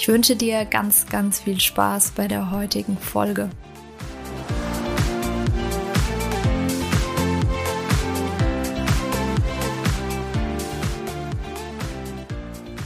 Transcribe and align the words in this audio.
Ich 0.00 0.08
wünsche 0.08 0.34
dir 0.34 0.64
ganz, 0.64 1.06
ganz 1.10 1.40
viel 1.40 1.60
Spaß 1.60 2.12
bei 2.12 2.26
der 2.26 2.50
heutigen 2.50 2.96
Folge. 2.96 3.50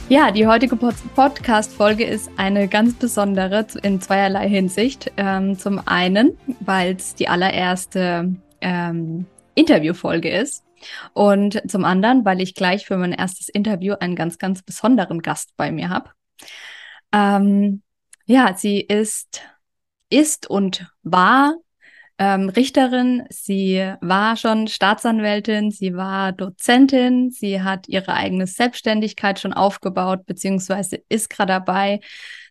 Ja, 0.09 0.31
die 0.31 0.45
heutige 0.45 0.75
Podcast-Folge 0.75 2.03
ist 2.03 2.29
eine 2.35 2.67
ganz 2.67 2.95
besondere 2.95 3.65
in 3.81 4.01
zweierlei 4.01 4.49
Hinsicht. 4.49 5.13
Ähm, 5.15 5.57
zum 5.57 5.79
einen, 5.87 6.37
weil 6.59 6.97
es 6.97 7.15
die 7.15 7.29
allererste 7.29 8.35
ähm, 8.59 9.25
Interviewfolge 9.53 10.29
ist. 10.29 10.65
Und 11.13 11.61
zum 11.71 11.85
anderen, 11.85 12.25
weil 12.25 12.41
ich 12.41 12.55
gleich 12.55 12.85
für 12.85 12.97
mein 12.97 13.13
erstes 13.13 13.47
Interview 13.47 13.93
einen 13.97 14.17
ganz, 14.17 14.37
ganz 14.37 14.61
besonderen 14.63 15.21
Gast 15.21 15.55
bei 15.55 15.71
mir 15.71 15.87
habe. 15.87 16.09
Ähm, 17.15 17.81
ja, 18.25 18.55
sie 18.57 18.81
ist, 18.81 19.41
ist 20.09 20.49
und 20.49 20.85
war 21.03 21.55
ähm, 22.17 22.49
Richterin, 22.49 23.23
sie 23.29 23.93
war 24.01 24.35
schon 24.35 24.67
Staatsanwältin, 24.67 25.71
sie 25.71 25.95
war 25.95 26.33
Dozentin, 26.33 27.31
sie 27.31 27.61
hat 27.61 27.87
ihre 27.87 28.13
eigene 28.13 28.47
Selbstständigkeit 28.47 29.39
schon 29.39 29.53
aufgebaut, 29.53 30.25
beziehungsweise 30.25 31.01
ist 31.07 31.29
gerade 31.29 31.53
dabei. 31.53 32.01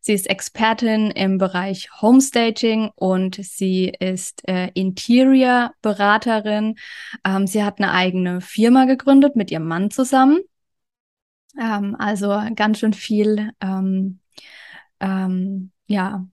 Sie 0.01 0.15
ist 0.15 0.29
Expertin 0.29 1.11
im 1.11 1.39
Bereich 1.39 1.91
Homestaging 2.01 2.91
und 2.95 3.37
sie 3.37 3.93
ist 4.01 4.47
äh, 4.49 4.71
Interior-Beraterin. 4.75 6.77
Ähm, 7.25 7.47
sie 7.47 7.65
hat 7.65 7.81
eine 7.81 7.93
eigene 7.93 8.41
Firma 8.41 8.87
gegründet 8.87 9.37
mit 9.37 9.51
ihrem 9.51 9.67
Mann 9.67 9.91
zusammen. 9.91 10.39
Ähm, 11.61 11.97
also 11.99 12.41
ganz 12.55 12.79
schön 12.79 12.95
viel 12.95 13.51
ähm, 13.61 14.21
ähm, 15.05 15.71
ja, 15.87 16.27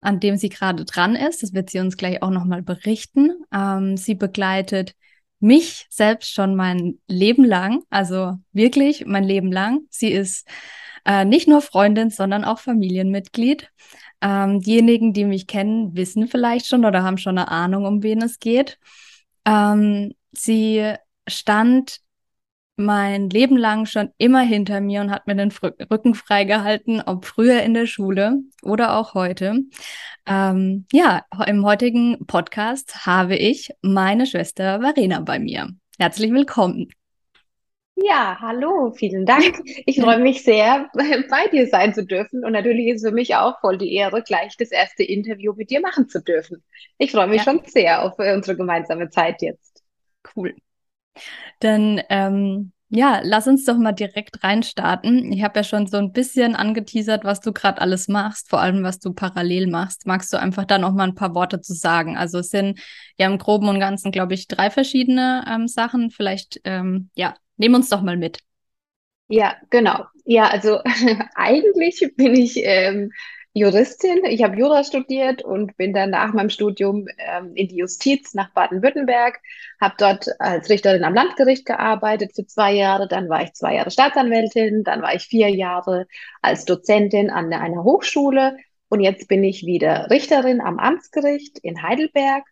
an 0.00 0.20
dem 0.20 0.36
sie 0.36 0.48
gerade 0.48 0.84
dran 0.84 1.16
ist. 1.16 1.42
Das 1.42 1.52
wird 1.54 1.70
sie 1.70 1.80
uns 1.80 1.96
gleich 1.96 2.22
auch 2.22 2.30
nochmal 2.30 2.62
berichten. 2.62 3.32
Ähm, 3.52 3.96
sie 3.96 4.14
begleitet 4.14 4.94
mich 5.40 5.86
selbst 5.88 6.32
schon 6.32 6.54
mein 6.54 6.98
Leben 7.06 7.44
lang, 7.44 7.82
also 7.88 8.34
wirklich 8.52 9.06
mein 9.06 9.24
Leben 9.24 9.50
lang. 9.50 9.80
Sie 9.88 10.12
ist 10.12 10.46
äh, 11.06 11.24
nicht 11.24 11.48
nur 11.48 11.62
Freundin, 11.62 12.10
sondern 12.10 12.44
auch 12.44 12.58
Familienmitglied. 12.58 13.70
Ähm, 14.20 14.60
diejenigen, 14.60 15.14
die 15.14 15.24
mich 15.24 15.46
kennen, 15.46 15.96
wissen 15.96 16.28
vielleicht 16.28 16.66
schon 16.66 16.84
oder 16.84 17.02
haben 17.02 17.16
schon 17.16 17.38
eine 17.38 17.48
Ahnung, 17.48 17.86
um 17.86 18.02
wen 18.02 18.20
es 18.20 18.38
geht. 18.38 18.78
Ähm, 19.46 20.12
sie 20.32 20.92
stand 21.26 22.00
mein 22.80 23.30
Leben 23.30 23.56
lang 23.56 23.86
schon 23.86 24.10
immer 24.18 24.40
hinter 24.40 24.80
mir 24.80 25.00
und 25.02 25.10
hat 25.10 25.26
mir 25.26 25.36
den 25.36 25.52
Rücken 25.90 26.14
freigehalten, 26.14 27.00
ob 27.00 27.24
früher 27.24 27.62
in 27.62 27.74
der 27.74 27.86
Schule 27.86 28.38
oder 28.62 28.96
auch 28.96 29.14
heute. 29.14 29.60
Ähm, 30.26 30.86
ja, 30.92 31.24
im 31.46 31.64
heutigen 31.64 32.26
Podcast 32.26 33.06
habe 33.06 33.36
ich 33.36 33.70
meine 33.82 34.26
Schwester 34.26 34.80
Verena 34.80 35.20
bei 35.20 35.38
mir. 35.38 35.68
Herzlich 35.98 36.32
willkommen. 36.32 36.88
Ja, 38.02 38.38
hallo, 38.40 38.92
vielen 38.92 39.26
Dank. 39.26 39.60
Ich 39.84 40.00
freue 40.00 40.18
mich 40.18 40.42
sehr, 40.42 40.88
bei 40.94 41.48
dir 41.52 41.66
sein 41.66 41.92
zu 41.92 42.04
dürfen. 42.06 42.44
Und 42.44 42.52
natürlich 42.52 42.86
ist 42.88 43.02
es 43.02 43.08
für 43.08 43.14
mich 43.14 43.36
auch 43.36 43.60
voll 43.60 43.76
die 43.76 43.92
Ehre, 43.94 44.22
gleich 44.22 44.56
das 44.56 44.70
erste 44.70 45.02
Interview 45.02 45.52
mit 45.54 45.70
dir 45.70 45.80
machen 45.80 46.08
zu 46.08 46.22
dürfen. 46.22 46.62
Ich 46.96 47.12
freue 47.12 47.26
mich 47.26 47.44
ja. 47.44 47.52
schon 47.52 47.60
sehr 47.66 48.02
auf 48.02 48.18
unsere 48.18 48.56
gemeinsame 48.56 49.10
Zeit 49.10 49.42
jetzt. 49.42 49.82
Cool. 50.34 50.54
Dann 51.58 52.00
ähm, 52.08 52.72
ja, 52.92 53.20
lass 53.22 53.46
uns 53.46 53.64
doch 53.64 53.78
mal 53.78 53.92
direkt 53.92 54.42
reinstarten. 54.42 55.32
Ich 55.32 55.44
habe 55.44 55.60
ja 55.60 55.64
schon 55.64 55.86
so 55.86 55.96
ein 55.96 56.12
bisschen 56.12 56.56
angeteasert, 56.56 57.24
was 57.24 57.40
du 57.40 57.52
gerade 57.52 57.80
alles 57.80 58.08
machst, 58.08 58.50
vor 58.50 58.60
allem 58.60 58.82
was 58.82 58.98
du 58.98 59.12
parallel 59.12 59.68
machst. 59.68 60.06
Magst 60.06 60.32
du 60.32 60.38
einfach 60.38 60.64
da 60.64 60.76
noch 60.76 60.92
mal 60.92 61.04
ein 61.04 61.14
paar 61.14 61.34
Worte 61.36 61.60
zu 61.60 61.72
sagen? 61.72 62.16
Also 62.16 62.40
es 62.40 62.50
sind 62.50 62.80
ja 63.16 63.28
im 63.28 63.38
Groben 63.38 63.68
und 63.68 63.78
Ganzen, 63.78 64.10
glaube 64.10 64.34
ich, 64.34 64.48
drei 64.48 64.70
verschiedene 64.70 65.44
ähm, 65.48 65.68
Sachen. 65.68 66.10
Vielleicht, 66.10 66.60
ähm, 66.64 67.10
ja, 67.14 67.36
nehmen 67.56 67.76
uns 67.76 67.90
doch 67.90 68.02
mal 68.02 68.16
mit. 68.16 68.40
Ja, 69.28 69.54
genau. 69.70 70.06
Ja, 70.24 70.48
also 70.48 70.80
eigentlich 71.36 72.12
bin 72.16 72.34
ich 72.34 72.56
ähm, 72.56 73.12
Juristin. 73.52 74.24
Ich 74.24 74.42
habe 74.42 74.56
Jura 74.56 74.84
studiert 74.84 75.42
und 75.42 75.76
bin 75.76 75.92
dann 75.92 76.10
nach 76.10 76.32
meinem 76.32 76.50
Studium 76.50 77.06
ähm, 77.18 77.52
in 77.54 77.68
die 77.68 77.76
Justiz 77.76 78.32
nach 78.34 78.52
Baden-Württemberg, 78.52 79.40
habe 79.80 79.94
dort 79.98 80.28
als 80.38 80.70
Richterin 80.70 81.02
am 81.02 81.14
Landgericht 81.14 81.66
gearbeitet 81.66 82.32
für 82.34 82.46
zwei 82.46 82.72
Jahre, 82.72 83.08
dann 83.08 83.28
war 83.28 83.42
ich 83.42 83.52
zwei 83.54 83.74
Jahre 83.74 83.90
Staatsanwältin, 83.90 84.84
dann 84.84 85.02
war 85.02 85.14
ich 85.14 85.22
vier 85.22 85.48
Jahre 85.48 86.06
als 86.42 86.64
Dozentin 86.64 87.30
an 87.30 87.52
einer 87.52 87.82
Hochschule 87.82 88.56
und 88.88 89.00
jetzt 89.00 89.28
bin 89.28 89.42
ich 89.44 89.64
wieder 89.64 90.10
Richterin 90.10 90.60
am 90.60 90.78
Amtsgericht 90.78 91.58
in 91.60 91.82
Heidelberg. 91.82 92.44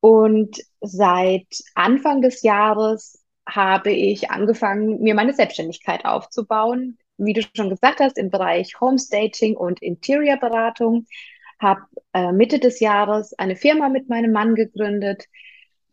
Und 0.00 0.58
seit 0.80 1.46
Anfang 1.74 2.22
des 2.22 2.42
Jahres 2.42 3.22
habe 3.46 3.90
ich 3.90 4.30
angefangen, 4.30 5.00
mir 5.00 5.14
meine 5.14 5.32
Selbstständigkeit 5.34 6.04
aufzubauen 6.04 6.98
wie 7.24 7.32
du 7.32 7.42
schon 7.54 7.70
gesagt 7.70 8.00
hast, 8.00 8.18
im 8.18 8.30
Bereich 8.30 8.80
Homestaging 8.80 9.56
und 9.56 9.82
Interior-Beratung. 9.82 11.06
Habe 11.58 11.82
äh, 12.14 12.32
Mitte 12.32 12.58
des 12.58 12.80
Jahres 12.80 13.34
eine 13.38 13.56
Firma 13.56 13.88
mit 13.88 14.08
meinem 14.08 14.32
Mann 14.32 14.54
gegründet. 14.54 15.26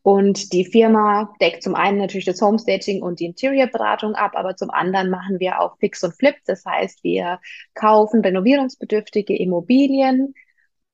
Und 0.01 0.53
die 0.53 0.63
Firma 0.63 1.35
deckt 1.41 1.63
zum 1.63 1.75
einen 1.75 1.97
natürlich 1.97 2.25
das 2.25 2.41
Homestaging 2.41 3.01
und 3.01 3.19
die 3.19 3.25
Interior-Beratung 3.25 4.15
ab, 4.15 4.31
aber 4.35 4.55
zum 4.55 4.69
anderen 4.69 5.09
machen 5.09 5.41
wir 5.41 5.59
auch 5.59 5.77
Fix 5.79 6.01
und 6.01 6.15
Flip. 6.15 6.35
Das 6.45 6.63
heißt, 6.65 7.03
wir 7.03 7.41
kaufen 7.73 8.21
renovierungsbedürftige 8.21 9.37
Immobilien, 9.37 10.33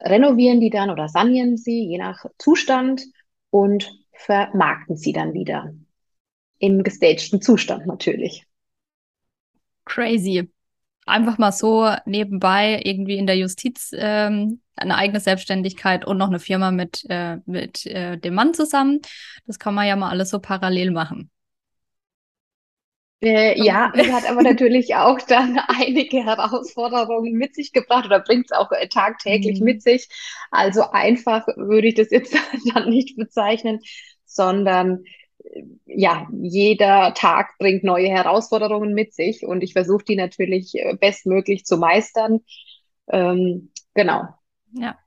renovieren 0.01 0.59
die 0.59 0.71
dann 0.71 0.89
oder 0.89 1.09
sanieren 1.09 1.57
sie, 1.57 1.85
je 1.85 1.99
nach 1.99 2.25
Zustand, 2.39 3.03
und 3.51 3.95
vermarkten 4.13 4.97
sie 4.97 5.13
dann 5.13 5.33
wieder. 5.33 5.75
Im 6.57 6.81
gestagten 6.81 7.39
Zustand 7.39 7.85
natürlich. 7.85 8.47
Crazy. 9.85 10.49
Einfach 11.05 11.37
mal 11.37 11.51
so 11.51 11.89
nebenbei 12.05 12.81
irgendwie 12.83 13.17
in 13.17 13.27
der 13.27 13.37
Justiz 13.37 13.91
ähm, 13.93 14.61
eine 14.75 14.95
eigene 14.95 15.19
Selbstständigkeit 15.19 16.05
und 16.05 16.17
noch 16.17 16.29
eine 16.29 16.39
Firma 16.39 16.71
mit, 16.71 17.05
äh, 17.09 17.37
mit 17.45 17.85
äh, 17.85 18.17
dem 18.17 18.35
Mann 18.35 18.53
zusammen. 18.53 19.01
Das 19.45 19.59
kann 19.59 19.73
man 19.73 19.87
ja 19.87 19.95
mal 19.95 20.09
alles 20.09 20.29
so 20.29 20.39
parallel 20.39 20.91
machen. 20.91 21.29
Äh, 23.23 23.57
ja, 23.63 23.89
es 23.95 24.11
hat 24.11 24.29
aber 24.29 24.41
natürlich 24.43 24.95
auch 24.95 25.21
dann 25.21 25.57
einige 25.67 26.25
Herausforderungen 26.25 27.33
mit 27.33 27.55
sich 27.55 27.71
gebracht 27.71 28.05
oder 28.05 28.19
bringt 28.19 28.47
es 28.47 28.51
auch 28.51 28.69
äh, 28.71 28.89
tagtäglich 28.89 29.59
mhm. 29.59 29.65
mit 29.65 29.81
sich. 29.81 30.09
Also 30.51 30.91
einfach 30.91 31.47
würde 31.55 31.87
ich 31.87 31.95
das 31.95 32.11
jetzt 32.11 32.35
dann 32.73 32.89
nicht 32.89 33.15
bezeichnen, 33.15 33.79
sondern 34.25 35.05
ja, 35.85 36.27
jeder 36.41 37.13
Tag 37.13 37.57
bringt 37.59 37.83
neue 37.83 38.07
Herausforderungen 38.07 38.93
mit 38.93 39.13
sich 39.13 39.45
und 39.45 39.61
ich 39.61 39.73
versuche 39.73 40.03
die 40.05 40.15
natürlich 40.15 40.75
äh, 40.75 40.95
bestmöglich 40.99 41.65
zu 41.65 41.77
meistern. 41.77 42.39
Ähm, 43.07 43.71
genau. 43.93 44.23
Ja. 44.73 44.97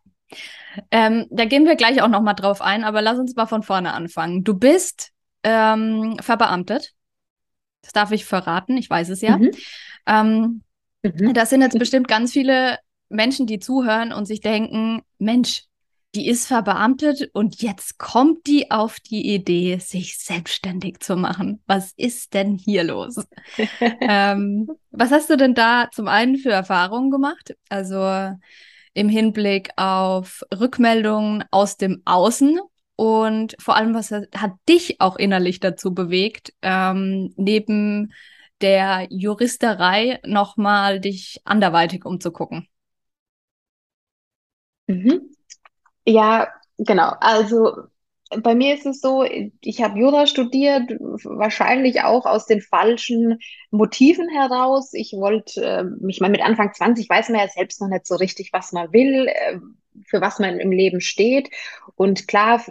Ähm, 0.90 1.26
da 1.30 1.44
gehen 1.44 1.64
wir 1.64 1.76
gleich 1.76 2.02
auch 2.02 2.08
nochmal 2.08 2.34
drauf 2.34 2.60
ein, 2.60 2.84
aber 2.84 3.00
lass 3.02 3.18
uns 3.18 3.34
mal 3.34 3.46
von 3.46 3.62
vorne 3.62 3.94
anfangen. 3.94 4.44
Du 4.44 4.54
bist 4.54 5.12
ähm, 5.42 6.16
verbeamtet. 6.20 6.92
Das 7.82 7.92
darf 7.92 8.10
ich 8.10 8.24
verraten, 8.24 8.76
ich 8.76 8.90
weiß 8.90 9.08
es 9.10 9.20
ja. 9.20 9.38
Mhm. 9.38 9.50
Ähm, 10.06 10.62
mhm. 11.02 11.34
Das 11.34 11.50
sind 11.50 11.62
jetzt 11.62 11.78
bestimmt 11.78 12.08
ganz 12.08 12.32
viele 12.32 12.78
Menschen, 13.08 13.46
die 13.46 13.60
zuhören 13.60 14.12
und 14.12 14.26
sich 14.26 14.40
denken, 14.40 15.02
Mensch, 15.18 15.62
die 16.16 16.28
ist 16.28 16.46
verbeamtet 16.46 17.28
und 17.34 17.60
jetzt 17.60 17.98
kommt 17.98 18.46
die 18.46 18.70
auf 18.70 19.00
die 19.00 19.34
Idee, 19.34 19.76
sich 19.78 20.18
selbstständig 20.18 21.00
zu 21.00 21.14
machen. 21.14 21.62
Was 21.66 21.92
ist 21.98 22.32
denn 22.32 22.56
hier 22.56 22.84
los? 22.84 23.16
ähm, 24.00 24.70
was 24.90 25.10
hast 25.10 25.28
du 25.28 25.36
denn 25.36 25.54
da 25.54 25.90
zum 25.92 26.08
einen 26.08 26.38
für 26.38 26.52
Erfahrungen 26.52 27.10
gemacht? 27.10 27.54
Also 27.68 28.32
im 28.94 29.08
Hinblick 29.10 29.68
auf 29.76 30.42
Rückmeldungen 30.58 31.44
aus 31.50 31.76
dem 31.76 32.00
Außen 32.06 32.60
und 32.96 33.54
vor 33.58 33.76
allem, 33.76 33.92
was 33.92 34.10
hat 34.10 34.52
dich 34.70 35.02
auch 35.02 35.16
innerlich 35.16 35.60
dazu 35.60 35.92
bewegt, 35.92 36.54
ähm, 36.62 37.34
neben 37.36 38.14
der 38.62 39.06
Juristerei 39.10 40.18
nochmal 40.24 40.98
dich 40.98 41.42
anderweitig 41.44 42.06
umzugucken? 42.06 42.68
Mhm. 44.88 45.35
Ja, 46.06 46.48
genau. 46.78 47.12
Also 47.20 47.72
bei 48.42 48.54
mir 48.54 48.74
ist 48.74 48.86
es 48.86 49.00
so, 49.00 49.24
ich 49.60 49.82
habe 49.82 49.98
Jura 49.98 50.26
studiert, 50.26 50.90
wahrscheinlich 51.24 52.02
auch 52.02 52.26
aus 52.26 52.46
den 52.46 52.60
falschen 52.60 53.38
Motiven 53.70 54.28
heraus. 54.28 54.92
Ich 54.94 55.12
wollte 55.12 55.62
äh, 55.64 55.84
mich 56.04 56.20
mal 56.20 56.30
mit 56.30 56.42
Anfang 56.42 56.72
20, 56.74 57.08
weiß 57.08 57.28
man 57.28 57.40
ja 57.40 57.48
selbst 57.48 57.80
noch 57.80 57.88
nicht 57.88 58.06
so 58.06 58.16
richtig, 58.16 58.50
was 58.52 58.72
man 58.72 58.92
will, 58.92 59.28
äh, 59.28 59.58
für 60.06 60.20
was 60.20 60.38
man 60.40 60.58
im 60.58 60.72
Leben 60.72 61.00
steht. 61.00 61.50
Und 61.94 62.26
klar, 62.26 62.64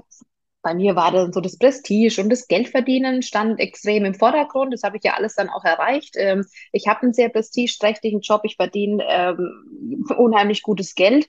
bei 0.61 0.73
mir 0.73 0.95
war 0.95 1.11
dann 1.11 1.31
so 1.31 1.41
das 1.41 1.57
Prestige 1.59 2.19
und 2.21 2.29
das 2.29 2.47
Geldverdienen 2.47 3.21
stand 3.21 3.59
extrem 3.59 4.03
im 4.03 4.15
Vordergrund. 4.15 4.73
Das 4.73 4.81
habe 4.81 4.97
ich 4.97 5.03
ja 5.03 5.13
alles 5.13 5.35
dann 5.35 5.49
auch 5.49 5.63
erreicht. 5.63 6.15
Ähm, 6.17 6.43
ich 6.71 6.87
habe 6.87 7.03
einen 7.03 7.13
sehr 7.13 7.29
prestigeträchtigen 7.29 8.21
Job. 8.21 8.41
Ich 8.45 8.55
verdiene 8.55 9.03
ähm, 9.07 10.05
unheimlich 10.17 10.63
gutes 10.63 10.95
Geld. 10.95 11.27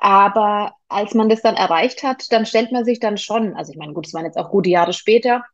Aber 0.00 0.72
als 0.88 1.14
man 1.14 1.28
das 1.28 1.42
dann 1.42 1.56
erreicht 1.56 2.02
hat, 2.02 2.32
dann 2.32 2.46
stellt 2.46 2.72
man 2.72 2.84
sich 2.84 3.00
dann 3.00 3.18
schon, 3.18 3.54
also 3.54 3.72
ich 3.72 3.78
meine, 3.78 3.92
gut, 3.92 4.06
es 4.06 4.14
waren 4.14 4.24
jetzt 4.24 4.38
auch 4.38 4.50
gute 4.50 4.70
Jahre 4.70 4.92
später, 4.94 5.44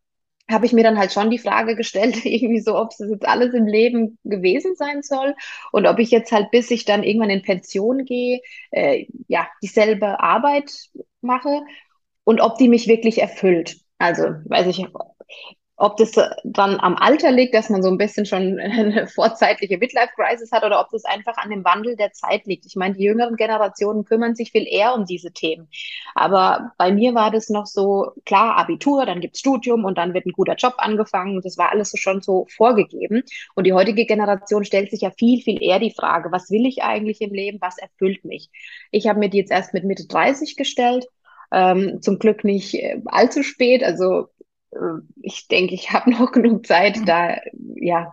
habe 0.49 0.67
ich 0.67 0.73
mir 0.73 0.85
dann 0.85 0.99
halt 0.99 1.13
schon 1.13 1.31
die 1.31 1.39
Frage 1.39 1.75
gestellt, 1.75 2.17
irgendwie 2.25 2.61
so, 2.61 2.77
ob 2.79 2.91
es 2.93 3.01
jetzt 3.11 3.27
alles 3.27 3.53
im 3.55 3.67
Leben 3.67 4.19
gewesen 4.25 4.77
sein 4.77 5.03
soll 5.03 5.35
und 5.73 5.87
ob 5.87 5.99
ich 5.99 6.11
jetzt 6.13 6.31
halt, 6.33 6.51
bis 6.53 6.71
ich 6.71 6.85
dann 6.85 7.03
irgendwann 7.03 7.31
in 7.31 7.43
Pension 7.43 8.05
gehe, 8.05 8.41
äh, 8.71 9.07
ja, 9.29 9.49
dieselbe 9.63 10.21
Arbeit 10.21 10.73
mache 11.21 11.63
und 12.25 12.41
ob 12.41 12.57
die 12.59 12.69
mich 12.69 12.87
wirklich 12.87 13.21
erfüllt. 13.21 13.79
Also, 13.99 14.25
weiß 14.25 14.67
ich, 14.69 14.87
ob 15.79 15.99
das 15.99 16.13
dann 16.45 16.81
am 16.81 16.97
Alter 16.97 17.31
liegt, 17.31 17.55
dass 17.55 17.69
man 17.69 17.83
so 17.83 17.91
ein 17.91 17.99
bisschen 17.99 18.25
schon 18.25 18.59
eine 18.61 19.07
vorzeitliche 19.07 19.77
Midlife-Crisis 19.77 20.51
hat 20.53 20.65
oder 20.65 20.81
ob 20.81 20.89
das 20.91 21.05
einfach 21.05 21.37
an 21.37 21.51
dem 21.51 21.65
Wandel 21.65 21.97
der 21.97 22.13
Zeit 22.13 22.47
liegt. 22.47 22.65
Ich 22.65 22.77
meine, 22.77 22.95
die 22.95 23.05
jüngeren 23.05 23.37
Generationen 23.37 24.05
kümmern 24.05 24.35
sich 24.35 24.53
viel 24.53 24.67
eher 24.67 24.95
um 24.95 25.05
diese 25.05 25.33
Themen. 25.33 25.69
Aber 26.15 26.73
bei 26.79 26.93
mir 26.93 27.15
war 27.15 27.31
das 27.31 27.51
noch 27.51 27.67
so, 27.67 28.13
klar, 28.25 28.57
Abitur, 28.57 29.05
dann 29.05 29.21
gibt's 29.21 29.41
Studium 29.41 29.85
und 29.85 29.99
dann 29.99 30.15
wird 30.15 30.25
ein 30.25 30.33
guter 30.33 30.55
Job 30.55 30.75
angefangen. 30.79 31.43
Das 31.43 31.59
war 31.59 31.71
alles 31.71 31.91
so 31.91 31.99
schon 31.99 32.23
so 32.23 32.47
vorgegeben. 32.49 33.23
Und 33.55 33.65
die 33.67 33.75
heutige 33.75 34.07
Generation 34.07 34.65
stellt 34.65 34.91
sich 34.91 35.03
ja 35.03 35.11
viel, 35.11 35.43
viel 35.43 35.63
eher 35.63 35.79
die 35.79 35.93
Frage, 35.93 36.33
was 36.33 36.51
will 36.51 36.65
ich 36.65 36.83
eigentlich 36.83 37.21
im 37.21 37.35
Leben, 37.35 37.59
was 37.61 37.77
erfüllt 37.77 38.25
mich? 38.25 38.49
Ich 38.91 39.07
habe 39.09 39.19
mir 39.19 39.29
die 39.29 39.39
jetzt 39.39 39.51
erst 39.53 39.75
mit 39.75 39.85
Mitte 39.85 40.07
30 40.07 40.57
gestellt. 40.57 41.07
Ähm, 41.53 42.03
zum 42.03 42.19
Glück 42.19 42.43
nicht 42.43 42.75
äh, 42.75 43.01
allzu 43.07 43.43
spät. 43.43 43.85
Also 43.85 44.29
ich 45.23 45.49
denke, 45.49 45.75
ich 45.75 45.93
habe 45.93 46.11
noch 46.11 46.33
genug 46.33 46.67
Zeit, 46.67 46.99
mhm. 46.99 47.05
da 47.07 47.37
ja 47.75 48.13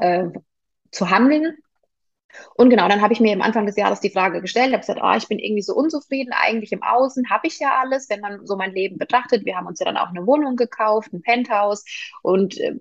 äh, 0.00 0.28
zu 0.90 1.10
handeln. 1.10 1.56
Und 2.54 2.70
genau, 2.70 2.88
dann 2.88 3.00
habe 3.00 3.12
ich 3.12 3.20
mir 3.20 3.32
am 3.32 3.42
Anfang 3.42 3.66
des 3.66 3.76
Jahres 3.76 4.00
die 4.00 4.10
Frage 4.10 4.40
gestellt, 4.40 4.72
habe 4.72 4.80
gesagt, 4.80 5.00
oh, 5.02 5.16
ich 5.16 5.26
bin 5.26 5.40
irgendwie 5.40 5.62
so 5.62 5.74
unzufrieden, 5.74 6.32
eigentlich 6.32 6.70
im 6.70 6.82
Außen 6.82 7.28
habe 7.28 7.48
ich 7.48 7.58
ja 7.58 7.80
alles, 7.80 8.08
wenn 8.08 8.20
man 8.20 8.46
so 8.46 8.56
mein 8.56 8.72
Leben 8.72 8.98
betrachtet. 8.98 9.44
Wir 9.44 9.56
haben 9.56 9.66
uns 9.66 9.80
ja 9.80 9.86
dann 9.86 9.96
auch 9.96 10.10
eine 10.10 10.26
Wohnung 10.26 10.54
gekauft, 10.54 11.12
ein 11.12 11.22
Penthouse 11.22 11.84
und 12.22 12.58
äh, 12.58 12.76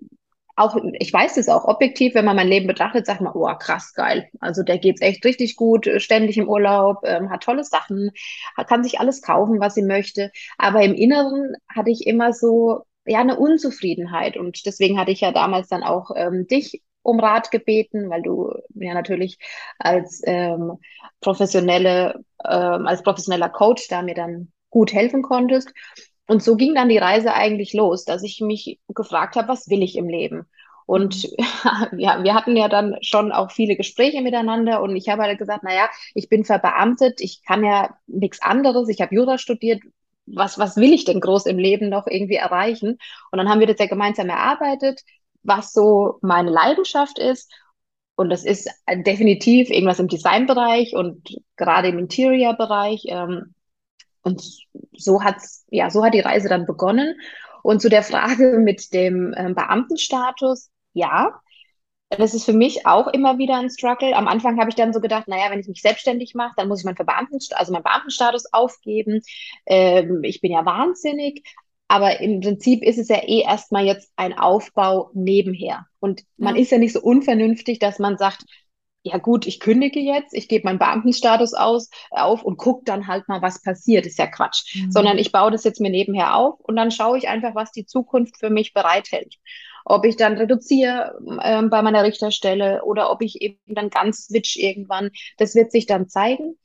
auch, 0.60 0.78
ich 1.00 1.12
weiß 1.12 1.38
es 1.38 1.50
auch 1.50 1.66
objektiv, 1.66 2.16
wenn 2.16 2.26
man 2.26 2.36
mein 2.36 2.48
Leben 2.48 2.68
betrachtet, 2.68 3.06
sagt 3.06 3.22
man, 3.22 3.34
oh, 3.34 3.48
krass, 3.58 3.94
geil. 3.94 4.30
Also 4.40 4.64
der 4.64 4.78
geht's 4.78 5.02
echt 5.02 5.24
richtig 5.26 5.56
gut, 5.56 5.88
äh, 5.88 6.00
ständig 6.00 6.38
im 6.38 6.50
Urlaub, 6.50 6.98
ähm, 7.06 7.30
hat 7.30 7.44
tolle 7.44 7.64
Sachen, 7.64 8.12
kann 8.68 8.84
sich 8.84 9.00
alles 9.00 9.22
kaufen, 9.22 9.60
was 9.60 9.76
sie 9.76 9.84
möchte. 9.84 10.32
Aber 10.58 10.84
im 10.84 10.94
Inneren 10.94 11.54
hatte 11.68 11.92
ich 11.92 12.06
immer 12.08 12.34
so, 12.34 12.84
ja, 13.06 13.20
eine 13.20 13.38
Unzufriedenheit. 13.38 14.38
Und 14.38 14.66
deswegen 14.66 15.00
hatte 15.00 15.12
ich 15.12 15.22
ja 15.22 15.32
damals 15.32 15.68
dann 15.68 15.84
auch 15.84 16.12
ähm, 16.16 16.48
dich 16.48 16.82
um 17.02 17.20
Rat 17.20 17.52
gebeten, 17.52 18.10
weil 18.10 18.22
du 18.22 18.54
ja 18.76 18.94
natürlich 18.94 19.38
als 19.80 20.22
ähm, 20.26 20.78
professionelle, 21.22 22.24
ähm, 22.46 22.88
als 22.88 23.04
professioneller 23.04 23.50
Coach 23.50 23.88
da 23.88 24.02
mir 24.02 24.16
dann 24.16 24.52
gut 24.70 24.94
helfen 24.94 25.24
konntest. 25.24 25.74
Und 26.30 26.44
so 26.44 26.56
ging 26.56 26.76
dann 26.76 26.90
die 26.90 27.00
Reise 27.00 27.34
eigentlich 27.34 27.74
los, 27.74 28.06
dass 28.06 28.22
ich 28.22 28.40
mich 28.40 28.80
gefragt 28.90 29.36
habe, 29.36 29.48
was 29.48 29.68
will 29.68 29.81
ich 29.81 29.98
im 29.98 30.08
Leben? 30.08 30.46
Und 30.86 31.24
ja, 31.98 32.24
wir 32.24 32.36
hatten 32.36 32.56
ja 32.56 32.68
dann 32.68 32.98
schon 33.02 33.31
auch 33.31 33.50
viele 33.50 33.76
Gespräche 33.76 34.22
miteinander 34.22 34.84
und 34.84 34.96
ich 34.96 35.10
habe 35.10 35.24
halt 35.24 35.40
gesagt, 35.40 35.64
naja, 35.64 35.90
ich 36.14 36.30
bin 36.30 36.46
verbeamtet, 36.46 37.20
ich 37.20 37.42
kann 37.44 37.64
ja 37.64 37.98
nichts 38.06 38.44
anderes, 38.44 38.90
ich 38.90 39.02
habe 39.02 39.16
Jura 39.16 39.40
studiert, 39.40 39.81
was, 40.28 40.60
was 40.60 40.78
will 40.78 40.94
ich 40.94 41.04
denn 41.04 41.20
groß 41.20 41.48
im 41.48 41.58
Leben 41.58 41.90
noch 41.90 42.06
irgendwie 42.06 42.36
erreichen? 42.36 43.00
Und 43.31 43.38
dann 43.40 43.50
haben 43.50 43.60
wir 43.60 43.66
das 43.66 43.80
ja 43.80 43.88
gemeinsam 43.88 44.30
erarbeitet, 44.30 45.02
was 45.42 45.74
so 45.74 46.20
meine 46.22 46.52
Leidenschaft 46.52 47.18
ist. 47.18 47.52
Und 48.16 48.30
das 48.30 48.46
ist 48.46 48.70
definitiv 48.88 49.72
irgendwas 49.72 50.00
im 50.00 50.10
Designbereich 50.10 50.94
und 50.94 51.42
gerade 51.56 51.88
im 51.88 51.98
Interior-Bereich. 51.98 53.06
Ähm, 53.08 53.56
und 54.24 54.44
so 54.94 55.24
hat's, 55.24 55.66
ja, 55.69 55.89
so 55.89 56.04
hat 56.04 56.13
die 56.13 56.19
Reise 56.19 56.50
dann 56.50 56.66
begonnen. 56.66 57.19
Und 57.63 57.81
zu 57.81 57.89
der 57.89 58.04
Frage 58.04 58.60
mit 58.63 58.94
dem 58.94 59.33
ähm, 59.38 59.56
Beamtenstatus, 59.56 60.69
ja, 60.94 61.39
das 62.10 62.33
ist 62.33 62.45
für 62.45 62.54
mich 62.54 62.88
auch 62.88 63.07
immer 63.07 63.38
wieder 63.38 63.57
ein 63.57 63.69
Struggle. 63.69 64.16
Am 64.16 64.27
Anfang 64.27 64.60
habe 64.60 64.69
ich 64.69 64.75
dann 64.75 64.94
so 64.94 65.00
gedacht, 65.00 65.27
naja, 65.27 65.51
wenn 65.51 65.60
ich 65.60 65.68
mich 65.68 65.81
selbstständig 65.81 66.33
mache, 66.33 66.54
dann 66.57 66.68
muss 66.68 66.80
ich 66.80 66.86
meinen 66.86 66.95
Beamten, 66.95 67.38
also 67.51 67.71
meinen 67.71 67.83
Beamtenstatus 67.83 68.51
aufgeben. 68.51 69.21
Ähm, 69.68 70.21
ich 70.24 70.42
bin 70.42 70.51
ja 70.51 70.66
wahnsinnig. 70.66 71.44
Aber 71.88 72.19
im 72.19 72.39
Prinzip 72.42 72.83
ist 72.83 72.98
es 73.00 73.10
ja 73.10 73.18
eh 73.18 73.42
erstmal 73.42 73.86
jetzt 73.86 74.12
ein 74.16 74.38
Aufbau 74.38 75.12
nebenher. 75.13 75.86
Und 76.00 76.24
man 76.38 76.56
ja. 76.56 76.62
ist 76.62 76.71
ja 76.71 76.77
nicht 76.77 76.94
so 76.94 77.01
unvernünftig, 77.01 77.80
dass 77.80 78.00
man 78.00 78.18
sagt, 78.18 78.44
ja 79.04 79.18
gut, 79.18 79.48
ich 79.48 79.60
kündige 79.60 80.00
jetzt, 80.00 80.34
ich 80.34 80.48
gebe 80.48 80.66
meinen 80.66 80.80
Beamtenstatus 80.80 81.54
aus, 81.54 81.90
auf 82.12 82.44
und 82.44 82.57
gucke 82.57 82.84
dann 82.86 83.07
halt 83.07 83.28
mal, 83.28 83.42
was 83.42 83.62
passiert. 83.62 84.06
Ist 84.06 84.19
ja 84.19 84.28
Quatsch. 84.28 84.75
Mhm. 84.75 84.92
Sondern 84.92 85.18
ich 85.18 85.31
baue 85.31 85.51
das 85.51 85.63
jetzt 85.63 85.80
mir 85.80 85.90
nebenher 85.90 86.36
auf 86.36 86.60
und 86.60 86.75
dann 86.75 86.92
schaue 86.92 87.18
ich 87.18 87.28
einfach, 87.28 87.56
was 87.56 87.72
die 87.72 87.86
Zukunft 87.86 88.38
für 88.38 88.50
mich 88.50 88.74
bereithält. 88.74 89.36
Ob 89.86 90.06
ich 90.06 90.18
dann 90.18 90.38
reduziere 90.38 91.18
äh, 91.42 91.63
bei 91.63 91.81
meiner 91.81 92.04
Richterstelle 92.04 92.84
oder 92.84 93.10
ob 93.12 93.22
ich 93.22 93.42
eben 93.42 93.57
dann 93.68 93.90
ganz 93.90 94.28
switch 94.28 94.57
irgendwann, 94.57 95.12
das 95.38 95.56
wird 95.56 95.72
sich 95.72 95.86
dann 95.86 96.10
zeigen. 96.10 96.57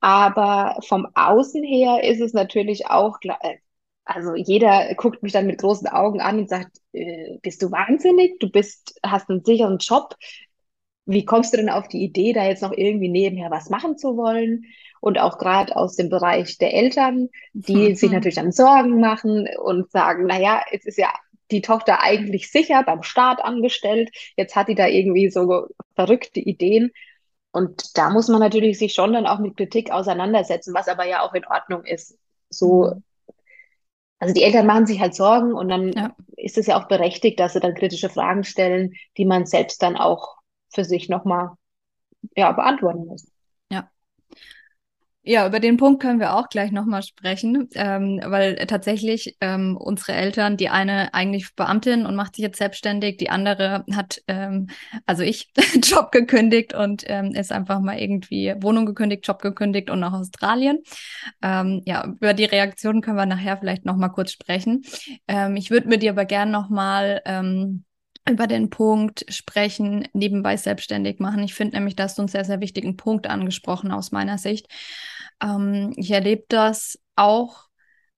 Aber 0.00 0.78
vom 0.86 1.06
Außen 1.14 1.62
her 1.62 2.02
ist 2.04 2.20
es 2.20 2.32
natürlich 2.32 2.86
auch, 2.86 3.18
äh, 3.22 3.56
also 4.04 4.34
jeder 4.34 4.94
guckt 4.94 5.22
mich 5.22 5.32
dann 5.32 5.46
mit 5.46 5.58
großen 5.60 5.88
Augen 5.88 6.20
an 6.20 6.38
und 6.38 6.48
sagt, 6.48 6.78
äh, 6.92 7.38
bist 7.42 7.62
du 7.62 7.70
wahnsinnig? 7.70 8.38
Du 8.38 8.50
bist, 8.50 8.98
hast 9.04 9.28
einen 9.28 9.44
sicheren 9.44 9.78
Job, 9.78 10.14
wie 11.06 11.24
kommst 11.24 11.52
du 11.52 11.56
denn 11.56 11.70
auf 11.70 11.88
die 11.88 12.02
Idee, 12.02 12.32
da 12.32 12.44
jetzt 12.44 12.62
noch 12.62 12.72
irgendwie 12.72 13.08
nebenher 13.08 13.50
was 13.50 13.70
machen 13.70 13.96
zu 13.96 14.16
wollen? 14.16 14.64
Und 15.00 15.18
auch 15.18 15.38
gerade 15.38 15.76
aus 15.76 15.94
dem 15.94 16.08
Bereich 16.08 16.58
der 16.58 16.74
Eltern, 16.74 17.28
die 17.52 17.90
mhm. 17.90 17.94
sich 17.94 18.10
natürlich 18.10 18.34
dann 18.34 18.50
Sorgen 18.50 18.98
machen 18.98 19.48
und 19.62 19.90
sagen, 19.92 20.26
naja, 20.26 20.62
jetzt 20.72 20.86
ist 20.86 20.98
ja 20.98 21.12
die 21.52 21.60
Tochter 21.60 22.02
eigentlich 22.02 22.50
sicher 22.50 22.82
beim 22.82 23.04
Staat 23.04 23.44
angestellt, 23.44 24.10
jetzt 24.36 24.56
hat 24.56 24.68
die 24.68 24.74
da 24.74 24.88
irgendwie 24.88 25.30
so 25.30 25.68
verrückte 25.94 26.40
Ideen. 26.40 26.90
Und 27.52 27.96
da 27.96 28.10
muss 28.10 28.28
man 28.28 28.40
natürlich 28.40 28.78
sich 28.78 28.94
schon 28.94 29.12
dann 29.12 29.26
auch 29.26 29.38
mit 29.38 29.56
Kritik 29.56 29.92
auseinandersetzen, 29.92 30.74
was 30.74 30.88
aber 30.88 31.06
ja 31.06 31.22
auch 31.22 31.34
in 31.34 31.46
Ordnung 31.46 31.84
ist. 31.84 32.18
So, 32.50 32.92
mhm. 32.94 33.02
also 34.18 34.34
die 34.34 34.42
Eltern 34.42 34.66
machen 34.66 34.86
sich 34.86 35.00
halt 35.00 35.14
Sorgen 35.14 35.54
und 35.54 35.68
dann 35.68 35.92
ja. 35.92 36.16
ist 36.36 36.58
es 36.58 36.66
ja 36.66 36.80
auch 36.80 36.88
berechtigt, 36.88 37.38
dass 37.38 37.52
sie 37.52 37.60
dann 37.60 37.74
kritische 37.74 38.08
Fragen 38.08 38.42
stellen, 38.42 38.94
die 39.16 39.24
man 39.24 39.46
selbst 39.46 39.82
dann 39.82 39.96
auch 39.96 40.36
für 40.76 40.84
sich 40.84 41.08
nochmal 41.08 41.50
ja, 42.36 42.52
beantworten 42.52 43.06
muss. 43.06 43.26
Ja. 43.72 43.90
Ja, 45.28 45.44
über 45.44 45.58
den 45.58 45.76
Punkt 45.76 46.00
können 46.00 46.20
wir 46.20 46.36
auch 46.36 46.48
gleich 46.48 46.70
nochmal 46.70 47.02
sprechen, 47.02 47.68
ähm, 47.74 48.20
weil 48.24 48.54
tatsächlich 48.66 49.36
ähm, 49.40 49.76
unsere 49.76 50.12
Eltern, 50.12 50.56
die 50.56 50.68
eine 50.68 51.12
eigentlich 51.14 51.52
Beamtin 51.56 52.06
und 52.06 52.14
macht 52.14 52.36
sich 52.36 52.44
jetzt 52.44 52.58
selbstständig, 52.58 53.16
die 53.16 53.28
andere 53.28 53.84
hat, 53.92 54.22
ähm, 54.28 54.68
also 55.04 55.24
ich, 55.24 55.52
Job 55.82 56.12
gekündigt 56.12 56.74
und 56.74 57.02
ähm, 57.06 57.32
ist 57.32 57.50
einfach 57.50 57.80
mal 57.80 57.98
irgendwie 57.98 58.54
Wohnung 58.60 58.86
gekündigt, 58.86 59.26
Job 59.26 59.42
gekündigt 59.42 59.90
und 59.90 59.98
nach 59.98 60.12
Australien. 60.12 60.78
Ähm, 61.42 61.82
ja, 61.86 62.06
über 62.06 62.32
die 62.32 62.44
Reaktionen 62.44 63.00
können 63.00 63.16
wir 63.16 63.26
nachher 63.26 63.56
vielleicht 63.56 63.84
nochmal 63.84 64.12
kurz 64.12 64.30
sprechen. 64.30 64.84
Ähm, 65.26 65.56
ich 65.56 65.72
würde 65.72 65.88
mit 65.88 66.02
dir 66.02 66.12
aber 66.12 66.24
gerne 66.24 66.52
nochmal 66.52 67.20
ähm, 67.24 67.84
über 68.28 68.46
den 68.46 68.70
Punkt 68.70 69.24
sprechen, 69.28 70.08
nebenbei 70.12 70.56
selbstständig 70.56 71.20
machen. 71.20 71.42
Ich 71.42 71.54
finde 71.54 71.76
nämlich, 71.76 71.96
da 71.96 72.04
hast 72.04 72.18
du 72.18 72.22
einen 72.22 72.28
sehr, 72.28 72.44
sehr 72.44 72.60
wichtigen 72.60 72.96
Punkt 72.96 73.26
angesprochen 73.26 73.92
aus 73.92 74.12
meiner 74.12 74.38
Sicht. 74.38 74.68
Ähm, 75.40 75.92
ich 75.96 76.10
erlebe 76.10 76.44
das 76.48 76.98
auch 77.14 77.66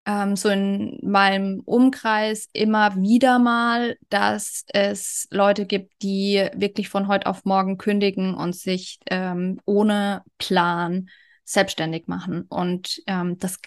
ähm, 0.06 0.36
so 0.36 0.48
in 0.48 0.98
meinem 1.02 1.60
Umkreis 1.60 2.48
immer 2.52 2.96
wieder 2.96 3.38
mal, 3.38 3.98
dass 4.08 4.64
es 4.68 5.28
Leute 5.30 5.66
gibt, 5.66 6.02
die 6.02 6.48
wirklich 6.54 6.88
von 6.88 7.08
heute 7.08 7.26
auf 7.26 7.44
morgen 7.44 7.76
kündigen 7.76 8.34
und 8.34 8.56
sich 8.56 8.98
ähm, 9.10 9.60
ohne 9.66 10.22
Plan 10.38 11.10
selbstständig 11.44 12.06
machen. 12.06 12.42
Und 12.48 13.02
ähm, 13.06 13.38
das 13.38 13.58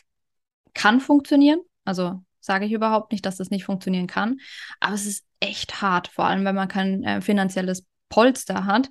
kann 0.73 0.99
funktionieren. 0.99 1.59
Also 1.85 2.23
sage 2.41 2.65
ich 2.65 2.71
überhaupt 2.71 3.11
nicht, 3.11 3.25
dass 3.25 3.37
das 3.37 3.49
nicht 3.49 3.65
funktionieren 3.65 4.07
kann. 4.07 4.37
Aber 4.79 4.93
es 4.93 5.05
ist 5.05 5.25
echt 5.39 5.81
hart, 5.81 6.07
vor 6.07 6.25
allem 6.25 6.45
wenn 6.45 6.55
man 6.55 6.67
kein 6.67 7.03
äh, 7.03 7.21
finanzielles 7.21 7.85
Polster 8.09 8.65
hat. 8.65 8.89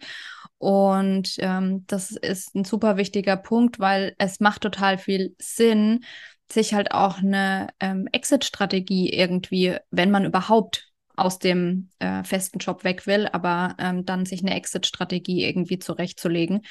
Und 0.59 1.37
ähm, 1.39 1.85
das 1.87 2.11
ist 2.11 2.55
ein 2.55 2.65
super 2.65 2.97
wichtiger 2.97 3.37
Punkt, 3.37 3.79
weil 3.79 4.15
es 4.19 4.41
macht 4.41 4.63
total 4.63 4.99
viel 4.99 5.35
Sinn, 5.39 6.05
sich 6.53 6.75
halt 6.75 6.93
auch 6.93 7.19
eine 7.19 7.69
ähm, 7.81 8.09
Exit-Strategie 8.13 9.11
irgendwie, 9.11 9.77
wenn 9.91 10.11
man 10.11 10.25
überhaupt 10.25 10.89
aus 11.17 11.39
dem 11.39 11.91
äh, 11.99 12.25
festen 12.25 12.59
Job 12.59 12.85
weg 12.85 13.07
will, 13.07 13.29
aber 13.33 13.77
ähm, 13.79 14.05
dann 14.05 14.27
sich 14.27 14.41
eine 14.41 14.55
Exit-Strategie 14.55 15.45
irgendwie 15.45 15.79
zurechtzulegen 15.79 16.63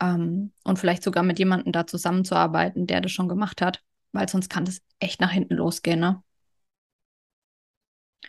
ähm, 0.00 0.52
und 0.64 0.78
vielleicht 0.78 1.02
sogar 1.02 1.22
mit 1.22 1.38
jemandem 1.38 1.72
da 1.72 1.86
zusammenzuarbeiten, 1.86 2.86
der 2.86 3.00
das 3.00 3.12
schon 3.12 3.28
gemacht 3.28 3.60
hat, 3.60 3.82
weil 4.12 4.28
sonst 4.28 4.48
kann 4.50 4.64
das 4.64 4.80
echt 5.00 5.20
nach 5.20 5.32
hinten 5.32 5.54
losgehen, 5.54 6.00
ne? 6.00 6.22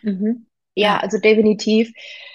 Mhm. 0.02 0.46
Ja, 0.76 0.98
also 0.98 1.18
definitiv. 1.18 1.92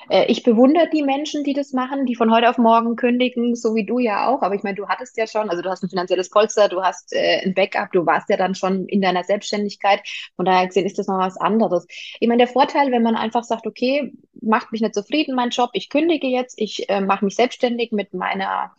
Äh, 0.10 0.25
ich 0.28 0.44
bewundere 0.44 0.90
die 0.90 1.04
Menschen, 1.04 1.44
die 1.44 1.54
das 1.54 1.72
machen, 1.72 2.06
die 2.06 2.16
von 2.16 2.32
heute 2.32 2.50
auf 2.50 2.58
morgen 2.58 2.96
kündigen, 2.98 3.56
so 3.56 3.75
wie 3.75 3.86
du 3.86 3.98
ja 3.98 4.28
auch. 4.28 4.42
Aber 4.42 4.54
ich 4.56 4.62
meine, 4.64 4.75
du 4.75 4.88
hattest 4.88 5.18
ja 5.18 5.25
schon, 5.25 5.50
also 5.50 5.62
du 5.64 5.70
hast 5.70 5.84
ein 5.84 5.90
finanzielles 5.90 6.30
Polster, 6.30 6.68
du 6.70 6.82
hast 6.84 7.14
äh, 7.14 7.42
ein 7.46 7.54
Backup, 7.54 7.92
du 7.94 8.06
warst 8.06 8.30
ja 8.30 8.38
dann 8.38 8.54
schon 8.54 8.86
in 8.88 9.02
deiner 9.02 9.24
Selbstständigkeit. 9.24 10.02
Von 10.36 10.46
daher 10.46 10.68
gesehen 10.68 10.86
ist 10.86 11.00
das 11.00 11.08
noch 11.08 11.18
was 11.18 11.38
anderes. 11.38 11.88
Ich 12.20 12.28
meine, 12.28 12.40
der 12.46 12.52
Vorteil, 12.54 12.92
wenn 12.92 13.04
man 13.04 13.16
einfach 13.16 13.44
sagt, 13.44 13.66
okay, 13.66 14.12
macht 14.42 14.72
mich 14.72 14.82
nicht 14.82 14.94
zufrieden, 14.96 15.34
mein 15.36 15.50
Job, 15.50 15.70
ich 15.74 15.90
kündige 15.90 16.28
jetzt, 16.28 16.60
ich 16.60 16.90
äh, 16.90 17.02
mache 17.02 17.25
mich 17.25 17.36
selbstständig 17.36 17.92
mit 17.94 18.14
meiner, 18.14 18.74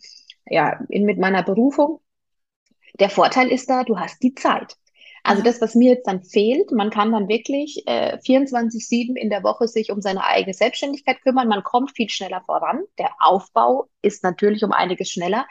ja, 0.45 0.79
in, 0.89 1.03
mit 1.05 1.17
meiner 1.17 1.43
Berufung. 1.43 1.99
Der 2.99 3.09
Vorteil 3.09 3.51
ist 3.51 3.69
da, 3.69 3.83
du 3.83 3.99
hast 3.99 4.21
die 4.23 4.33
Zeit. 4.33 4.75
Also 5.23 5.43
das, 5.43 5.59
was 5.59 5.75
mir 5.75 5.91
jetzt 5.91 6.07
dann 6.07 6.23
fehlt, 6.23 6.71
man 6.71 6.89
kann 6.89 7.11
dann 7.11 7.27
wirklich 7.27 7.83
äh, 7.85 8.17
24-7 8.25 9.17
in 9.17 9.29
der 9.29 9.43
Woche 9.43 9.67
sich 9.67 9.91
um 9.91 10.01
seine 10.01 10.23
eigene 10.23 10.53
Selbstständigkeit 10.53 11.21
kümmern. 11.21 11.49
Man 11.49 11.63
kommt 11.63 11.91
viel 11.91 12.09
schneller 12.09 12.41
voran. 12.45 12.83
Der 12.97 13.09
Aufbau 13.19 13.89
ist 14.01 14.23
natürlich 14.23 14.63
um 14.63 14.71
einiges 14.71 15.09
schneller, 15.09 15.45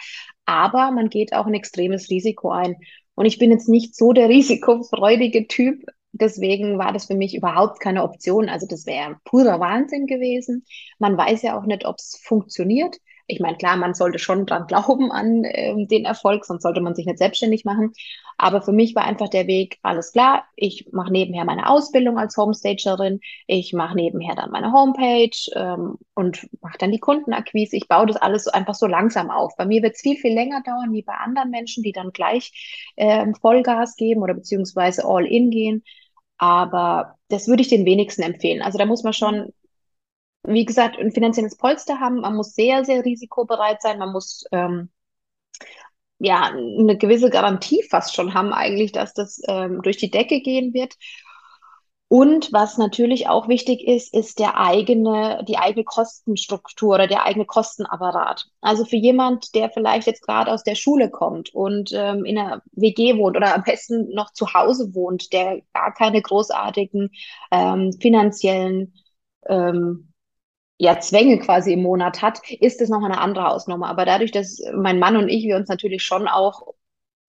aber 0.47 0.91
man 0.93 1.11
geht 1.11 1.35
auch 1.35 1.47
ein 1.47 1.53
extremes 1.53 2.09
Risiko 2.09 2.51
ein. 2.51 2.77
Und 3.15 3.27
ich 3.27 3.39
bin 3.39 3.51
jetzt 3.51 3.69
nicht 3.69 3.95
so 3.95 4.13
der 4.15 4.29
risikofreudige 4.31 5.47
Typ. 5.47 5.85
Deswegen 6.13 6.79
war 6.79 6.95
das 6.95 7.05
für 7.07 7.15
mich 7.15 7.35
überhaupt 7.35 7.79
keine 7.79 8.03
Option. 8.03 8.49
Also 8.49 8.67
das 8.67 8.87
wäre 8.87 9.19
purer 9.25 9.61
Wahnsinn 9.61 10.07
gewesen. 10.07 10.65
Man 10.99 11.19
weiß 11.19 11.43
ja 11.43 11.59
auch 11.59 11.67
nicht, 11.67 11.85
ob 11.85 11.97
es 11.99 12.19
funktioniert. 12.23 12.97
Ich 13.29 13.41
meine, 13.41 13.57
klar, 13.57 13.77
man 13.77 13.95
sollte 13.95 14.19
schon 14.19 14.47
dran 14.47 14.67
glauben 14.67 15.11
an 15.11 15.45
äh, 15.45 15.87
den 15.87 16.05
Erfolg, 16.05 16.45
sonst 16.45 16.63
sollte 16.63 16.81
man 16.81 16.95
sich 16.95 17.07
nicht 17.07 17.19
selbstständig 17.19 17.65
machen. 17.65 17.93
Aber 18.39 18.61
für 18.61 18.73
mich 18.73 18.95
war 18.95 19.05
einfach 19.05 19.29
der 19.29 19.47
Weg, 19.47 19.79
alles 19.83 20.13
klar, 20.13 20.45
ich 20.57 20.89
mache 20.93 21.11
nebenher 21.11 21.45
meine 21.45 21.69
Ausbildung 21.71 22.19
als 22.19 22.37
Homestagerin, 22.37 23.21
ich 23.47 23.73
mache 23.73 23.97
nebenher 23.97 24.35
dann 24.35 24.51
meine 24.51 24.73
Homepage 24.73 25.31
ähm, 25.55 25.97
und 26.15 26.47
mache 26.61 26.77
dann 26.79 26.93
die 26.93 27.01
Kundenakquise. 27.01 27.77
Ich 27.77 27.89
baue 27.89 28.07
das 28.07 28.17
alles 28.17 28.47
einfach 28.49 28.75
so 28.75 28.87
langsam 28.87 29.31
auf. 29.31 29.57
Bei 29.57 29.65
mir 29.65 29.83
wird 29.83 29.95
es 29.95 30.03
viel, 30.03 30.17
viel 30.17 30.35
länger 30.35 30.63
dauern, 30.63 30.93
wie 30.93 31.03
bei 31.03 31.15
anderen 31.15 31.51
Menschen, 31.51 31.83
die 31.83 31.93
dann 31.93 32.11
gleich 32.13 32.53
äh, 32.97 33.27
Vollgas 33.41 33.97
geben 33.97 34.23
oder 34.23 34.35
beziehungsweise 34.35 35.05
all 35.07 35.27
in 35.27 35.51
gehen. 35.51 35.83
Aber 36.39 37.17
das 37.29 37.49
würde 37.49 37.63
ich 37.63 37.69
den 37.69 37.87
wenigsten 37.87 38.23
empfehlen. 38.23 38.63
Also 38.63 38.79
da 38.79 38.85
muss 38.87 39.03
man 39.03 39.13
schon 39.15 39.53
wie 40.47 40.65
gesagt, 40.65 40.99
ein 40.99 41.13
finanzielles 41.13 41.57
Polster 41.57 42.01
haben. 42.01 42.21
Man 42.21 42.37
muss 42.37 42.55
sehr, 42.55 42.85
sehr 42.85 43.05
risikobereit 43.05 43.83
sein. 43.83 43.99
Man 43.99 44.13
muss 44.13 44.45
ähm, 44.53 44.91
ja 46.19 46.45
eine 46.45 46.97
gewisse 46.97 47.31
Garantie 47.31 47.83
fast 47.83 48.15
schon 48.15 48.35
haben, 48.35 48.53
eigentlich, 48.53 48.93
dass 48.93 49.15
das 49.15 49.41
ähm, 49.49 49.83
durch 49.83 49.97
die 49.97 50.11
Decke 50.11 50.41
gehen 50.41 50.75
wird. 50.75 50.95
Und 52.09 52.53
was 52.53 52.79
natürlich 52.79 53.29
auch 53.29 53.49
wichtig 53.49 53.85
ist, 53.85 54.15
ist 54.15 54.39
der 54.39 54.61
eigene, 54.61 55.45
die 55.49 55.59
eigene 55.59 55.83
Kostenstruktur 55.83 56.95
oder 56.95 57.09
der 57.09 57.25
eigene 57.25 57.47
Kostenapparat. 57.47 58.47
Also 58.61 58.85
für 58.85 58.97
jemand, 58.97 59.57
der 59.57 59.71
vielleicht 59.71 60.07
jetzt 60.07 60.23
gerade 60.23 60.53
aus 60.53 60.63
der 60.63 60.77
Schule 60.77 61.11
kommt 61.11 61.53
und 61.53 61.91
ähm, 61.93 62.25
in 62.25 62.39
einer 62.39 62.63
WG 62.73 63.19
wohnt 63.19 63.37
oder 63.37 63.57
am 63.57 63.65
besten 63.65 64.15
noch 64.15 64.33
zu 64.33 64.55
Hause 64.55 64.95
wohnt, 64.95 65.33
der 65.33 65.63
gar 65.75 65.93
keine 65.95 66.23
großartigen 66.23 67.11
ähm, 67.51 67.93
finanziellen 68.01 68.95
ähm, 69.49 70.13
ja, 70.79 71.01
Zwänge 71.01 71.39
quasi 71.39 71.73
im 71.73 71.83
Monat 71.83 72.23
hat, 72.23 72.41
ist 72.51 72.81
es 72.81 72.89
noch 72.89 73.03
eine 73.03 73.19
andere 73.19 73.49
Ausnahme. 73.49 73.87
Aber 73.87 74.05
dadurch, 74.05 74.33
dass 74.33 74.61
mein 74.75 74.99
Mann 74.99 75.17
und 75.17 75.29
ich, 75.29 75.45
wir 75.45 75.57
uns 75.57 75.69
natürlich 75.69 76.03
schon 76.03 76.29
auch 76.29 76.75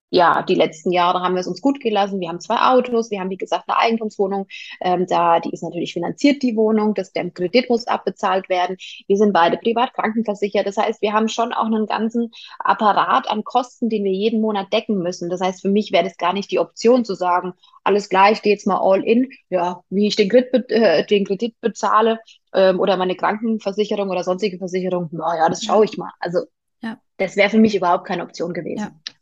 ja, 0.09 0.41
die 0.41 0.55
letzten 0.55 0.91
Jahre 0.91 1.19
haben 1.21 1.33
wir 1.35 1.41
es 1.41 1.47
uns 1.47 1.61
gut 1.61 1.81
gelassen. 1.81 2.19
Wir 2.21 2.29
haben 2.29 2.39
zwei 2.39 2.57
Autos, 2.57 3.11
wir 3.11 3.19
haben, 3.19 3.29
wie 3.29 3.37
gesagt, 3.37 3.65
eine 3.67 3.77
Eigentumswohnung. 3.77 4.47
Ähm, 4.79 5.05
da, 5.05 5.41
die 5.41 5.51
ist 5.51 5.63
natürlich 5.63 5.91
finanziert, 5.91 6.41
die 6.43 6.55
Wohnung. 6.55 6.93
Das, 6.93 7.11
der 7.11 7.29
Kredit 7.29 7.69
muss 7.69 7.87
abbezahlt 7.87 8.47
werden. 8.47 8.77
Wir 9.07 9.17
sind 9.17 9.33
beide 9.33 9.57
privat 9.57 9.93
krankenversichert. 9.93 10.65
Das 10.65 10.77
heißt, 10.77 11.01
wir 11.01 11.11
haben 11.11 11.27
schon 11.27 11.51
auch 11.51 11.65
einen 11.65 11.87
ganzen 11.87 12.31
Apparat 12.59 13.29
an 13.29 13.43
Kosten, 13.43 13.89
den 13.89 14.05
wir 14.05 14.13
jeden 14.13 14.39
Monat 14.39 14.71
decken 14.71 14.99
müssen. 14.99 15.29
Das 15.29 15.41
heißt, 15.41 15.61
für 15.61 15.69
mich 15.69 15.91
wäre 15.91 16.05
das 16.05 16.15
gar 16.15 16.31
nicht 16.31 16.51
die 16.51 16.59
Option 16.59 17.03
zu 17.03 17.13
sagen, 17.13 17.53
alles 17.83 18.07
gleich, 18.07 18.41
gehe 18.41 18.53
jetzt 18.53 18.67
mal 18.67 18.79
all 18.79 19.03
in. 19.03 19.29
Ja, 19.49 19.81
wie 19.89 20.07
ich 20.07 20.15
den 20.15 20.29
Kredit, 20.29 20.71
äh, 20.71 21.05
den 21.05 21.25
Kredit 21.25 21.59
bezahle 21.59 22.19
ähm, 22.53 22.79
oder 22.79 22.95
meine 22.95 23.15
Krankenversicherung 23.15 24.09
oder 24.09 24.23
sonstige 24.23 24.57
Versicherung, 24.57 25.09
naja, 25.11 25.49
das 25.49 25.65
schaue 25.65 25.83
ich 25.83 25.97
mal. 25.97 26.11
Also, 26.19 26.45
ja. 26.81 26.97
das 27.17 27.35
wäre 27.35 27.49
für 27.49 27.59
mich 27.59 27.75
überhaupt 27.75 28.05
keine 28.07 28.23
Option 28.23 28.53
gewesen. 28.53 28.79
Ja. 28.79 29.13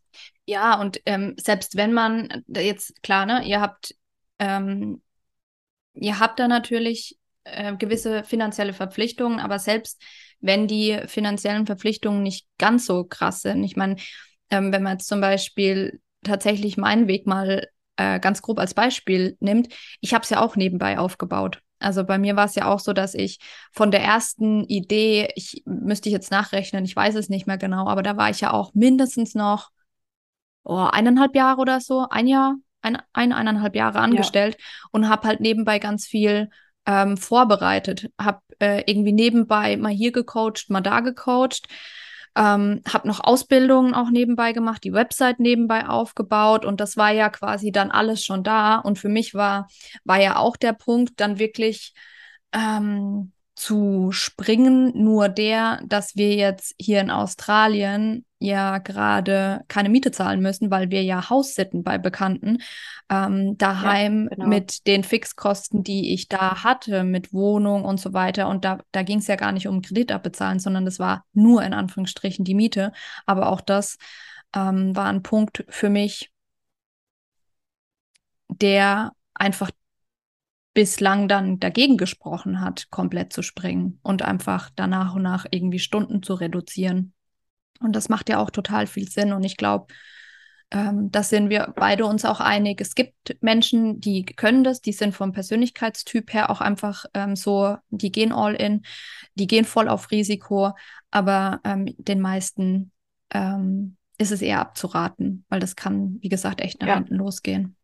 Ja, 0.48 0.80
und 0.80 1.02
ähm, 1.06 1.36
selbst 1.40 1.76
wenn 1.76 1.92
man 1.94 2.44
jetzt, 2.48 3.02
klar, 3.02 3.26
ne, 3.26 3.44
ihr 3.46 3.62
habt, 3.62 3.96
ähm, 4.38 5.02
ihr 5.94 6.20
habt 6.20 6.40
da 6.40 6.48
natürlich 6.48 7.18
äh, 7.46 7.76
gewisse 7.78 8.24
finanzielle 8.24 8.74
Verpflichtungen, 8.74 9.40
aber 9.40 9.60
selbst 9.60 10.02
wenn 10.40 10.68
die 10.68 11.00
finanziellen 11.08 11.66
Verpflichtungen 11.66 12.24
nicht 12.24 12.48
ganz 12.60 12.86
so 12.86 13.06
krass 13.06 13.42
sind, 13.42 13.64
ich 13.64 13.76
meine, 13.76 13.96
ähm, 14.52 14.72
wenn 14.72 14.84
man 14.84 14.94
jetzt 14.94 15.08
zum 15.08 15.22
Beispiel 15.22 16.00
tatsächlich 16.24 16.78
meinen 16.78 17.08
Weg 17.08 17.26
mal 17.28 17.68
äh, 17.98 18.20
ganz 18.20 18.42
grob 18.42 18.60
als 18.60 18.74
Beispiel 18.76 19.38
nimmt, 19.40 19.74
ich 20.02 20.14
habe 20.14 20.24
es 20.24 20.30
ja 20.30 20.42
auch 20.42 20.56
nebenbei 20.56 21.00
aufgebaut. 21.00 21.62
Also 21.80 22.04
bei 22.04 22.18
mir 22.20 22.36
war 22.36 22.46
es 22.46 22.56
ja 22.56 22.68
auch 22.72 22.80
so, 22.80 22.94
dass 22.94 23.16
ich 23.16 23.40
von 23.72 23.92
der 23.92 24.02
ersten 24.04 24.64
Idee, 24.66 25.30
ich 25.36 25.64
müsste 25.66 26.10
ich 26.10 26.14
jetzt 26.14 26.32
nachrechnen, 26.32 26.86
ich 26.86 26.96
weiß 26.96 27.16
es 27.16 27.30
nicht 27.30 27.48
mehr 27.48 27.58
genau, 27.58 27.88
aber 27.88 28.04
da 28.04 28.16
war 28.18 28.30
ich 28.30 28.42
ja 28.42 28.54
auch 28.54 28.74
mindestens 28.74 29.36
noch 29.36 29.72
oh, 30.66 30.88
eineinhalb 30.92 31.36
Jahre 31.36 31.62
oder 31.62 31.80
so, 31.80 32.08
ein 32.10 32.28
Jahr, 32.28 32.56
ein, 32.82 33.02
ein 33.14 33.32
eineinhalb 33.32 33.76
Jahre 33.76 34.00
angestellt 34.00 34.58
ja. 34.60 34.66
und 34.92 35.10
habe 35.10 35.28
halt 35.28 35.40
nebenbei 35.40 35.80
ganz 35.80 36.06
viel 36.06 36.50
ähm, 36.86 37.18
vorbereitet. 37.18 38.10
Habe 38.20 38.42
äh, 38.60 38.84
irgendwie 38.86 39.14
nebenbei 39.14 39.78
mal 39.78 39.92
hier 39.92 40.12
gecoacht, 40.12 40.70
mal 40.70 40.82
da 40.82 41.00
gecoacht. 41.00 41.68
Ähm, 42.38 42.82
habe 42.92 43.08
noch 43.08 43.24
Ausbildungen 43.24 43.94
auch 43.94 44.10
nebenbei 44.10 44.52
gemacht, 44.52 44.84
die 44.84 44.92
Website 44.92 45.40
nebenbei 45.40 45.88
aufgebaut 45.88 46.66
und 46.66 46.82
das 46.82 46.98
war 46.98 47.12
ja 47.12 47.30
quasi 47.30 47.72
dann 47.72 47.92
alles 47.92 48.26
schon 48.26 48.44
da. 48.44 48.76
Und 48.76 49.00
für 49.00 49.08
mich 49.08 49.34
war, 49.34 49.70
war 50.04 50.20
ja 50.22 50.36
auch 50.38 50.58
der 50.58 50.74
Punkt, 50.74 51.22
dann 51.22 51.40
wirklich 51.40 51.94
ähm, 52.52 53.32
zu 53.56 54.12
springen, 54.12 54.92
nur 54.96 55.30
der, 55.30 55.80
dass 55.86 56.16
wir 56.16 56.36
jetzt 56.36 56.76
hier 56.78 57.00
in 57.00 57.10
Australien 57.10 58.26
ja 58.40 58.80
gerade 58.80 59.64
keine 59.70 59.90
Miete 59.90 60.12
zahlen 60.12 60.42
müssen, 60.42 60.70
weil 60.70 60.92
wir 60.92 61.04
ja 61.04 61.30
Haus 61.30 61.56
sitten 61.56 61.84
bei 61.84 61.98
Bekannten 61.98 62.62
ähm, 63.10 63.58
daheim 63.58 64.28
ja, 64.30 64.36
genau. 64.36 64.48
mit 64.48 64.88
den 64.88 65.04
Fixkosten, 65.04 65.84
die 65.84 66.14
ich 66.14 66.28
da 66.28 66.64
hatte, 66.64 67.04
mit 67.04 67.32
Wohnung 67.34 67.86
und 67.86 68.00
so 68.00 68.14
weiter. 68.14 68.50
Und 68.50 68.66
da, 68.66 68.80
da 68.92 69.04
ging 69.04 69.20
es 69.20 69.28
ja 69.28 69.38
gar 69.38 69.54
nicht 69.54 69.68
um 69.68 69.82
Kredit 69.82 70.12
abbezahlen, 70.12 70.60
sondern 70.60 70.84
das 70.84 71.00
war 71.00 71.26
nur 71.34 71.64
in 71.64 71.74
Anführungsstrichen 71.74 72.44
die 72.44 72.56
Miete. 72.56 72.92
Aber 73.26 73.50
auch 73.50 73.62
das 73.62 73.98
ähm, 74.54 74.96
war 74.96 75.06
ein 75.06 75.24
Punkt 75.24 75.66
für 75.70 75.90
mich, 75.90 76.30
der 78.50 79.14
einfach 79.34 79.72
bislang 80.76 81.28
dann 81.28 81.60
dagegen 81.60 81.98
gesprochen 81.98 82.62
hat, 82.62 82.92
komplett 82.92 83.34
zu 83.34 83.42
springen 83.42 84.00
und 84.04 84.22
einfach 84.22 84.70
danach 84.76 85.16
und 85.16 85.24
nach 85.24 85.46
irgendwie 85.50 85.80
Stunden 85.80 86.22
zu 86.22 86.36
reduzieren. 86.36 87.14
Und 87.80 87.96
das 87.96 88.10
macht 88.10 88.30
ja 88.30 88.40
auch 88.40 88.52
total 88.52 88.86
viel 88.86 89.10
Sinn. 89.10 89.32
Und 89.32 89.44
ich 89.44 89.56
glaube, 89.56 89.88
ähm, 90.72 91.12
da 91.12 91.24
sind 91.24 91.50
wir 91.50 91.74
beide 91.78 92.06
uns 92.06 92.26
auch 92.26 92.42
einig. 92.42 92.82
Es 92.82 92.94
gibt 92.94 93.38
Menschen, 93.40 94.02
die 94.02 94.26
können 94.26 94.66
das, 94.66 94.82
die 94.82 94.92
sind 94.92 95.16
vom 95.16 95.32
Persönlichkeitstyp 95.32 96.34
her 96.34 96.50
auch 96.50 96.60
einfach 96.60 97.06
ähm, 97.14 97.38
so, 97.38 97.78
die 97.90 98.12
gehen 98.12 98.34
all 98.34 98.54
in, 98.54 98.82
die 99.36 99.48
gehen 99.48 99.66
voll 99.66 99.88
auf 99.88 100.12
Risiko, 100.12 100.74
aber 101.10 101.62
ähm, 101.64 101.96
den 101.98 102.20
meisten 102.20 102.92
ähm, 103.32 103.96
ist 104.18 104.32
es 104.32 104.42
eher 104.42 104.60
abzuraten, 104.60 105.46
weil 105.48 105.62
das 105.62 105.78
kann, 105.78 106.18
wie 106.20 106.30
gesagt, 106.30 106.60
echt 106.60 106.82
nach 106.82 106.88
ja. 106.88 106.96
hinten 106.96 107.16
losgehen. 107.16 107.78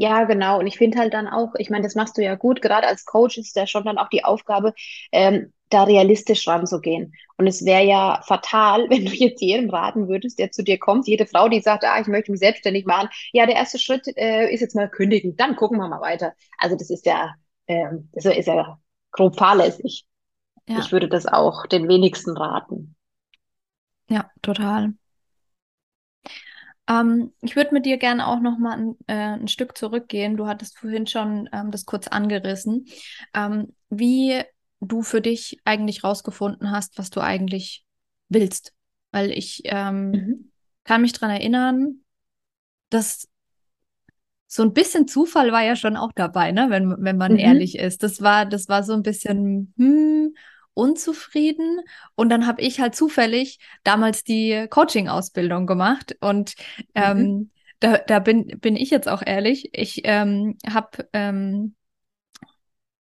Ja, 0.00 0.24
genau. 0.24 0.58
Und 0.58 0.66
ich 0.66 0.78
finde 0.78 0.98
halt 0.98 1.12
dann 1.12 1.28
auch, 1.28 1.52
ich 1.58 1.68
meine, 1.68 1.84
das 1.84 1.94
machst 1.94 2.16
du 2.16 2.22
ja 2.22 2.34
gut, 2.34 2.62
gerade 2.62 2.86
als 2.86 3.04
Coach 3.04 3.36
ist 3.36 3.54
ja 3.54 3.66
schon 3.66 3.84
dann 3.84 3.98
auch 3.98 4.08
die 4.08 4.24
Aufgabe, 4.24 4.72
ähm, 5.12 5.52
da 5.68 5.84
realistisch 5.84 6.48
ranzugehen. 6.48 7.12
Und 7.36 7.46
es 7.46 7.66
wäre 7.66 7.84
ja 7.84 8.22
fatal, 8.26 8.86
wenn 8.88 9.04
du 9.04 9.12
jetzt 9.12 9.42
jedem 9.42 9.68
raten 9.68 10.08
würdest, 10.08 10.38
der 10.38 10.52
zu 10.52 10.64
dir 10.64 10.78
kommt, 10.78 11.06
jede 11.06 11.26
Frau, 11.26 11.50
die 11.50 11.60
sagt, 11.60 11.84
ah, 11.84 12.00
ich 12.00 12.06
möchte 12.06 12.30
mich 12.30 12.40
selbstständig 12.40 12.86
machen, 12.86 13.10
ja, 13.32 13.44
der 13.44 13.56
erste 13.56 13.78
Schritt 13.78 14.06
äh, 14.16 14.50
ist 14.50 14.62
jetzt 14.62 14.74
mal 14.74 14.88
kündigen, 14.88 15.36
dann 15.36 15.54
gucken 15.54 15.76
wir 15.76 15.86
mal 15.86 16.00
weiter. 16.00 16.32
Also 16.56 16.76
das 16.76 16.88
ist 16.88 17.04
ja, 17.04 17.34
ähm, 17.66 18.08
das 18.12 18.24
ist 18.24 18.46
ja 18.46 18.78
grob 19.12 19.36
fahrlässig. 19.36 20.06
ja. 20.66 20.78
ich 20.78 20.92
würde 20.92 21.10
das 21.10 21.26
auch 21.26 21.66
den 21.66 21.88
wenigsten 21.88 22.34
raten. 22.38 22.96
Ja, 24.08 24.30
total. 24.40 24.94
Ähm, 26.90 27.32
ich 27.40 27.54
würde 27.54 27.72
mit 27.72 27.86
dir 27.86 27.98
gerne 27.98 28.26
auch 28.26 28.40
noch 28.40 28.58
mal 28.58 28.76
ein, 28.76 28.96
äh, 29.06 29.38
ein, 29.38 29.48
Stück 29.48 29.78
zurückgehen. 29.78 30.36
Du 30.36 30.46
hattest 30.46 30.76
vorhin 30.76 31.06
schon 31.06 31.48
ähm, 31.52 31.70
das 31.70 31.86
kurz 31.86 32.08
angerissen, 32.08 32.86
ähm, 33.32 33.72
wie 33.90 34.42
du 34.80 35.02
für 35.02 35.20
dich 35.20 35.60
eigentlich 35.64 36.02
rausgefunden 36.02 36.72
hast, 36.72 36.98
was 36.98 37.10
du 37.10 37.20
eigentlich 37.20 37.84
willst. 38.28 38.72
Weil 39.12 39.30
ich 39.30 39.62
ähm, 39.66 40.10
mhm. 40.10 40.52
kann 40.84 41.02
mich 41.02 41.12
daran 41.12 41.30
erinnern, 41.30 42.00
dass 42.88 43.28
so 44.48 44.64
ein 44.64 44.72
bisschen 44.72 45.06
Zufall 45.06 45.52
war 45.52 45.62
ja 45.62 45.76
schon 45.76 45.96
auch 45.96 46.10
dabei, 46.12 46.50
ne? 46.50 46.66
wenn, 46.70 46.96
wenn 46.98 47.16
man 47.16 47.34
mhm. 47.34 47.38
ehrlich 47.38 47.78
ist. 47.78 48.02
Das 48.02 48.20
war, 48.20 48.46
das 48.46 48.68
war 48.68 48.82
so 48.82 48.94
ein 48.94 49.02
bisschen, 49.02 49.72
hm, 49.76 50.34
unzufrieden. 50.80 51.80
Und 52.14 52.30
dann 52.30 52.46
habe 52.46 52.62
ich 52.62 52.80
halt 52.80 52.94
zufällig 52.94 53.58
damals 53.84 54.24
die 54.24 54.66
Coaching-Ausbildung 54.70 55.66
gemacht. 55.66 56.16
Und 56.20 56.54
ähm, 56.94 57.18
mhm. 57.18 57.50
da, 57.80 57.98
da 57.98 58.18
bin, 58.18 58.58
bin 58.60 58.76
ich 58.76 58.88
jetzt 58.90 59.08
auch 59.08 59.22
ehrlich. 59.24 59.68
Ich 59.72 60.00
ähm, 60.04 60.56
habe 60.66 61.06
ähm, 61.12 61.74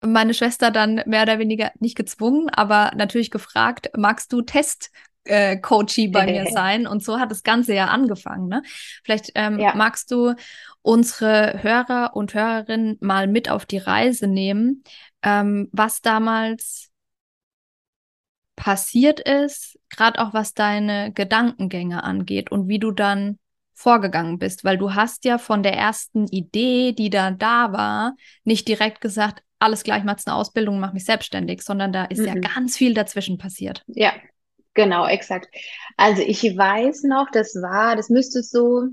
meine 0.01 0.33
Schwester 0.33 0.71
dann 0.71 1.01
mehr 1.05 1.23
oder 1.23 1.37
weniger 1.37 1.71
nicht 1.79 1.97
gezwungen, 1.97 2.49
aber 2.49 2.91
natürlich 2.95 3.29
gefragt, 3.29 3.89
magst 3.97 4.31
du 4.31 4.41
Test 4.41 4.91
äh, 5.25 5.57
Coachie 5.57 6.07
bei 6.07 6.25
mir 6.27 6.45
sein. 6.51 6.87
Und 6.87 7.03
so 7.03 7.19
hat 7.19 7.29
das 7.29 7.43
Ganze 7.43 7.73
ja 7.73 7.87
angefangen. 7.87 8.47
Ne? 8.47 8.61
Vielleicht 9.03 9.31
ähm, 9.35 9.59
ja. 9.59 9.75
magst 9.75 10.11
du 10.11 10.33
unsere 10.81 11.61
Hörer 11.61 12.15
und 12.15 12.33
Hörerinnen 12.33 12.97
mal 13.01 13.27
mit 13.27 13.49
auf 13.49 13.65
die 13.65 13.79
Reise 13.79 14.27
nehmen, 14.27 14.83
ähm, 15.23 15.67
was 15.73 16.01
damals 16.01 16.91
passiert 18.55 19.19
ist, 19.19 19.77
gerade 19.89 20.19
auch 20.19 20.33
was 20.33 20.53
deine 20.53 21.11
Gedankengänge 21.11 22.03
angeht 22.03 22.51
und 22.51 22.67
wie 22.67 22.79
du 22.79 22.91
dann 22.91 23.37
vorgegangen 23.73 24.39
bist, 24.39 24.63
weil 24.63 24.77
du 24.77 24.95
hast 24.95 25.25
ja 25.25 25.37
von 25.37 25.61
der 25.61 25.73
ersten 25.73 26.27
Idee, 26.27 26.93
die 26.93 27.09
da 27.09 27.31
da 27.31 27.73
war, 27.73 28.15
nicht 28.43 28.67
direkt 28.67 29.01
gesagt, 29.01 29.43
alles 29.59 29.83
gleich 29.83 30.03
machst 30.03 30.27
eine 30.27 30.37
Ausbildung, 30.37 30.79
mach 30.79 30.93
mich 30.93 31.05
selbstständig, 31.05 31.61
sondern 31.61 31.91
da 31.91 32.05
ist 32.05 32.19
mhm. 32.19 32.27
ja 32.27 32.35
ganz 32.35 32.77
viel 32.77 32.93
dazwischen 32.93 33.37
passiert. 33.37 33.83
Ja, 33.87 34.13
genau, 34.73 35.07
exakt. 35.07 35.53
Also 35.97 36.21
ich 36.21 36.43
weiß 36.43 37.03
noch, 37.03 37.29
das 37.31 37.55
war, 37.55 37.95
das 37.95 38.09
müsste 38.09 38.43
so, 38.43 38.87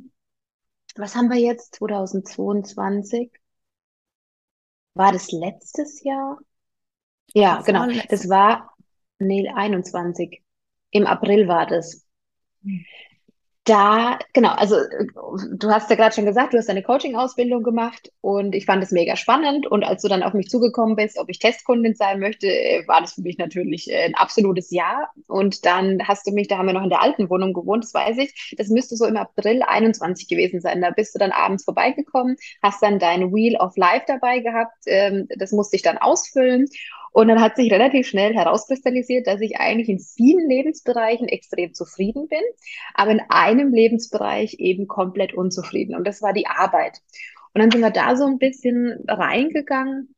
was 0.96 1.14
haben 1.14 1.30
wir 1.30 1.38
jetzt, 1.38 1.76
2022? 1.76 3.30
War 4.94 5.12
das 5.12 5.30
letztes 5.32 6.02
Jahr? 6.02 6.38
Ja, 7.34 7.62
genau. 7.62 7.86
Das 8.08 8.28
war 8.28 8.71
nee, 9.26 9.48
21. 9.48 10.42
Im 10.90 11.06
April 11.06 11.48
war 11.48 11.66
das. 11.66 12.06
Da, 13.64 14.18
genau, 14.32 14.50
also 14.50 14.74
du 15.54 15.70
hast 15.70 15.88
ja 15.88 15.94
gerade 15.94 16.12
schon 16.12 16.26
gesagt, 16.26 16.52
du 16.52 16.58
hast 16.58 16.68
eine 16.68 16.82
Coaching-Ausbildung 16.82 17.62
gemacht 17.62 18.10
und 18.20 18.56
ich 18.56 18.66
fand 18.66 18.82
es 18.82 18.90
mega 18.90 19.14
spannend. 19.14 19.68
Und 19.68 19.84
als 19.84 20.02
du 20.02 20.08
dann 20.08 20.24
auf 20.24 20.34
mich 20.34 20.48
zugekommen 20.48 20.96
bist, 20.96 21.16
ob 21.16 21.28
ich 21.28 21.38
Testkundin 21.38 21.94
sein 21.94 22.18
möchte, 22.18 22.48
war 22.88 23.00
das 23.00 23.12
für 23.12 23.20
mich 23.20 23.38
natürlich 23.38 23.88
äh, 23.88 24.02
ein 24.02 24.16
absolutes 24.16 24.72
Ja. 24.72 25.06
Und 25.28 25.64
dann 25.64 26.02
hast 26.08 26.26
du 26.26 26.32
mich, 26.32 26.48
da 26.48 26.58
haben 26.58 26.66
wir 26.66 26.72
noch 26.72 26.82
in 26.82 26.88
der 26.88 27.02
alten 27.02 27.30
Wohnung 27.30 27.52
gewohnt, 27.52 27.84
das 27.84 27.94
weiß 27.94 28.18
ich, 28.18 28.56
das 28.58 28.68
müsste 28.68 28.96
so 28.96 29.06
im 29.06 29.16
April 29.16 29.62
21 29.62 30.26
gewesen 30.26 30.60
sein. 30.60 30.82
Da 30.82 30.90
bist 30.90 31.14
du 31.14 31.20
dann 31.20 31.30
abends 31.30 31.62
vorbeigekommen, 31.62 32.36
hast 32.64 32.82
dann 32.82 32.98
dein 32.98 33.32
Wheel 33.32 33.56
of 33.58 33.76
Life 33.76 34.06
dabei 34.08 34.40
gehabt, 34.40 34.74
ähm, 34.86 35.28
das 35.38 35.52
musste 35.52 35.76
ich 35.76 35.82
dann 35.82 35.98
ausfüllen. 35.98 36.66
Und 37.12 37.28
dann 37.28 37.40
hat 37.40 37.56
sich 37.56 37.70
relativ 37.70 38.06
schnell 38.06 38.34
herauskristallisiert, 38.34 39.26
dass 39.26 39.40
ich 39.42 39.58
eigentlich 39.58 39.90
in 39.90 40.00
vielen 40.00 40.48
Lebensbereichen 40.48 41.28
extrem 41.28 41.74
zufrieden 41.74 42.26
bin, 42.26 42.40
aber 42.94 43.10
in 43.12 43.20
einem 43.28 43.72
Lebensbereich 43.72 44.54
eben 44.58 44.88
komplett 44.88 45.34
unzufrieden. 45.34 45.94
Und 45.94 46.06
das 46.06 46.22
war 46.22 46.32
die 46.32 46.46
Arbeit. 46.46 47.00
Und 47.54 47.60
dann 47.60 47.70
sind 47.70 47.82
wir 47.82 47.90
da 47.90 48.16
so 48.16 48.24
ein 48.24 48.38
bisschen 48.38 49.04
reingegangen, 49.06 50.14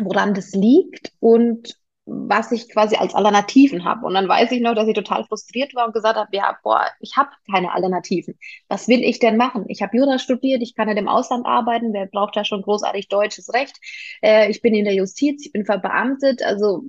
woran 0.00 0.32
das 0.32 0.52
liegt 0.52 1.12
und 1.18 1.76
was 2.08 2.52
ich 2.52 2.68
quasi 2.70 2.96
als 2.96 3.14
Alternativen 3.14 3.84
habe. 3.84 4.06
Und 4.06 4.14
dann 4.14 4.28
weiß 4.28 4.50
ich 4.52 4.60
noch, 4.60 4.74
dass 4.74 4.88
ich 4.88 4.94
total 4.94 5.24
frustriert 5.24 5.74
war 5.74 5.86
und 5.86 5.92
gesagt 5.94 6.16
habe, 6.16 6.28
ja, 6.32 6.58
boah, 6.62 6.86
ich 7.00 7.16
habe 7.16 7.30
keine 7.50 7.72
Alternativen. 7.72 8.38
Was 8.68 8.88
will 8.88 9.02
ich 9.02 9.18
denn 9.18 9.36
machen? 9.36 9.66
Ich 9.68 9.82
habe 9.82 9.96
Jura 9.96 10.18
studiert, 10.18 10.62
ich 10.62 10.74
kann 10.74 10.88
ja 10.88 10.94
im 10.94 11.08
Ausland 11.08 11.46
arbeiten, 11.46 11.92
wer 11.92 12.06
braucht 12.06 12.36
da 12.36 12.44
schon 12.44 12.62
großartig 12.62 13.08
deutsches 13.08 13.52
Recht? 13.52 13.76
Äh, 14.22 14.50
ich 14.50 14.62
bin 14.62 14.74
in 14.74 14.84
der 14.84 14.94
Justiz, 14.94 15.44
ich 15.46 15.52
bin 15.52 15.64
verbeamtet, 15.64 16.42
also 16.42 16.84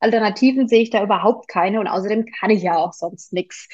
Alternativen 0.00 0.68
sehe 0.68 0.82
ich 0.82 0.90
da 0.90 1.02
überhaupt 1.02 1.48
keine 1.48 1.80
und 1.80 1.86
außerdem 1.86 2.26
kann 2.26 2.50
ich 2.50 2.62
ja 2.62 2.76
auch 2.76 2.92
sonst 2.92 3.32
nichts. 3.32 3.68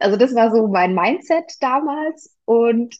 Also 0.00 0.16
das 0.16 0.34
war 0.34 0.54
so 0.54 0.68
mein 0.68 0.94
Mindset 0.94 1.52
damals 1.60 2.34
und 2.44 2.96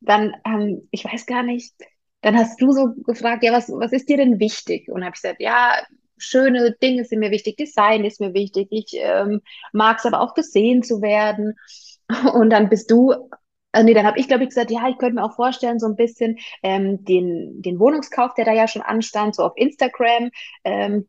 dann, 0.00 0.34
ähm, 0.44 0.88
ich 0.90 1.04
weiß 1.04 1.26
gar 1.26 1.42
nicht, 1.42 1.74
dann 2.20 2.36
hast 2.36 2.60
du 2.60 2.72
so 2.72 2.94
gefragt, 3.04 3.42
ja, 3.44 3.52
was, 3.52 3.68
was 3.70 3.92
ist 3.92 4.08
dir 4.08 4.16
denn 4.16 4.40
wichtig? 4.40 4.88
Und 4.88 5.04
habe 5.04 5.14
ich 5.14 5.22
gesagt, 5.22 5.40
ja, 5.40 5.74
schöne 6.16 6.72
Dinge 6.82 7.04
sind 7.04 7.20
mir 7.20 7.30
wichtig, 7.30 7.56
Design 7.56 8.04
ist 8.04 8.20
mir 8.20 8.34
wichtig, 8.34 8.68
ich 8.70 8.92
ähm, 8.94 9.40
mag 9.72 9.98
es 9.98 10.06
aber 10.06 10.20
auch 10.20 10.34
gesehen 10.34 10.82
zu 10.82 11.02
werden. 11.02 11.54
Und 12.34 12.50
dann 12.50 12.68
bist 12.68 12.90
du, 12.90 13.12
äh, 13.72 13.82
nee, 13.82 13.94
dann 13.94 14.06
habe 14.06 14.18
ich, 14.18 14.28
glaube 14.28 14.44
ich, 14.44 14.50
gesagt, 14.50 14.70
ja, 14.70 14.88
ich 14.88 14.98
könnte 14.98 15.16
mir 15.16 15.24
auch 15.24 15.34
vorstellen, 15.34 15.78
so 15.78 15.86
ein 15.86 15.96
bisschen 15.96 16.38
ähm, 16.62 17.04
den, 17.04 17.62
den 17.62 17.78
Wohnungskauf, 17.78 18.34
der 18.34 18.44
da 18.44 18.52
ja 18.52 18.68
schon 18.68 18.82
anstand, 18.82 19.34
so 19.34 19.42
auf 19.44 19.52
Instagram, 19.56 20.30
ähm, 20.64 21.08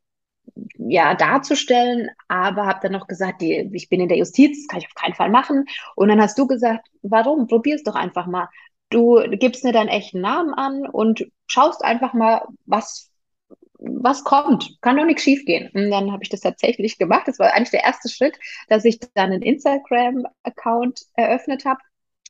ja, 0.78 1.16
darzustellen, 1.16 2.10
aber 2.28 2.66
habe 2.66 2.80
dann 2.84 2.92
noch 2.92 3.08
gesagt, 3.08 3.42
die, 3.42 3.70
ich 3.74 3.90
bin 3.90 4.00
in 4.00 4.10
der 4.10 4.18
Justiz, 4.18 4.60
das 4.60 4.68
kann 4.68 4.80
ich 4.80 4.88
auf 4.88 4.94
keinen 4.96 5.16
Fall 5.16 5.30
machen. 5.30 5.66
Und 5.96 6.10
dann 6.10 6.22
hast 6.22 6.38
du 6.38 6.48
gesagt, 6.48 6.88
warum? 7.02 7.48
Probier 7.48 7.76
es 7.76 7.84
doch 7.84 7.96
einfach 7.96 8.28
mal. 8.28 8.50
Du 8.90 9.22
gibst 9.32 9.64
mir 9.64 9.74
deinen 9.74 9.90
echten 9.90 10.22
Namen 10.22 10.54
an 10.54 10.88
und 10.88 11.26
schaust 11.48 11.84
einfach 11.84 12.14
mal, 12.14 12.44
was 12.66 13.12
was 13.86 14.24
kommt, 14.24 14.78
kann 14.82 14.98
doch 14.98 15.06
nichts 15.06 15.24
schiefgehen. 15.24 15.70
Und 15.74 15.90
dann 15.92 16.12
habe 16.12 16.24
ich 16.24 16.30
das 16.30 16.42
tatsächlich 16.42 16.98
gemacht. 16.98 17.28
Das 17.28 17.40
war 17.40 17.54
eigentlich 17.54 17.72
der 17.72 17.84
erste 17.84 18.10
Schritt, 18.10 18.38
dass 18.68 18.86
ich 18.86 19.00
dann 19.00 19.32
einen 19.32 19.42
Instagram-Account 19.42 21.02
eröffnet 21.14 21.66
habe. 21.66 21.80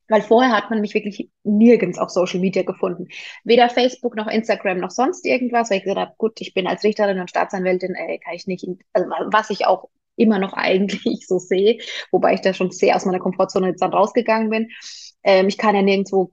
Weil 0.08 0.22
vorher 0.22 0.52
hat 0.52 0.70
man 0.70 0.82
mich 0.82 0.94
wirklich 0.94 1.30
nirgends 1.44 1.98
auf 1.98 2.12
Social 2.12 2.40
Media 2.40 2.62
gefunden. 2.62 3.08
Weder 3.44 3.70
Facebook 3.70 4.16
noch 4.16 4.28
Instagram 4.28 4.78
noch 4.80 4.92
sonst 4.92 5.26
irgendwas, 5.26 5.70
weil 5.70 5.80
ich 5.80 5.84
gesagt 5.84 6.00
habe, 6.00 6.14
gut, 6.18 6.40
ich 6.42 6.54
bin 6.54 6.68
als 6.68 6.84
Richterin 6.84 7.20
und 7.20 7.30
Staatsanwältin, 7.30 7.96
äh, 7.96 8.20
kann 8.20 8.36
ich 8.36 8.46
nicht, 8.46 8.68
also 8.94 9.10
was 9.32 9.50
ich 9.50 9.66
auch 9.66 9.90
immer 10.16 10.38
noch 10.38 10.54
eigentlich 10.54 11.26
so 11.28 11.40
sehe, 11.40 11.80
wobei 12.12 12.36
ich 12.36 12.42
da 12.42 12.54
schon 12.54 12.70
sehr 12.70 12.96
aus 12.96 13.06
meiner 13.06 13.20
Komfortzone 13.20 13.70
jetzt 13.70 13.82
dann 13.82 13.94
rausgegangen 13.94 14.50
bin. 14.52 14.70
Ähm, 15.24 15.48
ich 15.48 15.58
kann 15.58 15.76
ja 15.76 15.82
nirgendwo 15.82 16.32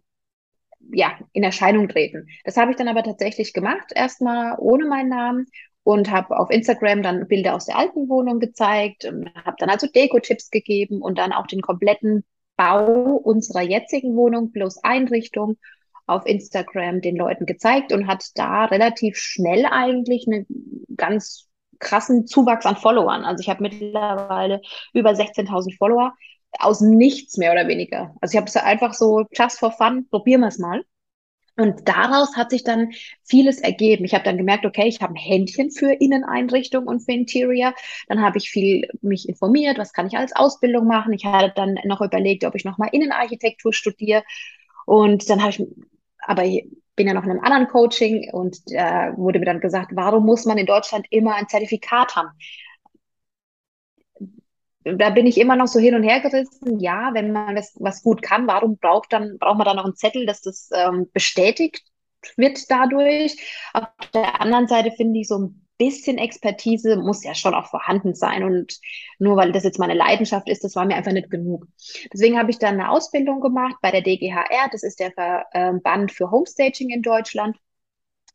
ja, 0.92 1.18
in 1.32 1.42
Erscheinung 1.42 1.88
treten. 1.88 2.28
Das 2.44 2.56
habe 2.56 2.70
ich 2.70 2.76
dann 2.76 2.88
aber 2.88 3.02
tatsächlich 3.02 3.52
gemacht, 3.52 3.92
erstmal 3.94 4.56
ohne 4.58 4.86
meinen 4.86 5.08
Namen 5.08 5.46
und 5.84 6.10
habe 6.10 6.38
auf 6.38 6.50
Instagram 6.50 7.02
dann 7.02 7.26
Bilder 7.26 7.54
aus 7.54 7.66
der 7.66 7.78
alten 7.78 8.08
Wohnung 8.08 8.38
gezeigt, 8.38 9.04
habe 9.04 9.56
dann 9.58 9.70
also 9.70 9.86
Deko-Tipps 9.86 10.50
gegeben 10.50 11.02
und 11.02 11.18
dann 11.18 11.32
auch 11.32 11.46
den 11.46 11.60
kompletten 11.60 12.24
Bau 12.56 13.16
unserer 13.16 13.62
jetzigen 13.62 14.14
Wohnung 14.14 14.52
plus 14.52 14.78
Einrichtung 14.84 15.56
auf 16.06 16.26
Instagram 16.26 17.00
den 17.00 17.16
Leuten 17.16 17.46
gezeigt 17.46 17.92
und 17.92 18.06
hat 18.06 18.30
da 18.34 18.66
relativ 18.66 19.16
schnell 19.16 19.66
eigentlich 19.66 20.26
einen 20.26 20.46
ganz 20.96 21.48
krassen 21.78 22.26
Zuwachs 22.26 22.66
an 22.66 22.76
Followern. 22.76 23.24
Also 23.24 23.40
ich 23.40 23.48
habe 23.48 23.62
mittlerweile 23.62 24.60
über 24.92 25.10
16.000 25.10 25.76
Follower 25.76 26.14
aus 26.58 26.80
nichts 26.80 27.36
mehr 27.36 27.52
oder 27.52 27.68
weniger. 27.68 28.14
Also 28.20 28.34
ich 28.34 28.36
habe 28.36 28.46
es 28.46 28.56
einfach 28.56 28.94
so 28.94 29.24
just 29.32 29.58
for 29.58 29.72
fun, 29.72 30.06
probieren 30.08 30.42
wir 30.42 30.48
es 30.48 30.58
mal. 30.58 30.84
Und 31.56 31.86
daraus 31.86 32.34
hat 32.34 32.50
sich 32.50 32.64
dann 32.64 32.92
vieles 33.24 33.58
ergeben. 33.58 34.04
Ich 34.04 34.14
habe 34.14 34.24
dann 34.24 34.38
gemerkt, 34.38 34.64
okay, 34.64 34.88
ich 34.88 35.02
habe 35.02 35.12
ein 35.12 35.16
Händchen 35.16 35.70
für 35.70 35.92
Inneneinrichtung 35.92 36.86
und 36.86 37.00
für 37.00 37.12
Interior. 37.12 37.74
Dann 38.08 38.22
habe 38.22 38.38
ich 38.38 38.50
viel 38.50 38.88
mich 39.02 39.28
informiert, 39.28 39.76
was 39.76 39.92
kann 39.92 40.06
ich 40.06 40.16
als 40.16 40.34
Ausbildung 40.34 40.86
machen. 40.86 41.12
Ich 41.12 41.26
hatte 41.26 41.52
dann 41.54 41.78
noch 41.84 42.00
überlegt, 42.00 42.44
ob 42.44 42.54
ich 42.54 42.64
nochmal 42.64 42.88
Innenarchitektur 42.92 43.74
studiere. 43.74 44.22
Und 44.86 45.28
dann 45.28 45.42
habe 45.42 45.50
ich, 45.50 45.62
aber 46.20 46.44
ich 46.44 46.68
bin 46.96 47.06
ja 47.06 47.14
noch 47.14 47.24
in 47.24 47.30
einem 47.30 47.44
anderen 47.44 47.68
Coaching 47.68 48.30
und 48.32 48.58
da 48.72 49.16
wurde 49.16 49.38
mir 49.38 49.46
dann 49.46 49.60
gesagt, 49.60 49.92
warum 49.94 50.24
muss 50.24 50.46
man 50.46 50.58
in 50.58 50.66
Deutschland 50.66 51.06
immer 51.10 51.34
ein 51.34 51.48
Zertifikat 51.48 52.16
haben? 52.16 52.28
Da 54.84 55.10
bin 55.10 55.26
ich 55.26 55.38
immer 55.38 55.56
noch 55.56 55.66
so 55.68 55.78
hin 55.78 55.94
und 55.94 56.02
her 56.02 56.20
gerissen. 56.20 56.80
Ja, 56.80 57.10
wenn 57.14 57.32
man 57.32 57.56
was, 57.56 57.74
was 57.78 58.02
gut 58.02 58.22
kann, 58.22 58.46
warum 58.46 58.78
braucht 58.78 59.12
dann 59.12 59.38
braucht 59.38 59.58
man 59.58 59.64
dann 59.66 59.76
noch 59.76 59.84
einen 59.84 59.96
Zettel, 59.96 60.26
dass 60.26 60.40
das 60.42 60.70
ähm, 60.74 61.08
bestätigt 61.12 61.82
wird 62.36 62.70
dadurch? 62.70 63.36
Auf 63.72 63.86
der 64.14 64.40
anderen 64.40 64.68
Seite 64.68 64.92
finde 64.92 65.20
ich 65.20 65.28
so 65.28 65.38
ein 65.38 65.66
bisschen 65.78 66.18
Expertise 66.18 66.96
muss 66.96 67.24
ja 67.24 67.34
schon 67.34 67.54
auch 67.54 67.66
vorhanden 67.66 68.14
sein 68.14 68.44
und 68.44 68.78
nur 69.18 69.36
weil 69.36 69.50
das 69.52 69.64
jetzt 69.64 69.78
meine 69.80 69.94
Leidenschaft 69.94 70.48
ist, 70.48 70.62
das 70.62 70.76
war 70.76 70.84
mir 70.84 70.94
einfach 70.96 71.12
nicht 71.12 71.30
genug. 71.30 71.66
Deswegen 72.12 72.38
habe 72.38 72.50
ich 72.50 72.58
dann 72.58 72.74
eine 72.74 72.90
Ausbildung 72.90 73.40
gemacht 73.40 73.76
bei 73.82 73.90
der 73.90 74.02
DGHR. 74.02 74.68
Das 74.70 74.82
ist 74.84 75.00
der 75.00 75.10
Verband 75.12 76.12
für 76.12 76.30
Homestaging 76.30 76.90
in 76.90 77.02
Deutschland 77.02 77.56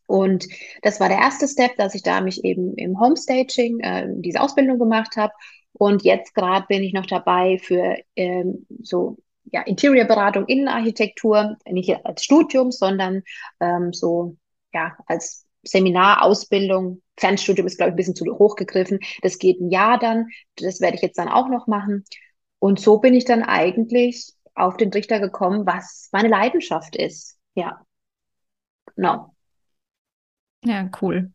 Und 0.07 0.47
das 0.83 0.99
war 0.99 1.09
der 1.09 1.17
erste 1.17 1.47
Step, 1.47 1.75
dass 1.77 1.93
ich 1.95 2.01
da 2.03 2.21
mich 2.21 2.43
eben 2.45 2.75
im 2.75 2.99
Homestaging 2.99 3.79
äh, 3.81 4.07
diese 4.17 4.39
Ausbildung 4.41 4.79
gemacht 4.79 5.17
habe. 5.17 5.33
Und 5.77 6.03
jetzt 6.03 6.33
gerade 6.33 6.65
bin 6.67 6.83
ich 6.83 6.93
noch 6.93 7.05
dabei 7.05 7.59
für 7.59 7.97
ähm, 8.15 8.65
so 8.81 9.17
ja, 9.51 9.61
Interior-Beratung, 9.61 10.45
Innenarchitektur, 10.45 11.57
nicht 11.69 12.05
als 12.05 12.23
Studium, 12.23 12.71
sondern 12.71 13.23
ähm, 13.59 13.93
so 13.93 14.35
ja 14.73 14.97
als 15.05 15.45
Seminarausbildung. 15.63 17.01
Fernstudium 17.19 17.67
ist, 17.67 17.77
glaube 17.77 17.89
ich, 17.89 17.93
ein 17.93 17.95
bisschen 17.95 18.15
zu 18.15 18.25
hoch 18.37 18.55
gegriffen. 18.55 18.99
Das 19.21 19.39
geht 19.39 19.59
ein 19.59 19.71
Jahr 19.71 19.97
dann. 19.99 20.27
Das 20.55 20.81
werde 20.81 20.95
ich 20.95 21.01
jetzt 21.01 21.17
dann 21.17 21.29
auch 21.29 21.49
noch 21.49 21.67
machen. 21.67 22.05
Und 22.59 22.79
so 22.79 22.99
bin 22.99 23.13
ich 23.13 23.25
dann 23.25 23.43
eigentlich 23.43 24.33
auf 24.55 24.77
den 24.77 24.91
Trichter 24.91 25.19
gekommen, 25.19 25.65
was 25.65 26.09
meine 26.11 26.29
Leidenschaft 26.29 26.95
ist. 26.95 27.37
Ja. 27.55 27.81
Genau. 28.95 29.33
Ja, 30.63 30.89
cool. 31.01 31.31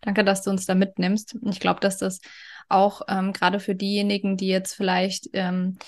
Danke, 0.00 0.24
dass 0.24 0.42
du 0.42 0.50
uns 0.50 0.66
da 0.66 0.74
mitnimmst. 0.74 1.36
Ich 1.44 1.60
glaube, 1.60 1.80
dass 1.80 1.98
das 1.98 2.20
auch 2.68 3.02
ähm, 3.08 3.32
gerade 3.32 3.60
für 3.60 3.74
diejenigen, 3.74 4.36
die 4.36 4.48
jetzt 4.48 4.74
vielleicht 4.74 5.28
ähm, 5.32 5.78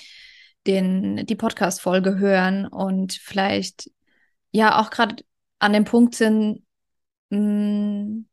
den, 0.67 1.27
die 1.27 1.37
Podcast-Folge 1.37 2.19
hören 2.19 2.67
und 2.67 3.15
vielleicht 3.15 3.91
ja 4.53 4.81
auch 4.81 4.91
gerade 4.91 5.25
an 5.59 5.73
dem 5.73 5.85
Punkt 5.85 6.15
sind, 6.15 6.63
mh, 7.31 7.39
mm, 7.39 8.25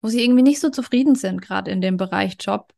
wo 0.00 0.08
sie 0.08 0.22
irgendwie 0.22 0.42
nicht 0.42 0.60
so 0.60 0.70
zufrieden 0.70 1.14
sind, 1.14 1.40
gerade 1.40 1.70
in 1.70 1.80
dem 1.80 1.96
Bereich 1.96 2.36
Job, 2.40 2.72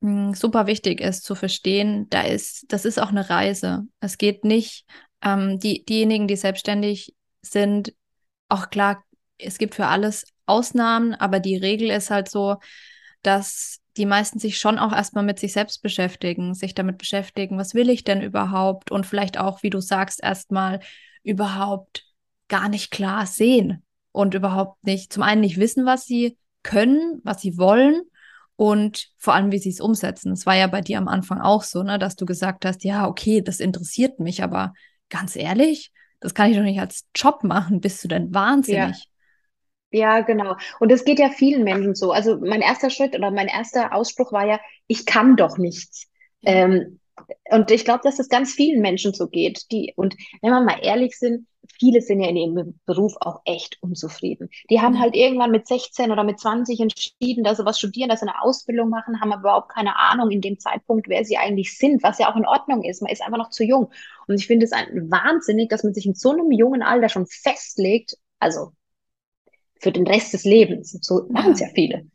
mm, 0.00 0.34
super 0.34 0.66
wichtig 0.66 1.00
ist 1.00 1.24
zu 1.24 1.34
verstehen, 1.34 2.08
da 2.10 2.22
ist, 2.22 2.72
das 2.72 2.84
ist 2.84 3.00
auch 3.00 3.08
eine 3.08 3.28
Reise. 3.28 3.86
Es 4.00 4.18
geht 4.18 4.44
nicht, 4.44 4.84
ähm, 5.22 5.58
die, 5.58 5.84
diejenigen, 5.84 6.28
die 6.28 6.36
selbstständig 6.36 7.14
sind, 7.42 7.94
auch 8.48 8.70
klar, 8.70 9.04
es 9.38 9.58
gibt 9.58 9.74
für 9.74 9.86
alles 9.86 10.24
Ausnahmen, 10.50 11.14
aber 11.14 11.40
die 11.40 11.56
Regel 11.56 11.90
ist 11.90 12.10
halt 12.10 12.28
so, 12.28 12.56
dass 13.22 13.78
die 13.96 14.06
meisten 14.06 14.38
sich 14.38 14.58
schon 14.58 14.78
auch 14.78 14.92
erstmal 14.92 15.24
mit 15.24 15.38
sich 15.38 15.52
selbst 15.52 15.82
beschäftigen, 15.82 16.54
sich 16.54 16.74
damit 16.74 16.98
beschäftigen, 16.98 17.58
was 17.58 17.74
will 17.74 17.90
ich 17.90 18.04
denn 18.04 18.22
überhaupt 18.22 18.90
und 18.90 19.06
vielleicht 19.06 19.38
auch, 19.38 19.62
wie 19.62 19.70
du 19.70 19.80
sagst, 19.80 20.22
erstmal 20.22 20.80
überhaupt 21.22 22.04
gar 22.48 22.68
nicht 22.68 22.90
klar 22.90 23.26
sehen 23.26 23.82
und 24.12 24.34
überhaupt 24.34 24.84
nicht, 24.84 25.12
zum 25.12 25.22
einen 25.22 25.40
nicht 25.40 25.58
wissen, 25.58 25.86
was 25.86 26.04
sie 26.04 26.36
können, 26.62 27.20
was 27.24 27.40
sie 27.40 27.58
wollen 27.58 28.02
und 28.56 29.08
vor 29.16 29.34
allem, 29.34 29.52
wie 29.52 29.58
sie 29.58 29.70
es 29.70 29.80
umsetzen. 29.80 30.32
Es 30.32 30.46
war 30.46 30.54
ja 30.54 30.66
bei 30.66 30.82
dir 30.82 30.98
am 30.98 31.08
Anfang 31.08 31.40
auch 31.40 31.62
so, 31.62 31.82
ne, 31.82 31.98
dass 31.98 32.16
du 32.16 32.26
gesagt 32.26 32.64
hast, 32.64 32.84
ja, 32.84 33.06
okay, 33.06 33.40
das 33.40 33.60
interessiert 33.60 34.20
mich, 34.20 34.42
aber 34.42 34.74
ganz 35.08 35.36
ehrlich, 35.36 35.92
das 36.20 36.34
kann 36.34 36.50
ich 36.50 36.56
doch 36.56 36.62
nicht 36.62 36.80
als 36.80 37.06
Job 37.14 37.42
machen. 37.42 37.80
Bist 37.80 38.04
du 38.04 38.08
denn 38.08 38.32
wahnsinnig? 38.34 38.96
Ja. 38.96 39.10
Ja, 39.90 40.20
genau. 40.20 40.56
Und 40.78 40.90
das 40.90 41.04
geht 41.04 41.18
ja 41.18 41.30
vielen 41.30 41.64
Menschen 41.64 41.94
so. 41.94 42.12
Also 42.12 42.38
mein 42.38 42.60
erster 42.60 42.90
Schritt 42.90 43.16
oder 43.16 43.30
mein 43.30 43.48
erster 43.48 43.94
Ausspruch 43.94 44.32
war 44.32 44.46
ja, 44.46 44.60
ich 44.86 45.06
kann 45.06 45.36
doch 45.36 45.58
nichts. 45.58 46.08
Ähm, 46.42 47.00
und 47.50 47.70
ich 47.70 47.84
glaube, 47.84 48.00
dass 48.02 48.16
das 48.16 48.28
ganz 48.28 48.52
vielen 48.52 48.80
Menschen 48.80 49.12
so 49.12 49.28
geht. 49.28 49.70
Die, 49.72 49.92
und 49.96 50.16
wenn 50.42 50.50
wir 50.50 50.60
mal 50.60 50.78
ehrlich 50.82 51.18
sind, 51.18 51.46
viele 51.78 52.00
sind 52.00 52.20
ja 52.20 52.28
in 52.28 52.36
ihrem 52.36 52.80
Beruf 52.86 53.14
auch 53.20 53.40
echt 53.44 53.78
unzufrieden. 53.80 54.48
Die 54.70 54.80
haben 54.80 54.98
halt 54.98 55.14
irgendwann 55.14 55.50
mit 55.50 55.66
16 55.66 56.10
oder 56.10 56.24
mit 56.24 56.40
20 56.40 56.80
entschieden, 56.80 57.44
dass 57.44 57.58
sie 57.58 57.64
was 57.64 57.78
studieren, 57.78 58.08
dass 58.08 58.20
sie 58.20 58.28
eine 58.28 58.42
Ausbildung 58.42 58.88
machen, 58.88 59.20
haben 59.20 59.32
aber 59.32 59.40
überhaupt 59.40 59.70
keine 59.70 59.96
Ahnung 59.96 60.30
in 60.30 60.40
dem 60.40 60.58
Zeitpunkt, 60.58 61.08
wer 61.08 61.24
sie 61.24 61.36
eigentlich 61.36 61.76
sind, 61.76 62.02
was 62.02 62.18
ja 62.18 62.30
auch 62.30 62.36
in 62.36 62.46
Ordnung 62.46 62.84
ist. 62.84 63.02
Man 63.02 63.12
ist 63.12 63.22
einfach 63.22 63.38
noch 63.38 63.50
zu 63.50 63.64
jung. 63.64 63.90
Und 64.26 64.36
ich 64.38 64.46
finde 64.46 64.64
es 64.64 64.72
wahnsinnig, 64.72 65.68
dass 65.68 65.84
man 65.84 65.94
sich 65.94 66.06
in 66.06 66.14
so 66.14 66.30
einem 66.30 66.50
jungen 66.50 66.82
Alter 66.82 67.08
schon 67.08 67.26
festlegt, 67.26 68.16
also 68.38 68.72
für 69.80 69.92
den 69.92 70.06
Rest 70.06 70.32
des 70.32 70.44
Lebens. 70.44 70.96
So 71.02 71.26
machen 71.30 71.52
es 71.52 71.60
ja 71.60 71.68
viele. 71.74 72.06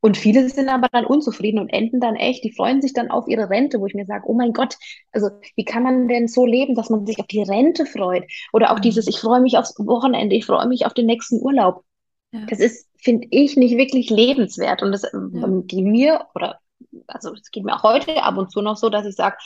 Und 0.00 0.16
viele 0.16 0.48
sind 0.48 0.68
aber 0.68 0.88
dann 0.92 1.04
unzufrieden 1.04 1.58
und 1.58 1.70
enden 1.70 2.00
dann 2.00 2.14
echt, 2.14 2.44
die 2.44 2.52
freuen 2.52 2.80
sich 2.80 2.92
dann 2.92 3.10
auf 3.10 3.26
ihre 3.26 3.50
Rente, 3.50 3.80
wo 3.80 3.86
ich 3.86 3.94
mir 3.94 4.06
sage, 4.06 4.24
oh 4.28 4.34
mein 4.34 4.52
Gott, 4.52 4.76
also 5.12 5.28
wie 5.56 5.64
kann 5.64 5.82
man 5.82 6.06
denn 6.06 6.28
so 6.28 6.46
leben, 6.46 6.76
dass 6.76 6.88
man 6.88 7.04
sich 7.04 7.18
auf 7.18 7.26
die 7.26 7.42
Rente 7.42 7.84
freut? 7.84 8.24
Oder 8.52 8.72
auch 8.72 8.78
dieses, 8.78 9.08
ich 9.08 9.18
freue 9.18 9.40
mich 9.40 9.58
aufs 9.58 9.74
Wochenende, 9.78 10.36
ich 10.36 10.46
freue 10.46 10.68
mich 10.68 10.86
auf 10.86 10.94
den 10.94 11.06
nächsten 11.06 11.42
Urlaub. 11.42 11.82
Ja. 12.30 12.46
Das 12.48 12.60
ist, 12.60 12.86
finde 12.96 13.26
ich, 13.32 13.56
nicht 13.56 13.76
wirklich 13.76 14.08
lebenswert. 14.08 14.82
Und 14.82 14.92
das 14.92 15.02
ja. 15.02 15.10
Ähm, 15.18 15.66
die 15.66 15.82
mir, 15.82 16.26
oder 16.36 16.60
also 17.08 17.32
es 17.34 17.50
geht 17.50 17.64
mir 17.64 17.74
auch 17.74 17.82
heute 17.82 18.22
ab 18.22 18.36
und 18.36 18.52
zu 18.52 18.62
noch 18.62 18.76
so, 18.76 18.90
dass 18.90 19.04
ich 19.04 19.16
sage, 19.16 19.36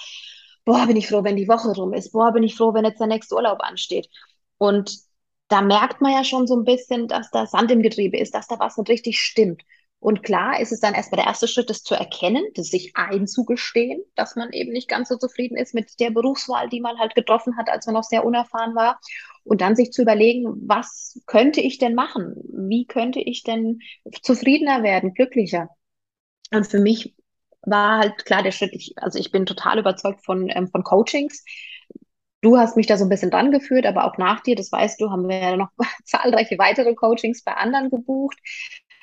boah, 0.67 0.87
bin 0.87 0.97
ich 0.97 1.09
froh, 1.09 1.25
wenn 1.25 1.37
die 1.37 1.49
Woche 1.49 1.73
rum 1.75 1.95
ist, 1.95 2.13
boah, 2.13 2.31
bin 2.33 2.43
ich 2.43 2.57
froh, 2.57 2.75
wenn 2.75 2.85
jetzt 2.85 3.01
der 3.01 3.07
nächste 3.07 3.37
Urlaub 3.37 3.61
ansteht. 3.61 4.09
Und 4.59 4.99
da 5.53 5.61
merkt 5.61 6.01
man 6.01 6.13
ja 6.13 6.25
schon 6.25 6.47
so 6.47 6.57
ein 6.57 6.65
bisschen, 6.65 7.09
dass 7.09 7.31
da 7.31 7.47
Sand 7.47 7.71
im 7.71 7.83
Getriebe 7.83 8.19
ist, 8.19 8.35
dass 8.35 8.49
da 8.49 8.59
was 8.59 8.79
nicht 8.79 8.89
richtig 8.89 9.21
stimmt. 9.21 9.63
Und 10.01 10.23
klar 10.23 10.59
ist 10.59 10.73
es 10.73 10.81
dann 10.81 10.95
erstmal 10.95 11.19
der 11.19 11.27
erste 11.27 11.47
Schritt, 11.47 11.69
das 11.71 11.85
zu 11.85 11.95
erkennen, 11.95 12.43
das 12.55 12.69
sich 12.69 12.97
einzugestehen, 12.97 14.03
dass 14.17 14.35
man 14.35 14.51
eben 14.53 14.73
nicht 14.73 14.89
ganz 14.89 15.11
so 15.11 15.17
zufrieden 15.17 15.57
ist 15.57 15.75
mit 15.75 16.01
der 16.01 16.11
Berufswahl, 16.11 16.69
die 16.71 16.81
man 16.81 16.99
halt 16.99 17.15
getroffen 17.15 17.57
hat, 17.57 17.69
als 17.69 17.87
man 17.87 17.95
noch 17.95 18.03
sehr 18.03 18.25
unerfahren 18.25 18.75
war. 18.75 18.99
Und 19.45 19.61
dann 19.61 19.77
sich 19.77 19.93
zu 19.93 20.03
überlegen, 20.03 20.47
was 20.67 21.21
könnte 21.27 21.61
ich 21.61 21.79
denn 21.79 21.95
machen? 21.95 22.35
Wie 22.49 22.87
könnte 22.87 23.21
ich 23.21 23.43
denn 23.45 23.81
zufriedener 24.23 24.83
werden, 24.83 25.13
glücklicher? 25.15 25.69
Und 26.51 26.67
für 26.67 26.81
mich 26.81 27.15
war 27.61 27.99
halt 27.99 28.25
klar 28.25 28.43
der 28.43 28.53
Schritt, 28.53 28.73
ich, 28.73 28.95
also 28.97 29.19
ich 29.19 29.31
bin 29.31 29.47
total 29.47 29.79
überzeugt 29.79 30.25
von, 30.25 30.49
ähm, 30.49 30.69
von 30.69 30.83
Coachings. 30.83 31.45
Du 32.43 32.59
hast 32.59 32.77
mich 32.77 32.87
da 32.89 32.97
so 32.97 33.05
ein 33.05 33.09
bisschen 33.09 33.31
dran 33.31 33.53
geführt, 33.53 33.87
aber 33.87 34.05
auch 34.05 34.19
nach 34.19 34.41
dir, 34.41 34.57
das 34.57 34.73
weißt 34.73 35.01
du, 35.01 35.11
haben 35.11 35.29
wir 35.29 35.39
ja 35.39 35.57
noch 35.57 35.71
zahlreiche 36.05 36.59
weitere 36.59 36.95
Coachings 36.95 37.43
bei 37.45 37.55
anderen 37.55 37.89
gebucht. 37.89 38.39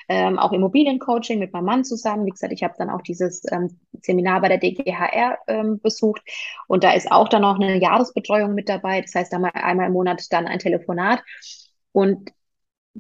Ähm, 0.10 0.40
auch 0.40 0.52
Immobiliencoaching 0.52 1.40
mit 1.40 1.54
meinem 1.54 1.66
Mann 1.66 1.84
zusammen. 1.86 2.26
Wie 2.26 2.32
gesagt, 2.32 2.52
ich 2.52 2.64
habe 2.64 2.74
dann 2.78 2.90
auch 2.90 3.02
dieses 3.02 3.44
ähm, 3.52 3.80
Seminar 4.02 4.42
bei 4.42 4.50
der 4.50 4.58
DGHR 4.58 5.38
ähm, 5.48 5.80
besucht. 5.80 6.22
Und 6.68 6.84
da 6.84 6.94
ist 6.94 7.12
auch 7.12 7.30
dann 7.30 7.44
noch 7.44 7.60
eine 7.60 7.80
Jahresbetreuung 7.80 8.56
mit 8.56 8.70
dabei. 8.70 9.02
Das 9.02 9.16
heißt, 9.16 9.34
einmal, 9.34 9.52
einmal 9.54 9.88
im 9.88 9.94
Monat 9.94 10.26
dann 10.32 10.48
ein 10.48 10.60
Telefonat. 10.60 11.24
Und 11.92 12.32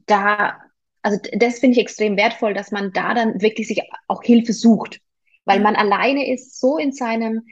da, 0.07 0.59
also 1.01 1.19
das 1.33 1.59
finde 1.59 1.75
ich 1.77 1.81
extrem 1.81 2.17
wertvoll, 2.17 2.53
dass 2.53 2.71
man 2.71 2.93
da 2.93 3.13
dann 3.13 3.41
wirklich 3.41 3.67
sich 3.67 3.81
auch 4.07 4.23
Hilfe 4.23 4.53
sucht, 4.53 5.01
weil 5.45 5.59
man 5.61 5.75
alleine 5.75 6.31
ist 6.31 6.59
so 6.59 6.77
in 6.77 6.91
seinem 6.93 7.43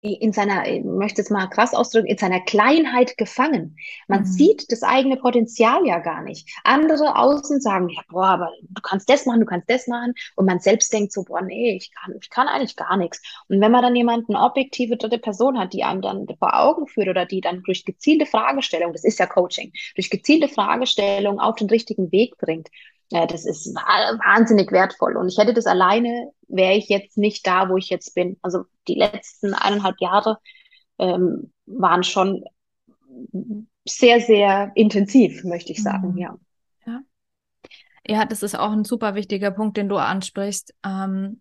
in 0.00 0.32
seiner, 0.32 0.66
ich 0.68 0.84
möchte 0.84 1.22
es 1.22 1.30
mal 1.30 1.46
krass 1.48 1.74
ausdrücken, 1.74 2.06
in 2.06 2.18
seiner 2.18 2.40
Kleinheit 2.40 3.16
gefangen. 3.16 3.76
Man 4.06 4.20
mhm. 4.20 4.26
sieht 4.26 4.70
das 4.72 4.82
eigene 4.82 5.16
Potenzial 5.16 5.86
ja 5.86 5.98
gar 5.98 6.22
nicht. 6.22 6.48
Andere 6.64 7.16
außen 7.16 7.60
sagen, 7.60 7.88
ja, 7.88 8.02
boah, 8.08 8.26
aber 8.26 8.52
du 8.62 8.82
kannst 8.82 9.08
das 9.08 9.26
machen, 9.26 9.40
du 9.40 9.46
kannst 9.46 9.70
das 9.70 9.86
machen. 9.86 10.14
Und 10.36 10.46
man 10.46 10.60
selbst 10.60 10.92
denkt 10.92 11.12
so, 11.12 11.24
boah, 11.24 11.42
nee, 11.42 11.76
ich 11.76 11.92
kann, 11.94 12.14
ich 12.20 12.30
kann 12.30 12.48
eigentlich 12.48 12.76
gar 12.76 12.96
nichts. 12.96 13.20
Und 13.48 13.60
wenn 13.60 13.72
man 13.72 13.82
dann 13.82 13.96
jemanden 13.96 14.36
objektive 14.36 14.96
dritte 14.96 15.18
Person 15.18 15.58
hat, 15.58 15.72
die 15.72 15.84
einem 15.84 16.02
dann 16.02 16.26
vor 16.38 16.58
Augen 16.58 16.86
führt 16.86 17.08
oder 17.08 17.26
die 17.26 17.40
dann 17.40 17.62
durch 17.62 17.84
gezielte 17.84 18.26
Fragestellung, 18.26 18.92
das 18.92 19.04
ist 19.04 19.18
ja 19.18 19.26
Coaching, 19.26 19.72
durch 19.94 20.10
gezielte 20.10 20.48
Fragestellung 20.48 21.40
auf 21.40 21.56
den 21.56 21.68
richtigen 21.68 22.12
Weg 22.12 22.36
bringt, 22.38 22.68
ja, 23.10 23.26
das 23.26 23.46
ist 23.46 23.74
wahnsinnig 23.74 24.70
wertvoll. 24.70 25.16
Und 25.16 25.28
ich 25.28 25.38
hätte 25.38 25.54
das 25.54 25.66
alleine, 25.66 26.30
wäre 26.46 26.74
ich 26.74 26.88
jetzt 26.88 27.16
nicht 27.16 27.46
da, 27.46 27.68
wo 27.68 27.76
ich 27.76 27.88
jetzt 27.88 28.14
bin. 28.14 28.36
Also 28.42 28.64
die 28.86 28.96
letzten 28.96 29.54
eineinhalb 29.54 29.96
Jahre 30.00 30.38
ähm, 30.98 31.52
waren 31.66 32.02
schon 32.02 32.44
sehr, 33.86 34.20
sehr 34.20 34.72
intensiv, 34.74 35.44
möchte 35.44 35.72
ich 35.72 35.82
sagen, 35.82 36.12
mhm. 36.12 36.18
ja. 36.18 36.38
ja. 36.86 37.00
Ja, 38.06 38.24
das 38.26 38.42
ist 38.42 38.58
auch 38.58 38.72
ein 38.72 38.84
super 38.84 39.14
wichtiger 39.14 39.50
Punkt, 39.50 39.76
den 39.76 39.88
du 39.88 39.96
ansprichst. 39.96 40.74
Ähm, 40.84 41.40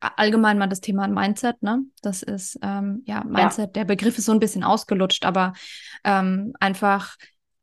allgemein 0.00 0.58
mal 0.58 0.68
das 0.68 0.80
Thema 0.80 1.06
Mindset, 1.08 1.62
ne? 1.62 1.84
Das 2.02 2.22
ist, 2.22 2.58
ähm, 2.62 3.02
ja, 3.06 3.22
Mindset, 3.24 3.68
ja. 3.68 3.72
der 3.82 3.84
Begriff 3.84 4.18
ist 4.18 4.26
so 4.26 4.32
ein 4.32 4.40
bisschen 4.40 4.64
ausgelutscht, 4.64 5.24
aber 5.24 5.52
ähm, 6.04 6.52
einfach 6.58 7.16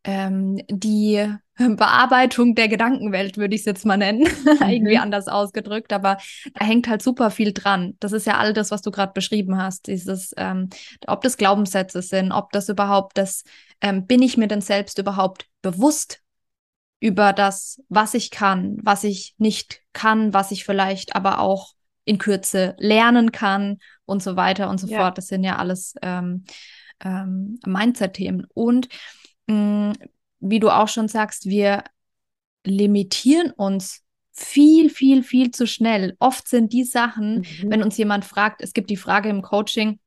ähm, 0.03 0.59
die 0.69 1.27
Bearbeitung 1.69 2.55
der 2.55 2.67
Gedankenwelt, 2.67 3.37
würde 3.37 3.55
ich 3.55 3.61
es 3.61 3.65
jetzt 3.65 3.85
mal 3.85 3.97
nennen, 3.97 4.21
mhm. 4.43 4.69
irgendwie 4.69 4.97
anders 4.97 5.27
ausgedrückt, 5.27 5.93
aber 5.93 6.17
da 6.53 6.65
hängt 6.65 6.87
halt 6.87 7.01
super 7.01 7.31
viel 7.31 7.53
dran. 7.53 7.95
Das 7.99 8.11
ist 8.11 8.25
ja 8.25 8.37
all 8.37 8.53
das, 8.53 8.71
was 8.71 8.81
du 8.81 8.91
gerade 8.91 9.13
beschrieben 9.13 9.57
hast, 9.57 9.87
dieses, 9.87 10.33
ähm, 10.37 10.69
ob 11.07 11.21
das 11.21 11.37
Glaubenssätze 11.37 12.01
sind, 12.01 12.31
ob 12.31 12.51
das 12.51 12.69
überhaupt 12.69 13.17
das, 13.17 13.43
ähm, 13.81 14.05
bin 14.05 14.21
ich 14.21 14.37
mir 14.37 14.47
denn 14.47 14.61
selbst 14.61 14.97
überhaupt 14.97 15.45
bewusst 15.61 16.21
über 16.99 17.33
das, 17.33 17.81
was 17.89 18.13
ich 18.13 18.29
kann, 18.29 18.77
was 18.83 19.03
ich 19.03 19.33
nicht 19.37 19.81
kann, 19.93 20.33
was 20.33 20.51
ich 20.51 20.63
vielleicht 20.63 21.15
aber 21.15 21.39
auch 21.39 21.73
in 22.05 22.17
Kürze 22.17 22.75
lernen 22.77 23.31
kann 23.31 23.77
und 24.05 24.21
so 24.21 24.35
weiter 24.35 24.69
und 24.69 24.79
so 24.79 24.87
ja. 24.87 24.99
fort. 24.99 25.17
Das 25.17 25.27
sind 25.27 25.43
ja 25.43 25.57
alles 25.57 25.95
ähm, 26.01 26.45
ähm, 27.03 27.59
Mindset-Themen. 27.65 28.47
Und 28.53 28.87
mh, 29.47 29.93
wie 30.41 30.59
du 30.59 30.69
auch 30.69 30.87
schon 30.87 31.07
sagst, 31.07 31.45
wir 31.45 31.83
limitieren 32.63 33.51
uns 33.51 34.01
viel, 34.33 34.89
viel, 34.89 35.23
viel 35.23 35.51
zu 35.51 35.67
schnell. 35.67 36.15
Oft 36.19 36.47
sind 36.47 36.73
die 36.73 36.83
Sachen, 36.83 37.39
mhm. 37.39 37.71
wenn 37.71 37.83
uns 37.83 37.97
jemand 37.97 38.25
fragt, 38.25 38.61
es 38.61 38.73
gibt 38.73 38.89
die 38.89 38.97
Frage 38.97 39.29
im 39.29 39.41
Coaching, 39.41 39.99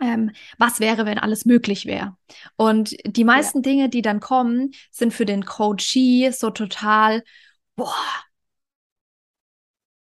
ähm, 0.00 0.32
was 0.58 0.80
wäre, 0.80 1.06
wenn 1.06 1.18
alles 1.18 1.44
möglich 1.44 1.86
wäre. 1.86 2.16
Und 2.56 2.96
die 3.04 3.24
meisten 3.24 3.58
ja. 3.58 3.62
Dinge, 3.62 3.88
die 3.88 4.02
dann 4.02 4.20
kommen, 4.20 4.72
sind 4.90 5.12
für 5.12 5.26
den 5.26 5.44
Coachee 5.44 6.30
so 6.30 6.50
total, 6.50 7.22
boah, 7.76 7.94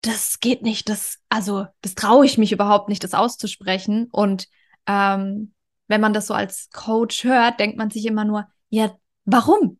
das 0.03 0.41
geht 0.41 0.63
nicht, 0.63 0.89
das, 0.89 1.19
also, 1.29 1.67
das 1.83 1.95
traue 1.95 2.25
ich 2.25 2.39
mich 2.39 2.53
überhaupt 2.53 2.89
nicht, 2.89 3.05
das 3.05 3.15
auszusprechen. 3.15 4.09
Und 4.11 4.49
ähm, 4.87 5.53
wenn 5.89 6.01
man 6.01 6.13
das 6.13 6.27
so 6.27 6.35
als 6.35 6.71
Coach 6.71 7.25
hört, 7.25 7.61
denkt 7.61 7.77
man 7.77 7.91
sich 7.91 8.07
immer 8.07 8.25
nur, 8.25 8.49
ja, 8.71 8.97
warum? 9.33 9.79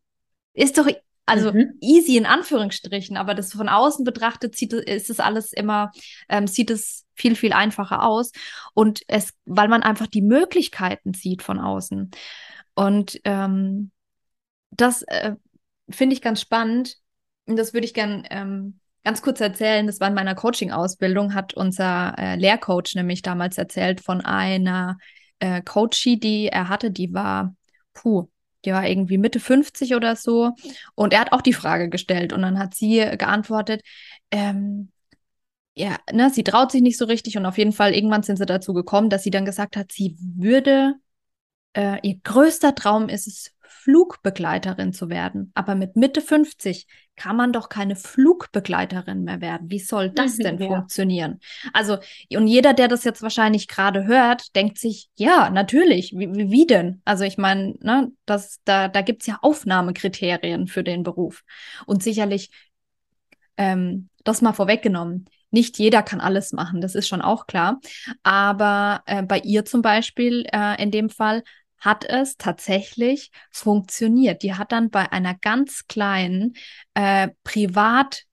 Ist 0.53 0.77
doch 0.77 0.87
also 1.25 1.53
mhm. 1.53 1.77
easy 1.79 2.17
in 2.17 2.25
Anführungsstrichen, 2.25 3.15
aber 3.15 3.33
das 3.33 3.53
von 3.53 3.69
außen 3.69 4.03
betrachtet 4.03 4.55
sieht, 4.55 4.73
ist 4.73 5.09
es 5.09 5.19
alles 5.19 5.53
immer, 5.53 5.91
ähm, 6.27 6.47
sieht 6.47 6.69
es 6.71 7.05
viel, 7.13 7.35
viel 7.35 7.53
einfacher 7.53 8.03
aus. 8.03 8.31
Und 8.73 9.01
es, 9.07 9.33
weil 9.45 9.67
man 9.67 9.83
einfach 9.83 10.07
die 10.07 10.23
Möglichkeiten 10.23 11.13
sieht 11.13 11.41
von 11.41 11.59
außen. 11.59 12.11
Und 12.73 13.21
ähm, 13.23 13.91
das 14.71 15.03
äh, 15.03 15.35
finde 15.89 16.15
ich 16.15 16.21
ganz 16.21 16.41
spannend. 16.41 16.97
Und 17.45 17.57
das 17.57 17.73
würde 17.73 17.85
ich 17.85 17.93
gern 17.93 18.25
ähm, 18.29 18.79
ganz 19.03 19.21
kurz 19.21 19.39
erzählen. 19.39 19.87
Das 19.87 19.99
war 19.99 20.07
in 20.07 20.13
meiner 20.13 20.35
Coaching-Ausbildung, 20.35 21.33
hat 21.33 21.53
unser 21.53 22.15
äh, 22.17 22.35
Lehrcoach 22.35 22.95
nämlich 22.95 23.21
damals 23.21 23.57
erzählt 23.57 24.01
von 24.01 24.21
einer 24.21 24.97
äh, 25.39 25.61
Coachie, 25.61 26.19
die 26.19 26.47
er 26.47 26.69
hatte, 26.69 26.91
die 26.91 27.13
war, 27.13 27.55
puh, 27.93 28.27
die 28.65 28.71
war 28.71 28.87
irgendwie 28.87 29.17
Mitte 29.17 29.39
50 29.39 29.95
oder 29.95 30.15
so. 30.15 30.51
Und 30.95 31.13
er 31.13 31.21
hat 31.21 31.33
auch 31.33 31.41
die 31.41 31.53
Frage 31.53 31.89
gestellt 31.89 32.33
und 32.33 32.41
dann 32.41 32.59
hat 32.59 32.75
sie 32.75 32.97
geantwortet, 33.17 33.81
ähm, 34.31 34.91
ja, 35.75 35.97
ne, 36.11 36.29
sie 36.29 36.43
traut 36.43 36.71
sich 36.71 36.81
nicht 36.81 36.97
so 36.97 37.05
richtig 37.05 37.37
und 37.37 37.45
auf 37.45 37.57
jeden 37.57 37.71
Fall 37.71 37.93
irgendwann 37.93 38.23
sind 38.23 38.37
sie 38.37 38.45
dazu 38.45 38.73
gekommen, 38.73 39.09
dass 39.09 39.23
sie 39.23 39.31
dann 39.31 39.45
gesagt 39.45 39.77
hat, 39.77 39.91
sie 39.91 40.17
würde, 40.19 40.95
äh, 41.73 41.99
ihr 42.07 42.19
größter 42.23 42.75
Traum 42.75 43.09
ist 43.09 43.27
es, 43.27 43.51
Flugbegleiterin 43.83 44.93
zu 44.93 45.09
werden. 45.09 45.51
Aber 45.55 45.75
mit 45.75 45.95
Mitte 45.95 46.21
50 46.21 46.85
kann 47.15 47.35
man 47.35 47.51
doch 47.51 47.67
keine 47.67 47.95
Flugbegleiterin 47.95 49.23
mehr 49.23 49.41
werden. 49.41 49.69
Wie 49.69 49.79
soll 49.79 50.09
das 50.09 50.37
mhm, 50.37 50.43
denn 50.43 50.57
ja. 50.59 50.67
funktionieren? 50.67 51.39
Also, 51.73 51.97
und 52.35 52.47
jeder, 52.47 52.73
der 52.73 52.87
das 52.87 53.03
jetzt 53.03 53.21
wahrscheinlich 53.21 53.67
gerade 53.67 54.05
hört, 54.05 54.55
denkt 54.55 54.77
sich, 54.77 55.09
ja, 55.15 55.49
natürlich, 55.49 56.13
wie, 56.15 56.29
wie 56.51 56.67
denn? 56.67 57.01
Also 57.05 57.23
ich 57.23 57.37
meine, 57.37 57.75
ne, 57.79 58.11
das, 58.25 58.59
da, 58.65 58.87
da 58.87 59.01
gibt 59.01 59.21
es 59.21 59.27
ja 59.27 59.39
Aufnahmekriterien 59.41 60.67
für 60.67 60.83
den 60.83 61.03
Beruf. 61.03 61.43
Und 61.85 62.03
sicherlich, 62.03 62.51
ähm, 63.57 64.09
das 64.23 64.41
mal 64.41 64.53
vorweggenommen, 64.53 65.25
nicht 65.51 65.77
jeder 65.77 66.01
kann 66.01 66.21
alles 66.21 66.53
machen, 66.53 66.81
das 66.81 66.95
ist 66.95 67.07
schon 67.07 67.21
auch 67.21 67.45
klar. 67.45 67.79
Aber 68.23 69.03
äh, 69.05 69.21
bei 69.23 69.39
ihr 69.39 69.65
zum 69.65 69.81
Beispiel 69.81 70.45
äh, 70.51 70.81
in 70.81 70.91
dem 70.91 71.09
Fall 71.09 71.43
hat 71.81 72.05
es 72.05 72.37
tatsächlich 72.37 73.31
funktioniert. 73.51 74.43
Die 74.43 74.55
hat 74.55 74.71
dann 74.71 74.89
bei 74.91 75.11
einer 75.11 75.35
ganz 75.35 75.87
kleinen 75.87 76.53
äh, 76.95 77.29
Privat- 77.43 78.25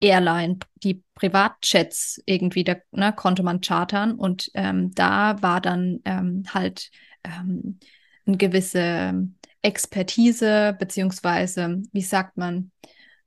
Airline, 0.00 0.58
die 0.76 1.02
Privatjets 1.14 2.22
irgendwie, 2.24 2.62
da 2.64 2.76
ne, 2.92 3.12
konnte 3.12 3.42
man 3.42 3.60
chartern 3.60 4.12
und 4.14 4.50
ähm, 4.54 4.92
da 4.94 5.42
war 5.42 5.60
dann 5.60 6.00
ähm, 6.04 6.44
halt 6.54 6.90
ähm, 7.24 7.80
eine 8.26 8.36
gewisse 8.36 9.28
Expertise, 9.62 10.76
beziehungsweise, 10.78 11.82
wie 11.92 12.02
sagt 12.02 12.36
man, 12.36 12.70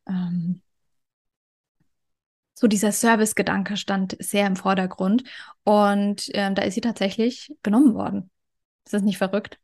ähm, 0.09 0.61
so 2.53 2.67
dieser 2.67 2.91
Servicegedanke 2.93 3.75
stand 3.77 4.15
sehr 4.19 4.47
im 4.47 4.55
Vordergrund 4.55 5.23
und 5.63 6.29
ähm, 6.33 6.55
da 6.55 6.61
ist 6.63 6.75
sie 6.75 6.81
tatsächlich 6.81 7.53
genommen 7.63 7.93
worden. 7.95 8.30
Ist 8.91 8.95
das 8.95 9.03
nicht 9.03 9.19
verrückt? 9.19 9.57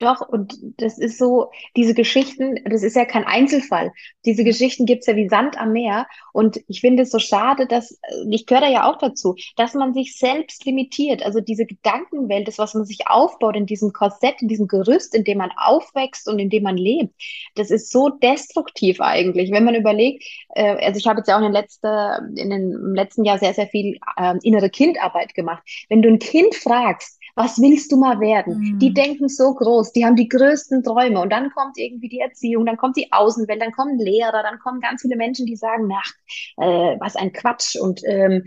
Doch, 0.00 0.26
und 0.26 0.56
das 0.78 0.98
ist 0.98 1.18
so, 1.18 1.50
diese 1.76 1.92
Geschichten, 1.92 2.58
das 2.64 2.82
ist 2.82 2.96
ja 2.96 3.04
kein 3.04 3.24
Einzelfall. 3.24 3.92
Diese 4.24 4.44
Geschichten 4.44 4.86
gibt's 4.86 5.06
ja 5.06 5.14
wie 5.14 5.28
Sand 5.28 5.60
am 5.60 5.72
Meer. 5.72 6.06
Und 6.32 6.58
ich 6.68 6.80
finde 6.80 7.02
es 7.02 7.10
so 7.10 7.18
schade, 7.18 7.66
dass, 7.66 8.00
ich 8.30 8.46
gehöre 8.46 8.62
da 8.62 8.68
ja 8.68 8.90
auch 8.90 8.96
dazu, 8.96 9.36
dass 9.56 9.74
man 9.74 9.92
sich 9.92 10.16
selbst 10.16 10.64
limitiert. 10.64 11.22
Also 11.22 11.40
diese 11.40 11.66
Gedankenwelt, 11.66 12.48
das, 12.48 12.58
was 12.58 12.72
man 12.72 12.86
sich 12.86 13.08
aufbaut 13.08 13.56
in 13.56 13.66
diesem 13.66 13.92
Korsett, 13.92 14.40
in 14.40 14.48
diesem 14.48 14.68
Gerüst, 14.68 15.14
in 15.14 15.22
dem 15.22 15.36
man 15.36 15.52
aufwächst 15.54 16.28
und 16.28 16.38
in 16.38 16.48
dem 16.48 16.62
man 16.62 16.78
lebt, 16.78 17.14
das 17.54 17.70
ist 17.70 17.92
so 17.92 18.08
destruktiv 18.08 19.02
eigentlich. 19.02 19.52
Wenn 19.52 19.64
man 19.64 19.74
überlegt, 19.74 20.24
äh, 20.54 20.84
also 20.84 20.98
ich 20.98 21.06
habe 21.06 21.18
jetzt 21.18 21.28
ja 21.28 21.38
auch 21.38 21.46
in, 21.46 21.52
letzter, 21.52 22.22
in 22.36 22.48
den, 22.48 22.72
im 22.72 22.94
letzten 22.94 23.26
Jahr 23.26 23.38
sehr, 23.38 23.52
sehr 23.52 23.66
viel 23.66 23.98
äh, 24.16 24.34
innere 24.42 24.70
Kindarbeit 24.70 25.34
gemacht. 25.34 25.62
Wenn 25.90 26.00
du 26.00 26.08
ein 26.08 26.18
Kind 26.18 26.54
fragst, 26.54 27.19
was 27.34 27.60
willst 27.60 27.92
du 27.92 27.96
mal 27.96 28.20
werden? 28.20 28.58
Mhm. 28.58 28.78
Die 28.78 28.92
denken 28.92 29.28
so 29.28 29.54
groß, 29.54 29.92
die 29.92 30.04
haben 30.04 30.16
die 30.16 30.28
größten 30.28 30.82
Träume 30.82 31.20
und 31.20 31.30
dann 31.30 31.50
kommt 31.50 31.78
irgendwie 31.78 32.08
die 32.08 32.20
Erziehung, 32.20 32.66
dann 32.66 32.76
kommt 32.76 32.96
die 32.96 33.12
Außenwelt, 33.12 33.60
dann 33.60 33.72
kommen 33.72 33.98
Lehrer, 33.98 34.42
dann 34.42 34.58
kommen 34.58 34.80
ganz 34.80 35.02
viele 35.02 35.16
Menschen, 35.16 35.46
die 35.46 35.56
sagen, 35.56 35.88
ach, 35.92 36.12
äh, 36.58 36.96
was 37.00 37.16
ein 37.16 37.32
Quatsch 37.32 37.76
und 37.76 38.02
ähm, 38.04 38.44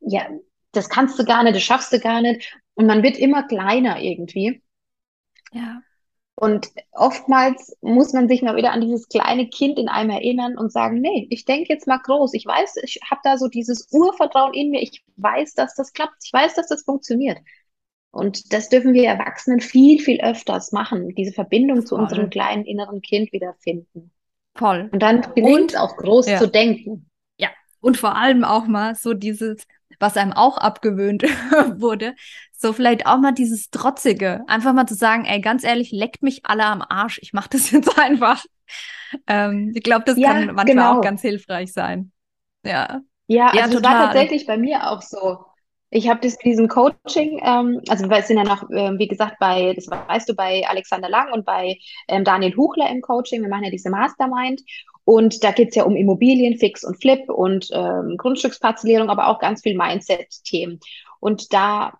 ja, 0.00 0.26
das 0.72 0.88
kannst 0.88 1.18
du 1.18 1.24
gar 1.24 1.42
nicht, 1.42 1.56
das 1.56 1.62
schaffst 1.62 1.92
du 1.92 2.00
gar 2.00 2.20
nicht 2.20 2.56
und 2.74 2.86
man 2.86 3.02
wird 3.02 3.18
immer 3.18 3.42
kleiner 3.44 4.00
irgendwie. 4.00 4.62
Ja. 5.52 5.82
Und 6.34 6.70
oftmals 6.92 7.76
muss 7.82 8.12
man 8.14 8.26
sich 8.26 8.42
mal 8.42 8.56
wieder 8.56 8.72
an 8.72 8.80
dieses 8.80 9.06
kleine 9.08 9.48
Kind 9.48 9.78
in 9.78 9.88
einem 9.88 10.10
erinnern 10.10 10.56
und 10.56 10.72
sagen, 10.72 11.00
nee, 11.00 11.26
ich 11.30 11.44
denke 11.44 11.72
jetzt 11.72 11.86
mal 11.86 11.98
groß. 11.98 12.34
Ich 12.34 12.46
weiß, 12.46 12.78
ich 12.82 12.98
habe 13.08 13.20
da 13.22 13.36
so 13.36 13.48
dieses 13.48 13.86
Urvertrauen 13.92 14.54
in 14.54 14.70
mir. 14.70 14.82
Ich 14.82 15.04
weiß, 15.18 15.54
dass 15.54 15.74
das 15.74 15.92
klappt. 15.92 16.16
Ich 16.24 16.32
weiß, 16.32 16.54
dass 16.54 16.68
das 16.68 16.84
funktioniert. 16.84 17.38
Und 18.12 18.52
das 18.52 18.68
dürfen 18.68 18.92
wir 18.92 19.08
Erwachsenen 19.08 19.60
viel, 19.60 19.98
viel 19.98 20.20
öfters 20.20 20.70
machen, 20.70 21.14
diese 21.14 21.32
Verbindung 21.32 21.78
Voll. 21.78 21.86
zu 21.86 21.96
unserem 21.96 22.30
kleinen 22.30 22.64
inneren 22.66 23.00
Kind 23.00 23.32
wiederfinden. 23.32 24.12
Voll. 24.54 24.90
Und 24.92 25.02
dann 25.02 25.22
gelingt 25.34 25.72
es 25.72 25.76
auch 25.76 25.96
groß 25.96 26.28
ja. 26.28 26.38
zu 26.38 26.46
denken. 26.46 27.08
Ja, 27.38 27.48
und 27.80 27.96
vor 27.96 28.14
allem 28.16 28.44
auch 28.44 28.66
mal 28.66 28.94
so 28.94 29.14
dieses, 29.14 29.66
was 29.98 30.18
einem 30.18 30.34
auch 30.34 30.58
abgewöhnt 30.58 31.22
wurde, 31.80 32.14
so 32.52 32.74
vielleicht 32.74 33.06
auch 33.06 33.18
mal 33.18 33.32
dieses 33.32 33.70
Trotzige. 33.70 34.42
Einfach 34.46 34.74
mal 34.74 34.86
zu 34.86 34.94
sagen, 34.94 35.24
ey, 35.24 35.40
ganz 35.40 35.64
ehrlich, 35.64 35.90
leckt 35.90 36.22
mich 36.22 36.44
alle 36.44 36.66
am 36.66 36.82
Arsch. 36.86 37.18
Ich 37.22 37.32
mache 37.32 37.48
das 37.50 37.70
jetzt 37.72 37.98
einfach. 37.98 38.44
Ähm, 39.26 39.72
ich 39.74 39.82
glaube, 39.82 40.04
das 40.04 40.18
ja, 40.18 40.32
kann 40.32 40.46
manchmal 40.46 40.66
genau. 40.66 40.98
auch 40.98 41.00
ganz 41.00 41.22
hilfreich 41.22 41.72
sein. 41.72 42.12
Ja. 42.62 43.00
Ja, 43.26 43.54
ja 43.54 43.62
also 43.62 43.78
total. 43.78 43.80
das 43.80 43.92
war 43.92 44.06
tatsächlich 44.06 44.46
bei 44.46 44.58
mir 44.58 44.90
auch 44.90 45.00
so. 45.00 45.46
Ich 45.94 46.08
habe 46.08 46.20
das 46.20 46.38
diesen 46.38 46.68
Coaching, 46.68 47.38
ähm, 47.44 47.82
also 47.86 48.08
wir 48.08 48.22
sind 48.22 48.38
ja 48.38 48.44
noch, 48.44 48.62
äh, 48.70 48.98
wie 48.98 49.08
gesagt, 49.08 49.36
bei, 49.38 49.74
das 49.74 49.90
weißt 49.90 50.26
du, 50.26 50.34
bei 50.34 50.66
Alexander 50.66 51.10
Lang 51.10 51.30
und 51.34 51.44
bei 51.44 51.76
ähm, 52.08 52.24
Daniel 52.24 52.56
Huchler 52.56 52.88
im 52.90 53.02
Coaching. 53.02 53.42
Wir 53.42 53.50
machen 53.50 53.64
ja 53.64 53.70
diese 53.70 53.90
Mastermind. 53.90 54.62
Und 55.04 55.44
da 55.44 55.50
geht's 55.50 55.76
ja 55.76 55.84
um 55.84 55.94
Immobilien, 55.94 56.56
Fix 56.56 56.82
und 56.82 56.98
Flip 56.98 57.28
und 57.28 57.68
ähm, 57.72 58.16
Grundstücksparzellierung, 58.16 59.10
aber 59.10 59.26
auch 59.28 59.38
ganz 59.38 59.60
viel 59.60 59.76
Mindset-Themen. 59.76 60.80
Und 61.20 61.52
da 61.52 61.92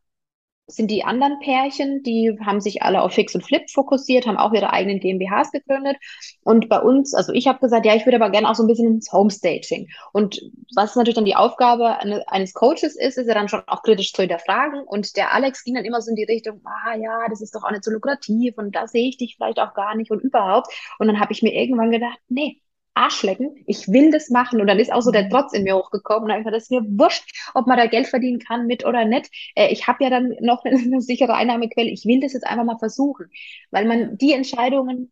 sind 0.66 0.90
die 0.90 1.04
anderen 1.04 1.38
Pärchen, 1.40 2.02
die 2.02 2.38
haben 2.44 2.60
sich 2.60 2.82
alle 2.82 3.02
auf 3.02 3.12
Fix 3.12 3.34
und 3.34 3.44
Flip 3.44 3.68
fokussiert, 3.70 4.26
haben 4.26 4.36
auch 4.36 4.52
ihre 4.52 4.72
eigenen 4.72 5.00
GmbHs 5.00 5.50
gegründet. 5.50 5.96
Und 6.44 6.68
bei 6.68 6.80
uns, 6.80 7.14
also 7.14 7.32
ich 7.32 7.46
habe 7.46 7.58
gesagt, 7.58 7.84
ja, 7.84 7.94
ich 7.94 8.06
würde 8.06 8.16
aber 8.16 8.30
gerne 8.30 8.48
auch 8.48 8.54
so 8.54 8.62
ein 8.62 8.68
bisschen 8.68 8.94
ins 8.94 9.12
Homestaging. 9.12 9.88
Und 10.12 10.40
was 10.74 10.96
natürlich 10.96 11.16
dann 11.16 11.24
die 11.24 11.36
Aufgabe 11.36 11.98
eines 12.28 12.54
Coaches 12.54 12.96
ist, 12.96 13.18
ist 13.18 13.26
ja 13.26 13.34
dann 13.34 13.48
schon 13.48 13.62
auch 13.66 13.82
kritisch 13.82 14.12
zu 14.12 14.22
hinterfragen. 14.22 14.82
Und 14.82 15.16
der 15.16 15.34
Alex 15.34 15.64
ging 15.64 15.74
dann 15.74 15.84
immer 15.84 16.00
so 16.00 16.10
in 16.10 16.16
die 16.16 16.24
Richtung, 16.24 16.60
ah 16.64 16.96
ja, 16.96 17.28
das 17.28 17.40
ist 17.40 17.54
doch 17.54 17.64
auch 17.64 17.70
nicht 17.70 17.84
so 17.84 17.90
lukrativ 17.90 18.56
und 18.56 18.74
da 18.74 18.86
sehe 18.86 19.08
ich 19.08 19.16
dich 19.16 19.36
vielleicht 19.36 19.58
auch 19.58 19.74
gar 19.74 19.94
nicht 19.96 20.10
und 20.10 20.20
überhaupt. 20.20 20.72
Und 20.98 21.08
dann 21.08 21.20
habe 21.20 21.32
ich 21.32 21.42
mir 21.42 21.52
irgendwann 21.52 21.90
gedacht, 21.90 22.18
nee, 22.28 22.60
Arschlecken, 22.94 23.62
ich 23.66 23.88
will 23.88 24.10
das 24.10 24.28
machen. 24.28 24.60
Und 24.60 24.66
dann 24.66 24.78
ist 24.78 24.92
auch 24.92 25.00
so 25.00 25.10
der. 25.10 25.28
Trotz 25.28 25.52
in 25.52 25.64
mir 25.64 25.76
hochgekommen. 25.76 26.24
Und 26.24 26.30
einfach, 26.30 26.50
das 26.50 26.64
ist 26.64 26.70
mir 26.70 26.82
wurscht, 26.82 27.24
ob 27.54 27.66
man 27.66 27.78
da 27.78 27.86
Geld 27.86 28.06
verdienen 28.06 28.38
kann 28.38 28.66
mit 28.66 28.84
oder 28.84 29.04
nicht. 29.04 29.30
Äh, 29.54 29.72
ich 29.72 29.86
habe 29.86 30.04
ja 30.04 30.10
dann 30.10 30.34
noch 30.40 30.64
eine, 30.64 30.76
eine 30.82 31.00
sichere 31.00 31.34
Einnahmequelle. 31.34 31.90
Ich 31.90 32.04
will 32.04 32.20
das 32.20 32.32
jetzt 32.32 32.46
einfach 32.46 32.64
mal 32.64 32.78
versuchen. 32.78 33.30
Weil 33.70 33.86
man 33.86 34.18
die 34.18 34.32
Entscheidungen, 34.32 35.10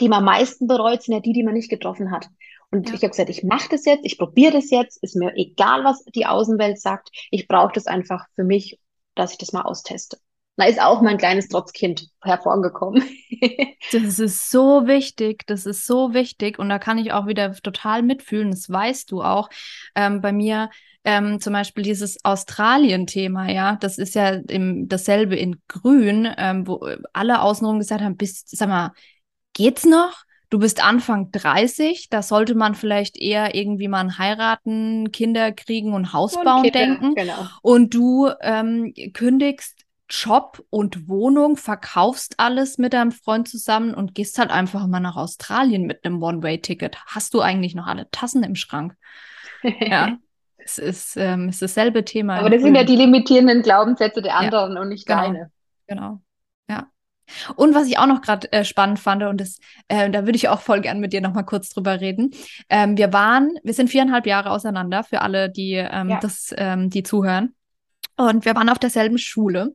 die 0.00 0.08
man 0.08 0.20
am 0.20 0.24
meisten 0.24 0.66
bereut, 0.66 1.02
sind 1.02 1.14
ja 1.14 1.20
die, 1.20 1.32
die 1.32 1.42
man 1.42 1.54
nicht 1.54 1.70
getroffen 1.70 2.10
hat. 2.10 2.28
Und 2.70 2.88
ja. 2.88 2.94
ich 2.94 3.02
habe 3.02 3.10
gesagt, 3.10 3.28
ich 3.28 3.44
mache 3.44 3.68
das 3.70 3.84
jetzt, 3.84 4.04
ich 4.04 4.16
probiere 4.16 4.52
das 4.52 4.70
jetzt, 4.70 5.02
ist 5.02 5.14
mir 5.14 5.34
egal, 5.36 5.84
was 5.84 6.04
die 6.06 6.24
Außenwelt 6.24 6.80
sagt. 6.80 7.10
Ich 7.30 7.46
brauche 7.46 7.72
das 7.74 7.86
einfach 7.86 8.26
für 8.34 8.44
mich, 8.44 8.80
dass 9.14 9.32
ich 9.32 9.38
das 9.38 9.52
mal 9.52 9.62
austeste. 9.62 10.16
Da 10.56 10.66
ist 10.66 10.80
auch 10.80 11.00
mein 11.00 11.16
kleines 11.16 11.48
Trotzkind 11.48 12.08
hervorgekommen. 12.22 13.02
das 13.92 14.18
ist 14.18 14.50
so 14.50 14.86
wichtig, 14.86 15.46
das 15.46 15.64
ist 15.64 15.86
so 15.86 16.12
wichtig 16.12 16.58
und 16.58 16.68
da 16.68 16.78
kann 16.78 16.98
ich 16.98 17.12
auch 17.12 17.26
wieder 17.26 17.52
total 17.54 18.02
mitfühlen, 18.02 18.50
das 18.50 18.68
weißt 18.68 19.10
du 19.10 19.22
auch. 19.22 19.48
Ähm, 19.94 20.20
bei 20.20 20.32
mir 20.32 20.68
ähm, 21.04 21.40
zum 21.40 21.52
Beispiel 21.52 21.82
dieses 21.82 22.24
Australien-Thema, 22.24 23.50
ja, 23.50 23.76
das 23.76 23.98
ist 23.98 24.14
ja 24.14 24.28
im, 24.28 24.88
dasselbe 24.88 25.36
in 25.36 25.60
Grün, 25.68 26.28
ähm, 26.36 26.66
wo 26.66 26.86
alle 27.12 27.42
außenrum 27.42 27.78
gesagt 27.78 28.02
haben, 28.02 28.16
bist, 28.16 28.56
sag 28.56 28.68
mal, 28.68 28.92
geht's 29.54 29.84
noch? 29.84 30.24
Du 30.50 30.58
bist 30.58 30.84
Anfang 30.84 31.30
30, 31.32 32.10
da 32.10 32.22
sollte 32.22 32.54
man 32.54 32.74
vielleicht 32.74 33.16
eher 33.16 33.54
irgendwie 33.54 33.88
mal 33.88 34.18
heiraten, 34.18 35.10
Kinder 35.10 35.50
kriegen 35.50 35.94
und 35.94 36.12
Haus 36.12 36.34
bauen 36.34 36.70
denken. 36.70 37.14
Genau. 37.14 37.48
Und 37.62 37.94
du 37.94 38.28
ähm, 38.42 38.92
kündigst 39.14 39.81
Job 40.12 40.62
und 40.68 41.08
Wohnung, 41.08 41.56
verkaufst 41.56 42.34
alles 42.36 42.76
mit 42.76 42.92
deinem 42.92 43.12
Freund 43.12 43.48
zusammen 43.48 43.94
und 43.94 44.14
gehst 44.14 44.38
halt 44.38 44.50
einfach 44.50 44.86
mal 44.86 45.00
nach 45.00 45.16
Australien 45.16 45.86
mit 45.86 46.04
einem 46.04 46.22
One-Way-Ticket. 46.22 46.98
Hast 47.06 47.32
du 47.32 47.40
eigentlich 47.40 47.74
noch 47.74 47.86
alle 47.86 48.10
Tassen 48.10 48.44
im 48.44 48.54
Schrank? 48.54 48.94
ja. 49.62 50.18
Es 50.64 50.78
ist, 50.78 51.16
ähm, 51.16 51.48
es 51.48 51.56
ist 51.56 51.76
dasselbe 51.76 52.04
Thema. 52.04 52.36
Aber 52.38 52.48
das 52.48 52.62
sind 52.62 52.76
ja 52.76 52.84
die 52.84 52.94
limitierenden 52.94 53.62
Glaubenssätze 53.62 54.22
der 54.22 54.36
anderen 54.36 54.76
ja, 54.76 54.80
und 54.80 54.90
nicht 54.90 55.08
genau, 55.08 55.20
deine. 55.20 55.50
Genau. 55.88 56.20
Ja. 56.70 56.86
Und 57.56 57.74
was 57.74 57.88
ich 57.88 57.98
auch 57.98 58.06
noch 58.06 58.22
gerade 58.22 58.52
äh, 58.52 58.64
spannend 58.64 59.00
fand, 59.00 59.24
und 59.24 59.40
das, 59.40 59.58
äh, 59.88 60.08
da 60.08 60.24
würde 60.24 60.36
ich 60.36 60.48
auch 60.48 60.60
voll 60.60 60.80
gern 60.80 61.00
mit 61.00 61.12
dir 61.12 61.20
noch 61.20 61.34
mal 61.34 61.42
kurz 61.42 61.70
drüber 61.70 62.00
reden. 62.00 62.30
Ähm, 62.68 62.96
wir 62.96 63.12
waren, 63.12 63.58
wir 63.64 63.74
sind 63.74 63.90
viereinhalb 63.90 64.24
Jahre 64.24 64.50
auseinander 64.50 65.02
für 65.02 65.22
alle, 65.22 65.50
die 65.50 65.72
ähm, 65.72 66.10
ja. 66.10 66.20
das, 66.20 66.54
ähm, 66.56 66.90
die 66.90 67.02
zuhören. 67.02 67.56
Und 68.16 68.44
wir 68.44 68.54
waren 68.54 68.68
auf 68.68 68.78
derselben 68.78 69.18
Schule. 69.18 69.74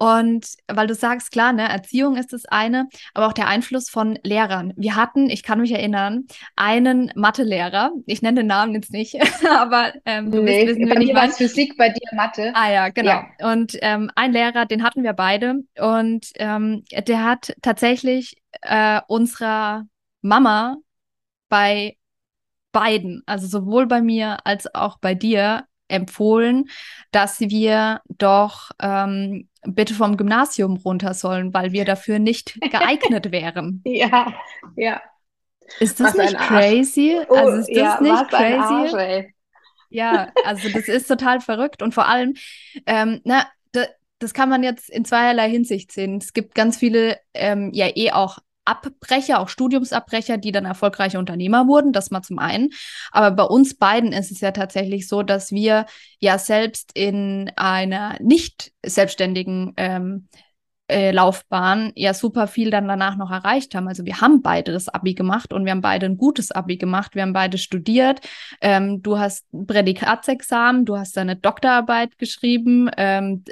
Und 0.00 0.46
weil 0.66 0.86
du 0.86 0.94
sagst, 0.94 1.30
klar, 1.30 1.52
ne, 1.52 1.68
Erziehung 1.68 2.16
ist 2.16 2.32
das 2.32 2.46
eine, 2.46 2.88
aber 3.12 3.26
auch 3.26 3.32
der 3.32 3.48
Einfluss 3.48 3.90
von 3.90 4.18
Lehrern. 4.22 4.72
Wir 4.76 4.96
hatten, 4.96 5.28
ich 5.28 5.42
kann 5.42 5.60
mich 5.60 5.72
erinnern, 5.72 6.24
einen 6.56 7.12
Mathelehrer. 7.16 7.92
Ich 8.06 8.22
nenne 8.22 8.40
den 8.40 8.46
Namen 8.46 8.74
jetzt 8.74 8.92
nicht, 8.92 9.16
aber 9.50 9.92
ähm, 10.06 10.30
du 10.30 10.42
nee, 10.42 10.66
wissen, 10.66 10.88
bei 10.88 10.98
mir 10.98 11.14
war 11.14 11.28
es 11.28 11.36
Physik, 11.36 11.76
bei 11.76 11.90
dir 11.90 12.08
Mathe. 12.14 12.50
Ah 12.54 12.72
ja, 12.72 12.88
genau. 12.88 13.22
Ja. 13.38 13.52
Und 13.52 13.76
ähm, 13.82 14.10
ein 14.14 14.32
Lehrer, 14.32 14.64
den 14.64 14.82
hatten 14.82 15.02
wir 15.02 15.12
beide. 15.12 15.64
Und 15.78 16.28
ähm, 16.36 16.82
der 16.90 17.24
hat 17.24 17.54
tatsächlich 17.60 18.36
äh, 18.62 19.02
unserer 19.06 19.86
Mama 20.22 20.78
bei 21.50 21.96
beiden, 22.72 23.22
also 23.26 23.46
sowohl 23.46 23.86
bei 23.86 24.00
mir 24.00 24.38
als 24.46 24.74
auch 24.74 24.98
bei 24.98 25.14
dir, 25.14 25.66
empfohlen, 25.90 26.68
dass 27.10 27.40
wir 27.40 28.00
doch 28.08 28.70
ähm, 28.80 29.48
bitte 29.62 29.94
vom 29.94 30.16
Gymnasium 30.16 30.76
runter 30.76 31.14
sollen, 31.14 31.52
weil 31.52 31.72
wir 31.72 31.84
dafür 31.84 32.18
nicht 32.18 32.58
geeignet 32.60 33.32
wären. 33.32 33.82
ja, 33.84 34.32
ja. 34.76 35.00
Ist 35.78 36.00
das 36.00 36.16
was 36.16 36.32
nicht 36.32 36.38
crazy? 36.38 37.20
Oh, 37.28 37.34
also 37.34 37.58
ist 37.58 37.68
das 37.68 37.76
ja, 37.76 38.00
nicht 38.00 38.28
crazy? 38.28 38.96
Arsch, 38.96 39.26
ja, 39.88 40.32
also 40.44 40.68
das 40.68 40.88
ist 40.88 41.06
total 41.06 41.40
verrückt 41.40 41.82
und 41.82 41.94
vor 41.94 42.08
allem, 42.08 42.34
ähm, 42.86 43.20
na, 43.24 43.46
das 44.20 44.34
kann 44.34 44.48
man 44.48 44.62
jetzt 44.62 44.88
in 44.90 45.04
zweierlei 45.04 45.50
Hinsicht 45.50 45.90
sehen. 45.90 46.18
Es 46.18 46.32
gibt 46.32 46.54
ganz 46.54 46.76
viele 46.76 47.18
ähm, 47.34 47.70
ja 47.72 47.88
eh 47.94 48.12
auch 48.12 48.38
Abbrecher, 48.64 49.40
auch 49.40 49.48
Studiumsabbrecher, 49.48 50.38
die 50.38 50.52
dann 50.52 50.64
erfolgreiche 50.64 51.18
Unternehmer 51.18 51.66
wurden, 51.66 51.92
das 51.92 52.10
mal 52.10 52.22
zum 52.22 52.38
einen. 52.38 52.70
Aber 53.10 53.30
bei 53.30 53.44
uns 53.44 53.76
beiden 53.76 54.12
ist 54.12 54.30
es 54.30 54.40
ja 54.40 54.52
tatsächlich 54.52 55.08
so, 55.08 55.22
dass 55.22 55.50
wir 55.50 55.86
ja 56.18 56.38
selbst 56.38 56.90
in 56.94 57.50
einer 57.56 58.16
nicht 58.20 58.72
selbstständigen 58.84 59.72
ähm, 59.76 60.28
äh, 60.90 61.12
Laufbahn 61.12 61.92
ja 61.94 62.14
super 62.14 62.46
viel 62.46 62.70
dann 62.70 62.88
danach 62.88 63.16
noch 63.16 63.30
erreicht 63.30 63.74
haben. 63.74 63.88
Also 63.88 64.04
wir 64.04 64.20
haben 64.20 64.42
beide 64.42 64.72
das 64.72 64.88
Abi 64.88 65.14
gemacht 65.14 65.52
und 65.52 65.64
wir 65.64 65.72
haben 65.72 65.80
beide 65.80 66.06
ein 66.06 66.16
gutes 66.16 66.50
Abi 66.50 66.76
gemacht. 66.76 67.14
Wir 67.14 67.22
haben 67.22 67.32
beide 67.32 67.58
studiert. 67.58 68.20
Ähm, 68.60 69.02
du 69.02 69.18
hast 69.18 69.46
Prädikatsexamen, 69.52 70.84
du 70.84 70.98
hast 70.98 71.16
deine 71.16 71.36
Doktorarbeit 71.36 72.18
geschrieben, 72.18 72.90
ähm, 72.96 73.44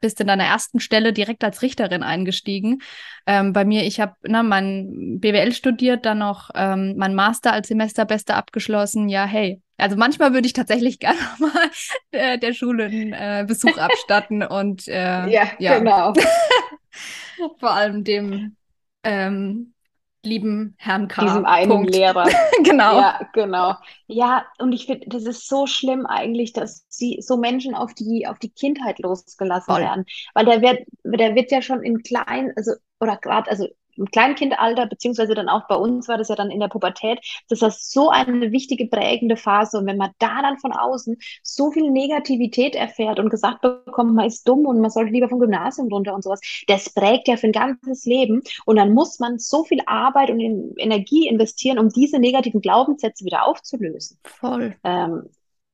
bist 0.00 0.20
in 0.20 0.26
deiner 0.26 0.44
ersten 0.44 0.80
Stelle 0.80 1.12
direkt 1.12 1.42
als 1.42 1.62
Richterin 1.62 2.02
eingestiegen. 2.02 2.82
Ähm, 3.26 3.52
bei 3.52 3.64
mir, 3.64 3.84
ich 3.84 4.00
habe 4.00 4.14
ne, 4.26 4.42
mein 4.42 5.18
BWL 5.20 5.52
studiert, 5.52 6.06
dann 6.06 6.18
noch 6.18 6.50
ähm, 6.54 6.94
mein 6.96 7.14
Master 7.14 7.52
als 7.52 7.68
Semesterbeste 7.68 8.34
abgeschlossen. 8.34 9.08
Ja, 9.08 9.24
hey, 9.24 9.60
also 9.78 9.96
manchmal 9.96 10.32
würde 10.32 10.46
ich 10.46 10.52
tatsächlich 10.52 10.98
gerne 11.00 11.18
mal 11.38 11.70
äh, 12.10 12.38
der 12.38 12.52
Schule 12.52 12.84
einen 12.84 13.12
äh, 13.12 13.44
Besuch 13.46 13.76
abstatten 13.78 14.42
und 14.42 14.88
äh, 14.88 14.92
ja, 15.28 15.44
ja, 15.58 15.78
genau. 15.78 16.12
Vor 17.60 17.70
allem 17.70 18.02
dem 18.02 18.56
ähm, 19.04 19.74
lieben 20.22 20.74
Herrn 20.78 21.08
K. 21.08 21.22
Diesem 21.22 21.44
einen 21.44 21.70
Punkt. 21.70 21.94
Lehrer. 21.94 22.28
genau. 22.62 22.98
Ja, 23.00 23.20
genau. 23.32 23.74
Ja, 24.06 24.46
und 24.58 24.72
ich 24.72 24.86
finde, 24.86 25.06
das 25.08 25.24
ist 25.24 25.48
so 25.48 25.66
schlimm 25.66 26.04
eigentlich, 26.06 26.52
dass 26.52 26.84
sie 26.88 27.18
so 27.20 27.36
Menschen 27.36 27.74
auf 27.74 27.94
die, 27.94 28.26
auf 28.26 28.38
die 28.38 28.50
Kindheit 28.50 28.98
losgelassen 28.98 29.74
Voll. 29.74 29.82
werden. 29.82 30.04
Weil 30.34 30.46
der 30.46 30.62
wird, 30.62 30.80
der 31.04 31.34
wird 31.34 31.50
ja 31.50 31.62
schon 31.62 31.82
in 31.82 32.02
klein, 32.02 32.52
also, 32.56 32.72
oder 33.00 33.16
gerade, 33.16 33.50
also 33.50 33.68
im 33.96 34.06
Kleinkindalter, 34.06 34.86
beziehungsweise 34.86 35.34
dann 35.34 35.48
auch 35.48 35.66
bei 35.68 35.74
uns 35.74 36.08
war 36.08 36.18
das 36.18 36.28
ja 36.28 36.36
dann 36.36 36.50
in 36.50 36.60
der 36.60 36.68
Pubertät, 36.68 37.20
das 37.48 37.62
ist 37.62 37.92
so 37.92 38.10
eine 38.10 38.52
wichtige 38.52 38.86
prägende 38.86 39.36
Phase. 39.36 39.78
Und 39.78 39.86
wenn 39.86 39.96
man 39.96 40.10
da 40.18 40.42
dann 40.42 40.58
von 40.58 40.72
außen 40.72 41.16
so 41.42 41.70
viel 41.70 41.90
Negativität 41.90 42.74
erfährt 42.74 43.18
und 43.18 43.30
gesagt 43.30 43.60
bekommt, 43.62 44.14
man 44.14 44.26
ist 44.26 44.46
dumm 44.46 44.66
und 44.66 44.80
man 44.80 44.90
sollte 44.90 45.12
lieber 45.12 45.28
vom 45.28 45.40
Gymnasium 45.40 45.88
runter 45.88 46.14
und 46.14 46.22
sowas, 46.22 46.40
das 46.66 46.90
prägt 46.90 47.28
ja 47.28 47.36
für 47.36 47.46
ein 47.46 47.52
ganzes 47.52 48.04
Leben. 48.04 48.42
Und 48.64 48.76
dann 48.76 48.92
muss 48.92 49.18
man 49.18 49.38
so 49.38 49.64
viel 49.64 49.80
Arbeit 49.86 50.30
und 50.30 50.40
Energie 50.40 51.28
investieren, 51.28 51.78
um 51.78 51.88
diese 51.88 52.18
negativen 52.18 52.60
Glaubenssätze 52.60 53.24
wieder 53.24 53.46
aufzulösen. 53.46 54.18
Voll. 54.24 54.76
Ähm, 54.84 55.28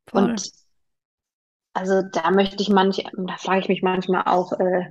Voll. 0.08 0.22
Und 0.22 0.52
also 1.74 2.02
da 2.02 2.30
möchte 2.30 2.62
ich 2.62 2.68
manch, 2.68 3.04
da 3.16 3.36
frage 3.38 3.60
ich 3.60 3.68
mich 3.68 3.82
manchmal 3.82 4.24
auch, 4.26 4.52
äh, 4.52 4.90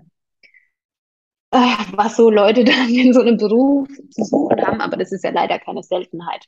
was 1.52 2.16
so 2.16 2.30
Leute 2.30 2.64
dann 2.66 2.90
in 2.90 3.14
so 3.14 3.22
einem 3.22 3.38
Beruf 3.38 3.88
zu 4.10 4.24
suchen 4.24 4.66
haben, 4.66 4.82
aber 4.82 4.98
das 4.98 5.12
ist 5.12 5.24
ja 5.24 5.32
leider 5.32 5.60
keine 5.60 5.84
Seltenheit. 5.84 6.48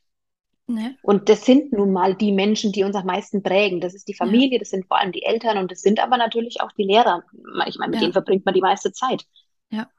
Nee. 0.65 0.95
Und 1.01 1.27
das 1.27 1.45
sind 1.45 1.73
nun 1.73 1.91
mal 1.91 2.15
die 2.15 2.31
Menschen, 2.31 2.71
die 2.71 2.83
uns 2.83 2.95
am 2.95 3.05
meisten 3.05 3.43
prägen. 3.43 3.81
Das 3.81 3.93
ist 3.93 4.07
die 4.07 4.13
Familie, 4.13 4.53
ja. 4.53 4.59
das 4.59 4.69
sind 4.69 4.87
vor 4.87 4.97
allem 4.97 5.11
die 5.11 5.23
Eltern 5.23 5.57
und 5.57 5.71
das 5.71 5.81
sind 5.81 6.01
aber 6.01 6.15
natürlich 6.17 6.61
auch 6.61 6.71
die 6.71 6.85
Lehrer. 6.85 7.23
Ich 7.67 7.77
meine, 7.77 7.91
mit 7.91 7.95
ja. 7.95 8.01
denen 8.01 8.13
verbringt 8.13 8.45
man 8.45 8.53
die 8.53 8.61
meiste 8.61 8.93
Zeit 8.93 9.25
ja. 9.69 9.89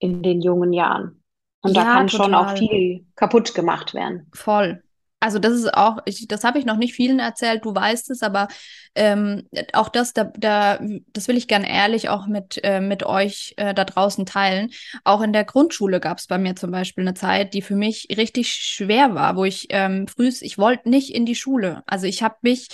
in 0.00 0.22
den 0.22 0.40
jungen 0.40 0.72
Jahren. 0.72 1.22
Und 1.62 1.76
da 1.76 1.84
kann 1.84 2.08
total. 2.08 2.26
schon 2.26 2.34
auch 2.34 2.56
viel 2.56 3.06
kaputt 3.14 3.54
gemacht 3.54 3.94
werden. 3.94 4.26
Voll 4.34 4.82
also 5.20 5.38
das 5.38 5.52
ist 5.52 5.74
auch, 5.74 5.98
ich, 6.06 6.26
das 6.28 6.44
habe 6.44 6.58
ich 6.58 6.64
noch 6.64 6.78
nicht 6.78 6.94
vielen 6.94 7.18
erzählt, 7.18 7.64
du 7.64 7.74
weißt 7.74 8.10
es, 8.10 8.22
aber 8.22 8.48
ähm, 8.94 9.46
auch 9.74 9.90
das, 9.90 10.14
da, 10.14 10.24
da, 10.24 10.80
das 11.12 11.28
will 11.28 11.36
ich 11.36 11.46
gern 11.46 11.62
ehrlich 11.62 12.08
auch 12.08 12.26
mit, 12.26 12.58
äh, 12.64 12.80
mit 12.80 13.04
euch 13.04 13.52
äh, 13.58 13.74
da 13.74 13.84
draußen 13.84 14.24
teilen. 14.24 14.70
Auch 15.04 15.20
in 15.20 15.34
der 15.34 15.44
Grundschule 15.44 16.00
gab 16.00 16.18
es 16.18 16.26
bei 16.26 16.38
mir 16.38 16.56
zum 16.56 16.70
Beispiel 16.70 17.02
eine 17.04 17.14
Zeit, 17.14 17.52
die 17.52 17.60
für 17.62 17.76
mich 17.76 18.08
richtig 18.16 18.52
schwer 18.52 19.14
war, 19.14 19.36
wo 19.36 19.44
ich 19.44 19.66
ähm, 19.70 20.08
früh, 20.08 20.32
ich 20.40 20.56
wollte 20.56 20.88
nicht 20.88 21.14
in 21.14 21.26
die 21.26 21.34
Schule. 21.34 21.82
Also 21.86 22.06
ich 22.06 22.22
habe 22.22 22.36
mich 22.40 22.68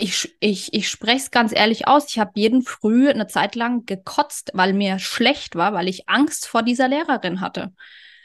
ich, 0.00 0.36
ich, 0.40 0.72
ich 0.74 0.88
spreche 0.88 1.16
es 1.16 1.30
ganz 1.30 1.52
ehrlich 1.52 1.88
aus. 1.88 2.06
Ich 2.08 2.18
habe 2.18 2.30
jeden 2.36 2.62
Früh 2.62 3.08
eine 3.08 3.26
Zeit 3.26 3.56
lang 3.56 3.84
gekotzt, 3.84 4.52
weil 4.54 4.72
mir 4.72 4.98
schlecht 5.00 5.56
war, 5.56 5.72
weil 5.72 5.88
ich 5.88 6.08
Angst 6.08 6.46
vor 6.46 6.62
dieser 6.62 6.86
Lehrerin 6.88 7.40
hatte. 7.40 7.72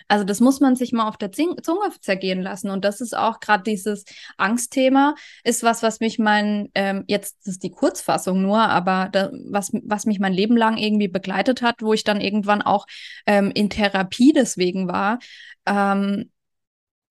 Also 0.08 0.24
das 0.24 0.40
muss 0.40 0.60
man 0.60 0.76
sich 0.76 0.92
mal 0.92 1.08
auf 1.08 1.18
der 1.18 1.32
Zunge 1.32 1.58
zergehen 2.00 2.42
lassen. 2.42 2.70
Und 2.70 2.86
das 2.86 3.02
ist 3.02 3.16
auch 3.16 3.40
gerade 3.40 3.64
dieses 3.64 4.06
Angstthema, 4.38 5.16
ist 5.44 5.64
was, 5.64 5.84
was 5.84 6.00
mich 6.00 6.20
mein, 6.20 6.70
ähm, 6.76 7.04
jetzt 7.08 7.48
ist 7.48 7.64
die 7.64 7.72
Kurzfassung 7.72 8.42
nur, 8.42 8.60
aber 8.60 9.10
da, 9.12 9.32
was, 9.50 9.72
was 9.84 10.06
mich 10.06 10.20
mein 10.20 10.34
Leben 10.34 10.58
lang 10.58 10.78
irgendwie 10.78 11.08
begleitet 11.08 11.62
hat, 11.62 11.82
wo 11.82 11.94
ich 11.94 12.04
dann 12.04 12.22
irgendwann 12.22 12.62
auch 12.62 12.86
ähm, 13.26 13.52
in 13.54 13.70
Therapie 13.70 14.34
deswegen 14.34 14.88
war. 14.88 15.20
Ähm, 15.66 16.30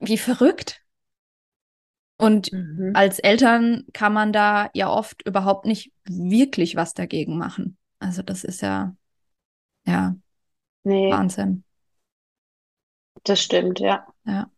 wie 0.01 0.19
verrückt. 0.19 0.81
Und 2.19 2.53
mhm. 2.53 2.93
als 2.95 3.19
Eltern 3.19 3.85
kann 3.93 4.13
man 4.13 4.33
da 4.33 4.71
ja 4.75 4.89
oft 4.89 5.27
überhaupt 5.27 5.67
nicht 5.67 5.93
wirklich 6.05 6.77
was 6.77 6.95
dagegen 6.95 7.37
machen. 7.37 7.77
Also 7.99 8.23
das 8.23 8.45
ist 8.45 8.63
ja, 8.63 8.95
ja, 9.87 10.15
nee. 10.85 11.11
Wahnsinn. 11.11 11.65
Das 13.25 13.41
stimmt, 13.41 13.81
ja. 13.81 14.07
Ja. 14.25 14.51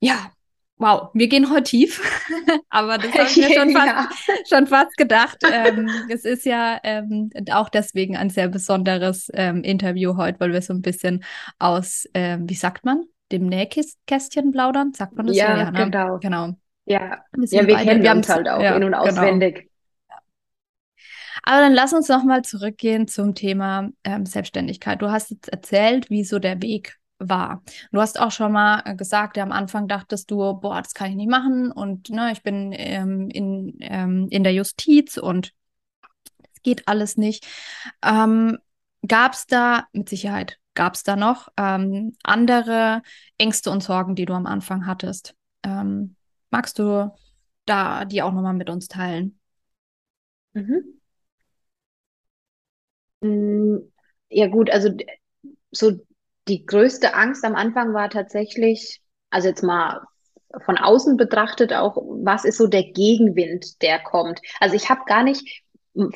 Ja, 0.00 0.32
wow, 0.76 1.10
wir 1.14 1.28
gehen 1.28 1.50
heute 1.50 1.62
tief, 1.62 2.02
aber 2.68 2.98
das 2.98 3.12
habe 3.12 3.28
ich 3.28 3.36
mir 3.36 3.54
schon 3.54 3.70
fast, 3.76 3.86
ja. 3.86 4.08
schon 4.48 4.66
fast 4.66 4.96
gedacht. 4.96 5.38
Ähm, 5.50 5.88
es 6.10 6.24
ist 6.24 6.44
ja 6.44 6.78
ähm, 6.82 7.30
auch 7.52 7.68
deswegen 7.68 8.16
ein 8.16 8.28
sehr 8.28 8.48
besonderes 8.48 9.30
ähm, 9.32 9.62
Interview 9.62 10.16
heute, 10.16 10.40
weil 10.40 10.52
wir 10.52 10.60
so 10.60 10.74
ein 10.74 10.82
bisschen 10.82 11.24
aus, 11.58 12.08
ähm, 12.14 12.48
wie 12.48 12.54
sagt 12.54 12.84
man, 12.84 13.04
dem 13.30 13.46
Nähkästchen 13.46 14.50
plaudern, 14.50 14.92
sagt 14.92 15.16
man 15.16 15.26
das 15.28 15.36
ja? 15.36 15.56
Ja, 15.56 15.70
ne? 15.70 15.84
genau. 15.84 16.18
genau. 16.18 16.48
Ja, 16.84 17.24
wir, 17.32 17.46
ja, 17.48 17.66
wir 17.66 17.76
kennen 17.76 18.02
wir 18.02 18.10
uns 18.10 18.28
halt 18.28 18.48
auch 18.48 18.60
ja, 18.60 18.76
in- 18.76 18.82
und 18.82 18.92
genau. 18.92 19.04
auswendig. 19.04 19.54
Genau. 19.54 19.71
Aber 21.42 21.60
dann 21.60 21.72
lass 21.72 21.92
uns 21.92 22.08
noch 22.08 22.24
mal 22.24 22.42
zurückgehen 22.42 23.08
zum 23.08 23.34
Thema 23.34 23.90
ähm, 24.04 24.26
Selbstständigkeit. 24.26 25.02
Du 25.02 25.10
hast 25.10 25.30
jetzt 25.30 25.48
erzählt, 25.48 26.08
wie 26.08 26.24
so 26.24 26.38
der 26.38 26.62
Weg 26.62 26.98
war. 27.18 27.62
Du 27.90 28.00
hast 28.00 28.20
auch 28.20 28.30
schon 28.30 28.52
mal 28.52 28.82
äh, 28.84 28.94
gesagt, 28.94 29.36
ja, 29.36 29.42
am 29.42 29.52
Anfang 29.52 29.88
dachtest 29.88 30.30
du, 30.30 30.54
boah, 30.54 30.80
das 30.82 30.94
kann 30.94 31.10
ich 31.10 31.16
nicht 31.16 31.30
machen 31.30 31.70
und 31.72 32.10
ne, 32.10 32.32
ich 32.32 32.42
bin 32.42 32.72
ähm, 32.72 33.28
in, 33.30 33.76
ähm, 33.80 34.28
in 34.30 34.44
der 34.44 34.52
Justiz 34.52 35.16
und 35.18 35.52
es 36.54 36.62
geht 36.62 36.88
alles 36.88 37.16
nicht. 37.16 37.46
Ähm, 38.02 38.58
gab 39.06 39.32
es 39.32 39.46
da, 39.46 39.86
mit 39.92 40.08
Sicherheit, 40.08 40.58
gab 40.74 40.94
es 40.94 41.02
da 41.02 41.16
noch 41.16 41.48
ähm, 41.56 42.16
andere 42.22 43.02
Ängste 43.38 43.70
und 43.70 43.82
Sorgen, 43.82 44.14
die 44.14 44.24
du 44.24 44.34
am 44.34 44.46
Anfang 44.46 44.86
hattest? 44.86 45.34
Ähm, 45.64 46.16
magst 46.50 46.78
du 46.78 47.12
da 47.66 48.04
die 48.04 48.22
auch 48.22 48.32
noch 48.32 48.42
mal 48.42 48.52
mit 48.52 48.70
uns 48.70 48.88
teilen? 48.88 49.38
Mhm. 50.54 51.01
Mm, 53.22 53.78
Ja 54.30 54.46
gut, 54.48 54.70
also 54.70 54.90
so 55.72 55.92
die 56.48 56.66
größte 56.66 57.14
Angst 57.14 57.44
am 57.44 57.54
Anfang 57.56 57.94
war 57.94 58.10
tatsächlich, 58.10 59.02
also 59.30 59.48
jetzt 59.48 59.62
mal 59.62 60.02
von 60.64 60.78
außen 60.78 61.16
betrachtet 61.18 61.72
auch, 61.74 61.96
was 61.98 62.44
ist 62.46 62.58
so 62.58 62.68
der 62.68 62.84
Gegenwind, 62.92 63.82
der 63.82 64.00
kommt? 64.00 64.40
Also 64.60 64.76
ich 64.76 64.90
habe 64.90 65.02
gar 65.06 65.24
nicht, 65.24 65.64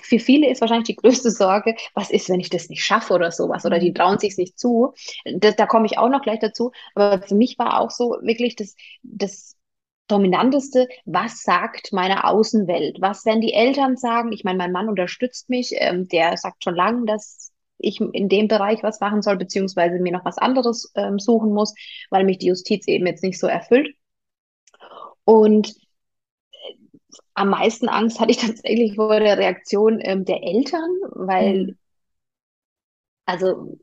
für 0.03 0.19
viele 0.21 0.51
ist 0.51 0.61
wahrscheinlich 0.63 0.87
die 0.89 0.97
größte 0.97 1.31
Sorge, 1.33 1.77
was 1.95 2.11
ist, 2.11 2.29
wenn 2.31 2.41
ich 2.41 2.51
das 2.51 2.71
nicht 2.71 2.85
schaffe 2.85 3.15
oder 3.15 3.33
sowas, 3.33 3.67
oder 3.67 3.79
die 3.81 3.91
Mhm. 3.91 3.95
trauen 3.97 4.19
sich 4.21 4.37
nicht 4.39 4.59
zu. 4.59 4.95
Das, 5.27 5.57
da 5.57 5.67
komme 5.67 5.87
ich 5.87 5.99
auch 5.99 6.11
noch 6.11 6.23
gleich 6.23 6.41
dazu. 6.41 6.73
Aber 6.95 7.23
für 7.23 7.35
mich 7.37 7.59
war 7.59 7.81
auch 7.81 7.91
so 7.93 8.19
wirklich 8.23 8.57
das, 8.57 8.77
das 9.05 9.56
Dominanteste, 10.09 10.89
was 11.05 11.43
sagt 11.43 11.93
meine 11.93 12.25
Außenwelt? 12.25 12.99
Was 13.01 13.25
werden 13.25 13.41
die 13.41 13.53
Eltern 13.53 13.97
sagen? 13.97 14.33
Ich 14.33 14.45
meine, 14.45 14.59
mein 14.59 14.73
Mann 14.73 14.89
unterstützt 14.89 15.49
mich, 15.51 15.71
ähm, 15.77 16.09
der 16.09 16.37
sagt 16.37 16.63
schon 16.65 16.77
lange, 16.77 17.07
dass 17.07 17.53
ich 17.79 18.01
in 18.01 18.29
dem 18.29 18.49
Bereich 18.49 18.83
was 18.83 19.01
machen 19.01 19.23
soll, 19.23 19.37
beziehungsweise 19.37 19.99
mir 19.99 20.13
noch 20.13 20.25
was 20.25 20.39
anderes 20.39 20.93
ähm, 20.95 21.19
suchen 21.19 21.53
muss, 21.53 21.75
weil 22.11 22.25
mich 22.25 22.39
die 22.39 22.47
Justiz 22.47 22.87
eben 22.89 23.07
jetzt 23.07 23.23
nicht 23.23 23.39
so 23.39 23.47
erfüllt. 23.49 23.95
Und 25.25 25.75
am 27.35 27.51
meisten 27.51 27.89
Angst 27.89 28.19
hatte 28.21 28.33
ich 28.33 28.39
tatsächlich 28.45 28.97
vor 28.97 29.21
der 29.21 29.39
Reaktion 29.39 30.01
ähm, 30.03 30.25
der 30.25 30.43
Eltern, 30.43 30.91
weil, 31.13 31.67
Mhm. 31.67 31.79
also, 33.27 33.79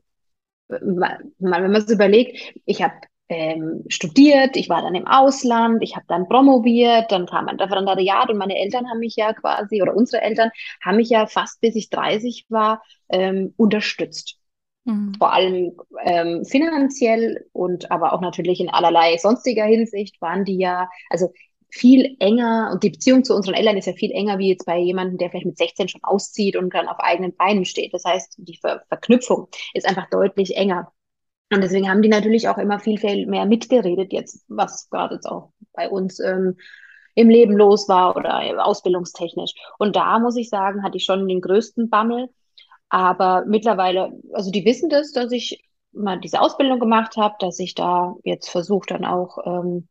man, 0.68 1.32
wenn 1.38 1.72
man 1.72 1.86
so 1.86 1.94
überlegt, 1.94 2.54
ich 2.66 2.82
habe 2.82 2.94
ähm, 3.28 3.84
studiert, 3.88 4.56
ich 4.56 4.68
war 4.68 4.82
dann 4.82 4.94
im 4.94 5.06
Ausland, 5.06 5.82
ich 5.82 5.96
habe 5.96 6.04
dann 6.08 6.28
promoviert, 6.28 7.10
dann 7.10 7.26
kam 7.26 7.48
ein 7.48 7.58
Referendariat 7.58 8.28
und 8.30 8.36
meine 8.36 8.58
Eltern 8.58 8.88
haben 8.88 8.98
mich 8.98 9.16
ja 9.16 9.32
quasi, 9.32 9.80
oder 9.80 9.96
unsere 9.96 10.22
Eltern 10.22 10.50
haben 10.82 10.96
mich 10.96 11.08
ja 11.08 11.26
fast 11.26 11.60
bis 11.60 11.74
ich 11.74 11.90
30 11.90 12.46
war, 12.50 12.82
ähm, 13.08 13.54
unterstützt. 13.56 14.38
Mhm. 14.84 15.14
Vor 15.18 15.32
allem 15.32 15.72
ähm, 16.02 16.44
finanziell 16.44 17.46
und 17.52 17.90
aber 17.90 18.12
auch 18.12 18.20
natürlich 18.20 18.60
in 18.60 18.68
allerlei 18.68 19.16
sonstiger 19.16 19.64
Hinsicht 19.64 20.20
waren 20.20 20.44
die 20.44 20.58
ja, 20.58 20.90
also 21.08 21.32
viel 21.70 22.16
enger 22.20 22.70
und 22.72 22.84
die 22.84 22.90
Beziehung 22.90 23.24
zu 23.24 23.34
unseren 23.34 23.54
Eltern 23.54 23.76
ist 23.76 23.86
ja 23.86 23.94
viel 23.94 24.12
enger 24.12 24.38
wie 24.38 24.50
jetzt 24.50 24.64
bei 24.64 24.78
jemandem, 24.78 25.18
der 25.18 25.30
vielleicht 25.30 25.46
mit 25.46 25.58
16 25.58 25.88
schon 25.88 26.04
auszieht 26.04 26.56
und 26.56 26.72
dann 26.72 26.86
auf 26.88 27.00
eigenen 27.00 27.34
Beinen 27.34 27.64
steht. 27.64 27.92
Das 27.92 28.04
heißt, 28.04 28.36
die 28.38 28.58
Ver 28.58 28.84
Verknüpfung 28.88 29.48
ist 29.72 29.88
einfach 29.88 30.08
deutlich 30.10 30.56
enger. 30.56 30.92
Und 31.52 31.60
deswegen 31.62 31.88
haben 31.88 32.02
die 32.02 32.08
natürlich 32.08 32.48
auch 32.48 32.58
immer 32.58 32.78
viel, 32.78 32.98
viel 32.98 33.26
mehr 33.26 33.46
mitgeredet 33.46 34.12
jetzt, 34.12 34.44
was 34.48 34.88
gerade 34.90 35.16
jetzt 35.16 35.26
auch 35.26 35.52
bei 35.72 35.88
uns 35.88 36.18
ähm, 36.20 36.56
im 37.14 37.28
Leben 37.30 37.56
los 37.56 37.88
war 37.88 38.16
oder 38.16 38.66
ausbildungstechnisch. 38.66 39.54
Und 39.78 39.96
da 39.96 40.18
muss 40.18 40.36
ich 40.36 40.48
sagen, 40.48 40.82
hatte 40.82 40.96
ich 40.96 41.04
schon 41.04 41.28
den 41.28 41.40
größten 41.40 41.90
Bammel, 41.90 42.28
aber 42.88 43.44
mittlerweile, 43.46 44.12
also 44.32 44.50
die 44.50 44.64
wissen 44.64 44.88
das, 44.88 45.12
dass 45.12 45.32
ich 45.32 45.64
mal 45.92 46.18
diese 46.20 46.40
Ausbildung 46.40 46.80
gemacht 46.80 47.16
habe, 47.16 47.36
dass 47.38 47.58
ich 47.58 47.74
da 47.74 48.14
jetzt 48.24 48.48
versuche, 48.48 48.86
dann 48.88 49.04
auch 49.04 49.38
ähm, 49.44 49.88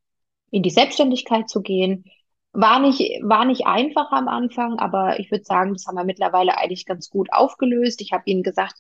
in 0.52 0.64
die 0.64 0.70
Selbstständigkeit 0.70 1.50
zu 1.50 1.62
gehen. 1.62 2.06
War 2.52 2.80
nicht, 2.80 3.00
war 3.24 3.46
nicht 3.46 3.66
einfach 3.66 4.12
am 4.12 4.28
Anfang, 4.28 4.78
aber 4.80 5.20
ich 5.20 5.32
würde 5.32 5.44
sagen, 5.44 5.74
das 5.74 5.88
haben 5.88 5.96
wir 5.96 6.04
mittlerweile 6.04 6.58
eigentlich 6.58 6.86
ganz 6.86 7.10
gut 7.10 7.30
aufgelöst. 7.32 8.02
Ich 8.02 8.12
habe 8.12 8.24
ihnen 8.26 8.44
gesagt, 8.44 8.76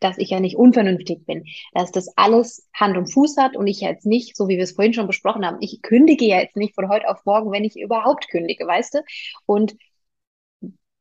dass 0.00 0.18
ich 0.18 0.30
ja 0.30 0.40
nicht 0.40 0.56
unvernünftig 0.56 1.26
bin, 1.26 1.44
dass 1.74 1.90
das 1.92 2.08
alles 2.16 2.68
Hand 2.74 2.96
und 2.96 3.12
Fuß 3.12 3.36
hat 3.36 3.56
und 3.56 3.66
ich 3.66 3.80
jetzt 3.80 4.06
nicht, 4.06 4.36
so 4.36 4.48
wie 4.48 4.56
wir 4.56 4.64
es 4.64 4.72
vorhin 4.72 4.94
schon 4.94 5.06
besprochen 5.06 5.44
haben, 5.44 5.58
ich 5.60 5.82
kündige 5.82 6.26
ja 6.26 6.40
jetzt 6.40 6.56
nicht 6.56 6.74
von 6.74 6.88
heute 6.88 7.08
auf 7.08 7.24
morgen, 7.24 7.52
wenn 7.52 7.64
ich 7.64 7.76
überhaupt 7.76 8.28
kündige, 8.30 8.66
weißt 8.66 8.94
du? 8.94 8.98
Und 9.46 9.76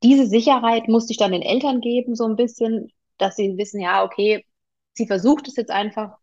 diese 0.04 0.26
Sicherheit 0.28 0.88
musste 0.88 1.14
ich 1.14 1.18
dann 1.18 1.32
den 1.32 1.42
Eltern 1.42 1.82
geben, 1.82 2.16
so 2.16 2.26
ein 2.26 2.36
bisschen, 2.36 2.92
dass 3.18 3.36
sie 3.36 3.58
wissen, 3.58 3.80
ja, 3.82 4.04
okay, 4.04 4.46
sie 4.94 5.08
versucht 5.08 5.48
es 5.48 5.56
jetzt 5.56 5.72
einfach 5.72 6.18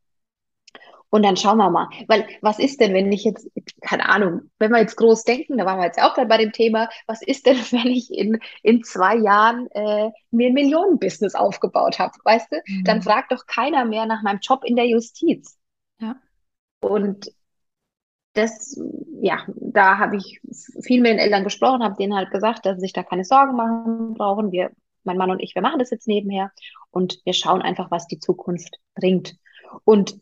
und 1.10 1.22
dann 1.24 1.36
schauen 1.36 1.58
wir 1.58 1.70
mal. 1.70 1.88
Weil 2.06 2.26
was 2.42 2.58
ist 2.58 2.80
denn, 2.80 2.94
wenn 2.94 3.10
ich 3.12 3.24
jetzt, 3.24 3.48
keine 3.80 4.08
Ahnung, 4.08 4.50
wenn 4.58 4.70
wir 4.72 4.80
jetzt 4.80 4.96
groß 4.96 5.24
denken, 5.24 5.58
da 5.58 5.64
waren 5.66 5.78
wir 5.78 5.86
jetzt 5.86 6.00
auch 6.02 6.14
gerade 6.14 6.28
bei 6.28 6.38
dem 6.38 6.52
Thema, 6.52 6.88
was 7.06 7.22
ist 7.22 7.46
denn, 7.46 7.56
wenn 7.72 7.86
ich 7.88 8.10
in, 8.12 8.38
in 8.62 8.82
zwei 8.84 9.16
Jahren 9.16 9.68
äh, 9.72 10.10
mir 10.30 10.48
ein 10.48 10.54
Millionenbusiness 10.54 11.34
aufgebaut 11.34 11.98
habe, 11.98 12.12
weißt 12.24 12.52
du? 12.52 12.62
Dann 12.84 12.98
Mhm. 12.98 13.02
fragt 13.02 13.32
doch 13.32 13.46
keiner 13.46 13.84
mehr 13.84 14.06
nach 14.06 14.22
meinem 14.22 14.40
Job 14.42 14.64
in 14.64 14.76
der 14.76 14.86
Justiz. 14.86 15.58
Ja. 16.00 16.20
Und 16.80 17.30
das, 18.34 18.80
ja, 19.20 19.44
da 19.48 19.98
habe 19.98 20.16
ich 20.16 20.40
viel 20.82 21.00
mit 21.00 21.10
den 21.12 21.18
Eltern 21.18 21.44
gesprochen, 21.44 21.82
habe 21.82 21.96
denen 21.96 22.14
halt 22.14 22.30
gesagt, 22.30 22.64
dass 22.66 22.76
sie 22.76 22.82
sich 22.82 22.92
da 22.92 23.02
keine 23.02 23.24
Sorgen 23.24 23.56
machen 23.56 24.14
brauchen. 24.14 24.52
Wir, 24.52 24.70
mein 25.04 25.16
Mann 25.16 25.30
und 25.30 25.40
ich, 25.40 25.54
wir 25.54 25.62
machen 25.62 25.78
das 25.78 25.90
jetzt 25.90 26.06
nebenher 26.06 26.52
und 26.90 27.20
wir 27.24 27.32
schauen 27.32 27.62
einfach, 27.62 27.90
was 27.90 28.06
die 28.06 28.20
Zukunft 28.20 28.78
bringt. 28.94 29.34
Und 29.84 30.18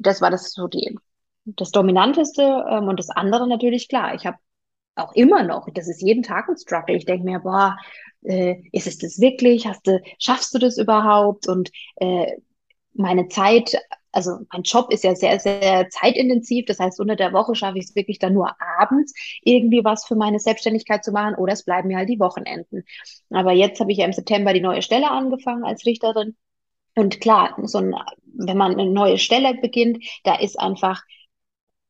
das 0.00 0.20
war 0.20 0.30
das 0.30 0.52
so 0.52 0.68
die, 0.68 0.96
das 1.44 1.70
Dominanteste. 1.70 2.42
Ähm, 2.68 2.88
und 2.88 2.98
das 2.98 3.10
andere 3.10 3.48
natürlich, 3.48 3.88
klar, 3.88 4.14
ich 4.14 4.26
habe 4.26 4.38
auch 4.96 5.12
immer 5.14 5.44
noch, 5.44 5.68
das 5.74 5.88
ist 5.88 6.02
jeden 6.02 6.22
Tag 6.22 6.48
ein 6.48 6.56
Struggle. 6.56 6.96
Ich 6.96 7.06
denke 7.06 7.24
mir, 7.24 7.40
boah, 7.40 7.76
äh, 8.22 8.56
ist 8.72 8.86
es 8.86 8.98
das 8.98 9.20
wirklich? 9.20 9.66
Hast 9.66 9.86
du, 9.86 10.00
schaffst 10.18 10.54
du 10.54 10.58
das 10.58 10.76
überhaupt? 10.78 11.48
Und 11.48 11.70
äh, 11.96 12.32
meine 12.94 13.28
Zeit, 13.28 13.76
also 14.12 14.40
mein 14.52 14.62
Job 14.62 14.92
ist 14.92 15.04
ja 15.04 15.14
sehr, 15.14 15.38
sehr 15.38 15.88
zeitintensiv. 15.90 16.66
Das 16.66 16.80
heißt, 16.80 17.00
unter 17.00 17.16
der 17.16 17.32
Woche 17.32 17.54
schaffe 17.54 17.78
ich 17.78 17.84
es 17.84 17.94
wirklich 17.94 18.18
dann 18.18 18.34
nur 18.34 18.50
abends, 18.78 19.14
irgendwie 19.42 19.84
was 19.84 20.04
für 20.06 20.16
meine 20.16 20.40
Selbstständigkeit 20.40 21.04
zu 21.04 21.12
machen 21.12 21.36
oder 21.36 21.52
es 21.52 21.64
bleiben 21.64 21.88
mir 21.88 21.98
halt 21.98 22.08
die 22.08 22.20
Wochenenden. 22.20 22.84
Aber 23.30 23.52
jetzt 23.52 23.80
habe 23.80 23.92
ich 23.92 23.98
ja 23.98 24.06
im 24.06 24.12
September 24.12 24.52
die 24.52 24.60
neue 24.60 24.82
Stelle 24.82 25.10
angefangen 25.10 25.64
als 25.64 25.86
Richterin. 25.86 26.36
Und 26.98 27.20
klar, 27.20 27.54
so 27.62 27.78
ein, 27.78 27.94
wenn 28.24 28.56
man 28.56 28.72
eine 28.72 28.90
neue 28.90 29.18
Stelle 29.18 29.54
beginnt, 29.54 30.04
da 30.24 30.34
ist 30.34 30.58
einfach 30.58 31.00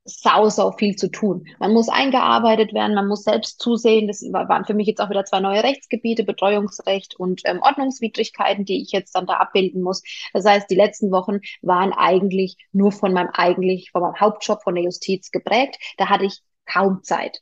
sau, 0.04 0.50
sau 0.50 0.72
viel 0.72 0.96
zu 0.96 1.10
tun. 1.10 1.46
Man 1.58 1.72
muss 1.72 1.88
eingearbeitet 1.88 2.74
werden, 2.74 2.94
man 2.94 3.08
muss 3.08 3.22
selbst 3.24 3.58
zusehen. 3.58 4.06
Das 4.06 4.20
waren 4.20 4.66
für 4.66 4.74
mich 4.74 4.86
jetzt 4.86 5.00
auch 5.00 5.08
wieder 5.08 5.24
zwei 5.24 5.40
neue 5.40 5.62
Rechtsgebiete, 5.62 6.24
Betreuungsrecht 6.24 7.18
und 7.18 7.40
ähm, 7.46 7.60
Ordnungswidrigkeiten, 7.62 8.66
die 8.66 8.82
ich 8.82 8.92
jetzt 8.92 9.14
dann 9.14 9.24
da 9.24 9.38
abbilden 9.38 9.80
muss. 9.80 10.02
Das 10.34 10.44
heißt, 10.44 10.68
die 10.68 10.76
letzten 10.76 11.10
Wochen 11.10 11.38
waren 11.62 11.94
eigentlich 11.94 12.58
nur 12.72 12.92
von 12.92 13.14
meinem 13.14 13.30
eigentlich, 13.32 13.90
von 13.92 14.02
meinem 14.02 14.20
Hauptjob 14.20 14.62
von 14.62 14.74
der 14.74 14.84
Justiz 14.84 15.30
geprägt. 15.30 15.78
Da 15.96 16.10
hatte 16.10 16.26
ich 16.26 16.42
kaum 16.66 17.02
Zeit. 17.02 17.40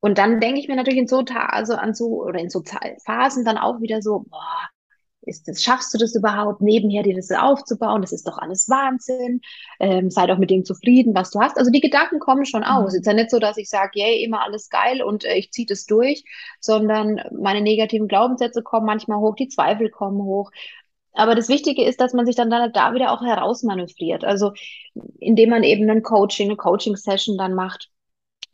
Und 0.00 0.16
dann 0.16 0.40
denke 0.40 0.60
ich 0.60 0.68
mir 0.68 0.76
natürlich 0.76 1.00
in 1.00 1.08
so 1.08 1.22
also 1.28 1.74
an 1.74 1.92
so 1.92 2.22
oder 2.24 2.40
in 2.40 2.48
so 2.48 2.62
Phasen 3.04 3.44
dann 3.44 3.58
auch 3.58 3.82
wieder 3.82 4.00
so, 4.00 4.24
boah, 4.30 4.70
ist 5.26 5.48
das, 5.48 5.62
schaffst 5.62 5.92
du 5.92 5.98
das 5.98 6.14
überhaupt, 6.14 6.60
nebenher 6.60 7.02
dir 7.02 7.14
das 7.14 7.30
aufzubauen? 7.30 8.00
Das 8.00 8.12
ist 8.12 8.26
doch 8.26 8.38
alles 8.38 8.68
Wahnsinn. 8.68 9.40
Ähm, 9.80 10.10
sei 10.10 10.26
doch 10.26 10.38
mit 10.38 10.50
dem 10.50 10.64
zufrieden, 10.64 11.14
was 11.14 11.32
du 11.32 11.40
hast. 11.40 11.58
Also 11.58 11.70
die 11.70 11.80
Gedanken 11.80 12.20
kommen 12.20 12.46
schon 12.46 12.64
aus. 12.64 12.92
Mhm. 12.92 13.00
Ist 13.00 13.06
ja 13.06 13.12
nicht 13.12 13.30
so, 13.30 13.38
dass 13.38 13.56
ich 13.56 13.68
sage, 13.68 13.90
yay, 13.94 14.24
immer 14.24 14.42
alles 14.42 14.70
geil 14.70 15.02
und 15.02 15.24
äh, 15.24 15.34
ich 15.34 15.50
ziehe 15.50 15.66
das 15.66 15.84
durch, 15.84 16.24
sondern 16.60 17.20
meine 17.38 17.60
negativen 17.60 18.08
Glaubenssätze 18.08 18.62
kommen 18.62 18.86
manchmal 18.86 19.18
hoch, 19.18 19.34
die 19.34 19.48
Zweifel 19.48 19.90
kommen 19.90 20.22
hoch. 20.22 20.50
Aber 21.12 21.34
das 21.34 21.48
Wichtige 21.48 21.84
ist, 21.84 22.00
dass 22.00 22.12
man 22.12 22.26
sich 22.26 22.36
dann 22.36 22.50
da 22.50 22.94
wieder 22.94 23.10
auch 23.10 23.22
herausmanövriert. 23.22 24.22
Also 24.24 24.52
indem 25.18 25.50
man 25.50 25.62
eben 25.64 25.88
ein 25.90 26.02
Coaching, 26.02 26.48
eine 26.48 26.56
Coaching-Session 26.56 27.36
dann 27.38 27.54
macht 27.54 27.90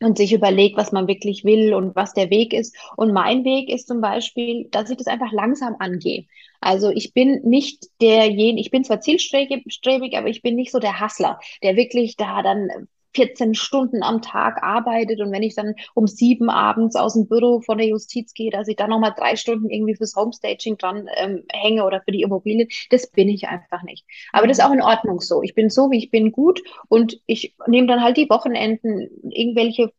und 0.04 0.18
sich 0.18 0.32
überlegt, 0.32 0.76
was 0.76 0.92
man 0.92 1.08
wirklich 1.08 1.44
will 1.44 1.74
und 1.74 1.94
was 1.96 2.12
der 2.14 2.30
Weg 2.30 2.52
ist. 2.52 2.76
Und 2.96 3.12
mein 3.12 3.44
Weg 3.44 3.68
ist 3.68 3.88
zum 3.88 4.00
Beispiel, 4.00 4.68
dass 4.70 4.90
ich 4.90 4.96
das 4.96 5.06
einfach 5.06 5.32
langsam 5.32 5.76
angehe. 5.78 6.26
Also 6.60 6.90
ich 6.90 7.12
bin 7.12 7.40
nicht 7.42 7.86
derjenige, 8.00 8.60
ich 8.60 8.70
bin 8.70 8.84
zwar 8.84 9.00
zielstrebig, 9.00 10.16
aber 10.16 10.28
ich 10.28 10.42
bin 10.42 10.54
nicht 10.54 10.70
so 10.70 10.78
der 10.78 11.00
Hustler, 11.00 11.40
der 11.62 11.76
wirklich 11.76 12.16
da 12.16 12.42
dann 12.42 12.88
14 13.14 13.54
Stunden 13.54 14.02
am 14.02 14.22
Tag 14.22 14.62
arbeitet 14.62 15.20
und 15.20 15.32
wenn 15.32 15.42
ich 15.42 15.54
dann 15.54 15.74
um 15.94 16.06
sieben 16.06 16.50
abends 16.50 16.96
aus 16.96 17.14
dem 17.14 17.28
Büro 17.28 17.60
von 17.60 17.78
der 17.78 17.86
Justiz 17.86 18.34
gehe, 18.34 18.50
dass 18.50 18.68
ich 18.68 18.76
dann 18.76 18.90
nochmal 18.90 19.14
drei 19.16 19.36
Stunden 19.36 19.70
irgendwie 19.70 19.94
fürs 19.94 20.16
Homestaging 20.16 20.78
dran 20.78 21.08
ähm, 21.16 21.44
hänge 21.52 21.84
oder 21.84 22.02
für 22.02 22.12
die 22.12 22.22
Immobilien, 22.22 22.68
das 22.90 23.10
bin 23.10 23.28
ich 23.28 23.48
einfach 23.48 23.82
nicht. 23.82 24.04
Aber 24.32 24.46
das 24.46 24.58
ist 24.58 24.64
auch 24.64 24.72
in 24.72 24.82
Ordnung 24.82 25.20
so. 25.20 25.42
Ich 25.42 25.54
bin 25.54 25.70
so, 25.70 25.90
wie 25.90 25.98
ich 25.98 26.10
bin, 26.10 26.32
gut 26.32 26.62
und 26.88 27.20
ich 27.26 27.54
nehme 27.66 27.86
dann 27.86 28.02
halt 28.02 28.16
die 28.16 28.30
Wochenenden 28.30 29.08
irgendwelche 29.30 29.92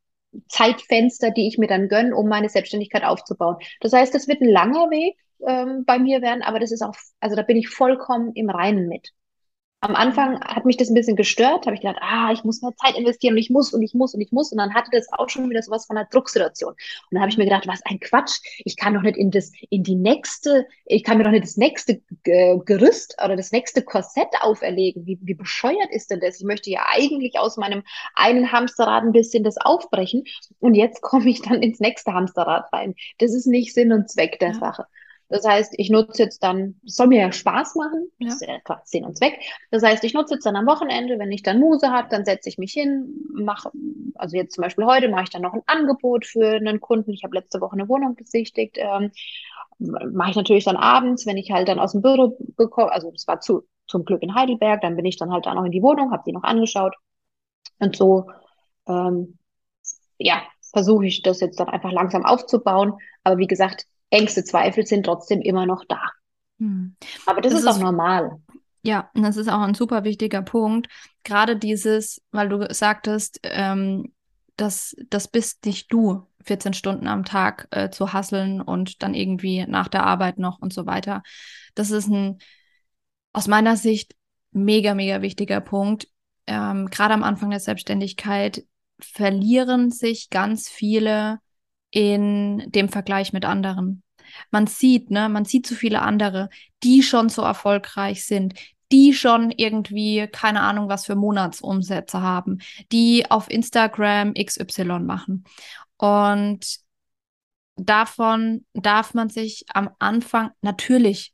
Zeitfenster, 0.47 1.31
die 1.31 1.47
ich 1.47 1.57
mir 1.57 1.67
dann 1.67 1.89
gönne, 1.89 2.15
um 2.15 2.27
meine 2.27 2.49
Selbstständigkeit 2.49 3.03
aufzubauen. 3.03 3.57
Das 3.81 3.93
heißt, 3.93 4.13
das 4.13 4.27
wird 4.27 4.41
ein 4.41 4.49
langer 4.49 4.89
Weg 4.89 5.17
ähm, 5.45 5.83
bei 5.85 5.99
mir 5.99 6.21
werden, 6.21 6.41
aber 6.41 6.59
das 6.59 6.71
ist 6.71 6.81
auch, 6.81 6.95
also 7.19 7.35
da 7.35 7.43
bin 7.43 7.57
ich 7.57 7.69
vollkommen 7.69 8.31
im 8.33 8.49
Reinen 8.49 8.87
mit. 8.87 9.11
Am 9.83 9.95
Anfang 9.95 10.39
hat 10.45 10.63
mich 10.63 10.77
das 10.77 10.89
ein 10.89 10.93
bisschen 10.93 11.17
gestört, 11.17 11.65
habe 11.65 11.75
ich 11.75 11.81
gedacht, 11.81 11.99
ah, 11.99 12.31
ich 12.31 12.45
muss 12.45 12.61
mehr 12.61 12.73
Zeit 12.77 12.95
investieren 12.97 13.33
und 13.33 13.39
ich 13.39 13.49
muss 13.49 13.73
und 13.73 13.81
ich 13.81 13.93
muss 13.93 14.13
und 14.13 14.21
ich 14.21 14.31
muss. 14.31 14.49
Und 14.53 14.57
dann 14.59 14.73
hatte 14.73 14.89
das 14.93 15.11
auch 15.11 15.27
schon 15.27 15.49
wieder 15.49 15.61
sowas 15.61 15.87
von 15.87 15.97
einer 15.97 16.07
Drucksituation. 16.09 16.71
Und 16.71 16.77
dann 17.11 17.19
habe 17.19 17.29
ich 17.29 17.37
mir 17.37 17.43
gedacht, 17.43 17.67
was 17.67 17.81
ein 17.85 17.99
Quatsch. 17.99 18.39
Ich 18.63 18.77
kann 18.77 18.93
doch 18.93 19.01
nicht 19.01 19.17
in 19.17 19.29
das, 19.29 19.51
in 19.69 19.83
die 19.83 19.95
nächste, 19.95 20.67
ich 20.85 21.03
kann 21.03 21.17
mir 21.17 21.25
doch 21.25 21.31
nicht 21.31 21.43
das 21.43 21.57
nächste 21.57 22.01
Gerüst 22.23 23.17
oder 23.21 23.35
das 23.35 23.51
nächste 23.51 23.81
Korsett 23.81 24.29
auferlegen. 24.39 25.05
Wie, 25.05 25.19
wie 25.21 25.33
bescheuert 25.33 25.91
ist 25.91 26.11
denn 26.11 26.21
das? 26.21 26.39
Ich 26.39 26.45
möchte 26.45 26.69
ja 26.69 26.85
eigentlich 26.89 27.37
aus 27.37 27.57
meinem 27.57 27.83
einen 28.15 28.53
Hamsterrad 28.53 29.03
ein 29.03 29.11
bisschen 29.11 29.43
das 29.43 29.57
aufbrechen. 29.57 30.23
Und 30.59 30.75
jetzt 30.75 31.01
komme 31.01 31.29
ich 31.29 31.41
dann 31.41 31.61
ins 31.61 31.81
nächste 31.81 32.13
Hamsterrad 32.13 32.71
rein. 32.71 32.95
Das 33.17 33.33
ist 33.33 33.47
nicht 33.47 33.73
Sinn 33.73 33.91
und 33.91 34.09
Zweck 34.09 34.39
der 34.39 34.53
Ja. 34.53 34.53
Sache. 34.53 34.87
Das 35.33 35.45
heißt, 35.47 35.73
ich 35.77 35.89
nutze 35.89 36.21
jetzt 36.21 36.43
dann, 36.43 36.75
es 36.85 36.95
soll 36.95 37.07
mir 37.07 37.19
ja 37.21 37.31
Spaß 37.31 37.73
machen, 37.75 38.07
Ja. 38.19 38.27
das 38.27 38.35
ist 38.35 38.47
ja 38.47 38.59
klar, 38.59 38.81
Sinn 38.85 39.03
und 39.03 39.17
Zweck. 39.17 39.39
Das 39.71 39.81
heißt, 39.81 40.03
ich 40.03 40.13
nutze 40.13 40.35
jetzt 40.35 40.45
dann 40.45 40.55
am 40.55 40.67
Wochenende, 40.67 41.17
wenn 41.17 41.31
ich 41.31 41.41
dann 41.41 41.59
Muse 41.59 41.89
habe, 41.91 42.07
dann 42.09 42.23
setze 42.23 42.49
ich 42.49 42.59
mich 42.59 42.71
hin, 42.73 43.15
mache, 43.33 43.71
also 44.13 44.37
jetzt 44.37 44.53
zum 44.53 44.61
Beispiel 44.61 44.85
heute 44.85 45.09
mache 45.09 45.23
ich 45.23 45.29
dann 45.31 45.41
noch 45.41 45.53
ein 45.53 45.63
Angebot 45.65 46.25
für 46.27 46.47
einen 46.47 46.79
Kunden. 46.79 47.11
Ich 47.11 47.23
habe 47.23 47.35
letzte 47.35 47.61
Woche 47.61 47.73
eine 47.73 47.89
Wohnung 47.89 48.15
besichtigt, 48.15 48.77
ähm, 48.79 49.11
mache 49.79 50.29
ich 50.31 50.35
natürlich 50.35 50.65
dann 50.65 50.77
abends, 50.77 51.25
wenn 51.25 51.37
ich 51.37 51.51
halt 51.51 51.67
dann 51.67 51.79
aus 51.79 51.93
dem 51.93 52.01
Büro 52.03 52.37
gekommen, 52.57 52.89
also 52.91 53.11
es 53.15 53.27
war 53.27 53.39
zu, 53.39 53.63
zum 53.87 54.05
Glück 54.05 54.21
in 54.21 54.35
Heidelberg, 54.35 54.81
dann 54.81 54.95
bin 54.95 55.05
ich 55.05 55.17
dann 55.17 55.31
halt 55.31 55.47
da 55.47 55.55
noch 55.55 55.65
in 55.65 55.71
die 55.71 55.81
Wohnung, 55.81 56.11
habe 56.11 56.23
die 56.25 56.31
noch 56.31 56.43
angeschaut 56.43 56.95
und 57.79 57.95
so, 57.95 58.29
ähm, 58.87 59.37
ja, 60.17 60.41
versuche 60.73 61.05
ich 61.05 61.21
das 61.21 61.39
jetzt 61.39 61.59
dann 61.59 61.69
einfach 61.69 61.91
langsam 61.91 62.25
aufzubauen. 62.25 62.93
Aber 63.23 63.37
wie 63.37 63.47
gesagt, 63.47 63.85
Ängste, 64.13 64.43
Zweifel 64.43 64.85
sind 64.85 65.05
trotzdem 65.05 65.41
immer 65.41 65.65
noch 65.65 65.83
da. 65.87 66.01
Hm. 66.59 66.95
Aber 67.25 67.41
das, 67.41 67.53
Das 67.53 67.61
ist 67.63 67.67
auch 67.67 67.75
ist- 67.75 67.81
normal. 67.81 68.31
Ja, 68.85 69.09
und 69.13 69.23
das 69.23 69.37
ist 69.37 69.47
auch 69.47 69.61
ein 69.61 69.75
super 69.75 70.03
wichtiger 70.03 70.41
Punkt. 70.41 70.87
Gerade 71.23 71.55
dieses, 71.55 72.21
weil 72.31 72.49
du 72.49 72.67
sagtest, 72.73 73.39
ähm, 73.43 74.11
das, 74.57 74.93
das 75.09 75.29
bist 75.29 75.65
nicht 75.65 75.91
du, 75.91 76.27
14 76.43 76.73
Stunden 76.73 77.07
am 77.07 77.23
Tag 77.23 77.67
äh, 77.71 77.89
zu 77.91 78.11
hasseln 78.11 78.59
und 78.59 79.01
dann 79.01 79.13
irgendwie 79.13 79.65
nach 79.67 79.87
der 79.87 80.05
Arbeit 80.05 80.37
noch 80.37 80.59
und 80.59 80.73
so 80.73 80.85
weiter. 80.85 81.23
Das 81.75 81.91
ist 81.91 82.07
ein, 82.09 82.39
aus 83.31 83.47
meiner 83.47 83.77
Sicht, 83.77 84.15
mega, 84.51 84.93
mega 84.95 85.21
wichtiger 85.21 85.61
Punkt. 85.61 86.07
Ähm, 86.45 86.87
gerade 86.89 87.13
am 87.13 87.23
Anfang 87.23 87.51
der 87.51 87.61
Selbstständigkeit 87.61 88.65
verlieren 88.99 89.91
sich 89.91 90.29
ganz 90.29 90.67
viele 90.67 91.39
in 91.89 92.63
dem 92.67 92.89
Vergleich 92.89 93.31
mit 93.31 93.45
anderen. 93.45 94.02
Man 94.51 94.67
sieht, 94.67 95.11
ne, 95.11 95.29
man 95.29 95.45
sieht 95.45 95.67
so 95.67 95.75
viele 95.75 96.01
andere, 96.01 96.49
die 96.83 97.03
schon 97.03 97.29
so 97.29 97.41
erfolgreich 97.41 98.25
sind, 98.25 98.53
die 98.91 99.13
schon 99.13 99.51
irgendwie, 99.51 100.27
keine 100.27 100.61
Ahnung, 100.61 100.87
was 100.87 101.05
für 101.05 101.15
Monatsumsätze 101.15 102.21
haben, 102.21 102.59
die 102.91 103.29
auf 103.29 103.49
Instagram 103.49 104.33
XY 104.35 104.99
machen. 104.99 105.45
Und 105.97 106.77
davon 107.75 108.65
darf 108.73 109.13
man 109.13 109.29
sich 109.29 109.65
am 109.73 109.89
Anfang, 109.99 110.51
natürlich 110.61 111.33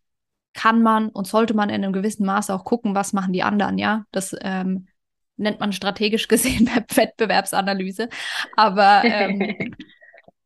kann 0.54 0.82
man 0.82 1.10
und 1.10 1.28
sollte 1.28 1.54
man 1.54 1.70
in 1.70 1.84
einem 1.84 1.94
gewissen 1.94 2.26
Maße 2.26 2.54
auch 2.54 2.64
gucken, 2.64 2.96
was 2.96 3.14
machen 3.14 3.34
die 3.34 3.44
anderen, 3.44 3.78
ja. 3.78 4.06
Das 4.12 4.36
ähm, 4.42 4.88
nennt 5.38 5.60
man 5.60 5.74
strategisch 5.74 6.28
gesehen 6.28 6.68
Wettbewerbsanalyse. 6.96 8.10
Aber 8.56 9.04
ähm, 9.04 9.76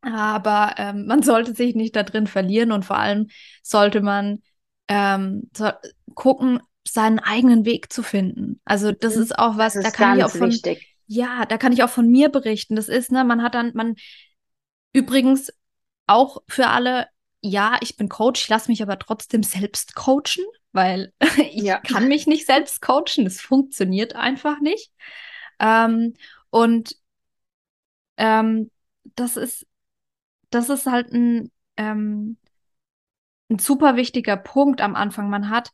aber 0.03 0.75
ähm, 0.77 1.05
man 1.07 1.23
sollte 1.23 1.53
sich 1.55 1.75
nicht 1.75 1.95
da 1.95 2.03
drin 2.03 2.27
verlieren 2.27 2.71
und 2.71 2.85
vor 2.85 2.97
allem 2.97 3.27
sollte 3.61 4.01
man 4.01 4.41
ähm, 4.87 5.49
so, 5.55 5.69
gucken, 6.15 6.59
seinen 6.85 7.19
eigenen 7.19 7.65
Weg 7.65 7.91
zu 7.93 8.03
finden. 8.03 8.59
Also 8.65 8.91
das 8.91 9.15
Mhm. 9.15 9.21
ist 9.21 9.37
auch 9.39 9.57
was, 9.57 9.73
Das 9.73 9.81
da 9.81 9.91
ist 9.91 9.99
kann 9.99 10.11
ich 10.13 10.23
auch 10.23 10.31
von, 10.31 10.61
wichtig. 10.61 10.87
ja, 11.07 11.45
da 11.45 11.57
kann 11.57 11.71
ich 11.73 11.83
auch 11.83 11.89
von 11.89 12.09
mir 12.09 12.29
berichten. 12.29 12.75
Das 12.75 12.89
ist, 12.89 13.11
ne, 13.11 13.23
man 13.23 13.41
hat 13.41 13.55
dann, 13.55 13.71
man, 13.73 13.95
übrigens 14.93 15.51
auch 16.07 16.43
für 16.47 16.67
alle, 16.67 17.07
ja, 17.41 17.77
ich 17.81 17.97
bin 17.97 18.09
Coach, 18.09 18.43
ich 18.43 18.49
lasse 18.49 18.69
mich 18.71 18.81
aber 18.83 18.99
trotzdem 18.99 19.43
selbst 19.43 19.95
coachen, 19.95 20.45
weil 20.71 21.13
ich 21.53 21.65
Ja. 21.65 21.81
kann 21.83 22.07
mich 22.07 22.27
nicht 22.27 22.45
selbst 22.45 22.81
coachen, 22.81 23.25
es 23.25 23.41
funktioniert 23.41 24.15
einfach 24.15 24.59
nicht. 24.61 24.91
Ähm, 25.59 26.13
und 26.49 26.95
ähm, 28.17 28.71
das 29.15 29.37
ist, 29.37 29.65
das 30.53 30.69
ist 30.69 30.85
halt 30.85 31.11
ein, 31.11 31.51
ähm, 31.77 32.37
ein 33.49 33.59
super 33.59 33.95
wichtiger 33.95 34.37
Punkt 34.37 34.81
am 34.81 34.95
Anfang. 34.95 35.29
Man 35.29 35.49
hat, 35.49 35.71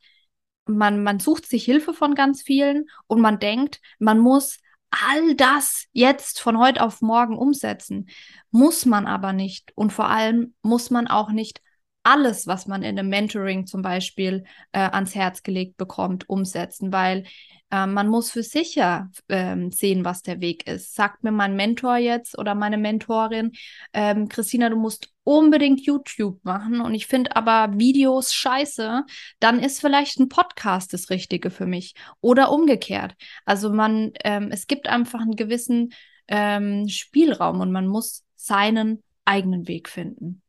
man, 0.66 1.04
man 1.04 1.20
sucht 1.20 1.46
sich 1.48 1.64
Hilfe 1.66 1.94
von 1.94 2.16
ganz 2.16 2.42
vielen 2.42 2.90
und 3.08 3.22
man 3.22 3.40
denkt, 3.40 3.80
man 4.00 4.20
muss 4.20 4.60
all 4.92 5.36
das 5.36 5.86
jetzt 5.92 6.40
von 6.40 6.58
heute 6.58 6.84
auf 6.84 7.02
morgen 7.02 7.38
umsetzen. 7.38 8.10
Muss 8.52 8.86
man 8.86 9.06
aber 9.06 9.34
nicht. 9.34 9.72
Und 9.76 9.94
vor 9.94 10.08
allem 10.10 10.56
muss 10.62 10.90
man 10.90 11.08
auch 11.08 11.32
nicht 11.32 11.62
alles, 12.10 12.48
was 12.48 12.66
man 12.66 12.82
in 12.82 12.98
einem 12.98 13.10
Mentoring 13.10 13.68
zum 13.68 13.84
Beispiel 13.84 14.44
äh, 14.72 14.80
ans 14.80 15.14
Herz 15.14 15.44
gelegt 15.44 15.78
bekommt, 15.78 16.28
umsetzen, 16.28 16.92
weil 16.92 17.26
äh, 17.70 17.86
man 17.86 18.08
muss 18.08 18.32
für 18.32 18.42
sich 18.42 18.74
ja 18.74 19.12
ähm, 19.30 19.72
sehen, 19.72 20.04
was 20.04 20.24
der 20.24 20.42
Weg 20.42 20.66
ist. 20.68 20.96
Sagt 20.96 21.24
mir 21.24 21.32
mein 21.32 21.56
Mentor 21.56 21.98
jetzt 21.98 22.36
oder 22.36 22.56
meine 22.56 22.80
Mentorin, 22.80 23.52
ähm, 23.94 24.28
Christina, 24.28 24.70
du 24.70 24.76
musst 24.76 25.14
unbedingt 25.24 25.86
YouTube 25.86 26.44
machen 26.44 26.82
und 26.82 26.96
ich 26.96 27.06
finde 27.06 27.36
aber 27.36 27.78
Videos 27.78 28.34
scheiße, 28.34 29.04
dann 29.40 29.60
ist 29.60 29.80
vielleicht 29.80 30.20
ein 30.20 30.30
Podcast 30.30 30.94
das 30.94 31.12
Richtige 31.12 31.52
für 31.52 31.68
mich 31.68 31.94
oder 32.22 32.52
umgekehrt. 32.52 33.14
Also 33.46 33.72
man, 33.72 34.14
ähm, 34.24 34.50
es 34.52 34.66
gibt 34.66 34.88
einfach 34.88 35.22
einen 35.22 35.36
gewissen 35.36 35.94
ähm, 36.28 36.88
Spielraum 36.88 37.60
und 37.60 37.72
man 37.72 37.86
muss 37.86 38.26
seinen 38.36 39.04
eigenen 39.26 39.68
Weg 39.68 39.90
finden. 39.90 40.42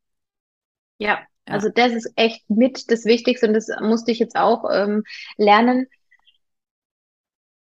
Ja, 0.97 1.21
Also 1.47 1.69
das 1.69 1.93
ist 1.93 2.13
echt 2.17 2.49
mit 2.49 2.91
das 2.91 3.05
Wichtigste 3.05 3.49
und 3.49 3.55
das 3.55 3.69
musste 3.81 4.13
ich 4.13 4.19
jetzt 4.19 4.37
auch 4.37 4.65
ähm, 4.71 5.03
lernen. 5.37 5.87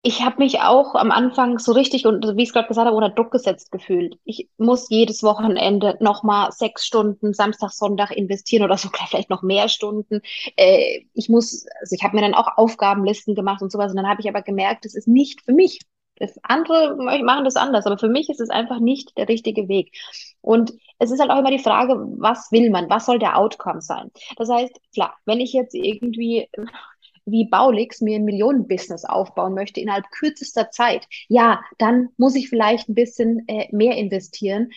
Ich 0.03 0.23
habe 0.25 0.37
mich 0.39 0.61
auch 0.61 0.95
am 0.95 1.11
Anfang 1.11 1.59
so 1.59 1.73
richtig 1.73 2.07
und 2.07 2.25
wie 2.37 2.43
ich 2.45 2.51
es 2.51 2.53
gerade 2.53 2.69
gesagt 2.69 2.87
habe, 2.87 2.97
unter 2.97 3.09
Druck 3.11 3.33
gesetzt 3.33 3.73
gefühlt. 3.73 4.17
Ich 4.25 4.49
muss 4.57 4.89
jedes 4.89 5.25
Wochenende 5.25 5.97
nochmal 6.01 6.53
sechs 6.53 6.87
Stunden 6.87 7.35
Samstag, 7.35 7.73
Sonntag 7.73 8.13
investieren 8.13 8.63
oder 8.63 8.77
sogar 8.79 9.07
vielleicht 9.11 9.31
noch 9.31 9.43
mehr 9.43 9.69
Stunden. 9.69 10.21
Äh, 10.57 11.01
ich 11.13 11.29
muss, 11.29 11.67
also 11.81 11.97
ich 11.97 12.05
habe 12.05 12.15
mir 12.15 12.23
dann 12.23 12.35
auch 12.35 12.57
Aufgabenlisten 12.57 13.35
gemacht 13.35 13.63
und 13.63 13.73
sowas 13.73 13.91
und 13.91 13.97
dann 13.97 14.09
habe 14.09 14.21
ich 14.21 14.29
aber 14.29 14.43
gemerkt, 14.43 14.85
das 14.85 14.95
ist 14.95 15.09
nicht 15.09 15.43
für 15.45 15.53
mich. 15.53 15.81
Das 16.19 16.39
andere 16.43 16.97
machen 17.23 17.45
das 17.45 17.57
anders, 17.57 17.87
aber 17.87 17.99
für 17.99 18.09
mich 18.09 18.29
ist 18.31 18.41
es 18.41 18.51
einfach 18.51 18.81
nicht 18.81 19.17
der 19.19 19.29
richtige 19.29 19.69
Weg. 19.69 19.93
Und 20.41 20.73
es 20.99 21.11
ist 21.11 21.21
halt 21.21 21.31
auch 21.31 21.39
immer 21.39 21.51
die 21.51 21.59
Frage, 21.59 21.95
was 22.19 22.51
will 22.53 22.71
man? 22.71 22.89
Was 22.89 23.07
soll 23.07 23.19
der 23.19 23.37
Outcome 23.37 23.83
sein? 23.83 24.11
Das 24.37 24.49
heißt, 24.49 24.81
klar, 24.95 25.15
wenn 25.27 25.41
ich 25.41 25.53
jetzt 25.53 25.75
irgendwie 25.75 26.49
wie 27.27 27.49
Baulix 27.49 28.01
mir 28.01 28.17
ein 28.17 28.25
Millionenbusiness 28.25 29.05
aufbauen 29.05 29.55
möchte 29.55 29.81
innerhalb 29.81 30.09
kürzester 30.11 30.71
Zeit, 30.71 31.07
ja, 31.29 31.61
dann 31.77 32.11
muss 32.17 32.37
ich 32.37 32.49
vielleicht 32.49 32.89
ein 32.89 32.95
bisschen 32.95 33.47
äh, 33.49 33.67
mehr 33.73 33.97
investieren. 33.97 34.71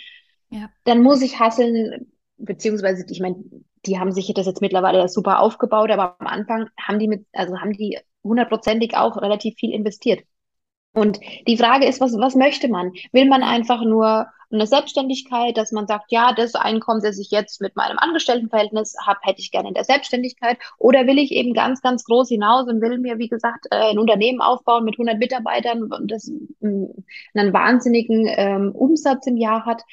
Ja. 0.50 0.70
Dann 0.84 1.04
muss 1.04 1.22
ich 1.22 1.40
hasseln, 1.40 2.12
beziehungsweise, 2.38 3.06
ich 3.08 3.20
meine, 3.20 3.44
die 3.86 4.00
haben 4.00 4.12
sich 4.12 4.34
das 4.34 4.48
jetzt 4.48 4.62
mittlerweile 4.62 5.08
super 5.08 5.40
aufgebaut, 5.40 5.92
aber 5.92 6.16
am 6.20 6.28
Anfang 6.28 6.70
haben 6.80 7.00
die 7.00 7.08
mit, 7.08 7.28
also 7.34 7.60
haben 7.60 7.74
die 7.74 8.00
hundertprozentig 8.24 8.98
auch 8.98 9.16
relativ 9.18 9.56
viel 9.56 9.72
investiert. 9.72 10.24
Und 11.00 11.20
die 11.48 11.58
Frage 11.58 11.86
ist, 11.86 12.02
was, 12.02 12.14
was 12.18 12.36
möchte 12.36 12.68
man? 12.68 12.92
Will 13.12 13.26
man 13.26 13.42
einfach 13.42 13.84
nur 13.84 14.28
eine 14.52 14.68
Selbstständigkeit, 14.68 15.56
dass 15.58 15.72
man 15.72 15.88
sagt, 15.88 16.12
ja, 16.12 16.34
das 16.34 16.56
Einkommen, 16.56 17.02
das 17.02 17.20
ich 17.20 17.30
jetzt 17.32 17.62
mit 17.62 17.76
meinem 17.76 17.98
Angestelltenverhältnis 18.00 18.96
habe, 19.06 19.20
hätte 19.22 19.40
ich 19.40 19.52
gerne 19.52 19.70
in 19.70 19.76
der 19.76 19.84
Selbstständigkeit. 19.84 20.58
Oder 20.78 21.08
will 21.08 21.20
ich 21.20 21.32
eben 21.32 21.54
ganz, 21.54 21.82
ganz 21.82 22.04
groß 22.04 22.30
hinaus 22.30 22.68
und 22.68 22.82
will 22.82 22.98
mir, 22.98 23.20
wie 23.20 23.30
gesagt, 23.30 23.68
äh, 23.72 23.92
ein 23.92 24.00
Unternehmen 24.00 24.42
aufbauen 24.42 24.86
mit 24.86 24.96
100 24.96 25.20
Mitarbeitern, 25.20 25.90
das 26.06 26.32
mm, 26.60 26.86
einen 27.36 27.54
wahnsinnigen 27.54 28.28
ähm, 28.28 28.72
Umsatz 28.74 29.28
im 29.28 29.38
Jahr 29.38 29.66
hat. 29.66 29.84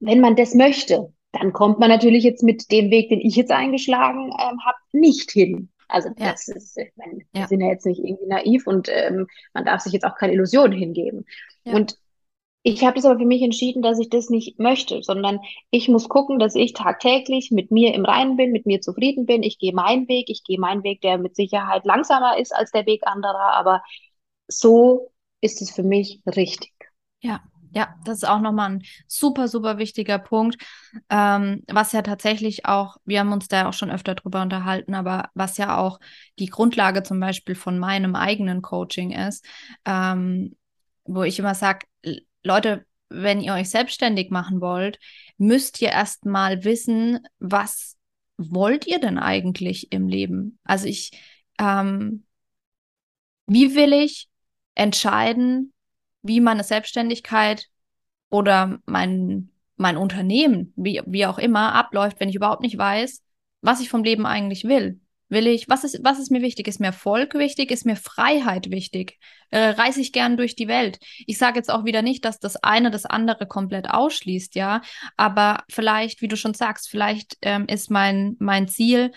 Wenn 0.00 0.20
man 0.20 0.36
das 0.36 0.54
möchte, 0.54 1.12
dann 1.32 1.52
kommt 1.52 1.78
man 1.78 1.88
natürlich 1.88 2.24
jetzt 2.24 2.42
mit 2.42 2.70
dem 2.72 2.90
Weg, 2.90 3.10
den 3.10 3.20
ich 3.20 3.36
jetzt 3.36 3.52
eingeschlagen 3.52 4.32
ähm, 4.32 4.60
habe, 4.64 4.78
nicht 4.92 5.30
hin. 5.30 5.70
Also 5.88 6.10
Ja. 6.18 6.32
das 6.32 6.48
ist, 6.48 6.76
ich 6.76 6.92
meine, 6.96 7.20
Ja. 7.32 7.40
wir 7.42 7.46
sind 7.48 7.60
ja 7.60 7.68
jetzt 7.68 7.86
nicht 7.86 8.00
irgendwie 8.00 8.26
naiv 8.26 8.66
und 8.66 8.88
ähm, 8.90 9.26
man 9.54 9.64
darf 9.64 9.80
sich 9.80 9.92
jetzt 9.92 10.04
auch 10.04 10.16
keine 10.16 10.34
Illusionen 10.34 10.72
hingeben. 10.78 11.24
Ja. 11.64 11.74
Und 11.74 11.96
ich 12.62 12.84
habe 12.84 12.96
das 12.96 13.04
aber 13.06 13.18
für 13.20 13.26
mich 13.26 13.42
entschieden, 13.42 13.82
dass 13.82 13.98
ich 13.98 14.10
das 14.10 14.30
nicht 14.30 14.58
möchte, 14.58 15.02
sondern 15.02 15.40
ich 15.70 15.88
muss 15.88 16.08
gucken, 16.08 16.38
dass 16.38 16.54
ich 16.54 16.74
tagtäglich 16.74 17.50
mit 17.50 17.70
mir 17.70 17.94
im 17.94 18.04
Reinen 18.04 18.36
bin, 18.36 18.52
mit 18.52 18.66
mir 18.66 18.80
zufrieden 18.80 19.26
bin. 19.26 19.42
Ich 19.42 19.58
gehe 19.58 19.72
meinen 19.72 20.08
Weg, 20.08 20.28
ich 20.28 20.44
gehe 20.44 20.58
meinen 20.60 20.82
Weg, 20.82 21.00
der 21.00 21.18
mit 21.18 21.36
Sicherheit 21.36 21.84
langsamer 21.86 22.38
ist 22.38 22.54
als 22.54 22.70
der 22.72 22.86
Weg 22.86 23.06
anderer, 23.06 23.54
aber 23.54 23.82
so 24.48 25.12
ist 25.40 25.62
es 25.62 25.70
für 25.70 25.82
mich 25.84 26.22
richtig. 26.26 26.72
Ja, 27.20 27.42
ja, 27.72 27.94
das 28.04 28.18
ist 28.18 28.28
auch 28.28 28.40
nochmal 28.40 28.70
ein 28.70 28.82
super, 29.06 29.48
super 29.48 29.78
wichtiger 29.78 30.18
Punkt, 30.18 30.56
ähm, 31.10 31.62
was 31.68 31.92
ja 31.92 32.02
tatsächlich 32.02 32.66
auch, 32.66 32.96
wir 33.04 33.20
haben 33.20 33.32
uns 33.32 33.48
da 33.48 33.68
auch 33.68 33.72
schon 33.72 33.90
öfter 33.90 34.14
drüber 34.14 34.42
unterhalten, 34.42 34.94
aber 34.94 35.30
was 35.34 35.56
ja 35.58 35.78
auch 35.78 36.00
die 36.38 36.46
Grundlage 36.46 37.02
zum 37.02 37.20
Beispiel 37.20 37.54
von 37.54 37.78
meinem 37.78 38.14
eigenen 38.14 38.62
Coaching 38.62 39.12
ist, 39.12 39.44
ähm, 39.84 40.56
wo 41.04 41.22
ich 41.22 41.38
immer 41.38 41.54
sage, 41.54 41.86
Leute, 42.42 42.86
wenn 43.10 43.40
ihr 43.40 43.54
euch 43.54 43.70
selbstständig 43.70 44.30
machen 44.30 44.60
wollt, 44.60 44.98
müsst 45.38 45.80
ihr 45.80 45.90
erst 45.90 46.26
mal 46.26 46.64
wissen, 46.64 47.20
was 47.38 47.96
wollt 48.36 48.86
ihr 48.86 49.00
denn 49.00 49.18
eigentlich 49.18 49.92
im 49.92 50.08
Leben? 50.08 50.58
Also 50.64 50.86
ich, 50.86 51.10
ähm, 51.58 52.24
wie 53.46 53.74
will 53.74 53.92
ich 53.92 54.28
entscheiden, 54.74 55.72
wie 56.28 56.40
meine 56.40 56.62
Selbstständigkeit 56.62 57.66
oder 58.30 58.78
mein, 58.86 59.50
mein 59.76 59.96
Unternehmen, 59.96 60.72
wie, 60.76 61.02
wie 61.06 61.26
auch 61.26 61.38
immer, 61.38 61.74
abläuft, 61.74 62.20
wenn 62.20 62.28
ich 62.28 62.36
überhaupt 62.36 62.62
nicht 62.62 62.78
weiß, 62.78 63.22
was 63.62 63.80
ich 63.80 63.88
vom 63.88 64.04
Leben 64.04 64.26
eigentlich 64.26 64.64
will. 64.64 65.00
Will 65.30 65.46
ich, 65.46 65.68
was 65.68 65.84
ist, 65.84 66.02
was 66.02 66.18
ist 66.18 66.30
mir 66.30 66.40
wichtig? 66.40 66.68
Ist 66.68 66.80
mir 66.80 66.86
Erfolg 66.86 67.34
wichtig? 67.34 67.70
Ist 67.70 67.84
mir 67.84 67.96
Freiheit 67.96 68.70
wichtig? 68.70 69.18
Äh, 69.50 69.70
reise 69.70 70.00
ich 70.00 70.12
gern 70.12 70.38
durch 70.38 70.56
die 70.56 70.68
Welt? 70.68 70.98
Ich 71.26 71.36
sage 71.36 71.58
jetzt 71.58 71.70
auch 71.70 71.84
wieder 71.84 72.00
nicht, 72.00 72.24
dass 72.24 72.38
das 72.38 72.56
eine 72.56 72.90
das 72.90 73.04
andere 73.04 73.46
komplett 73.46 73.90
ausschließt, 73.90 74.54
ja. 74.54 74.80
Aber 75.18 75.64
vielleicht, 75.68 76.22
wie 76.22 76.28
du 76.28 76.36
schon 76.36 76.54
sagst, 76.54 76.88
vielleicht 76.88 77.36
ähm, 77.42 77.66
ist 77.66 77.90
mein, 77.90 78.36
mein 78.38 78.68
Ziel, 78.68 79.12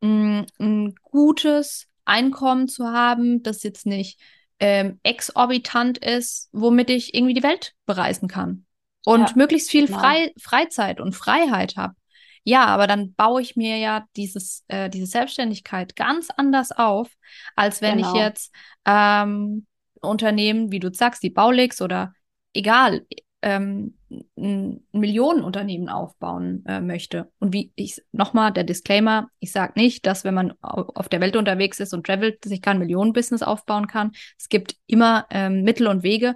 mh, 0.00 0.46
ein 0.58 0.94
gutes 1.02 1.86
Einkommen 2.04 2.66
zu 2.66 2.88
haben, 2.88 3.44
das 3.44 3.62
jetzt 3.62 3.86
nicht 3.86 4.18
ähm, 4.62 5.00
exorbitant 5.02 5.98
ist, 5.98 6.48
womit 6.52 6.88
ich 6.88 7.14
irgendwie 7.14 7.34
die 7.34 7.42
Welt 7.42 7.74
bereisen 7.84 8.28
kann. 8.28 8.64
Und 9.04 9.30
ja, 9.30 9.32
möglichst 9.34 9.68
viel 9.70 9.86
genau. 9.86 9.98
Frei 9.98 10.32
Freizeit 10.40 11.00
und 11.00 11.16
Freiheit 11.16 11.76
habe. 11.76 11.96
Ja, 12.44 12.66
aber 12.66 12.86
dann 12.86 13.12
baue 13.14 13.42
ich 13.42 13.56
mir 13.56 13.78
ja 13.78 14.06
dieses, 14.16 14.64
äh, 14.68 14.88
diese 14.88 15.06
Selbstständigkeit 15.06 15.96
ganz 15.96 16.28
anders 16.30 16.70
auf, 16.70 17.08
als 17.56 17.82
wenn 17.82 17.96
genau. 17.96 18.14
ich 18.14 18.20
jetzt 18.20 18.54
ähm, 18.86 19.66
Unternehmen, 20.00 20.70
wie 20.70 20.78
du 20.78 20.94
sagst, 20.94 21.24
die 21.24 21.30
Baulix 21.30 21.82
oder 21.82 22.12
egal, 22.52 23.04
ähm, 23.42 23.94
ein 24.36 24.84
Millionenunternehmen 24.92 25.88
aufbauen 25.88 26.64
äh, 26.66 26.80
möchte. 26.80 27.30
Und 27.38 27.52
wie 27.52 27.72
ich 27.74 28.00
nochmal 28.12 28.52
der 28.52 28.64
Disclaimer, 28.64 29.28
ich 29.40 29.52
sage 29.52 29.72
nicht, 29.76 30.06
dass 30.06 30.24
wenn 30.24 30.34
man 30.34 30.54
auf 30.60 31.08
der 31.08 31.20
Welt 31.20 31.36
unterwegs 31.36 31.80
ist 31.80 31.92
und 31.92 32.06
travelt, 32.06 32.44
sich 32.44 32.62
kein 32.62 32.78
Millionenbusiness 32.78 33.42
aufbauen 33.42 33.86
kann. 33.86 34.12
Es 34.38 34.48
gibt 34.48 34.76
immer 34.86 35.26
ähm, 35.30 35.62
Mittel 35.62 35.86
und 35.88 36.02
Wege. 36.02 36.34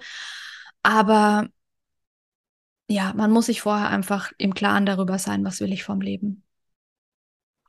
Aber 0.83 1.49
ja, 2.89 3.13
man 3.15 3.31
muss 3.31 3.47
sich 3.47 3.61
vorher 3.61 3.89
einfach 3.91 4.33
im 4.39 4.55
Klaren 4.55 4.87
darüber 4.87 5.19
sein, 5.19 5.45
was 5.45 5.61
will 5.61 5.73
ich 5.73 5.85
vom 5.85 6.01
Leben. 6.01 6.46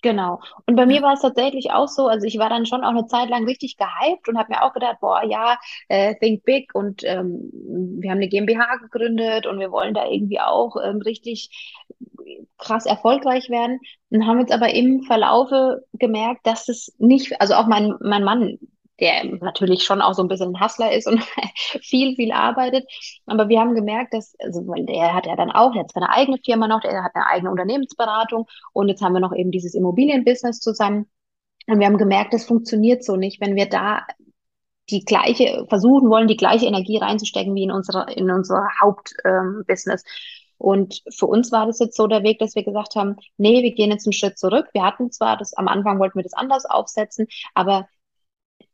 Genau. 0.03 0.39
Und 0.67 0.75
bei 0.75 0.85
mir 0.85 1.01
war 1.01 1.13
es 1.13 1.21
tatsächlich 1.21 1.71
auch 1.71 1.87
so, 1.87 2.07
also 2.07 2.25
ich 2.27 2.37
war 2.37 2.49
dann 2.49 2.65
schon 2.67 2.83
auch 2.83 2.91
eine 2.91 3.07
Zeit 3.07 3.29
lang 3.29 3.45
richtig 3.45 3.77
gehypt 3.77 4.29
und 4.29 4.37
habe 4.37 4.53
mir 4.53 4.63
auch 4.63 4.73
gedacht, 4.73 4.97
boah, 5.01 5.23
ja, 5.25 5.57
äh, 5.87 6.15
think 6.15 6.43
big 6.43 6.75
und 6.75 7.03
ähm, 7.03 7.49
wir 7.99 8.11
haben 8.11 8.17
eine 8.17 8.27
GmbH 8.29 8.75
gegründet 8.77 9.47
und 9.47 9.59
wir 9.59 9.71
wollen 9.71 9.95
da 9.95 10.05
irgendwie 10.07 10.39
auch 10.39 10.75
ähm, 10.83 11.01
richtig 11.01 11.49
krass 12.57 12.85
erfolgreich 12.85 13.49
werden 13.49 13.79
und 14.09 14.25
haben 14.25 14.39
jetzt 14.39 14.51
aber 14.51 14.73
im 14.73 15.01
Verlaufe 15.03 15.85
gemerkt, 15.93 16.45
dass 16.45 16.69
es 16.69 16.93
nicht, 16.97 17.39
also 17.41 17.55
auch 17.55 17.67
mein, 17.67 17.95
mein 18.01 18.23
Mann, 18.23 18.59
der 18.99 19.25
natürlich 19.25 19.83
schon 19.83 20.01
auch 20.01 20.13
so 20.13 20.21
ein 20.23 20.27
bisschen 20.27 20.55
ein 20.55 20.61
Hustler 20.61 20.91
ist 20.91 21.07
und 21.07 21.21
viel, 21.81 22.15
viel 22.15 22.31
arbeitet. 22.31 22.85
Aber 23.25 23.49
wir 23.49 23.59
haben 23.59 23.75
gemerkt, 23.75 24.13
dass, 24.13 24.35
also, 24.39 24.61
der 24.61 25.13
hat 25.13 25.25
ja 25.25 25.35
dann 25.35 25.51
auch, 25.51 25.75
hat 25.75 25.91
seine 25.91 26.09
eigene 26.09 26.37
Firma 26.43 26.67
noch, 26.67 26.81
der 26.81 27.03
hat 27.03 27.15
eine 27.15 27.27
eigene 27.27 27.51
Unternehmensberatung 27.51 28.47
und 28.73 28.89
jetzt 28.89 29.01
haben 29.01 29.13
wir 29.13 29.19
noch 29.19 29.35
eben 29.35 29.51
dieses 29.51 29.73
Immobilienbusiness 29.73 30.59
zusammen. 30.59 31.07
Und 31.67 31.79
wir 31.79 31.85
haben 31.85 31.97
gemerkt, 31.97 32.33
das 32.33 32.45
funktioniert 32.45 33.03
so 33.03 33.17
nicht, 33.17 33.41
wenn 33.41 33.55
wir 33.55 33.67
da 33.67 34.05
die 34.89 35.03
gleiche, 35.03 35.65
versuchen 35.67 36.09
wollen, 36.09 36.27
die 36.27 36.37
gleiche 36.37 36.65
Energie 36.65 36.97
reinzustecken 36.97 37.53
wie 37.55 37.63
in 37.63 37.71
unsere, 37.71 38.11
in 38.13 38.31
unser 38.31 38.67
Hauptbusiness. 38.81 40.03
Ähm, 40.03 40.09
und 40.57 41.03
für 41.09 41.27
uns 41.27 41.51
war 41.51 41.67
das 41.67 41.79
jetzt 41.79 41.95
so 41.95 42.07
der 42.07 42.23
Weg, 42.23 42.39
dass 42.39 42.55
wir 42.55 42.63
gesagt 42.63 42.95
haben, 42.95 43.17
nee, 43.37 43.61
wir 43.63 43.73
gehen 43.73 43.91
jetzt 43.91 44.07
einen 44.07 44.13
Schritt 44.13 44.39
zurück. 44.39 44.67
Wir 44.73 44.83
hatten 44.83 45.11
zwar 45.11 45.37
das, 45.37 45.53
am 45.53 45.67
Anfang 45.67 45.99
wollten 45.99 46.17
wir 46.17 46.23
das 46.23 46.33
anders 46.33 46.65
aufsetzen, 46.65 47.27
aber 47.53 47.87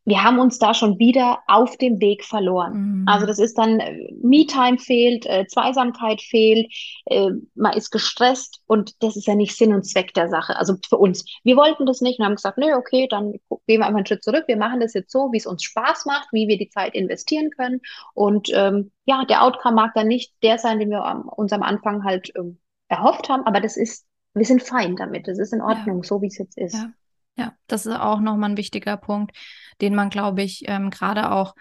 wir 0.06 0.24
haben 0.24 0.39
uns 0.39 0.60
da 0.60 0.74
schon 0.74 0.99
wieder 0.99 1.39
auf 1.47 1.78
dem 1.78 2.01
Weg 2.01 2.26
verloren. 2.26 3.01
Mhm. 3.01 3.08
Also 3.08 3.26
das 3.26 3.39
ist 3.39 3.58
dann, 3.58 3.80
äh, 3.80 4.12
Me-Time 4.22 4.78
fehlt, 4.78 5.26
äh, 5.26 5.45
Zweisamkeit 5.47 6.22
fehlt, 6.22 6.72
äh, 7.06 7.30
man 7.56 7.74
ist 7.74 7.91
gestresst 7.91 8.62
und 8.68 9.01
das 9.01 9.16
ist 9.16 9.28
ja 9.28 9.36
nicht 9.36 9.56
Sinn 9.56 9.74
und 9.74 9.84
Zweck 9.84 10.14
der 10.14 10.30
Sache. 10.30 10.58
Also 10.58 10.76
für 10.88 10.97
uns. 10.97 11.24
Wir 11.43 11.56
wollten 11.56 11.86
das 11.86 12.01
nicht 12.01 12.20
und 12.20 12.26
haben 12.26 12.36
gesagt, 12.36 12.58
nö, 12.58 12.74
okay, 12.74 13.08
dann 13.10 13.34
gehen 13.68 13.80
wir 13.80 13.86
einfach 13.86 13.97
einen 13.97 14.06
Schritt 14.06 14.24
zurück. 14.24 14.43
Wir 14.47 14.58
machen 14.58 14.82
das 14.82 14.93
jetzt 14.93 15.12
so, 15.12 15.32
wie 15.32 15.38
es 15.38 15.45
uns 15.45 15.64
Spaß 15.64 16.06
macht, 16.06 16.28
wie 16.32 16.47
wir 16.47 16.58
die 16.58 16.70
Zeit 16.70 16.95
investieren 16.95 17.49
können. 17.51 17.80
Und 18.14 18.49
ähm, 18.54 18.91
ja, 19.06 19.24
der 19.26 19.43
Outcome 19.43 19.76
mag 19.76 19.91
dann 19.95 20.08
nicht 20.08 20.34
der 20.43 20.58
sein, 20.58 20.80
den 20.80 20.89
wir 20.89 21.04
am, 21.04 21.30
uns 21.30 21.54
am 21.54 21.64
Anfang 21.64 22.04
halt 22.04 22.32
ähm, 22.36 22.60
erhofft 22.89 23.30
haben, 23.30 23.45
aber 23.45 23.60
das 23.60 23.78
ist, 23.78 24.06
wir 24.34 24.45
sind 24.45 24.64
fein 24.64 24.95
damit. 24.95 25.28
Das 25.28 25.39
ist 25.39 25.54
in 25.54 25.62
Ordnung, 25.62 25.97
ja. 25.97 26.04
so 26.04 26.22
wie 26.22 26.28
es 26.28 26.38
jetzt 26.38 26.58
ist. 26.58 26.76
Ja. 26.76 26.91
Ja, 27.36 27.53
das 27.67 27.86
ist 27.86 27.95
auch 27.95 28.19
nochmal 28.19 28.51
ein 28.51 28.57
wichtiger 28.57 28.97
Punkt, 28.97 29.36
den 29.81 29.95
man, 29.95 30.09
glaube 30.09 30.43
ich, 30.43 30.63
ähm, 30.67 30.89
gerade 30.89 31.31
auch 31.31 31.55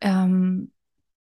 ähm, 0.00 0.72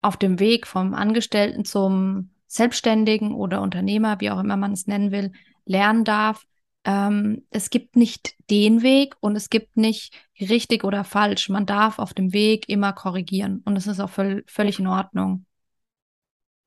auf 0.00 0.16
dem 0.16 0.40
Weg 0.40 0.66
vom 0.66 0.94
Angestellten 0.94 1.64
zum 1.64 2.30
Selbstständigen 2.46 3.34
oder 3.34 3.62
Unternehmer, 3.62 4.20
wie 4.20 4.30
auch 4.30 4.40
immer 4.40 4.56
man 4.56 4.72
es 4.72 4.86
nennen 4.86 5.10
will, 5.12 5.32
lernen 5.64 6.04
darf. 6.04 6.44
Ähm, 6.84 7.46
es 7.50 7.70
gibt 7.70 7.96
nicht 7.96 8.34
den 8.50 8.82
Weg 8.82 9.14
und 9.20 9.36
es 9.36 9.48
gibt 9.48 9.76
nicht 9.76 10.14
richtig 10.40 10.84
oder 10.84 11.04
falsch. 11.04 11.48
Man 11.48 11.66
darf 11.66 11.98
auf 11.98 12.14
dem 12.14 12.32
Weg 12.32 12.68
immer 12.68 12.92
korrigieren 12.92 13.62
und 13.64 13.76
es 13.76 13.86
ist 13.86 14.00
auch 14.00 14.10
völ 14.10 14.44
völlig 14.48 14.78
in 14.78 14.88
Ordnung. 14.88 15.46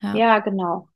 Ja, 0.02 0.16
ja 0.16 0.40
genau. 0.40 0.90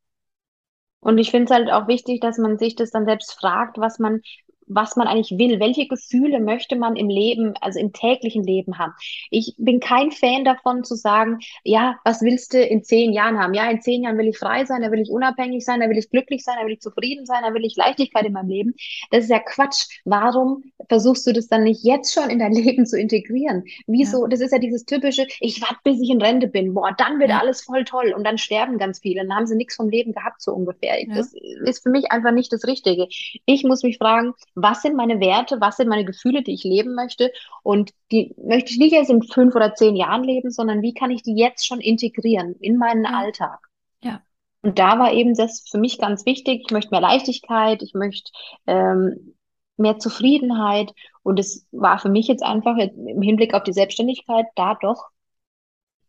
Und 1.01 1.17
ich 1.17 1.31
finde 1.31 1.45
es 1.45 1.51
halt 1.51 1.69
auch 1.71 1.87
wichtig, 1.87 2.19
dass 2.21 2.37
man 2.37 2.57
sich 2.57 2.75
das 2.75 2.91
dann 2.91 3.05
selbst 3.05 3.33
fragt, 3.33 3.77
was 3.77 3.99
man, 3.99 4.21
was 4.69 4.95
man 4.95 5.07
eigentlich 5.07 5.37
will. 5.37 5.59
Welche 5.59 5.87
Gefühle 5.87 6.39
möchte 6.39 6.75
man 6.75 6.95
im 6.95 7.09
Leben, 7.09 7.53
also 7.59 7.79
im 7.79 7.91
täglichen 7.91 8.43
Leben 8.43 8.77
haben? 8.77 8.93
Ich 9.31 9.55
bin 9.57 9.79
kein 9.79 10.11
Fan 10.11 10.45
davon 10.45 10.83
zu 10.83 10.95
sagen, 10.95 11.39
ja, 11.63 11.97
was 12.05 12.21
willst 12.21 12.53
du 12.53 12.63
in 12.63 12.83
zehn 12.83 13.11
Jahren 13.11 13.39
haben? 13.39 13.53
Ja, 13.53 13.69
in 13.69 13.81
zehn 13.81 14.03
Jahren 14.03 14.17
will 14.17 14.27
ich 14.27 14.37
frei 14.37 14.65
sein, 14.65 14.81
da 14.81 14.91
will 14.91 14.99
ich 14.99 15.09
unabhängig 15.09 15.65
sein, 15.65 15.79
da 15.79 15.89
will 15.89 15.97
ich 15.97 16.09
glücklich 16.09 16.43
sein, 16.43 16.55
da 16.59 16.65
will 16.65 16.73
ich 16.73 16.81
zufrieden 16.81 17.25
sein, 17.25 17.41
da 17.43 17.53
will 17.53 17.65
ich 17.65 17.75
Leichtigkeit 17.75 18.25
in 18.25 18.33
meinem 18.33 18.49
Leben. 18.49 18.75
Das 19.11 19.23
ist 19.23 19.29
ja 19.31 19.39
Quatsch. 19.39 19.87
Warum 20.05 20.63
versuchst 20.87 21.25
du 21.25 21.33
das 21.33 21.47
dann 21.47 21.63
nicht 21.63 21.83
jetzt 21.83 22.13
schon 22.13 22.29
in 22.29 22.39
dein 22.39 22.53
Leben 22.53 22.85
zu 22.85 22.97
integrieren? 22.97 23.63
Wieso? 23.87 24.23
Ja. 24.23 24.27
Das 24.29 24.39
ist 24.39 24.51
ja 24.51 24.59
dieses 24.59 24.85
typische, 24.85 25.25
ich 25.39 25.61
warte, 25.61 25.79
bis 25.83 25.99
ich 25.99 26.09
in 26.09 26.21
Rente 26.21 26.47
bin. 26.47 26.73
Boah, 26.75 26.93
dann 26.95 27.19
wird 27.19 27.31
ja. 27.31 27.39
alles 27.39 27.61
voll 27.61 27.83
toll 27.85 28.13
und 28.15 28.23
dann 28.23 28.37
sterben 28.37 28.77
ganz 28.77 28.99
viele. 28.99 29.21
Dann 29.21 29.35
haben 29.35 29.47
sie 29.47 29.55
nichts 29.55 29.75
vom 29.75 29.89
Leben 29.89 30.13
gehabt, 30.13 30.41
so 30.41 30.53
ungefähr. 30.53 30.99
Ja. 31.01 31.15
Das 31.15 31.33
ist 31.33 31.83
für 31.83 31.89
mich 31.89 32.11
einfach 32.11 32.31
nicht 32.31 32.53
das 32.53 32.65
Richtige. 32.65 33.07
Ich 33.45 33.63
muss 33.63 33.83
mich 33.83 33.97
fragen, 33.97 34.33
was 34.61 34.81
sind 34.81 34.95
meine 34.95 35.19
Werte, 35.19 35.59
was 35.59 35.77
sind 35.77 35.89
meine 35.89 36.05
Gefühle, 36.05 36.43
die 36.43 36.53
ich 36.53 36.63
leben 36.63 36.95
möchte 36.95 37.31
und 37.63 37.91
die 38.11 38.35
möchte 38.37 38.71
ich 38.71 38.79
nicht 38.79 38.93
erst 38.93 39.09
in 39.09 39.23
fünf 39.23 39.55
oder 39.55 39.73
zehn 39.75 39.95
Jahren 39.95 40.23
leben, 40.23 40.51
sondern 40.51 40.81
wie 40.81 40.93
kann 40.93 41.11
ich 41.11 41.23
die 41.23 41.35
jetzt 41.35 41.65
schon 41.65 41.79
integrieren 41.79 42.55
in 42.59 42.77
meinen 42.77 43.05
ja. 43.05 43.11
Alltag? 43.11 43.59
Ja. 44.01 44.21
Und 44.61 44.79
da 44.79 44.99
war 44.99 45.13
eben 45.13 45.35
das 45.35 45.65
für 45.69 45.77
mich 45.77 45.97
ganz 45.99 46.25
wichtig. 46.25 46.63
Ich 46.65 46.71
möchte 46.71 46.91
mehr 46.91 47.01
Leichtigkeit, 47.01 47.81
ich 47.81 47.93
möchte 47.93 48.31
ähm, 48.67 49.35
mehr 49.77 49.97
Zufriedenheit 49.99 50.91
und 51.23 51.39
es 51.39 51.65
war 51.71 51.99
für 51.99 52.09
mich 52.09 52.27
jetzt 52.27 52.43
einfach 52.43 52.77
im 52.77 53.21
Hinblick 53.21 53.53
auf 53.53 53.63
die 53.63 53.73
Selbstständigkeit 53.73 54.45
da 54.55 54.75
doch 54.75 55.07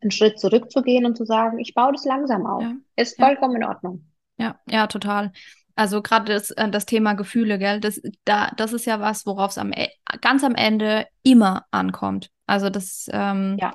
einen 0.01 0.11
Schritt 0.11 0.41
zurückzugehen 0.41 1.05
und 1.05 1.17
zu 1.17 1.25
sagen, 1.25 1.59
ich 1.59 1.75
baue 1.75 1.93
das 1.93 2.05
langsam 2.05 2.47
auf. 2.47 2.63
Ja. 2.63 2.73
Ist 2.97 3.21
vollkommen 3.21 3.57
in 3.57 3.65
Ordnung. 3.65 4.05
Ja, 4.39 4.59
ja, 4.67 4.87
total. 4.87 5.33
Also 5.75 6.03
gerade 6.03 6.33
das, 6.33 6.51
äh, 6.53 6.69
das 6.69 6.87
Thema 6.87 7.15
Gefühle, 7.15 7.59
gell, 7.59 7.81
das, 7.81 8.01
da, 8.25 8.51
das 8.57 8.73
ist 8.73 8.87
ja 8.87 9.01
was, 9.01 9.27
worauf 9.27 9.53
es 9.53 9.59
am, 9.59 9.73
e, 9.73 9.89
ganz 10.21 10.45
am 10.45 10.55
Ende 10.55 11.07
immer 11.23 11.67
ankommt. 11.71 12.31
Also 12.47 12.71
das, 12.71 13.09
ähm, 13.13 13.57
ja. 13.61 13.73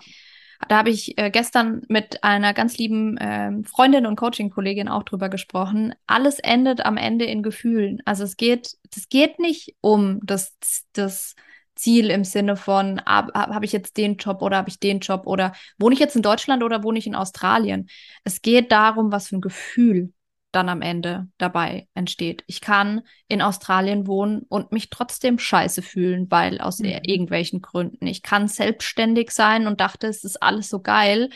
da 0.67 0.77
habe 0.77 0.89
ich 0.89 1.17
äh, 1.17 1.31
gestern 1.31 1.81
mit 1.87 2.23
einer 2.23 2.53
ganz 2.53 2.77
lieben 2.77 3.17
äh, 3.17 3.51
Freundin 3.63 4.05
und 4.05 4.17
Coaching-Kollegin 4.17 4.89
auch 4.89 5.03
drüber 5.03 5.29
gesprochen. 5.29 5.95
Alles 6.07 6.39
endet 6.39 6.85
am 6.85 6.97
Ende 6.97 7.25
in 7.25 7.41
Gefühlen. 7.43 8.01
Also 8.05 8.23
es 8.23 8.37
geht, 8.37 8.75
es 8.95 9.09
geht 9.09 9.39
nicht 9.39 9.75
um 9.81 10.19
das, 10.23 10.55
das 10.93 11.35
Ziel 11.75 12.09
im 12.09 12.23
Sinne 12.23 12.55
von, 12.55 13.01
habe 13.05 13.33
hab 13.33 13.63
ich 13.63 13.71
jetzt 13.71 13.97
den 13.97 14.15
Job 14.17 14.41
oder 14.41 14.57
habe 14.57 14.69
ich 14.69 14.79
den 14.79 14.99
Job 14.99 15.23
oder 15.25 15.53
wohne 15.77 15.93
ich 15.93 15.99
jetzt 15.99 16.15
in 16.15 16.21
Deutschland 16.21 16.63
oder 16.63 16.83
wohne 16.83 16.97
ich 16.97 17.07
in 17.07 17.15
Australien? 17.15 17.87
Es 18.23 18.41
geht 18.41 18.71
darum, 18.71 19.11
was 19.11 19.27
für 19.27 19.37
ein 19.37 19.41
Gefühl 19.41 20.13
dann 20.55 20.69
am 20.69 20.81
Ende 20.81 21.27
dabei 21.37 21.87
entsteht. 21.93 22.43
Ich 22.47 22.61
kann 22.61 23.01
in 23.27 23.41
Australien 23.41 24.07
wohnen 24.07 24.43
und 24.47 24.71
mich 24.71 24.89
trotzdem 24.89 25.37
scheiße 25.37 25.81
fühlen, 25.81 26.31
weil 26.31 26.61
aus 26.61 26.79
mhm. 26.79 26.99
irgendwelchen 27.03 27.61
Gründen. 27.61 28.07
Ich 28.07 28.23
kann 28.23 28.47
selbstständig 28.47 29.31
sein 29.31 29.67
und 29.67 29.81
dachte, 29.81 30.07
es 30.07 30.23
ist 30.23 30.41
alles 30.41 30.69
so 30.69 30.79
geil. 30.79 31.29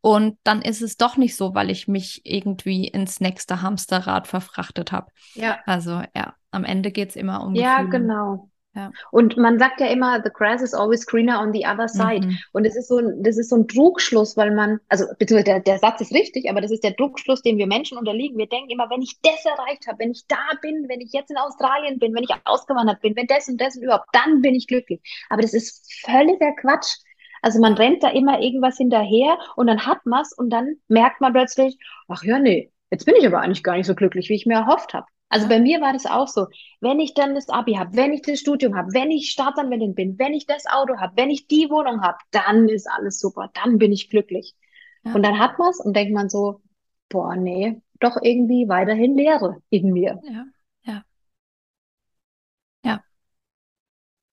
Und 0.00 0.38
dann 0.42 0.60
ist 0.60 0.82
es 0.82 0.96
doch 0.96 1.16
nicht 1.16 1.36
so, 1.36 1.54
weil 1.54 1.70
ich 1.70 1.88
mich 1.88 2.22
irgendwie 2.24 2.88
ins 2.88 3.20
nächste 3.20 3.62
Hamsterrad 3.62 4.26
verfrachtet 4.26 4.92
habe. 4.92 5.10
Ja. 5.34 5.58
Also 5.64 6.02
ja, 6.14 6.34
am 6.50 6.64
Ende 6.64 6.90
geht 6.90 7.10
es 7.10 7.16
immer 7.16 7.42
um 7.42 7.54
Ja, 7.54 7.82
Gefühle. 7.82 8.00
genau. 8.00 8.50
Ja. 8.74 8.90
Und 9.12 9.36
man 9.36 9.58
sagt 9.58 9.80
ja 9.80 9.86
immer, 9.86 10.20
the 10.24 10.30
grass 10.32 10.60
is 10.60 10.74
always 10.74 11.06
greener 11.06 11.40
on 11.40 11.52
the 11.52 11.64
other 11.64 11.88
side. 11.88 12.26
Mhm. 12.26 12.38
Und 12.52 12.64
es 12.64 12.76
ist 12.76 12.88
so, 12.88 13.00
das 13.18 13.36
ist 13.36 13.50
so 13.50 13.56
ein 13.56 13.68
Trugschluss, 13.68 14.36
weil 14.36 14.52
man, 14.52 14.80
also 14.88 15.04
beziehungsweise 15.18 15.44
der, 15.44 15.60
der 15.60 15.78
Satz 15.78 16.00
ist 16.00 16.12
richtig, 16.12 16.50
aber 16.50 16.60
das 16.60 16.72
ist 16.72 16.82
der 16.82 16.96
Trugschluss, 16.96 17.42
dem 17.42 17.56
wir 17.56 17.68
Menschen 17.68 17.96
unterliegen. 17.96 18.36
Wir 18.36 18.48
denken 18.48 18.70
immer, 18.70 18.90
wenn 18.90 19.02
ich 19.02 19.20
das 19.22 19.44
erreicht 19.44 19.86
habe, 19.86 20.00
wenn 20.00 20.10
ich 20.10 20.26
da 20.26 20.44
bin, 20.60 20.88
wenn 20.88 21.00
ich 21.00 21.12
jetzt 21.12 21.30
in 21.30 21.36
Australien 21.36 21.98
bin, 21.98 22.14
wenn 22.14 22.24
ich 22.24 22.30
ausgewandert 22.44 23.00
bin, 23.00 23.14
wenn 23.14 23.26
das 23.26 23.48
und 23.48 23.60
das 23.60 23.76
und 23.76 23.84
überhaupt, 23.84 24.08
dann 24.12 24.42
bin 24.42 24.54
ich 24.54 24.66
glücklich. 24.66 25.00
Aber 25.28 25.42
das 25.42 25.54
ist 25.54 25.92
völliger 26.04 26.52
Quatsch. 26.60 26.96
Also 27.42 27.60
man 27.60 27.74
rennt 27.74 28.02
da 28.02 28.08
immer 28.08 28.40
irgendwas 28.40 28.78
hinterher 28.78 29.38
und 29.54 29.66
dann 29.66 29.86
hat 29.86 30.06
man 30.06 30.22
es 30.22 30.32
und 30.32 30.50
dann 30.50 30.76
merkt 30.88 31.20
man 31.20 31.32
plötzlich, 31.32 31.78
ach 32.08 32.24
ja, 32.24 32.38
nee, 32.38 32.72
jetzt 32.90 33.04
bin 33.04 33.14
ich 33.16 33.26
aber 33.26 33.40
eigentlich 33.40 33.62
gar 33.62 33.76
nicht 33.76 33.86
so 33.86 33.94
glücklich, 33.94 34.30
wie 34.30 34.34
ich 34.34 34.46
mir 34.46 34.54
erhofft 34.54 34.94
habe. 34.94 35.06
Also 35.28 35.48
bei 35.48 35.58
mir 35.60 35.80
war 35.80 35.92
das 35.92 36.06
auch 36.06 36.28
so. 36.28 36.46
Wenn 36.80 37.00
ich 37.00 37.14
dann 37.14 37.34
das 37.34 37.48
Abi 37.48 37.74
habe, 37.74 37.96
wenn 37.96 38.12
ich 38.12 38.22
das 38.22 38.40
Studium 38.40 38.76
habe, 38.76 38.92
wenn 38.94 39.10
ich 39.10 39.30
Staatsanwältin 39.30 39.94
bin, 39.94 40.18
wenn 40.18 40.32
ich 40.32 40.46
das 40.46 40.66
Auto 40.66 40.96
habe, 40.98 41.16
wenn 41.16 41.30
ich 41.30 41.46
die 41.48 41.68
Wohnung 41.70 42.02
habe, 42.02 42.18
dann 42.30 42.68
ist 42.68 42.88
alles 42.88 43.18
super, 43.20 43.50
dann 43.54 43.78
bin 43.78 43.92
ich 43.92 44.10
glücklich. 44.10 44.54
Ja. 45.04 45.14
Und 45.14 45.22
dann 45.24 45.38
hat 45.38 45.58
man 45.58 45.70
es 45.70 45.80
und 45.80 45.96
denkt 45.96 46.12
man 46.14 46.28
so, 46.28 46.60
boah, 47.08 47.36
nee, 47.36 47.80
doch 48.00 48.16
irgendwie 48.22 48.68
weiterhin 48.68 49.16
Leere 49.16 49.60
in 49.70 49.92
mir. 49.92 50.20
Ja, 50.24 50.46
ja. 50.84 51.04
Ja. 52.82 53.04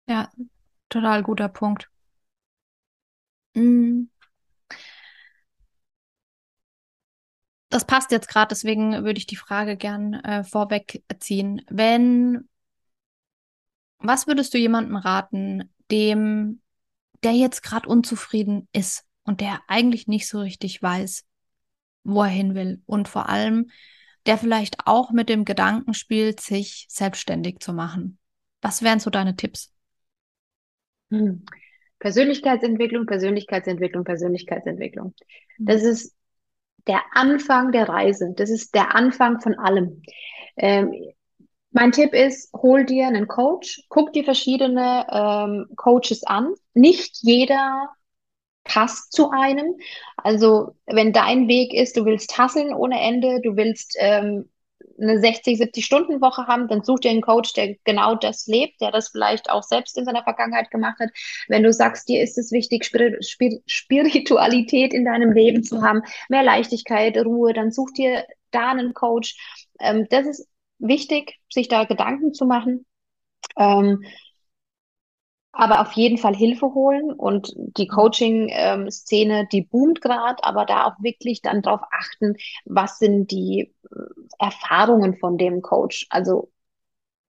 Ja, 0.08 0.32
total 0.88 1.22
guter 1.22 1.48
Punkt. 1.48 1.88
Mhm. 3.54 4.08
Das 7.68 7.84
passt 7.84 8.12
jetzt 8.12 8.28
gerade, 8.28 8.48
deswegen 8.50 9.04
würde 9.04 9.18
ich 9.18 9.26
die 9.26 9.36
Frage 9.36 9.76
gern 9.76 10.14
äh, 10.14 10.44
vorwegziehen. 10.44 11.62
Wenn, 11.68 12.48
was 13.98 14.26
würdest 14.26 14.54
du 14.54 14.58
jemandem 14.58 14.96
raten, 14.96 15.72
dem, 15.90 16.60
der 17.22 17.32
jetzt 17.32 17.62
gerade 17.62 17.88
unzufrieden 17.88 18.68
ist 18.72 19.04
und 19.24 19.40
der 19.40 19.60
eigentlich 19.66 20.06
nicht 20.06 20.28
so 20.28 20.40
richtig 20.40 20.80
weiß, 20.80 21.24
wo 22.04 22.22
er 22.22 22.28
hin 22.28 22.54
will 22.54 22.82
und 22.86 23.08
vor 23.08 23.28
allem, 23.28 23.70
der 24.26 24.38
vielleicht 24.38 24.86
auch 24.86 25.10
mit 25.10 25.28
dem 25.28 25.44
Gedanken 25.44 25.94
spielt, 25.94 26.40
sich 26.40 26.86
selbstständig 26.88 27.58
zu 27.60 27.72
machen? 27.72 28.18
Was 28.60 28.82
wären 28.82 29.00
so 29.00 29.10
deine 29.10 29.36
Tipps? 29.36 29.72
Hm. 31.10 31.44
Persönlichkeitsentwicklung, 31.98 33.06
Persönlichkeitsentwicklung, 33.06 34.04
Persönlichkeitsentwicklung. 34.04 35.14
Hm. 35.56 35.66
Das 35.66 35.82
ist 35.82 36.15
der 36.86 37.02
Anfang 37.12 37.72
der 37.72 37.88
Reise. 37.88 38.32
Das 38.36 38.50
ist 38.50 38.74
der 38.74 38.94
Anfang 38.94 39.40
von 39.40 39.54
allem. 39.58 40.02
Ähm, 40.56 40.92
mein 41.70 41.92
Tipp 41.92 42.14
ist, 42.14 42.52
hol 42.54 42.86
dir 42.86 43.06
einen 43.06 43.28
Coach, 43.28 43.82
guck 43.88 44.12
dir 44.12 44.24
verschiedene 44.24 45.06
ähm, 45.10 45.66
Coaches 45.76 46.24
an. 46.24 46.54
Nicht 46.74 47.18
jeder 47.20 47.90
passt 48.64 49.12
zu 49.12 49.30
einem. 49.30 49.76
Also 50.16 50.74
wenn 50.86 51.12
dein 51.12 51.48
Weg 51.48 51.74
ist, 51.74 51.96
du 51.96 52.04
willst 52.04 52.38
hasseln 52.38 52.74
ohne 52.74 53.00
Ende, 53.00 53.40
du 53.42 53.56
willst 53.56 53.96
ähm, 53.98 54.48
eine 55.00 55.20
60, 55.20 55.58
70 55.58 55.84
Stunden 55.84 56.20
Woche 56.20 56.46
haben, 56.46 56.68
dann 56.68 56.82
such 56.82 57.00
dir 57.00 57.10
einen 57.10 57.22
Coach, 57.22 57.52
der 57.52 57.76
genau 57.84 58.14
das 58.14 58.46
lebt, 58.46 58.80
der 58.80 58.90
das 58.90 59.08
vielleicht 59.08 59.50
auch 59.50 59.62
selbst 59.62 59.96
in 59.98 60.04
seiner 60.04 60.22
Vergangenheit 60.22 60.70
gemacht 60.70 60.98
hat. 60.98 61.10
Wenn 61.48 61.62
du 61.62 61.72
sagst, 61.72 62.08
dir 62.08 62.22
ist 62.22 62.38
es 62.38 62.52
wichtig, 62.52 62.84
Spir 62.84 63.16
Spir 63.22 63.60
Spiritualität 63.66 64.92
in 64.92 65.04
deinem 65.04 65.32
Leben 65.32 65.62
zu 65.62 65.82
haben, 65.82 66.02
mehr 66.28 66.42
Leichtigkeit, 66.42 67.16
Ruhe, 67.18 67.52
dann 67.52 67.70
such 67.70 67.92
dir 67.92 68.24
da 68.50 68.70
einen 68.70 68.94
Coach. 68.94 69.36
Ähm, 69.80 70.06
das 70.10 70.26
ist 70.26 70.48
wichtig, 70.78 71.38
sich 71.50 71.68
da 71.68 71.84
Gedanken 71.84 72.32
zu 72.34 72.46
machen. 72.46 72.86
Ähm, 75.56 75.62
aber 75.62 75.80
auf 75.80 75.92
jeden 75.92 76.18
Fall 76.18 76.34
Hilfe 76.34 76.74
holen 76.74 77.12
und 77.12 77.52
die 77.56 77.86
Coaching-Szene, 77.86 79.48
die 79.50 79.62
boomt 79.62 80.00
gerade, 80.00 80.42
aber 80.44 80.64
da 80.64 80.86
auch 80.86 81.02
wirklich 81.02 81.42
dann 81.42 81.62
darauf 81.62 81.82
achten, 81.90 82.36
was 82.64 82.98
sind 82.98 83.30
die 83.30 83.74
äh, 83.90 83.96
Erfahrungen 84.38 85.16
von 85.16 85.38
dem 85.38 85.62
Coach. 85.62 86.06
Also 86.10 86.50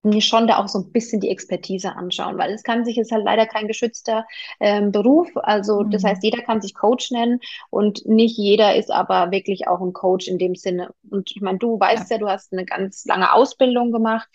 mir 0.03 0.21
schon 0.21 0.47
da 0.47 0.57
auch 0.57 0.67
so 0.67 0.79
ein 0.79 0.91
bisschen 0.91 1.19
die 1.19 1.29
Expertise 1.29 1.95
anschauen, 1.95 2.37
weil 2.37 2.51
es 2.51 2.63
kann 2.63 2.85
sich, 2.85 2.97
ist 2.97 3.11
halt 3.11 3.25
leider 3.25 3.45
kein 3.45 3.67
geschützter 3.67 4.25
ähm, 4.59 4.91
Beruf. 4.91 5.29
Also 5.35 5.81
mhm. 5.81 5.91
das 5.91 6.03
heißt, 6.03 6.23
jeder 6.23 6.41
kann 6.43 6.61
sich 6.61 6.73
Coach 6.73 7.11
nennen 7.11 7.39
und 7.69 8.05
nicht 8.05 8.37
jeder 8.37 8.75
ist 8.75 8.91
aber 8.91 9.31
wirklich 9.31 9.67
auch 9.67 9.81
ein 9.81 9.93
Coach 9.93 10.27
in 10.27 10.37
dem 10.37 10.55
Sinne. 10.55 10.93
Und 11.09 11.31
ich 11.31 11.41
meine, 11.41 11.57
du 11.57 11.79
weißt 11.79 12.09
ja, 12.09 12.17
ja 12.17 12.19
du 12.19 12.29
hast 12.29 12.53
eine 12.53 12.65
ganz 12.65 13.05
lange 13.05 13.33
Ausbildung 13.33 13.91
gemacht. 13.91 14.27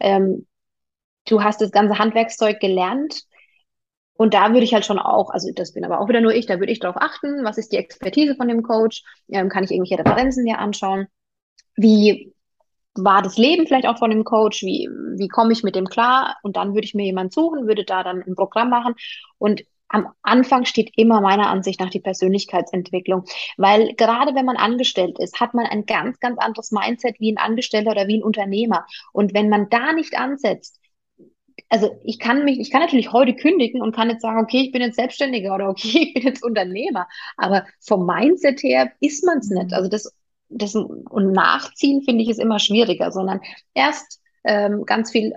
Ähm, 0.00 0.46
du 1.26 1.42
hast 1.42 1.60
das 1.60 1.70
ganze 1.70 1.98
Handwerkszeug 1.98 2.60
gelernt 2.60 3.24
und 4.20 4.34
da 4.34 4.52
würde 4.52 4.64
ich 4.64 4.74
halt 4.74 4.84
schon 4.84 4.98
auch, 4.98 5.30
also 5.30 5.50
das 5.54 5.72
bin 5.72 5.82
aber 5.82 5.98
auch 5.98 6.06
wieder 6.06 6.20
nur 6.20 6.34
ich, 6.34 6.44
da 6.44 6.58
würde 6.58 6.70
ich 6.70 6.78
darauf 6.78 7.00
achten, 7.00 7.42
was 7.42 7.56
ist 7.56 7.72
die 7.72 7.78
Expertise 7.78 8.34
von 8.34 8.48
dem 8.48 8.62
Coach, 8.62 9.02
ähm, 9.30 9.48
kann 9.48 9.64
ich 9.64 9.70
irgendwelche 9.70 9.98
Referenzen 9.98 10.44
mir 10.44 10.58
anschauen, 10.58 11.06
wie 11.74 12.34
war 12.94 13.22
das 13.22 13.38
Leben 13.38 13.66
vielleicht 13.66 13.86
auch 13.86 13.96
von 13.96 14.10
dem 14.10 14.24
Coach, 14.24 14.60
wie, 14.60 14.90
wie 15.16 15.28
komme 15.28 15.54
ich 15.54 15.62
mit 15.62 15.74
dem 15.74 15.86
klar? 15.86 16.36
Und 16.42 16.58
dann 16.58 16.74
würde 16.74 16.84
ich 16.84 16.92
mir 16.92 17.06
jemanden 17.06 17.30
suchen, 17.30 17.66
würde 17.66 17.86
da 17.86 18.02
dann 18.02 18.22
ein 18.22 18.34
Programm 18.34 18.68
machen. 18.68 18.94
Und 19.38 19.64
am 19.88 20.08
Anfang 20.20 20.66
steht 20.66 20.92
immer 20.96 21.22
meiner 21.22 21.48
Ansicht 21.48 21.80
nach 21.80 21.88
die 21.88 22.00
Persönlichkeitsentwicklung, 22.00 23.24
weil 23.56 23.94
gerade 23.94 24.34
wenn 24.34 24.44
man 24.44 24.58
angestellt 24.58 25.18
ist, 25.18 25.40
hat 25.40 25.54
man 25.54 25.64
ein 25.64 25.86
ganz, 25.86 26.20
ganz 26.20 26.38
anderes 26.38 26.72
Mindset 26.72 27.18
wie 27.20 27.32
ein 27.32 27.38
Angestellter 27.38 27.92
oder 27.92 28.06
wie 28.06 28.18
ein 28.18 28.22
Unternehmer. 28.22 28.84
Und 29.14 29.32
wenn 29.32 29.48
man 29.48 29.70
da 29.70 29.94
nicht 29.94 30.18
ansetzt, 30.18 30.79
also 31.68 32.00
ich 32.04 32.18
kann 32.18 32.44
mich, 32.44 32.58
ich 32.58 32.70
kann 32.70 32.80
natürlich 32.80 33.12
heute 33.12 33.34
kündigen 33.34 33.82
und 33.82 33.94
kann 33.94 34.10
jetzt 34.10 34.22
sagen, 34.22 34.40
okay, 34.40 34.62
ich 34.62 34.72
bin 34.72 34.82
jetzt 34.82 34.96
Selbstständiger 34.96 35.54
oder 35.54 35.68
okay, 35.68 35.88
ich 36.08 36.14
bin 36.14 36.22
jetzt 36.22 36.44
Unternehmer. 36.44 37.08
Aber 37.36 37.66
vom 37.80 38.06
Mindset 38.06 38.62
her 38.62 38.92
ist 39.00 39.24
man 39.24 39.38
es 39.38 39.50
nicht. 39.50 39.68
Mhm. 39.68 39.74
Also 39.74 39.88
das, 39.88 40.14
das 40.48 40.74
und 40.74 41.32
nachziehen 41.32 42.02
finde 42.02 42.22
ich 42.22 42.30
ist 42.30 42.40
immer 42.40 42.58
schwieriger, 42.58 43.12
sondern 43.12 43.40
erst 43.74 44.20
ähm, 44.44 44.84
ganz 44.86 45.10
viel 45.10 45.34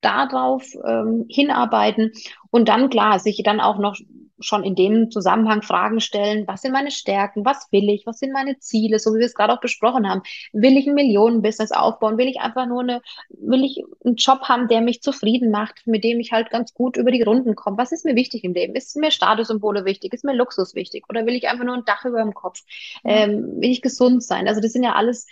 darauf 0.00 0.64
ähm, 0.86 1.26
hinarbeiten 1.28 2.12
und 2.50 2.68
dann 2.68 2.90
klar, 2.90 3.18
sich 3.18 3.42
dann 3.42 3.60
auch 3.60 3.78
noch 3.78 3.96
schon 4.38 4.64
in 4.64 4.74
dem 4.74 5.10
Zusammenhang 5.10 5.62
Fragen 5.62 6.00
stellen, 6.00 6.46
was 6.46 6.62
sind 6.62 6.72
meine 6.72 6.90
Stärken, 6.90 7.44
was 7.44 7.68
will 7.70 7.88
ich, 7.88 8.06
was 8.06 8.18
sind 8.18 8.32
meine 8.32 8.58
Ziele, 8.58 8.98
so 8.98 9.14
wie 9.14 9.18
wir 9.18 9.26
es 9.26 9.34
gerade 9.34 9.52
auch 9.52 9.60
besprochen 9.60 10.08
haben. 10.08 10.22
Will 10.52 10.76
ich 10.76 10.86
ein 10.86 10.94
Millionenbusiness 10.94 11.72
aufbauen? 11.72 12.18
Will 12.18 12.28
ich 12.28 12.40
einfach 12.40 12.66
nur 12.66 12.82
eine, 12.82 13.02
will 13.30 13.64
ich 13.64 13.82
einen 14.04 14.16
Job 14.16 14.42
haben, 14.42 14.68
der 14.68 14.80
mich 14.80 15.02
zufrieden 15.02 15.50
macht, 15.50 15.86
mit 15.86 16.04
dem 16.04 16.20
ich 16.20 16.32
halt 16.32 16.50
ganz 16.50 16.74
gut 16.74 16.96
über 16.96 17.10
die 17.10 17.22
Runden 17.22 17.54
komme? 17.54 17.78
Was 17.78 17.92
ist 17.92 18.04
mir 18.04 18.14
wichtig 18.14 18.44
im 18.44 18.52
Leben? 18.52 18.74
Ist 18.74 18.96
mir 18.96 19.10
Statussymbole 19.10 19.84
wichtig? 19.84 20.12
Ist 20.12 20.24
mir 20.24 20.34
Luxus 20.34 20.74
wichtig? 20.74 21.04
Oder 21.08 21.26
will 21.26 21.34
ich 21.34 21.48
einfach 21.48 21.64
nur 21.64 21.74
ein 21.74 21.84
Dach 21.84 22.04
über 22.04 22.22
dem 22.22 22.34
Kopf? 22.34 22.62
Ähm, 23.04 23.60
will 23.60 23.70
ich 23.70 23.82
gesund 23.82 24.22
sein? 24.22 24.48
Also 24.48 24.60
das 24.60 24.72
sind 24.72 24.82
ja 24.82 24.94
alles 24.94 25.26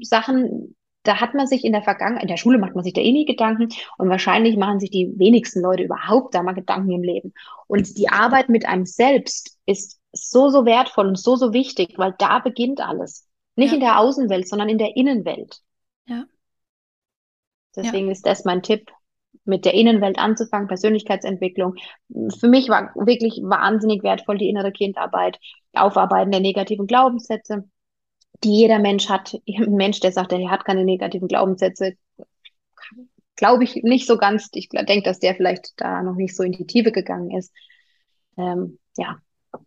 Sachen, 0.00 0.74
da 1.06 1.20
hat 1.20 1.34
man 1.34 1.46
sich 1.46 1.64
in 1.64 1.72
der 1.72 1.82
Vergangenheit, 1.82 2.22
in 2.22 2.28
der 2.28 2.36
Schule 2.36 2.58
macht 2.58 2.74
man 2.74 2.84
sich 2.84 2.92
da 2.92 3.00
eh 3.00 3.12
nie 3.12 3.24
Gedanken 3.24 3.68
und 3.98 4.08
wahrscheinlich 4.08 4.56
machen 4.56 4.80
sich 4.80 4.90
die 4.90 5.12
wenigsten 5.16 5.60
Leute 5.60 5.84
überhaupt 5.84 6.34
da 6.34 6.42
mal 6.42 6.54
Gedanken 6.54 6.90
im 6.90 7.02
Leben. 7.02 7.32
Und 7.66 7.96
die 7.98 8.08
Arbeit 8.08 8.48
mit 8.48 8.66
einem 8.66 8.86
selbst 8.86 9.58
ist 9.66 10.00
so, 10.12 10.48
so 10.48 10.64
wertvoll 10.64 11.06
und 11.08 11.18
so, 11.18 11.36
so 11.36 11.52
wichtig, 11.52 11.94
weil 11.96 12.14
da 12.18 12.38
beginnt 12.38 12.80
alles. 12.80 13.28
Nicht 13.54 13.70
ja. 13.70 13.74
in 13.74 13.80
der 13.80 14.00
Außenwelt, 14.00 14.48
sondern 14.48 14.68
in 14.68 14.78
der 14.78 14.96
Innenwelt. 14.96 15.60
Ja. 16.06 16.24
Deswegen 17.74 18.06
ja. 18.06 18.12
ist 18.12 18.26
das 18.26 18.44
mein 18.44 18.62
Tipp, 18.62 18.90
mit 19.44 19.64
der 19.64 19.74
Innenwelt 19.74 20.18
anzufangen, 20.18 20.66
Persönlichkeitsentwicklung. 20.66 21.76
Für 22.38 22.48
mich 22.48 22.68
war 22.68 22.92
wirklich 22.94 23.40
wahnsinnig 23.42 24.02
wertvoll 24.02 24.38
die 24.38 24.48
innere 24.48 24.72
Kindarbeit, 24.72 25.38
Aufarbeiten 25.72 26.32
der 26.32 26.40
negativen 26.40 26.86
Glaubenssätze, 26.86 27.68
die 28.44 28.56
jeder 28.56 28.78
Mensch 28.78 29.08
hat. 29.08 29.34
Ein 29.46 29.74
Mensch, 29.74 30.00
der 30.00 30.12
sagt, 30.12 30.32
er 30.32 30.50
hat 30.50 30.64
keine 30.64 30.84
negativen 30.84 31.28
Glaubenssätze, 31.28 31.94
glaube 33.36 33.64
ich 33.64 33.76
nicht 33.82 34.06
so 34.06 34.16
ganz. 34.16 34.48
Ich 34.52 34.68
denke, 34.70 35.02
dass 35.02 35.20
der 35.20 35.34
vielleicht 35.34 35.72
da 35.76 36.02
noch 36.02 36.14
nicht 36.14 36.34
so 36.34 36.42
in 36.42 36.52
die 36.52 36.66
Tiefe 36.66 36.90
gegangen 36.90 37.30
ist. 37.36 37.52
Ähm, 38.36 38.78
ja. 38.96 39.18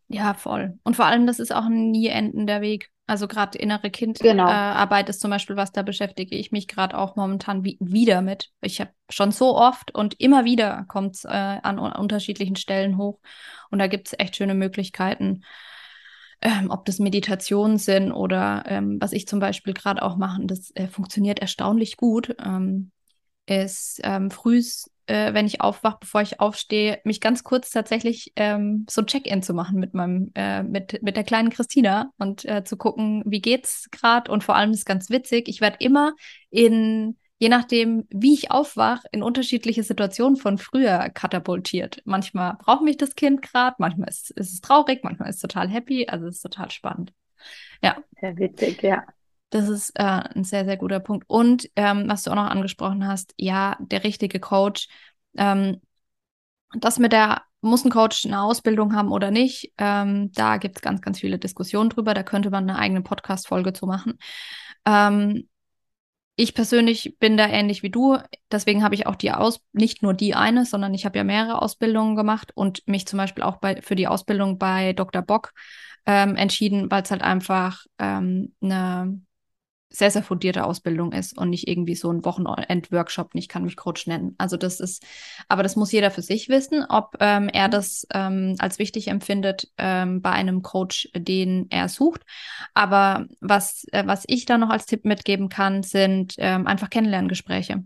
Ja, 0.07 0.33
voll. 0.33 0.77
Und 0.83 0.95
vor 0.95 1.05
allem, 1.05 1.25
das 1.25 1.39
ist 1.39 1.53
auch 1.53 1.65
ein 1.65 1.91
nie 1.91 2.07
endender 2.07 2.61
Weg. 2.61 2.91
Also 3.07 3.27
gerade 3.27 3.57
innere 3.57 3.89
Kindarbeit 3.89 4.35
genau. 4.35 4.95
äh, 4.95 5.09
ist 5.09 5.19
zum 5.19 5.31
Beispiel 5.31 5.55
was, 5.55 5.71
da 5.71 5.81
beschäftige 5.81 6.35
ich 6.35 6.51
mich 6.51 6.67
gerade 6.67 6.95
auch 6.95 7.15
momentan 7.15 7.63
wie 7.63 7.75
wieder 7.79 8.21
mit. 8.21 8.51
Ich 8.61 8.79
habe 8.79 8.91
schon 9.09 9.31
so 9.31 9.55
oft 9.55 9.95
und 9.95 10.19
immer 10.19 10.45
wieder 10.45 10.85
kommt 10.87 11.15
es 11.15 11.25
äh, 11.25 11.29
an 11.29 11.79
unterschiedlichen 11.79 12.55
Stellen 12.55 12.97
hoch. 12.97 13.19
Und 13.71 13.79
da 13.79 13.87
gibt 13.87 14.07
es 14.07 14.15
echt 14.19 14.35
schöne 14.35 14.53
Möglichkeiten 14.53 15.41
ähm, 16.41 16.69
ob 16.69 16.85
das 16.85 16.99
Meditationen 16.99 17.77
sind 17.77 18.11
oder 18.11 18.63
ähm, 18.67 18.97
was 18.99 19.11
ich 19.11 19.27
zum 19.27 19.39
Beispiel 19.39 19.73
gerade 19.73 20.01
auch 20.01 20.15
mache, 20.17 20.41
das 20.45 20.71
äh, 20.75 20.87
funktioniert 20.87 21.39
erstaunlich 21.39 21.97
gut, 21.97 22.35
ähm, 22.43 22.91
ist 23.45 23.99
ähm, 24.03 24.31
frühs, 24.31 24.89
äh, 25.07 25.33
wenn 25.33 25.47
ich 25.47 25.59
aufwache, 25.59 25.97
bevor 26.01 26.21
ich 26.21 26.39
aufstehe, 26.39 26.99
mich 27.03 27.19
ganz 27.19 27.43
kurz 27.43 27.71
tatsächlich 27.71 28.31
ähm, 28.35 28.85
so 28.89 29.01
ein 29.01 29.07
Check-in 29.07 29.41
zu 29.41 29.53
machen 29.53 29.79
mit 29.79 29.93
meinem, 29.93 30.31
äh, 30.35 30.63
mit, 30.63 31.01
mit 31.01 31.17
der 31.17 31.23
kleinen 31.23 31.49
Christina 31.49 32.11
und 32.17 32.45
äh, 32.45 32.63
zu 32.63 32.77
gucken, 32.77 33.23
wie 33.25 33.41
geht's 33.41 33.89
gerade 33.91 34.31
und 34.31 34.43
vor 34.43 34.55
allem 34.55 34.71
ist 34.71 34.85
ganz 34.85 35.09
witzig, 35.09 35.47
ich 35.47 35.61
werde 35.61 35.77
immer 35.79 36.13
in 36.51 37.17
je 37.39 37.49
nachdem, 37.49 38.05
wie 38.09 38.33
ich 38.33 38.51
aufwache, 38.51 39.07
in 39.11 39.23
unterschiedliche 39.23 39.81
Situationen 39.81 40.35
von 40.35 40.57
früher 40.57 41.09
katapultiert. 41.09 42.01
Manchmal 42.03 42.57
braucht 42.59 42.83
mich 42.83 42.97
das 42.97 43.15
Kind 43.15 43.41
gerade, 43.41 43.77
manchmal 43.79 44.09
ist, 44.09 44.31
ist, 44.31 44.53
es 44.53 44.61
traurig, 44.61 45.03
manchmal 45.03 45.29
ist 45.29 45.37
es 45.37 45.41
total 45.41 45.69
happy, 45.69 46.07
also 46.07 46.27
es 46.27 46.35
ist 46.35 46.41
total 46.41 46.69
spannend. 46.69 47.13
Ja. 47.81 47.97
Sehr 48.19 48.37
witzig, 48.37 48.83
ja. 48.83 49.05
Das 49.51 49.69
ist 49.69 49.91
äh, 49.97 50.03
ein 50.03 50.43
sehr, 50.43 50.65
sehr 50.65 50.77
guter 50.77 50.99
Punkt. 50.99 51.25
Und 51.27 51.69
ähm, 51.75 52.03
was 52.07 52.23
du 52.23 52.31
auch 52.31 52.35
noch 52.35 52.49
angesprochen 52.49 53.07
hast, 53.07 53.33
ja, 53.37 53.77
der 53.79 54.03
richtige 54.03 54.39
Coach. 54.39 54.87
Ähm, 55.37 55.81
das 56.77 56.99
mit 56.99 57.13
der, 57.13 57.41
muss 57.61 57.83
ein 57.83 57.89
Coach 57.89 58.25
eine 58.25 58.41
Ausbildung 58.41 58.93
haben 58.95 59.11
oder 59.11 59.31
nicht, 59.31 59.73
ähm, 59.77 60.31
da 60.33 60.57
gibt 60.57 60.77
es 60.77 60.81
ganz, 60.81 61.01
ganz 61.01 61.19
viele 61.19 61.39
Diskussionen 61.39 61.89
drüber. 61.89 62.13
Da 62.13 62.21
könnte 62.21 62.51
man 62.51 62.69
eine 62.69 62.77
eigene 62.77 63.01
Podcast-Folge 63.01 63.73
zu 63.73 63.87
machen. 63.87 64.19
Ähm, 64.85 65.47
ich 66.39 66.53
persönlich 66.53 67.17
bin 67.19 67.35
da 67.35 67.47
ähnlich 67.49 67.83
wie 67.83 67.89
du. 67.89 68.17
Deswegen 68.49 68.81
habe 68.81 68.95
ich 68.95 69.07
auch 69.07 69.15
die 69.15 69.31
Aus, 69.31 69.59
nicht 69.73 70.01
nur 70.01 70.13
die 70.13 70.35
eine, 70.35 70.65
sondern 70.65 70.93
ich 70.93 71.05
habe 71.05 71.17
ja 71.17 71.25
mehrere 71.25 71.61
Ausbildungen 71.61 72.15
gemacht 72.15 72.51
und 72.55 72.87
mich 72.87 73.05
zum 73.07 73.17
Beispiel 73.17 73.43
auch 73.43 73.57
bei, 73.57 73.81
für 73.81 73.95
die 73.95 74.07
Ausbildung 74.07 74.57
bei 74.57 74.93
Dr. 74.93 75.21
Bock 75.21 75.51
ähm, 76.05 76.37
entschieden, 76.37 76.89
weil 76.89 77.03
es 77.03 77.11
halt 77.11 77.21
einfach 77.23 77.85
ähm, 77.99 78.55
eine 78.61 79.19
sehr, 79.89 80.11
sehr 80.11 80.23
fundierte 80.23 80.65
Ausbildung 80.65 81.11
ist 81.13 81.37
und 81.37 81.49
nicht 81.49 81.67
irgendwie 81.67 81.95
so 81.95 82.11
ein 82.11 82.23
Wochenend-Workshop, 82.23 83.31
ich 83.33 83.47
kann 83.47 83.63
mich 83.63 83.75
Coach 83.75 84.05
nennen. 84.07 84.35
Also 84.37 84.55
das 84.55 84.79
ist, 84.79 85.03
aber 85.47 85.63
das 85.63 85.75
muss 85.75 85.91
jeder 85.91 86.11
für 86.11 86.21
sich 86.21 86.47
wissen, 86.47 86.85
ob 86.87 87.15
ähm, 87.19 87.49
er 87.49 87.67
mhm. 87.67 87.71
das 87.71 88.07
ähm, 88.13 88.55
als 88.59 88.77
wichtig 88.77 89.07
empfindet 89.07 89.71
ähm, 89.77 90.21
bei 90.21 90.31
einem 90.31 90.61
Coach, 90.61 91.09
den 91.15 91.67
er 91.71 91.89
sucht. 91.89 92.21
Aber 92.73 93.25
was, 93.39 93.85
äh, 93.91 94.03
was 94.05 94.23
ich 94.27 94.45
da 94.45 94.57
noch 94.57 94.69
als 94.69 94.85
Tipp 94.85 95.05
mitgeben 95.05 95.49
kann, 95.49 95.81
sind 95.81 96.35
ähm, 96.37 96.67
einfach 96.67 96.89
Kennenlerngespräche. 96.89 97.83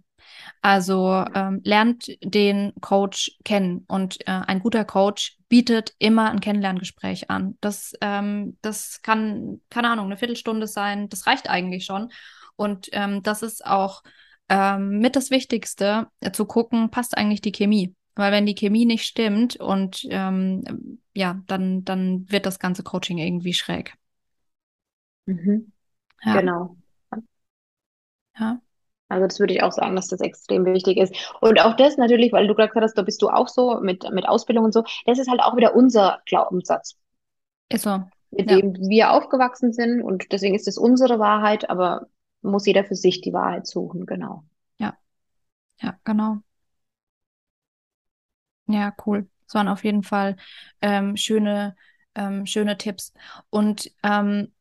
Also 0.65 1.25
ähm, 1.35 1.59
lernt 1.65 2.07
den 2.23 2.71
Coach 2.79 3.37
kennen 3.43 3.83
und 3.89 4.21
äh, 4.21 4.31
ein 4.31 4.59
guter 4.61 4.85
Coach 4.85 5.37
bietet 5.49 5.93
immer 5.99 6.31
ein 6.31 6.39
Kennenlerngespräch 6.39 7.29
an. 7.29 7.57
Das, 7.59 7.93
ähm, 7.99 8.57
das 8.61 9.01
kann, 9.01 9.59
keine 9.69 9.89
Ahnung, 9.89 10.05
eine 10.05 10.15
Viertelstunde 10.17 10.67
sein. 10.67 11.09
Das 11.09 11.27
reicht 11.27 11.49
eigentlich 11.49 11.83
schon. 11.83 12.13
Und 12.55 12.87
ähm, 12.93 13.21
das 13.23 13.41
ist 13.43 13.65
auch 13.65 14.03
ähm, 14.47 14.99
mit 14.99 15.17
das 15.17 15.31
Wichtigste, 15.31 16.07
äh, 16.21 16.31
zu 16.31 16.45
gucken, 16.45 16.89
passt 16.91 17.17
eigentlich 17.17 17.41
die 17.41 17.51
Chemie. 17.51 17.93
Weil 18.15 18.31
wenn 18.31 18.45
die 18.45 18.55
Chemie 18.55 18.85
nicht 18.85 19.05
stimmt 19.05 19.57
und 19.57 20.07
ähm, 20.09 20.99
ja, 21.13 21.41
dann, 21.47 21.83
dann 21.83 22.31
wird 22.31 22.45
das 22.45 22.59
ganze 22.59 22.83
Coaching 22.83 23.17
irgendwie 23.17 23.53
schräg. 23.53 23.95
Mhm. 25.27 25.71
Ja. 26.25 26.41
Genau. 26.41 26.77
Ja. 28.39 28.62
Also 29.13 29.27
das 29.27 29.39
würde 29.39 29.53
ich 29.53 29.63
auch 29.63 29.71
sagen, 29.71 29.95
dass 29.95 30.07
das 30.07 30.21
extrem 30.21 30.65
wichtig 30.65 30.97
ist. 30.97 31.15
Und 31.41 31.59
auch 31.61 31.75
das 31.75 31.97
natürlich, 31.97 32.31
weil 32.31 32.47
du 32.47 32.55
gerade 32.55 32.69
gesagt 32.69 32.83
hast, 32.83 32.97
da 32.97 33.03
bist 33.03 33.21
du 33.21 33.29
auch 33.29 33.47
so 33.47 33.79
mit, 33.79 34.09
mit 34.11 34.27
Ausbildung 34.27 34.65
und 34.65 34.73
so, 34.73 34.83
das 35.05 35.19
ist 35.19 35.29
halt 35.29 35.41
auch 35.41 35.55
wieder 35.55 35.75
unser 35.75 36.21
Glaubenssatz. 36.25 36.97
Ist 37.69 37.83
so. 37.83 38.03
Mit 38.31 38.49
ja. 38.49 38.57
dem 38.57 38.75
wir 38.75 39.11
aufgewachsen 39.11 39.73
sind 39.73 40.01
und 40.01 40.31
deswegen 40.31 40.55
ist 40.55 40.67
es 40.67 40.77
unsere 40.77 41.19
Wahrheit, 41.19 41.69
aber 41.69 42.07
muss 42.41 42.65
jeder 42.65 42.83
für 42.83 42.95
sich 42.95 43.21
die 43.21 43.33
Wahrheit 43.33 43.67
suchen, 43.67 44.05
genau. 44.05 44.43
Ja, 44.79 44.97
ja, 45.79 45.95
genau. 46.03 46.39
Ja, 48.67 48.93
cool. 49.05 49.29
Das 49.45 49.55
waren 49.55 49.67
auf 49.67 49.83
jeden 49.83 50.03
Fall 50.03 50.35
ähm, 50.81 51.15
schöne, 51.15 51.75
ähm, 52.15 52.45
schöne 52.45 52.77
Tipps. 52.77 53.13
Und 53.49 53.91
ähm, 54.03 54.51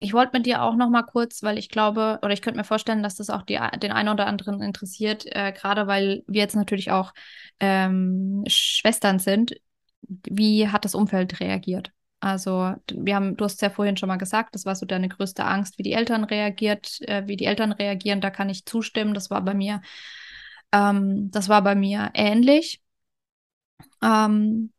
ich 0.00 0.12
wollte 0.12 0.36
mit 0.36 0.46
dir 0.46 0.62
auch 0.62 0.76
noch 0.76 0.90
mal 0.90 1.02
kurz, 1.02 1.42
weil 1.42 1.58
ich 1.58 1.68
glaube, 1.68 2.18
oder 2.22 2.32
ich 2.32 2.42
könnte 2.42 2.58
mir 2.58 2.64
vorstellen, 2.64 3.02
dass 3.02 3.16
das 3.16 3.30
auch 3.30 3.42
die, 3.42 3.58
den 3.82 3.92
einen 3.92 4.08
oder 4.08 4.26
anderen 4.26 4.62
interessiert, 4.62 5.24
äh, 5.26 5.52
gerade 5.52 5.86
weil 5.86 6.22
wir 6.26 6.40
jetzt 6.40 6.54
natürlich 6.56 6.90
auch 6.90 7.12
ähm, 7.58 8.44
Schwestern 8.46 9.18
sind. 9.18 9.54
Wie 10.02 10.68
hat 10.68 10.84
das 10.84 10.94
Umfeld 10.94 11.40
reagiert? 11.40 11.90
Also, 12.20 12.74
wir 12.92 13.14
haben, 13.14 13.36
du 13.36 13.44
hast 13.44 13.60
ja 13.62 13.70
vorhin 13.70 13.96
schon 13.96 14.08
mal 14.08 14.16
gesagt, 14.16 14.54
das 14.54 14.64
war 14.64 14.74
so 14.74 14.86
deine 14.86 15.08
größte 15.08 15.44
Angst, 15.44 15.78
wie 15.78 15.82
die 15.82 15.92
Eltern 15.92 16.24
reagiert, 16.24 17.00
äh, 17.02 17.26
wie 17.26 17.36
die 17.36 17.44
Eltern 17.46 17.72
reagieren. 17.72 18.20
Da 18.20 18.30
kann 18.30 18.48
ich 18.48 18.66
zustimmen. 18.66 19.14
Das 19.14 19.30
war 19.30 19.42
bei 19.42 19.54
mir, 19.54 19.82
ähm, 20.72 21.30
das 21.30 21.48
war 21.48 21.62
bei 21.62 21.74
mir 21.74 22.10
ähnlich. 22.14 22.80
Ähm, 24.02 24.72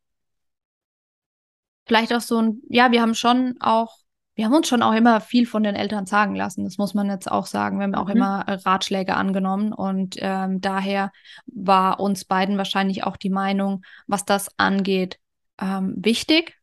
vielleicht 1.87 2.13
auch 2.13 2.21
so 2.21 2.41
ein, 2.41 2.61
ja, 2.69 2.91
wir 2.91 3.01
haben 3.01 3.15
schon 3.15 3.55
auch 3.59 3.97
wir 4.39 4.45
haben 4.45 4.53
uns 4.55 4.69
schon 4.69 4.83
auch 4.83 4.93
immer 4.93 5.19
viel 5.19 5.45
von 5.45 5.63
den 5.63 5.75
Eltern 5.75 6.05
sagen 6.05 6.33
lassen. 6.33 6.63
Das 6.63 6.77
muss 6.77 6.93
man 6.93 7.09
jetzt 7.09 7.29
auch 7.29 7.45
sagen. 7.45 7.77
Wir 7.77 7.83
haben 7.83 7.95
auch 7.95 8.05
mhm. 8.05 8.15
immer 8.15 8.45
äh, 8.47 8.53
Ratschläge 8.53 9.15
angenommen 9.15 9.73
und 9.73 10.15
ähm, 10.19 10.61
daher 10.61 11.11
war 11.45 11.99
uns 11.99 12.23
beiden 12.23 12.57
wahrscheinlich 12.57 13.03
auch 13.03 13.17
die 13.17 13.31
Meinung, 13.31 13.83
was 14.07 14.23
das 14.23 14.49
angeht, 14.57 15.19
ähm, 15.59 15.93
wichtig. 15.97 16.57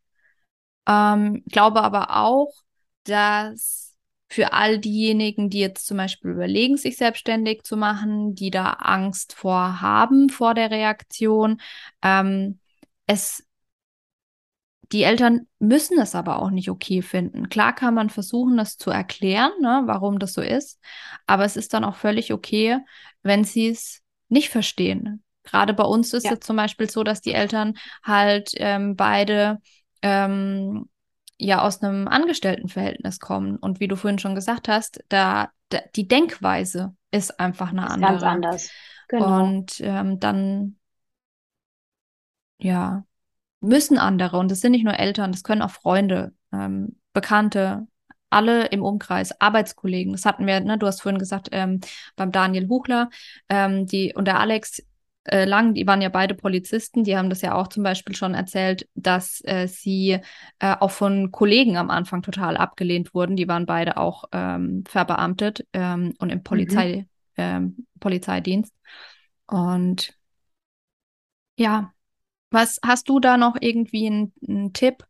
Ähm, 0.88 1.42
glaube 1.50 1.82
aber 1.82 2.16
auch, 2.16 2.50
dass 3.04 3.94
für 4.30 4.54
all 4.54 4.78
diejenigen, 4.78 5.50
die 5.50 5.60
jetzt 5.60 5.86
zum 5.86 5.98
Beispiel 5.98 6.30
überlegen, 6.30 6.78
sich 6.78 6.96
selbstständig 6.96 7.64
zu 7.64 7.76
machen, 7.76 8.34
die 8.34 8.50
da 8.50 8.70
Angst 8.70 9.34
vor 9.34 9.82
haben 9.82 10.30
vor 10.30 10.54
der 10.54 10.70
Reaktion, 10.70 11.60
ähm, 12.00 12.58
es 13.06 13.45
die 14.92 15.02
Eltern 15.02 15.46
müssen 15.58 15.98
es 15.98 16.14
aber 16.14 16.40
auch 16.40 16.50
nicht 16.50 16.70
okay 16.70 17.02
finden. 17.02 17.48
Klar 17.48 17.74
kann 17.74 17.94
man 17.94 18.10
versuchen, 18.10 18.56
das 18.56 18.76
zu 18.76 18.90
erklären, 18.90 19.52
ne, 19.60 19.82
warum 19.86 20.18
das 20.18 20.32
so 20.32 20.40
ist, 20.40 20.80
aber 21.26 21.44
es 21.44 21.56
ist 21.56 21.74
dann 21.74 21.84
auch 21.84 21.96
völlig 21.96 22.32
okay, 22.32 22.78
wenn 23.22 23.44
sie 23.44 23.68
es 23.68 24.02
nicht 24.28 24.48
verstehen. 24.48 25.22
Gerade 25.42 25.74
bei 25.74 25.84
uns 25.84 26.12
ist 26.12 26.24
ja. 26.24 26.32
es 26.32 26.40
zum 26.40 26.56
Beispiel 26.56 26.90
so, 26.90 27.04
dass 27.04 27.20
die 27.20 27.32
Eltern 27.32 27.74
halt 28.02 28.50
ähm, 28.56 28.96
beide 28.96 29.58
ähm, 30.02 30.88
ja 31.38 31.62
aus 31.62 31.82
einem 31.82 32.08
Angestelltenverhältnis 32.08 33.20
kommen. 33.20 33.56
Und 33.56 33.80
wie 33.80 33.88
du 33.88 33.96
vorhin 33.96 34.18
schon 34.18 34.34
gesagt 34.34 34.68
hast, 34.68 35.04
da, 35.08 35.50
da 35.68 35.78
die 35.94 36.08
Denkweise 36.08 36.94
ist 37.12 37.38
einfach 37.38 37.70
eine 37.70 37.86
ist 37.86 37.90
andere. 37.92 38.12
Ganz 38.12 38.22
anders. 38.22 38.70
Genau. 39.08 39.44
Und 39.44 39.80
ähm, 39.80 40.18
dann 40.18 40.76
ja, 42.58 43.04
müssen 43.66 43.98
andere, 43.98 44.38
und 44.38 44.50
das 44.50 44.60
sind 44.60 44.72
nicht 44.72 44.84
nur 44.84 44.98
Eltern, 44.98 45.32
das 45.32 45.42
können 45.42 45.62
auch 45.62 45.70
Freunde, 45.70 46.32
ähm, 46.52 46.96
Bekannte, 47.12 47.86
alle 48.30 48.66
im 48.66 48.82
Umkreis, 48.82 49.40
Arbeitskollegen. 49.40 50.12
Das 50.12 50.24
hatten 50.24 50.46
wir, 50.46 50.60
ne, 50.60 50.78
du 50.78 50.86
hast 50.86 51.02
vorhin 51.02 51.18
gesagt, 51.18 51.48
ähm, 51.52 51.80
beim 52.16 52.32
Daniel 52.32 52.68
Huchler, 52.68 53.10
ähm, 53.48 53.86
die 53.86 54.14
und 54.14 54.26
der 54.26 54.40
Alex 54.40 54.82
äh, 55.24 55.44
Lang, 55.44 55.74
die 55.74 55.86
waren 55.86 56.02
ja 56.02 56.08
beide 56.08 56.34
Polizisten, 56.34 57.04
die 57.04 57.16
haben 57.16 57.30
das 57.30 57.42
ja 57.42 57.54
auch 57.54 57.68
zum 57.68 57.82
Beispiel 57.82 58.14
schon 58.14 58.34
erzählt, 58.34 58.88
dass 58.94 59.40
äh, 59.44 59.66
sie 59.66 60.20
äh, 60.58 60.76
auch 60.78 60.90
von 60.90 61.32
Kollegen 61.32 61.76
am 61.76 61.90
Anfang 61.90 62.22
total 62.22 62.56
abgelehnt 62.56 63.14
wurden. 63.14 63.36
Die 63.36 63.48
waren 63.48 63.66
beide 63.66 63.96
auch 63.96 64.24
ähm, 64.32 64.84
verbeamtet 64.86 65.66
ähm, 65.72 66.14
und 66.18 66.30
im 66.30 66.42
Polizei, 66.42 67.06
mhm. 67.36 67.86
Polizeidienst. 68.00 68.72
Und 69.46 70.14
ja, 71.58 71.92
was 72.56 72.80
hast 72.84 73.08
du 73.08 73.20
da 73.20 73.36
noch 73.36 73.56
irgendwie 73.60 74.06
einen 74.06 74.72
Tipp, 74.72 75.04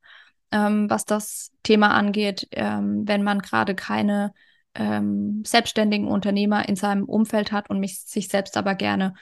ähm, 0.50 0.90
was 0.90 1.04
das 1.04 1.52
Thema 1.62 1.94
angeht, 1.94 2.48
ähm, 2.50 3.06
wenn 3.06 3.22
man 3.22 3.40
gerade 3.40 3.74
keine 3.74 4.34
ähm, 4.74 5.42
selbstständigen 5.46 6.08
Unternehmer 6.08 6.68
in 6.68 6.76
seinem 6.76 7.04
Umfeld 7.04 7.52
hat 7.52 7.70
und 7.70 7.80
mich, 7.80 8.00
sich 8.00 8.28
selbst 8.28 8.56
aber 8.56 8.74
gerne 8.74 9.14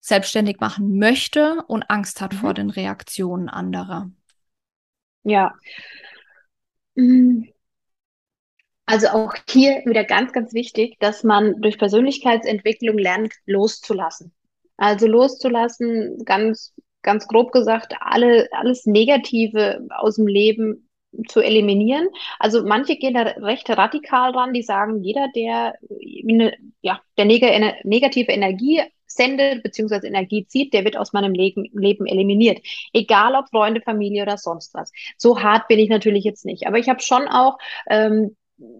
selbstständig 0.00 0.60
machen 0.60 0.98
möchte 0.98 1.64
und 1.66 1.90
Angst 1.90 2.20
hat 2.20 2.32
mhm. 2.32 2.36
vor 2.38 2.54
den 2.54 2.70
Reaktionen 2.70 3.48
anderer? 3.48 4.08
Ja. 5.24 5.52
Mhm. 6.94 7.48
Also 8.86 9.08
auch 9.08 9.34
hier 9.50 9.82
wieder 9.84 10.04
ganz, 10.04 10.32
ganz 10.32 10.54
wichtig, 10.54 10.96
dass 11.00 11.24
man 11.24 11.60
durch 11.60 11.76
Persönlichkeitsentwicklung 11.76 12.96
lernt, 12.96 13.34
loszulassen. 13.44 14.32
Also 14.76 15.08
loszulassen, 15.08 16.24
ganz 16.24 16.72
ganz 17.06 17.26
grob 17.26 17.52
gesagt, 17.52 17.94
alle, 18.00 18.48
alles 18.52 18.84
Negative 18.84 19.86
aus 19.96 20.16
dem 20.16 20.26
Leben 20.26 20.90
zu 21.28 21.40
eliminieren. 21.40 22.08
Also 22.38 22.62
manche 22.62 22.96
gehen 22.96 23.14
da 23.14 23.22
recht 23.22 23.70
radikal 23.70 24.32
ran, 24.32 24.52
die 24.52 24.62
sagen, 24.62 25.02
jeder, 25.02 25.28
der, 25.34 25.74
eine, 26.28 26.54
ja, 26.82 27.00
der 27.16 27.24
neg 27.24 27.42
negative 27.84 28.32
Energie 28.32 28.82
sendet 29.06 29.62
bzw. 29.62 30.06
Energie 30.06 30.46
zieht, 30.46 30.74
der 30.74 30.84
wird 30.84 30.98
aus 30.98 31.14
meinem 31.14 31.32
Leben, 31.32 31.64
Leben 31.72 32.04
eliminiert. 32.06 32.58
Egal 32.92 33.34
ob 33.34 33.48
Freunde, 33.48 33.80
Familie 33.80 34.22
oder 34.24 34.36
sonst 34.36 34.74
was. 34.74 34.92
So 35.16 35.40
hart 35.40 35.68
bin 35.68 35.78
ich 35.78 35.88
natürlich 35.88 36.24
jetzt 36.24 36.44
nicht. 36.44 36.66
Aber 36.66 36.78
ich 36.78 36.90
habe 36.90 37.00
schon 37.00 37.26
auch 37.28 37.56
ähm, 37.88 38.36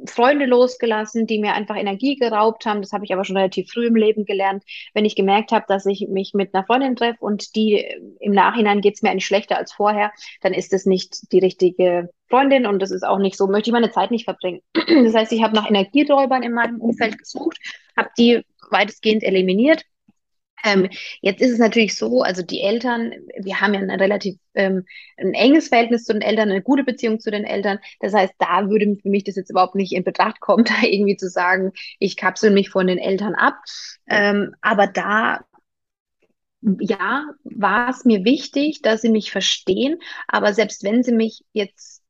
Freunde 0.07 0.47
losgelassen, 0.47 1.27
die 1.27 1.39
mir 1.39 1.53
einfach 1.53 1.77
Energie 1.77 2.17
geraubt 2.17 2.65
haben. 2.65 2.81
Das 2.81 2.93
habe 2.93 3.05
ich 3.05 3.13
aber 3.13 3.25
schon 3.25 3.37
relativ 3.37 3.71
früh 3.71 3.87
im 3.87 3.97
Leben 3.97 4.25
gelernt. 4.25 4.65
Wenn 4.95 5.05
ich 5.05 5.17
gemerkt 5.17 5.53
habe, 5.53 5.67
dass 5.69 5.85
ich 5.87 6.07
mich 6.09 6.33
mit 6.35 6.55
einer 6.55 6.65
Freundin 6.65 6.97
treffe 6.97 7.19
und 7.21 7.55
die 7.57 7.85
im 8.21 8.33
Nachhinein 8.33 8.81
geht 8.81 8.95
es 8.95 9.03
mir 9.03 9.11
eigentlich 9.11 9.27
schlechter 9.27 9.59
als 9.59 9.73
vorher, 9.73 10.13
dann 10.41 10.55
ist 10.55 10.73
es 10.73 10.87
nicht 10.87 11.31
die 11.33 11.41
richtige 11.41 12.09
Freundin 12.29 12.67
und 12.67 12.81
das 12.81 12.91
ist 12.91 13.07
auch 13.07 13.19
nicht 13.19 13.37
so, 13.37 13.47
möchte 13.47 13.71
ich 13.71 13.75
meine 13.75 13.91
Zeit 13.91 14.11
nicht 14.11 14.25
verbringen. 14.25 14.61
Das 14.73 15.15
heißt, 15.15 15.33
ich 15.33 15.43
habe 15.43 15.55
nach 15.55 15.69
Energieräubern 15.69 16.43
in 16.43 16.53
meinem 16.53 16.81
Umfeld 16.81 17.19
gesucht, 17.19 17.59
habe 17.97 18.09
die 18.17 18.43
weitestgehend 18.71 19.23
eliminiert 19.23 19.85
ähm, 20.65 20.89
jetzt 21.21 21.41
ist 21.41 21.53
es 21.53 21.59
natürlich 21.59 21.97
so, 21.97 22.23
also 22.23 22.43
die 22.43 22.61
Eltern, 22.61 23.13
wir 23.39 23.61
haben 23.61 23.75
ja 23.75 23.81
ein 23.81 23.91
relativ 23.91 24.37
ähm, 24.55 24.85
ein 25.17 25.35
enges 25.35 25.69
Verhältnis 25.69 26.05
zu 26.05 26.13
den 26.13 26.23
Eltern, 26.23 26.51
eine 26.51 26.63
gute 26.63 26.85
Beziehung 26.85 27.21
zu 27.21 27.31
den 27.31 27.45
Eltern. 27.45 27.79
Das 28.01 28.15
heißt, 28.15 28.35
da 28.39 28.69
würde 28.69 28.97
für 29.01 29.09
mich 29.09 29.25
das 29.25 29.37
jetzt 29.37 29.51
überhaupt 29.51 29.75
nicht 29.75 29.93
in 29.93 30.05
Betracht 30.05 30.41
kommen, 30.41 30.65
da 30.65 30.75
irgendwie 30.83 31.17
zu 31.17 31.29
sagen, 31.29 31.73
ich 31.99 32.17
kapsel 32.17 32.51
mich 32.51 32.71
von 32.71 32.87
den 32.87 32.99
Eltern 32.99 33.35
ab. 33.35 33.57
Ähm, 34.09 34.55
aber 34.61 34.87
da 34.87 35.41
ja, 36.81 37.27
war 37.45 37.91
es 37.91 38.05
mir 38.05 38.25
wichtig, 38.25 38.83
dass 38.83 39.03
sie 39.03 39.11
mich 39.11 39.31
verstehen, 39.31 39.99
aber 40.27 40.53
selbst 40.53 40.83
wenn 40.83 41.03
sie 41.03 41.13
mich 41.13 41.45
jetzt 41.53 42.03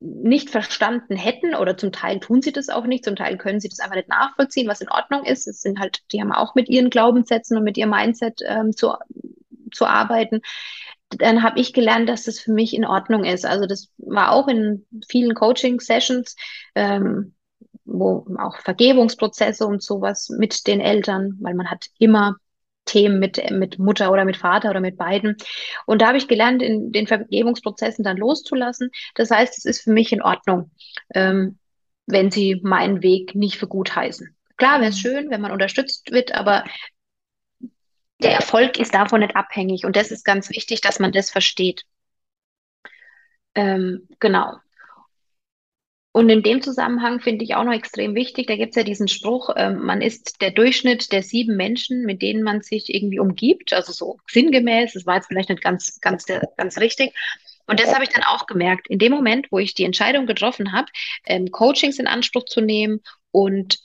nicht 0.00 0.48
verstanden 0.48 1.14
hätten 1.14 1.54
oder 1.54 1.76
zum 1.76 1.92
Teil 1.92 2.20
tun 2.20 2.40
sie 2.40 2.52
das 2.52 2.70
auch 2.70 2.86
nicht, 2.86 3.04
zum 3.04 3.16
Teil 3.16 3.36
können 3.36 3.60
sie 3.60 3.68
das 3.68 3.80
einfach 3.80 3.96
nicht 3.96 4.08
nachvollziehen, 4.08 4.66
was 4.66 4.80
in 4.80 4.90
Ordnung 4.90 5.24
ist. 5.24 5.46
Es 5.46 5.60
sind 5.60 5.78
halt, 5.78 6.00
die 6.12 6.20
haben 6.20 6.32
auch 6.32 6.54
mit 6.54 6.70
ihren 6.70 6.88
Glaubenssätzen 6.88 7.56
und 7.58 7.64
mit 7.64 7.76
ihrem 7.76 7.90
Mindset 7.90 8.40
ähm, 8.46 8.74
zu, 8.74 8.94
zu 9.72 9.84
arbeiten. 9.84 10.40
Dann 11.10 11.42
habe 11.42 11.60
ich 11.60 11.74
gelernt, 11.74 12.08
dass 12.08 12.24
das 12.24 12.40
für 12.40 12.52
mich 12.52 12.74
in 12.74 12.86
Ordnung 12.86 13.24
ist. 13.24 13.44
Also 13.44 13.66
das 13.66 13.90
war 13.98 14.32
auch 14.32 14.48
in 14.48 14.86
vielen 15.06 15.34
Coaching-Sessions, 15.34 16.34
ähm, 16.74 17.34
wo 17.84 18.26
auch 18.38 18.56
Vergebungsprozesse 18.58 19.66
und 19.66 19.82
sowas 19.82 20.30
mit 20.30 20.66
den 20.66 20.80
Eltern, 20.80 21.36
weil 21.40 21.54
man 21.54 21.70
hat 21.70 21.86
immer 21.98 22.36
Themen 22.84 23.18
mit, 23.18 23.50
mit 23.50 23.78
Mutter 23.78 24.10
oder 24.10 24.24
mit 24.24 24.36
Vater 24.36 24.70
oder 24.70 24.80
mit 24.80 24.96
beiden. 24.96 25.36
Und 25.86 26.02
da 26.02 26.08
habe 26.08 26.18
ich 26.18 26.28
gelernt, 26.28 26.62
in 26.62 26.92
den 26.92 27.06
Vergebungsprozessen 27.06 28.04
dann 28.04 28.16
loszulassen. 28.16 28.90
Das 29.14 29.30
heißt, 29.30 29.58
es 29.58 29.64
ist 29.64 29.82
für 29.82 29.92
mich 29.92 30.12
in 30.12 30.22
Ordnung, 30.22 30.70
ähm, 31.14 31.58
wenn 32.06 32.30
sie 32.30 32.60
meinen 32.62 33.02
Weg 33.02 33.34
nicht 33.34 33.56
für 33.56 33.68
gut 33.68 33.94
heißen. 33.94 34.34
Klar 34.56 34.80
wäre 34.80 34.90
es 34.90 34.96
mhm. 34.96 35.00
schön, 35.00 35.30
wenn 35.30 35.40
man 35.40 35.52
unterstützt 35.52 36.10
wird, 36.10 36.34
aber 36.34 36.64
der 38.22 38.32
Erfolg 38.32 38.78
ist 38.78 38.94
davon 38.94 39.20
nicht 39.20 39.36
abhängig. 39.36 39.84
Und 39.84 39.96
das 39.96 40.10
ist 40.10 40.24
ganz 40.24 40.50
wichtig, 40.50 40.80
dass 40.80 40.98
man 40.98 41.12
das 41.12 41.30
versteht. 41.30 41.84
Ähm, 43.54 44.08
genau. 44.18 44.56
Und 46.12 46.28
in 46.28 46.42
dem 46.42 46.60
Zusammenhang 46.60 47.20
finde 47.20 47.44
ich 47.44 47.54
auch 47.54 47.62
noch 47.62 47.72
extrem 47.72 48.16
wichtig, 48.16 48.48
da 48.48 48.56
gibt 48.56 48.70
es 48.70 48.76
ja 48.76 48.82
diesen 48.82 49.06
Spruch, 49.06 49.50
äh, 49.50 49.70
man 49.70 50.02
ist 50.02 50.40
der 50.40 50.50
Durchschnitt 50.50 51.12
der 51.12 51.22
sieben 51.22 51.56
Menschen, 51.56 52.04
mit 52.04 52.20
denen 52.20 52.42
man 52.42 52.62
sich 52.62 52.92
irgendwie 52.92 53.20
umgibt, 53.20 53.72
also 53.72 53.92
so 53.92 54.18
sinngemäß, 54.28 54.94
das 54.94 55.06
war 55.06 55.16
jetzt 55.16 55.28
vielleicht 55.28 55.50
nicht 55.50 55.62
ganz, 55.62 56.00
ganz, 56.00 56.24
ganz 56.56 56.78
richtig. 56.78 57.14
Und 57.66 57.78
das 57.78 57.94
habe 57.94 58.02
ich 58.02 58.10
dann 58.10 58.24
auch 58.24 58.46
gemerkt. 58.46 58.88
In 58.88 58.98
dem 58.98 59.12
Moment, 59.12 59.46
wo 59.52 59.60
ich 59.60 59.74
die 59.74 59.84
Entscheidung 59.84 60.26
getroffen 60.26 60.72
habe, 60.72 60.88
ähm, 61.26 61.52
Coachings 61.52 62.00
in 62.00 62.08
Anspruch 62.08 62.46
zu 62.46 62.60
nehmen 62.60 63.00
und 63.30 63.78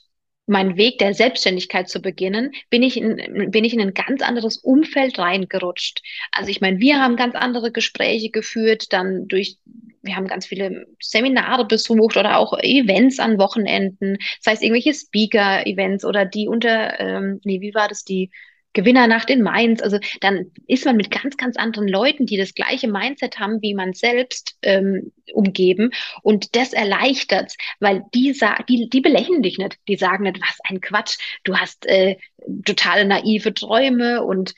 meinen 0.48 0.78
Weg 0.78 1.00
der 1.00 1.14
Selbstständigkeit 1.14 1.89
zu 1.89 2.02
beginnen, 2.02 2.52
bin 2.70 2.84
ich 2.84 2.98
in, 2.98 3.52
bin 3.52 3.64
ich 3.64 3.74
in 3.74 3.82
ein 3.82 3.93
ganz 3.93 4.22
anderes 4.22 4.58
Umfeld 4.58 5.18
reingerutscht. 5.18 6.02
Also 6.32 6.50
ich 6.50 6.62
meine, 6.62 6.80
wir 6.80 7.02
haben 7.02 7.16
ganz 7.16 7.36
andere 7.36 7.72
Gespräche 7.72 8.30
geführt, 8.30 8.93
dann 8.93 9.28
durch, 9.28 9.58
wir 10.04 10.16
haben 10.16 10.28
ganz 10.28 10.46
viele 10.46 10.86
Seminare 11.02 11.66
besucht 11.66 12.18
oder 12.18 12.38
auch 12.38 12.58
Events 12.60 13.20
an 13.20 13.39
Wochenenden, 13.39 14.18
das 14.43 14.54
heißt 14.54 14.64
irgendwelche 14.64 14.93
Speaker-Events 14.93 16.06
oder 16.06 16.26
die 16.26 16.48
unter, 16.48 17.00
ähm, 17.00 17.41
nee, 17.43 17.62
wie 17.62 17.74
war 17.74 17.88
das, 17.88 18.04
die 18.04 18.30
Gewinnernacht 18.76 19.32
in 19.32 19.42
Mainz. 19.42 19.82
Also 19.82 19.98
dann 20.22 20.52
ist 20.68 20.86
man 20.86 20.98
mit 20.98 21.10
ganz, 21.10 21.38
ganz 21.38 21.58
anderen 21.58 21.88
Leuten, 21.88 22.28
die 22.28 22.38
das 22.38 22.54
gleiche 22.54 22.88
Mindset 22.88 23.40
haben 23.40 23.62
wie 23.62 23.74
man 23.74 23.94
selbst, 23.94 24.56
ähm, 24.62 25.12
umgeben. 25.34 25.92
Und 26.22 26.56
das 26.56 26.74
erleichtert, 26.74 27.54
weil 27.80 28.04
die, 28.14 28.38
die, 28.70 28.90
die 28.90 29.02
belächeln 29.02 29.42
dich 29.42 29.58
nicht. 29.58 29.80
Die 29.88 29.96
sagen 29.96 30.24
nicht, 30.24 30.40
was 30.42 30.60
ein 30.66 30.82
Quatsch, 30.82 31.18
du 31.44 31.58
hast 31.58 31.88
äh, 31.88 32.18
totale 32.66 33.06
naive 33.06 33.54
Träume 33.54 34.24
und 34.24 34.54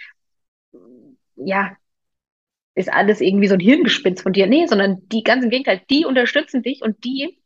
ja, 1.36 1.78
ist 2.76 2.92
alles 2.92 3.22
irgendwie 3.22 3.48
so 3.48 3.54
ein 3.54 3.60
Hirngespinst 3.60 4.24
von 4.24 4.34
dir. 4.34 4.48
Nee, 4.48 4.66
sondern 4.66 5.08
die 5.10 5.24
ganz 5.24 5.44
im 5.44 5.50
Gegenteil, 5.50 5.82
die 5.90 6.06
unterstützen 6.06 6.64
dich 6.64 6.82
und 6.82 7.04
die 7.04 7.40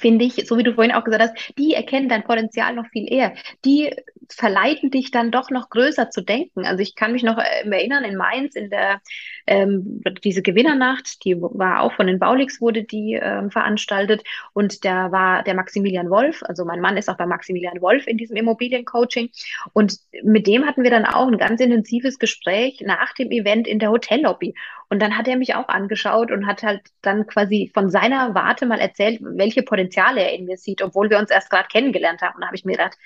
finde 0.00 0.24
ich, 0.24 0.46
so 0.46 0.58
wie 0.58 0.62
du 0.62 0.74
vorhin 0.74 0.94
auch 0.94 1.04
gesagt 1.04 1.22
hast, 1.22 1.58
die 1.58 1.74
erkennen 1.74 2.08
dein 2.08 2.24
Potenzial 2.24 2.74
noch 2.74 2.86
viel 2.88 3.10
eher. 3.10 3.34
Die 3.64 3.94
verleiten 4.28 4.90
dich 4.90 5.10
dann 5.10 5.30
doch 5.30 5.50
noch 5.50 5.70
größer 5.70 6.10
zu 6.10 6.22
denken. 6.22 6.64
Also 6.64 6.82
ich 6.82 6.94
kann 6.94 7.12
mich 7.12 7.22
noch 7.22 7.38
äh, 7.38 7.68
erinnern, 7.68 8.04
in 8.04 8.16
Mainz, 8.16 8.54
in 8.54 8.70
der 8.70 9.00
ähm, 9.46 10.02
diese 10.22 10.42
Gewinnernacht, 10.42 11.24
die 11.24 11.40
war 11.40 11.80
auch 11.80 11.92
von 11.94 12.06
den 12.06 12.18
Baulix 12.18 12.60
wurde 12.60 12.84
die 12.84 13.18
ähm, 13.20 13.50
veranstaltet 13.50 14.22
und 14.52 14.84
da 14.84 15.10
war 15.10 15.42
der 15.42 15.54
Maximilian 15.54 16.10
Wolf, 16.10 16.42
also 16.44 16.64
mein 16.64 16.80
Mann 16.80 16.96
ist 16.96 17.08
auch 17.08 17.16
bei 17.16 17.26
Maximilian 17.26 17.80
Wolf 17.80 18.06
in 18.06 18.16
diesem 18.16 18.36
Immobiliencoaching 18.36 19.30
und 19.72 19.96
mit 20.22 20.46
dem 20.46 20.66
hatten 20.66 20.84
wir 20.84 20.90
dann 20.90 21.04
auch 21.04 21.26
ein 21.26 21.38
ganz 21.38 21.60
intensives 21.60 22.18
Gespräch 22.18 22.80
nach 22.84 23.12
dem 23.14 23.30
Event 23.30 23.66
in 23.66 23.78
der 23.78 23.90
Hotellobby 23.90 24.54
und 24.90 25.00
dann 25.00 25.16
hat 25.16 25.28
er 25.28 25.36
mich 25.36 25.54
auch 25.54 25.68
angeschaut 25.68 26.32
und 26.32 26.46
hat 26.46 26.64
halt 26.64 26.82
dann 27.00 27.26
quasi 27.26 27.70
von 27.72 27.90
seiner 27.90 28.34
Warte 28.34 28.66
mal 28.66 28.80
erzählt, 28.80 29.20
welche 29.22 29.62
Potenziale 29.62 30.20
er 30.20 30.34
in 30.34 30.46
mir 30.46 30.56
sieht, 30.56 30.82
obwohl 30.82 31.10
wir 31.10 31.18
uns 31.18 31.30
erst 31.30 31.48
gerade 31.48 31.68
kennengelernt 31.68 32.22
haben. 32.22 32.34
Und 32.34 32.40
da 32.42 32.48
habe 32.48 32.56
ich 32.56 32.64
mir 32.64 32.72
gedacht, 32.72 32.98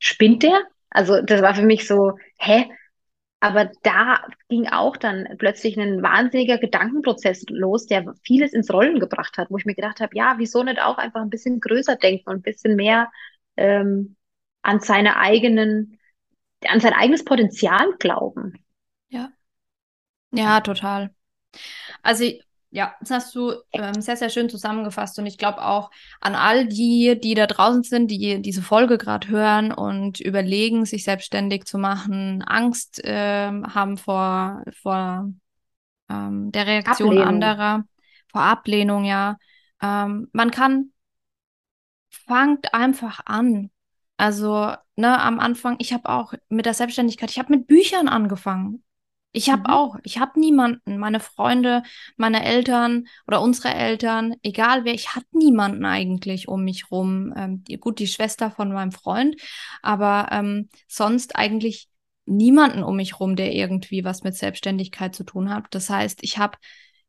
spinnt 0.00 0.42
der? 0.42 0.60
Also 0.90 1.22
das 1.22 1.40
war 1.40 1.54
für 1.54 1.62
mich 1.62 1.86
so, 1.86 2.18
hä? 2.38 2.66
Aber 3.40 3.70
da 3.84 4.26
ging 4.48 4.66
auch 4.66 4.96
dann 4.96 5.28
plötzlich 5.38 5.78
ein 5.78 6.02
wahnsinniger 6.02 6.58
Gedankenprozess 6.58 7.44
los, 7.50 7.86
der 7.86 8.12
vieles 8.24 8.52
ins 8.52 8.72
Rollen 8.72 8.98
gebracht 8.98 9.38
hat, 9.38 9.48
wo 9.50 9.58
ich 9.58 9.64
mir 9.64 9.76
gedacht 9.76 10.00
habe, 10.00 10.16
ja, 10.16 10.34
wieso 10.38 10.64
nicht 10.64 10.80
auch 10.80 10.98
einfach 10.98 11.20
ein 11.20 11.30
bisschen 11.30 11.60
größer 11.60 11.94
denken 11.94 12.30
und 12.30 12.38
ein 12.38 12.42
bisschen 12.42 12.74
mehr 12.74 13.12
ähm, 13.56 14.16
an 14.62 14.80
seine 14.80 15.18
eigenen, 15.18 16.00
an 16.66 16.80
sein 16.80 16.94
eigenes 16.94 17.24
Potenzial 17.24 17.94
glauben. 18.00 18.54
Ja. 19.08 19.30
Ja, 20.32 20.60
total. 20.60 21.14
Also 22.02 22.24
ja, 22.70 22.94
das 23.00 23.10
hast 23.10 23.34
du 23.34 23.54
ähm, 23.72 24.00
sehr, 24.02 24.16
sehr 24.16 24.28
schön 24.28 24.50
zusammengefasst. 24.50 25.18
Und 25.18 25.26
ich 25.26 25.38
glaube 25.38 25.64
auch 25.64 25.90
an 26.20 26.34
all 26.34 26.66
die, 26.66 27.18
die 27.18 27.34
da 27.34 27.46
draußen 27.46 27.82
sind, 27.82 28.10
die 28.10 28.42
diese 28.42 28.62
Folge 28.62 28.98
gerade 28.98 29.28
hören 29.28 29.72
und 29.72 30.20
überlegen, 30.20 30.84
sich 30.84 31.04
selbstständig 31.04 31.64
zu 31.64 31.78
machen, 31.78 32.42
Angst 32.42 33.02
äh, 33.04 33.50
haben 33.50 33.96
vor, 33.96 34.62
vor 34.82 35.30
ähm, 36.10 36.52
der 36.52 36.66
Reaktion 36.66 37.08
Ablehnung. 37.10 37.28
anderer, 37.28 37.84
vor 38.30 38.42
Ablehnung, 38.42 39.04
ja. 39.04 39.38
Ähm, 39.80 40.28
man 40.32 40.50
kann, 40.50 40.92
fangt 42.10 42.74
einfach 42.74 43.20
an. 43.24 43.70
Also, 44.18 44.74
ne, 44.96 45.18
am 45.20 45.40
Anfang, 45.40 45.76
ich 45.78 45.92
habe 45.92 46.08
auch 46.10 46.34
mit 46.48 46.66
der 46.66 46.74
Selbstständigkeit, 46.74 47.30
ich 47.30 47.38
habe 47.38 47.56
mit 47.56 47.66
Büchern 47.66 48.08
angefangen. 48.08 48.82
Ich 49.32 49.50
habe 49.50 49.62
mhm. 49.62 49.66
auch, 49.66 49.96
ich 50.04 50.18
habe 50.18 50.40
niemanden, 50.40 50.98
meine 50.98 51.20
Freunde, 51.20 51.82
meine 52.16 52.44
Eltern 52.44 53.06
oder 53.26 53.42
unsere 53.42 53.74
Eltern, 53.74 54.34
egal 54.42 54.84
wer, 54.84 54.94
ich 54.94 55.14
hatte 55.14 55.26
niemanden 55.32 55.84
eigentlich 55.84 56.48
um 56.48 56.64
mich 56.64 56.90
rum. 56.90 57.34
Ähm, 57.36 57.64
die, 57.64 57.78
gut, 57.78 57.98
die 57.98 58.06
Schwester 58.06 58.50
von 58.50 58.72
meinem 58.72 58.92
Freund, 58.92 59.36
aber 59.82 60.28
ähm, 60.32 60.68
sonst 60.86 61.36
eigentlich 61.36 61.88
niemanden 62.24 62.82
um 62.82 62.96
mich 62.96 63.20
rum, 63.20 63.36
der 63.36 63.54
irgendwie 63.54 64.04
was 64.04 64.22
mit 64.22 64.34
Selbstständigkeit 64.34 65.14
zu 65.14 65.24
tun 65.24 65.50
hat. 65.50 65.66
Das 65.70 65.88
heißt, 65.90 66.18
ich 66.22 66.38
habe 66.38 66.58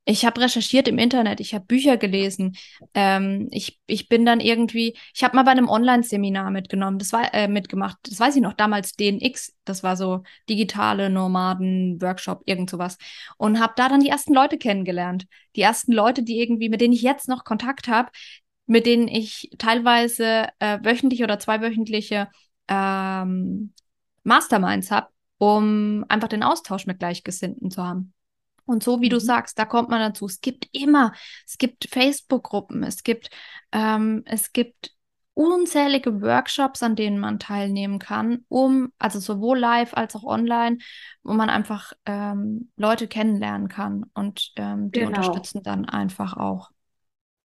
ich 0.09 0.25
habe 0.25 0.41
recherchiert 0.41 0.87
im 0.87 0.97
Internet, 0.97 1.39
ich 1.39 1.53
habe 1.53 1.65
Bücher 1.65 1.95
gelesen. 1.97 2.57
Ähm, 2.95 3.47
ich, 3.51 3.79
ich 3.85 4.09
bin 4.09 4.25
dann 4.25 4.39
irgendwie, 4.39 4.97
ich 5.13 5.23
habe 5.23 5.35
mal 5.35 5.43
bei 5.43 5.51
einem 5.51 5.69
Online-Seminar 5.69 6.49
mitgenommen, 6.49 6.97
das 6.97 7.13
war 7.13 7.31
äh, 7.31 7.47
mitgemacht, 7.47 7.97
das 8.03 8.19
weiß 8.19 8.35
ich 8.35 8.41
noch, 8.41 8.53
damals 8.53 8.95
DNX, 8.95 9.55
das 9.65 9.83
war 9.83 9.95
so 9.95 10.23
digitale 10.49 11.11
Nomaden-Workshop, 11.11 12.41
irgend 12.45 12.71
sowas. 12.71 12.97
Und 13.37 13.59
habe 13.59 13.73
da 13.75 13.87
dann 13.87 13.99
die 13.99 14.09
ersten 14.09 14.33
Leute 14.33 14.57
kennengelernt. 14.57 15.27
Die 15.55 15.61
ersten 15.61 15.91
Leute, 15.91 16.23
die 16.23 16.39
irgendwie, 16.39 16.69
mit 16.69 16.81
denen 16.81 16.93
ich 16.93 17.03
jetzt 17.03 17.29
noch 17.29 17.43
Kontakt 17.43 17.87
habe, 17.87 18.09
mit 18.65 18.87
denen 18.87 19.07
ich 19.07 19.51
teilweise 19.59 20.47
äh, 20.57 20.79
wöchentlich 20.81 21.23
oder 21.23 21.37
zweiwöchentliche 21.37 22.29
ähm, 22.67 23.73
Masterminds 24.23 24.89
habe, 24.89 25.09
um 25.37 26.03
einfach 26.07 26.29
den 26.29 26.41
Austausch 26.41 26.87
mit 26.87 26.97
Gleichgesinnten 26.97 27.69
zu 27.69 27.83
haben. 27.83 28.13
Und 28.69 28.83
so 28.83 29.01
wie 29.01 29.07
mhm. 29.07 29.11
du 29.11 29.19
sagst, 29.19 29.57
da 29.57 29.65
kommt 29.65 29.89
man 29.89 29.99
dazu. 29.99 30.27
Es 30.27 30.41
gibt 30.41 30.67
immer, 30.71 31.13
es 31.47 31.57
gibt 31.57 31.89
Facebook-Gruppen, 31.91 32.83
es 32.83 33.01
gibt, 33.01 33.31
ähm, 33.71 34.21
es 34.25 34.53
gibt 34.53 34.93
unzählige 35.33 36.21
Workshops, 36.21 36.83
an 36.83 36.95
denen 36.95 37.17
man 37.17 37.39
teilnehmen 37.39 37.97
kann, 37.97 38.45
um, 38.47 38.91
also 38.99 39.19
sowohl 39.19 39.57
live 39.57 39.95
als 39.95 40.15
auch 40.15 40.23
online, 40.23 40.77
wo 41.23 41.33
man 41.33 41.49
einfach 41.49 41.93
ähm, 42.05 42.71
Leute 42.75 43.07
kennenlernen 43.07 43.69
kann 43.69 44.05
und 44.13 44.51
ähm, 44.57 44.91
die 44.91 44.99
genau. 44.99 45.17
unterstützen 45.17 45.63
dann 45.63 45.85
einfach 45.85 46.37
auch. 46.37 46.69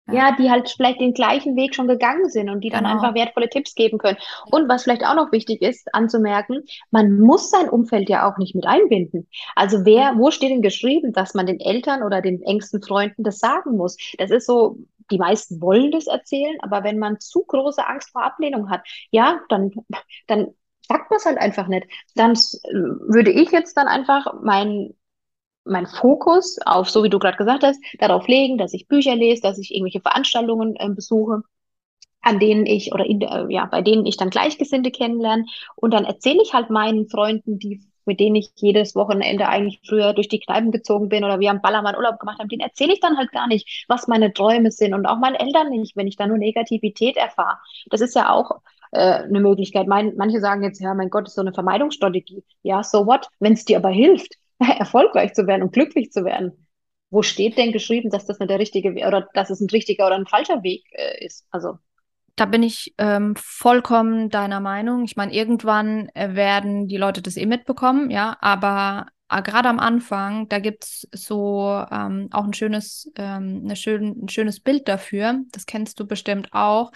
Ja. 0.07 0.35
die 0.35 0.49
halt 0.49 0.69
vielleicht 0.69 0.99
den 0.99 1.13
gleichen 1.13 1.55
Weg 1.55 1.75
schon 1.75 1.87
gegangen 1.87 2.29
sind 2.29 2.49
und 2.49 2.63
die 2.63 2.69
dann 2.69 2.83
genau. 2.83 2.95
einfach 2.95 3.13
wertvolle 3.13 3.49
Tipps 3.49 3.75
geben 3.75 3.97
können. 3.97 4.17
Und 4.51 4.67
was 4.67 4.83
vielleicht 4.83 5.05
auch 5.05 5.15
noch 5.15 5.31
wichtig 5.31 5.61
ist 5.61 5.93
anzumerken, 5.93 6.63
man 6.89 7.19
muss 7.19 7.49
sein 7.49 7.69
Umfeld 7.69 8.09
ja 8.09 8.29
auch 8.29 8.37
nicht 8.37 8.55
mit 8.55 8.65
einbinden. 8.65 9.27
Also 9.55 9.85
wer, 9.85 10.17
wo 10.17 10.31
steht 10.31 10.51
denn 10.51 10.61
geschrieben, 10.61 11.13
dass 11.13 11.33
man 11.33 11.45
den 11.45 11.59
Eltern 11.59 12.03
oder 12.03 12.21
den 12.21 12.41
engsten 12.41 12.81
Freunden 12.81 13.23
das 13.23 13.39
sagen 13.39 13.77
muss? 13.77 13.95
Das 14.17 14.31
ist 14.31 14.47
so, 14.47 14.79
die 15.11 15.17
meisten 15.17 15.61
wollen 15.61 15.91
das 15.91 16.07
erzählen, 16.07 16.57
aber 16.61 16.83
wenn 16.83 16.97
man 16.97 17.19
zu 17.19 17.43
große 17.45 17.85
Angst 17.85 18.11
vor 18.11 18.23
Ablehnung 18.23 18.69
hat, 18.69 18.81
ja, 19.11 19.39
dann, 19.49 19.71
dann 20.27 20.47
sagt 20.87 21.09
man 21.09 21.17
es 21.17 21.25
halt 21.25 21.37
einfach 21.37 21.67
nicht. 21.67 21.87
Dann 22.15 22.33
würde 22.33 23.31
ich 23.31 23.51
jetzt 23.51 23.75
dann 23.77 23.87
einfach 23.87 24.33
mein 24.41 24.93
mein 25.63 25.87
Fokus 25.87 26.57
auf, 26.65 26.89
so 26.89 27.03
wie 27.03 27.09
du 27.09 27.19
gerade 27.19 27.37
gesagt 27.37 27.63
hast, 27.63 27.79
darauf 27.99 28.27
legen, 28.27 28.57
dass 28.57 28.73
ich 28.73 28.87
Bücher 28.87 29.15
lese, 29.15 29.41
dass 29.41 29.59
ich 29.59 29.73
irgendwelche 29.73 30.01
Veranstaltungen 30.01 30.75
äh, 30.77 30.89
besuche, 30.89 31.43
an 32.21 32.39
denen 32.39 32.65
ich 32.65 32.93
oder 32.93 33.05
in, 33.05 33.21
äh, 33.21 33.45
ja, 33.49 33.65
bei 33.65 33.81
denen 33.81 34.05
ich 34.05 34.17
dann 34.17 34.29
Gleichgesinnte 34.29 34.91
kennenlerne. 34.91 35.45
Und 35.75 35.93
dann 35.93 36.05
erzähle 36.05 36.41
ich 36.43 36.53
halt 36.53 36.69
meinen 36.69 37.07
Freunden, 37.09 37.59
die 37.59 37.81
mit 38.05 38.19
denen 38.19 38.35
ich 38.35 38.51
jedes 38.55 38.95
Wochenende 38.95 39.47
eigentlich 39.47 39.79
früher 39.87 40.13
durch 40.13 40.27
die 40.27 40.39
Kneipen 40.39 40.71
gezogen 40.71 41.09
bin 41.09 41.23
oder 41.23 41.39
wir 41.39 41.51
am 41.51 41.61
Ballermann 41.61 41.95
Urlaub 41.95 42.19
gemacht 42.19 42.39
haben, 42.39 42.49
denen 42.49 42.61
erzähle 42.61 42.93
ich 42.93 42.99
dann 42.99 43.17
halt 43.17 43.31
gar 43.31 43.47
nicht, 43.47 43.85
was 43.87 44.07
meine 44.07 44.33
Träume 44.33 44.71
sind 44.71 44.93
und 44.93 45.05
auch 45.05 45.17
meinen 45.17 45.35
Eltern 45.35 45.69
nicht, 45.69 45.95
wenn 45.95 46.07
ich 46.07 46.15
da 46.15 46.27
nur 46.27 46.37
Negativität 46.37 47.17
erfahre. 47.17 47.57
Das 47.89 48.01
ist 48.01 48.15
ja 48.15 48.31
auch 48.31 48.61
äh, 48.91 48.99
eine 48.99 49.39
Möglichkeit. 49.39 49.87
Mein, 49.87 50.15
manche 50.17 50.39
sagen 50.39 50.63
jetzt, 50.63 50.81
ja, 50.81 50.93
mein 50.93 51.09
Gott, 51.09 51.27
ist 51.27 51.35
so 51.35 51.41
eine 51.41 51.53
Vermeidungsstrategie. 51.53 52.43
Ja, 52.63 52.83
so 52.83 53.05
what? 53.05 53.27
Wenn 53.39 53.53
es 53.53 53.65
dir 53.65 53.77
aber 53.77 53.89
hilft, 53.89 54.35
erfolgreich 54.79 55.33
zu 55.33 55.47
werden 55.47 55.63
und 55.63 55.73
glücklich 55.73 56.11
zu 56.11 56.25
werden, 56.25 56.67
wo 57.09 57.21
steht 57.21 57.57
denn 57.57 57.71
geschrieben, 57.71 58.09
dass 58.09 58.25
das 58.25 58.39
nicht 58.39 58.49
der 58.49 58.59
richtige 58.59 58.91
oder 59.05 59.27
dass 59.33 59.49
es 59.49 59.59
ein 59.59 59.69
richtiger 59.69 60.07
oder 60.07 60.15
ein 60.15 60.27
falscher 60.27 60.63
Weg 60.63 60.85
äh, 60.91 61.25
ist? 61.25 61.45
Also 61.51 61.77
da 62.35 62.45
bin 62.45 62.63
ich 62.63 62.95
ähm, 62.97 63.35
vollkommen 63.35 64.29
deiner 64.29 64.61
Meinung. 64.61 65.03
Ich 65.03 65.15
meine, 65.15 65.33
irgendwann 65.33 66.09
äh, 66.13 66.33
werden 66.33 66.87
die 66.87 66.97
Leute 66.97 67.21
das 67.21 67.37
eh 67.37 67.45
mitbekommen, 67.45 68.09
ja, 68.09 68.37
aber 68.39 69.07
äh, 69.29 69.41
gerade 69.41 69.69
am 69.69 69.79
Anfang, 69.79 70.47
da 70.49 70.59
gibt 70.59 70.85
es 70.85 71.07
so 71.11 71.85
ähm, 71.91 72.29
auch 72.31 72.45
ein 72.45 72.53
schönes, 72.53 73.11
ähm, 73.15 73.69
schön, 73.75 74.23
ein 74.23 74.29
schönes 74.29 74.59
Bild 74.59 74.87
dafür. 74.87 75.41
Das 75.51 75.65
kennst 75.65 75.99
du 75.99 76.07
bestimmt 76.07 76.49
auch 76.51 76.91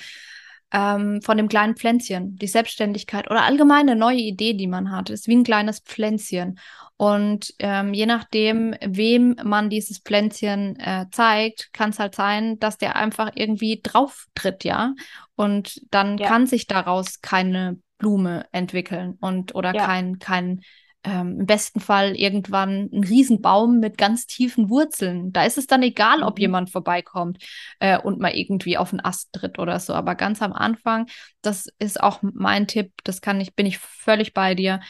ähm, 0.72 1.22
von 1.22 1.38
dem 1.38 1.48
kleinen 1.48 1.76
Pflänzchen, 1.76 2.36
die 2.38 2.48
Selbstständigkeit 2.48 3.30
oder 3.30 3.44
allgemein 3.44 3.90
eine 3.90 3.96
neue 3.96 4.18
Idee, 4.18 4.54
die 4.54 4.68
man 4.68 4.92
hat, 4.92 5.10
ist 5.10 5.28
wie 5.28 5.36
ein 5.36 5.44
kleines 5.44 5.80
Pflänzchen. 5.80 6.60
Und 6.98 7.54
ähm, 7.60 7.94
je 7.94 8.06
nachdem, 8.06 8.76
wem 8.86 9.36
man 9.44 9.70
dieses 9.70 10.00
Pflänzchen 10.00 10.80
äh, 10.80 11.06
zeigt, 11.12 11.74
kann 11.74 11.90
es 11.90 12.00
halt 12.00 12.16
sein, 12.16 12.58
dass 12.60 12.78
der 12.78 12.96
einfach 12.96 13.32
irgendwie 13.36 13.82
drauf 13.84 14.28
tritt, 14.34 14.64
ja. 14.64 14.94
Und 15.36 15.82
dann 15.92 16.18
ja. 16.18 16.28
kann 16.28 16.48
sich 16.48 16.68
daraus 16.68 17.22
keine 17.22 17.80
Blume 17.98 18.46
entwickeln 18.52 19.18
und 19.20 19.56
oder 19.56 19.74
ja. 19.74 19.86
kein, 19.86 20.20
kein 20.20 20.62
ähm, 21.06 21.40
im 21.42 21.46
besten 21.46 21.80
Fall 21.80 22.16
irgendwann 22.16 22.90
ein 22.92 23.04
Riesenbaum 23.04 23.80
mit 23.80 23.98
ganz 23.98 24.26
tiefen 24.26 24.70
Wurzeln. 24.70 25.32
Da 25.32 25.44
ist 25.46 25.58
es 25.58 25.68
dann 25.68 25.84
egal, 25.84 26.24
ob 26.24 26.38
mhm. 26.38 26.42
jemand 26.42 26.70
vorbeikommt 26.72 27.44
äh, 27.80 28.00
und 28.00 28.20
mal 28.20 28.34
irgendwie 28.34 28.78
auf 28.78 28.90
den 28.90 29.04
Ast 29.06 29.32
tritt 29.32 29.60
oder 29.60 29.80
so. 29.80 29.94
Aber 29.94 30.16
ganz 30.16 30.42
am 30.42 30.52
Anfang, 30.52 31.08
das 31.42 31.68
ist 31.80 32.02
auch 32.02 32.20
mein 32.22 32.68
Tipp, 32.68 32.92
das 33.04 33.22
kann 33.22 33.40
ich, 33.40 33.56
bin 33.56 33.68
ich 33.68 33.78
völlig 33.78 34.34
bei 34.34 34.56
dir. 34.56 34.82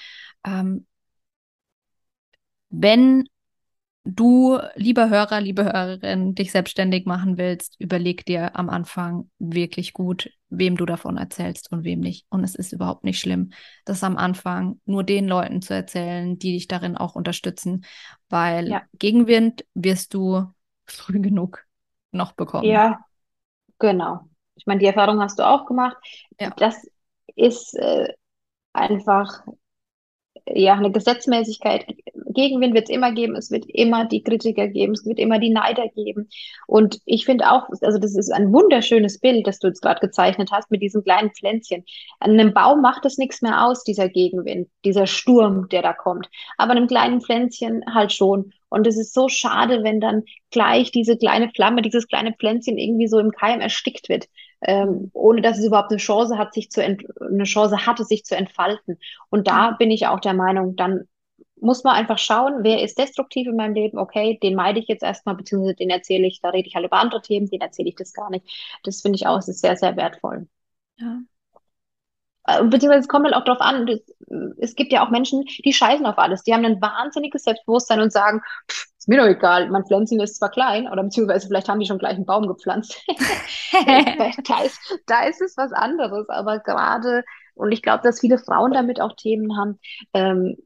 Ähm, 0.45 0.87
wenn 2.69 3.27
du, 4.05 4.59
lieber 4.75 5.09
Hörer, 5.09 5.41
liebe 5.41 5.65
Hörerin, 5.65 6.35
dich 6.35 6.51
selbstständig 6.51 7.05
machen 7.05 7.37
willst, 7.37 7.75
überleg 7.79 8.25
dir 8.25 8.55
am 8.55 8.69
Anfang 8.69 9.29
wirklich 9.39 9.93
gut, 9.93 10.29
wem 10.57 10.77
du 10.77 10.85
davon 10.85 11.17
erzählst 11.17 11.71
und 11.71 11.83
wem 11.83 11.99
nicht. 11.99 12.25
Und 12.29 12.43
es 12.43 12.55
ist 12.55 12.73
überhaupt 12.73 13.03
nicht 13.03 13.19
schlimm, 13.19 13.51
das 13.85 14.03
am 14.03 14.17
Anfang 14.17 14.79
nur 14.85 15.03
den 15.03 15.27
Leuten 15.27 15.61
zu 15.61 15.73
erzählen, 15.73 16.37
die 16.37 16.53
dich 16.53 16.67
darin 16.67 16.97
auch 16.97 17.15
unterstützen, 17.15 17.85
weil 18.29 18.69
ja. 18.69 18.81
Gegenwind 18.97 19.65
wirst 19.73 20.13
du 20.13 20.45
früh 20.85 21.19
genug 21.19 21.65
noch 22.11 22.33
bekommen. 22.33 22.67
Ja, 22.67 22.99
genau. 23.79 24.29
Ich 24.55 24.65
meine, 24.65 24.79
die 24.79 24.85
Erfahrung 24.85 25.21
hast 25.21 25.39
du 25.39 25.47
auch 25.47 25.65
gemacht. 25.65 25.97
Ja. 26.39 26.51
Das 26.57 26.87
ist 27.35 27.73
äh, 27.75 28.07
einfach 28.73 29.43
ja, 30.47 30.73
eine 30.73 30.91
Gesetzmäßigkeit. 30.91 31.85
Gegenwind 32.35 32.73
wird 32.75 32.89
es 32.89 32.95
immer 32.95 33.11
geben, 33.11 33.35
es 33.35 33.49
wird 33.49 33.65
immer 33.67 34.05
die 34.05 34.21
Kritiker 34.21 34.67
geben, 34.67 34.93
es 34.93 35.05
wird 35.05 35.19
immer 35.19 35.39
die 35.39 35.49
Neider 35.49 35.87
geben. 35.89 36.29
Und 36.67 36.99
ich 37.05 37.25
finde 37.25 37.51
auch, 37.51 37.69
also 37.81 37.97
das 37.97 38.15
ist 38.15 38.31
ein 38.31 38.51
wunderschönes 38.53 39.19
Bild, 39.19 39.47
das 39.47 39.59
du 39.59 39.67
jetzt 39.67 39.81
gerade 39.81 40.01
gezeichnet 40.01 40.49
hast 40.51 40.69
mit 40.69 40.81
diesem 40.81 41.03
kleinen 41.03 41.31
Pflänzchen. 41.31 41.85
An 42.19 42.31
einem 42.31 42.53
Baum 42.53 42.81
macht 42.81 43.05
es 43.05 43.17
nichts 43.17 43.41
mehr 43.41 43.65
aus, 43.65 43.83
dieser 43.83 44.09
Gegenwind, 44.09 44.69
dieser 44.83 45.07
Sturm, 45.07 45.67
der 45.69 45.81
da 45.81 45.93
kommt. 45.93 46.29
Aber 46.57 46.73
einem 46.73 46.87
kleinen 46.87 47.21
Pflänzchen 47.21 47.83
halt 47.93 48.11
schon. 48.11 48.51
Und 48.69 48.85
es 48.87 48.97
ist 48.97 49.13
so 49.13 49.29
schade, 49.29 49.83
wenn 49.83 50.01
dann 50.01 50.23
gleich 50.51 50.91
diese 50.91 51.17
kleine 51.17 51.49
Flamme, 51.55 51.81
dieses 51.81 52.07
kleine 52.07 52.33
Pflänzchen 52.33 52.77
irgendwie 52.77 53.07
so 53.07 53.19
im 53.19 53.31
Keim 53.31 53.61
erstickt 53.61 54.09
wird 54.09 54.27
ähm, 54.61 55.11
ohne 55.13 55.41
dass 55.41 55.57
es 55.57 55.65
überhaupt 55.65 55.91
eine 55.91 55.99
Chance 55.99 56.37
hat, 56.37 56.53
sich 56.53 56.71
zu 56.71 56.81
eine 56.83 57.43
Chance 57.43 57.85
hatte, 57.85 58.03
sich 58.03 58.25
zu 58.25 58.35
entfalten. 58.35 58.97
Und 59.29 59.47
da 59.47 59.71
bin 59.71 59.91
ich 59.91 60.07
auch 60.07 60.19
der 60.19 60.33
Meinung, 60.33 60.75
dann 60.75 61.07
muss 61.57 61.83
man 61.83 61.95
einfach 61.95 62.17
schauen, 62.17 62.63
wer 62.63 62.83
ist 62.83 62.97
destruktiv 62.97 63.47
in 63.47 63.55
meinem 63.55 63.73
Leben, 63.73 63.97
okay, 63.97 64.37
den 64.41 64.55
meide 64.55 64.79
ich 64.79 64.87
jetzt 64.87 65.03
erstmal, 65.03 65.35
beziehungsweise 65.35 65.75
den 65.75 65.89
erzähle 65.89 66.27
ich, 66.27 66.41
da 66.41 66.49
rede 66.49 66.67
ich 66.67 66.75
halt 66.75 66.85
über 66.85 66.97
andere 66.97 67.21
Themen, 67.21 67.49
den 67.49 67.61
erzähle 67.61 67.89
ich 67.89 67.95
das 67.95 68.13
gar 68.13 68.29
nicht. 68.29 68.45
Das 68.83 69.01
finde 69.01 69.15
ich 69.17 69.27
auch, 69.27 69.37
ist 69.39 69.59
sehr, 69.59 69.75
sehr 69.77 69.95
wertvoll. 69.95 70.47
Ja. 70.97 71.19
Äh, 72.47 72.63
beziehungsweise 72.65 73.01
es 73.01 73.07
kommt 73.07 73.25
halt 73.25 73.35
auch 73.35 73.43
darauf 73.43 73.61
an, 73.61 73.87
es 74.57 74.75
gibt 74.75 74.91
ja 74.93 75.05
auch 75.05 75.09
Menschen, 75.09 75.45
die 75.63 75.73
scheißen 75.73 76.05
auf 76.05 76.17
alles. 76.17 76.43
Die 76.43 76.53
haben 76.53 76.65
ein 76.65 76.81
wahnsinniges 76.81 77.43
Selbstbewusstsein 77.43 78.01
und 78.01 78.11
sagen, 78.11 78.41
pff, 78.69 78.87
ist 79.05 79.09
mir 79.09 79.17
doch 79.17 79.27
egal, 79.27 79.69
mein 79.69 79.85
Pflänzchen 79.85 80.19
ist 80.19 80.37
zwar 80.37 80.49
klein, 80.49 80.87
oder 80.87 81.03
beziehungsweise 81.03 81.45
vielleicht 81.45 81.69
haben 81.69 81.79
die 81.79 81.85
schon 81.85 81.99
gleich 81.99 82.15
einen 82.15 82.25
Baum 82.25 82.47
gepflanzt. 82.47 82.99
da, 84.47 84.63
ist, 84.63 84.79
da 85.05 85.27
ist 85.27 85.41
es 85.41 85.55
was 85.57 85.71
anderes, 85.73 86.27
aber 86.27 86.57
gerade, 86.57 87.23
und 87.53 87.71
ich 87.71 87.83
glaube, 87.83 88.01
dass 88.01 88.19
viele 88.19 88.39
Frauen 88.39 88.71
damit 88.71 88.99
auch 88.99 89.15
Themen 89.15 89.55
haben, 89.59 89.79
ähm, 90.13 90.57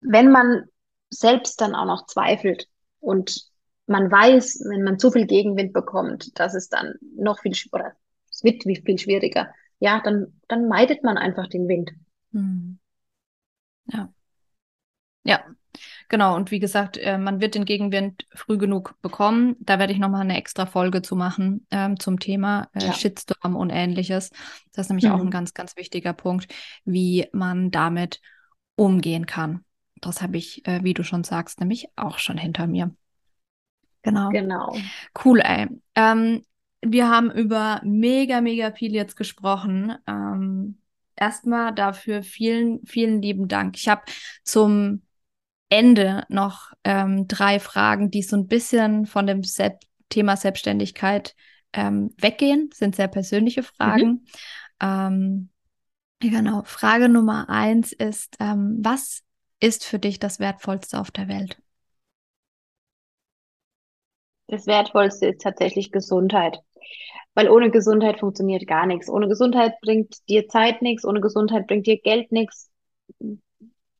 wenn 0.00 0.32
man 0.32 0.64
selbst 1.08 1.60
dann 1.60 1.76
auch 1.76 1.84
noch 1.84 2.06
zweifelt 2.06 2.66
und 2.98 3.48
man 3.86 4.10
weiß, 4.10 4.64
wenn 4.68 4.82
man 4.82 4.98
zu 4.98 5.12
viel 5.12 5.26
Gegenwind 5.28 5.72
bekommt, 5.72 6.36
dass 6.40 6.54
es 6.54 6.68
dann 6.68 6.94
noch 7.16 7.38
viel, 7.38 7.52
oder 7.70 7.92
es 8.28 8.42
wird 8.42 8.64
viel 8.64 8.98
schwieriger, 8.98 9.54
ja, 9.78 10.02
dann, 10.02 10.40
dann 10.48 10.66
meidet 10.66 11.04
man 11.04 11.16
einfach 11.16 11.46
den 11.46 11.68
Wind. 11.68 11.92
Hm. 12.32 12.80
Ja. 13.84 14.12
Ja, 15.22 15.44
genau. 16.08 16.36
Und 16.36 16.50
wie 16.50 16.58
gesagt, 16.60 16.96
äh, 16.96 17.18
man 17.18 17.40
wird 17.40 17.54
den 17.54 17.64
Gegenwind 17.64 18.26
früh 18.34 18.58
genug 18.58 18.94
bekommen. 19.02 19.56
Da 19.60 19.78
werde 19.78 19.92
ich 19.92 19.98
nochmal 19.98 20.22
eine 20.22 20.36
extra 20.36 20.66
Folge 20.66 21.02
zu 21.02 21.16
machen 21.16 21.66
ähm, 21.70 21.98
zum 21.98 22.18
Thema 22.18 22.68
äh, 22.74 22.86
ja. 22.86 22.92
Shitstorm 22.92 23.56
und 23.56 23.70
ähnliches. 23.70 24.30
Das 24.72 24.86
ist 24.86 24.90
nämlich 24.90 25.06
mhm. 25.06 25.12
auch 25.12 25.20
ein 25.20 25.30
ganz, 25.30 25.54
ganz 25.54 25.76
wichtiger 25.76 26.12
Punkt, 26.12 26.52
wie 26.84 27.26
man 27.32 27.70
damit 27.70 28.20
umgehen 28.76 29.26
kann. 29.26 29.64
Das 30.00 30.22
habe 30.22 30.36
ich, 30.36 30.66
äh, 30.66 30.84
wie 30.84 30.94
du 30.94 31.02
schon 31.02 31.24
sagst, 31.24 31.60
nämlich 31.60 31.88
auch 31.96 32.18
schon 32.18 32.38
hinter 32.38 32.66
mir. 32.66 32.94
Genau. 34.02 34.28
Genau. 34.30 34.76
Cool, 35.24 35.40
ey. 35.40 35.68
Ähm, 35.94 36.42
wir 36.80 37.08
haben 37.08 37.30
über 37.30 37.80
mega, 37.84 38.40
mega 38.40 38.70
viel 38.70 38.94
jetzt 38.94 39.16
gesprochen. 39.16 39.96
Ähm, 40.06 40.78
erstmal 41.16 41.74
dafür 41.74 42.22
vielen, 42.22 42.84
vielen 42.86 43.22
lieben 43.22 43.48
Dank. 43.48 43.76
Ich 43.76 43.88
habe 43.88 44.02
zum 44.44 45.02
Ende 45.68 46.24
noch 46.28 46.72
ähm, 46.84 47.26
drei 47.26 47.58
Fragen, 47.58 48.10
die 48.10 48.22
so 48.22 48.36
ein 48.36 48.46
bisschen 48.46 49.06
von 49.06 49.26
dem 49.26 49.42
Sel 49.42 49.78
Thema 50.08 50.36
Selbstständigkeit 50.36 51.34
ähm, 51.72 52.14
weggehen, 52.18 52.70
sind 52.72 52.94
sehr 52.94 53.08
persönliche 53.08 53.64
Fragen. 53.64 54.06
Mhm. 54.06 54.26
Ähm, 54.80 55.48
genau. 56.20 56.62
Frage 56.64 57.08
Nummer 57.08 57.48
eins 57.48 57.92
ist, 57.92 58.36
ähm, 58.38 58.78
was 58.82 59.24
ist 59.58 59.84
für 59.84 59.98
dich 59.98 60.20
das 60.20 60.38
Wertvollste 60.38 61.00
auf 61.00 61.10
der 61.10 61.26
Welt? 61.26 61.58
Das 64.46 64.66
Wertvollste 64.68 65.26
ist 65.26 65.40
tatsächlich 65.40 65.90
Gesundheit. 65.90 66.60
Weil 67.34 67.50
ohne 67.50 67.70
Gesundheit 67.70 68.20
funktioniert 68.20 68.66
gar 68.66 68.86
nichts. 68.86 69.10
Ohne 69.10 69.28
Gesundheit 69.28 69.74
bringt 69.82 70.16
dir 70.28 70.48
Zeit 70.48 70.82
nichts, 70.82 71.04
ohne 71.04 71.20
Gesundheit 71.20 71.66
bringt 71.66 71.86
dir 71.86 72.00
Geld 72.00 72.32
nichts. 72.32 72.70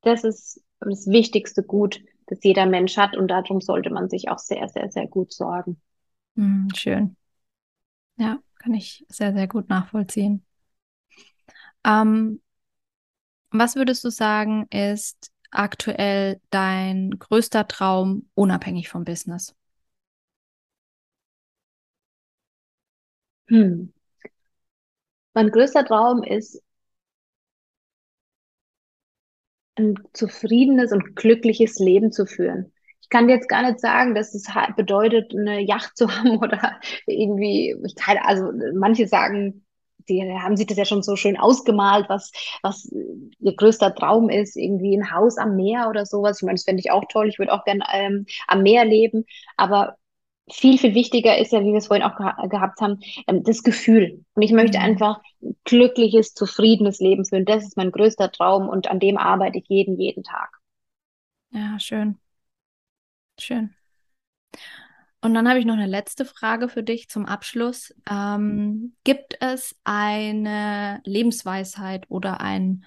Das 0.02 0.24
ist 0.24 0.62
das 0.80 1.06
wichtigste 1.06 1.62
Gut, 1.62 2.00
das 2.26 2.38
jeder 2.42 2.66
Mensch 2.66 2.96
hat 2.96 3.16
und 3.16 3.28
darum 3.28 3.60
sollte 3.60 3.90
man 3.90 4.08
sich 4.08 4.28
auch 4.28 4.38
sehr, 4.38 4.68
sehr, 4.68 4.90
sehr 4.90 5.06
gut 5.06 5.32
sorgen. 5.32 5.80
Mm, 6.36 6.68
schön. 6.74 7.16
Ja, 8.16 8.38
kann 8.56 8.74
ich 8.74 9.04
sehr, 9.08 9.32
sehr 9.32 9.48
gut 9.48 9.68
nachvollziehen. 9.68 10.44
Ähm, 11.84 12.40
was 13.50 13.76
würdest 13.76 14.04
du 14.04 14.10
sagen, 14.10 14.66
ist 14.70 15.30
aktuell 15.50 16.40
dein 16.50 17.10
größter 17.18 17.66
Traum 17.68 18.28
unabhängig 18.34 18.88
vom 18.88 19.04
Business? 19.04 19.54
Hm. 23.48 23.86
Mein 25.34 25.50
größter 25.52 25.84
Traum 25.84 26.24
ist, 26.24 26.60
ein 29.76 29.94
zufriedenes 30.12 30.92
und 30.92 31.16
glückliches 31.16 31.78
Leben 31.78 32.12
zu 32.12 32.26
führen. 32.26 32.72
Ich 33.00 33.08
kann 33.08 33.28
jetzt 33.28 33.48
gar 33.48 33.62
nicht 33.62 33.78
sagen, 33.78 34.14
dass 34.14 34.34
es 34.34 34.48
bedeutet, 34.76 35.32
eine 35.32 35.60
Yacht 35.60 35.96
zu 35.96 36.08
haben 36.16 36.38
oder 36.38 36.80
irgendwie, 37.06 37.76
ich 37.84 37.94
kann, 37.94 38.18
also 38.18 38.50
manche 38.74 39.06
sagen, 39.06 39.66
die 40.08 40.22
haben 40.22 40.56
sich 40.56 40.66
das 40.66 40.78
ja 40.78 40.84
schon 40.84 41.02
so 41.02 41.16
schön 41.16 41.36
ausgemalt, 41.36 42.08
was, 42.08 42.30
was 42.62 42.88
ihr 42.92 43.56
größter 43.56 43.94
Traum 43.94 44.28
ist, 44.28 44.56
irgendwie 44.56 44.96
ein 44.96 45.10
Haus 45.10 45.36
am 45.36 45.56
Meer 45.56 45.88
oder 45.88 46.06
sowas. 46.06 46.38
Ich 46.40 46.46
meine, 46.46 46.54
das 46.56 46.64
fände 46.64 46.80
ich 46.80 46.90
auch 46.90 47.04
toll. 47.08 47.28
Ich 47.28 47.38
würde 47.38 47.52
auch 47.52 47.64
gerne 47.64 47.84
ähm, 47.92 48.26
am 48.46 48.62
Meer 48.62 48.84
leben. 48.84 49.24
Aber 49.56 49.96
viel, 50.50 50.78
viel 50.78 50.94
wichtiger 50.94 51.38
ist 51.38 51.52
ja, 51.52 51.60
wie 51.60 51.72
wir 51.72 51.78
es 51.78 51.88
vorhin 51.88 52.04
auch 52.04 52.16
ge 52.16 52.48
gehabt 52.48 52.80
haben, 52.80 53.00
ähm, 53.26 53.42
das 53.42 53.62
Gefühl. 53.62 54.24
Und 54.34 54.42
ich 54.42 54.52
möchte 54.52 54.78
mhm. 54.78 54.84
einfach 54.84 55.20
glückliches, 55.64 56.34
zufriedenes 56.34 57.00
Leben 57.00 57.24
führen. 57.24 57.44
Das 57.44 57.64
ist 57.64 57.76
mein 57.76 57.90
größter 57.90 58.30
Traum 58.30 58.68
und 58.68 58.88
an 58.88 59.00
dem 59.00 59.16
arbeite 59.16 59.58
ich 59.58 59.68
jeden, 59.68 59.98
jeden 59.98 60.22
Tag. 60.22 60.58
Ja, 61.50 61.78
schön. 61.78 62.18
Schön. 63.38 63.74
Und 65.20 65.34
dann 65.34 65.48
habe 65.48 65.58
ich 65.58 65.64
noch 65.64 65.74
eine 65.74 65.86
letzte 65.86 66.24
Frage 66.24 66.68
für 66.68 66.82
dich 66.82 67.08
zum 67.08 67.26
Abschluss. 67.26 67.92
Ähm, 68.08 68.94
gibt 69.02 69.36
es 69.40 69.74
eine 69.82 71.00
Lebensweisheit 71.04 72.04
oder 72.08 72.40
ein 72.40 72.84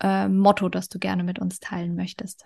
äh, 0.00 0.28
Motto, 0.28 0.70
das 0.70 0.88
du 0.88 0.98
gerne 0.98 1.24
mit 1.24 1.38
uns 1.38 1.60
teilen 1.60 1.94
möchtest? 1.94 2.44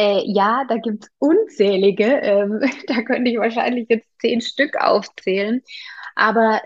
Äh, 0.00 0.22
ja, 0.24 0.64
da 0.66 0.78
gibt 0.78 1.04
es 1.04 1.10
unzählige. 1.18 2.04
Ähm, 2.06 2.60
da 2.86 3.02
könnte 3.02 3.30
ich 3.30 3.38
wahrscheinlich 3.38 3.86
jetzt 3.90 4.08
zehn 4.18 4.40
Stück 4.40 4.76
aufzählen. 4.80 5.62
Aber 6.14 6.62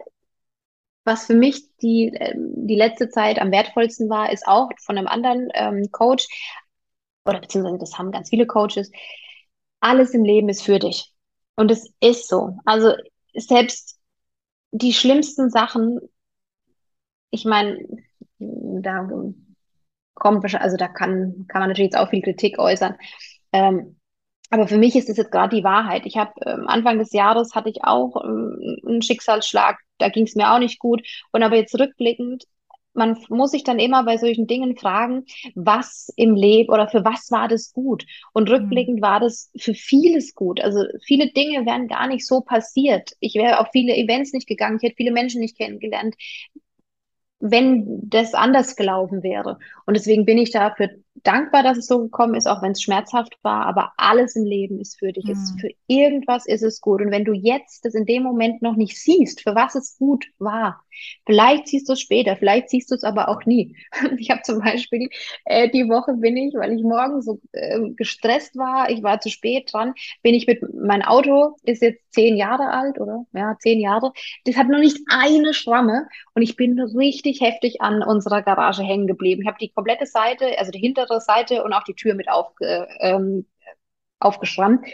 was 1.05 1.27
für 1.27 1.35
mich 1.35 1.77
die, 1.79 2.13
ähm, 2.15 2.53
die 2.67 2.77
letzte 2.77 3.09
Zeit 3.09 3.41
am 3.41 3.51
wertvollsten 3.51 4.09
war, 4.09 4.33
ist 4.33 4.47
auch 4.47 4.71
von 4.81 4.97
einem 4.97 5.09
anderen 5.09 5.49
ähm, 5.55 5.91
Coach, 5.91 6.29
oder 7.25 7.41
beziehungsweise 7.41 7.79
das 7.79 7.99
haben 7.99 8.13
ganz 8.13 8.31
viele 8.31 8.47
Coaches, 8.47 8.93
alles 9.81 10.15
im 10.15 10.25
Leben 10.25 10.49
ist 10.49 10.63
für 10.63 10.79
dich. 10.79 11.13
Und 11.57 11.73
es 11.73 11.93
ist 12.01 12.29
so. 12.29 12.57
Also 12.65 12.95
selbst 13.35 13.99
die 14.71 14.93
schlimmsten 14.93 15.51
Sachen, 15.51 15.99
ich 17.31 17.45
meine, 17.45 17.79
da 18.39 19.09
kommt 20.15 20.55
also 20.55 20.77
da 20.77 20.89
kann, 20.89 21.47
kann 21.49 21.61
man 21.61 21.69
natürlich 21.69 21.93
jetzt 21.93 21.99
auch 21.99 22.11
viel 22.11 22.23
Kritik 22.23 22.59
äußern. 22.59 22.97
Ähm, 23.53 23.97
aber 24.51 24.69
für 24.69 24.79
mich 24.79 24.95
ist 24.95 25.09
das 25.09 25.17
jetzt 25.17 25.33
gerade 25.33 25.57
die 25.57 25.65
Wahrheit. 25.65 26.03
Ich 26.07 26.17
habe 26.17 26.33
ähm, 26.47 26.69
Anfang 26.69 26.99
des 26.99 27.13
Jahres 27.13 27.55
hatte 27.55 27.71
ich 27.71 27.83
auch 27.83 28.23
ähm, 28.25 28.79
einen 28.87 29.03
Schicksalsschlag, 29.03 29.79
da 29.99 30.09
ging 30.09 30.25
es 30.25 30.37
mir 30.37 30.53
auch 30.53 30.59
nicht 30.59 30.79
gut. 30.79 31.03
Und 31.33 31.43
aber 31.43 31.57
jetzt 31.57 31.79
rückblickend, 31.79 32.45
man 32.93 33.19
muss 33.29 33.51
sich 33.51 33.65
dann 33.65 33.81
immer 33.81 34.05
bei 34.05 34.17
solchen 34.17 34.47
Dingen 34.47 34.77
fragen, 34.77 35.25
was 35.57 36.13
im 36.17 36.37
Leben 36.37 36.73
oder 36.73 36.87
für 36.87 37.05
was 37.05 37.31
war 37.33 37.49
das 37.49 37.73
gut? 37.73 38.05
Und 38.33 38.49
mhm. 38.49 38.55
rückblickend 38.55 39.03
war 39.03 39.19
das 39.19 39.51
für 39.57 39.75
vieles 39.75 40.35
gut. 40.35 40.61
Also 40.61 40.85
viele 41.05 41.33
Dinge 41.33 41.67
wären 41.67 41.89
gar 41.89 42.07
nicht 42.07 42.25
so 42.25 42.41
passiert. 42.41 43.11
Ich 43.19 43.35
wäre 43.35 43.59
auf 43.59 43.69
viele 43.73 43.97
Events 43.97 44.33
nicht 44.33 44.47
gegangen, 44.47 44.79
ich 44.81 44.85
hätte 44.85 44.97
viele 44.97 45.13
Menschen 45.13 45.41
nicht 45.41 45.59
kennengelernt 45.59 46.15
wenn 47.47 48.01
das 48.09 48.33
anders 48.33 48.75
gelaufen 48.75 49.23
wäre. 49.23 49.59
Und 49.87 49.95
deswegen 49.95 50.25
bin 50.25 50.39
ich 50.39 50.51
dafür 50.51 50.91
dankbar, 51.23 51.63
dass 51.63 51.79
es 51.79 51.87
so 51.87 52.01
gekommen 52.01 52.35
ist, 52.35 52.47
auch 52.47 52.63
wenn 52.63 52.73
es 52.73 52.83
schmerzhaft 52.83 53.37
war. 53.43 53.67
Aber 53.67 53.93
alles 53.97 54.37
im 54.37 54.45
Leben 54.45 54.81
ist 54.81 54.99
für 54.99 55.13
dich. 55.13 55.25
Mhm. 55.25 55.31
Ist 55.33 55.61
für 55.61 55.71
irgendwas 55.87 56.47
ist 56.47 56.63
es 56.63 56.81
gut. 56.81 57.01
Und 57.01 57.11
wenn 57.11 57.25
du 57.25 57.33
jetzt 57.33 57.85
das 57.85 57.95
in 57.95 58.07
dem 58.07 58.23
Moment 58.23 58.63
noch 58.63 58.77
nicht 58.77 58.99
siehst, 58.99 59.43
für 59.43 59.55
was 59.55 59.75
es 59.75 59.97
gut 59.99 60.27
war, 60.39 60.83
vielleicht 61.27 61.69
siehst 61.69 61.89
du 61.89 61.93
es 61.95 62.01
später, 62.01 62.37
vielleicht 62.37 62.71
siehst 62.71 62.91
du 62.91 62.95
es 62.95 63.05
aber 63.05 63.29
auch 63.29 63.45
nie. 63.45 63.77
Ich 64.19 64.31
habe 64.31 64.43
zum 64.43 64.61
Beispiel 64.61 65.09
äh, 65.45 65.69
die 65.71 65.89
Woche 65.89 66.15
bin 66.15 66.37
ich, 66.37 66.55
weil 66.55 66.73
ich 66.73 66.83
morgen 66.83 67.21
so 67.21 67.41
äh, 67.53 67.81
gestresst 67.97 68.57
war, 68.57 68.91
ich 68.91 69.03
war 69.03 69.21
zu 69.21 69.29
spät 69.29 69.73
dran, 69.73 69.95
bin 70.23 70.35
ich 70.35 70.47
mit 70.47 70.63
mein 70.75 71.03
Auto 71.03 71.57
ist 71.63 71.83
jetzt 71.83 72.01
zehn 72.13 72.37
Jahre 72.37 72.71
alt 72.71 73.01
oder 73.01 73.27
ja 73.33 73.57
zehn 73.59 73.81
Jahre. 73.81 74.13
Das 74.45 74.57
hat 74.57 74.69
noch 74.69 74.79
nicht 74.79 74.99
eine 75.09 75.53
Schramme 75.53 76.09
und 76.35 76.43
ich 76.43 76.57
bin 76.57 76.79
richtig 76.81 77.41
heftig 77.41 77.81
an 77.81 78.03
unserer 78.03 78.43
Garage 78.43 78.83
hängen 78.83 79.07
geblieben. 79.07 79.43
Ich 79.43 79.49
habe 79.49 79.59
die 79.61 79.71
komplette 79.75 80.07
Seite, 80.07 80.59
also 80.59 80.71
die 80.71 80.79
hintere 80.79 81.21
Seite 81.21 81.65
und 81.65 81.73
auch 81.73 81.85
die 81.85 81.95
Tür 81.95 82.15
mit 82.15 82.29
aufge, 82.29 82.89
ähm, 83.01 83.47
aufgeschrammt. 84.19 84.87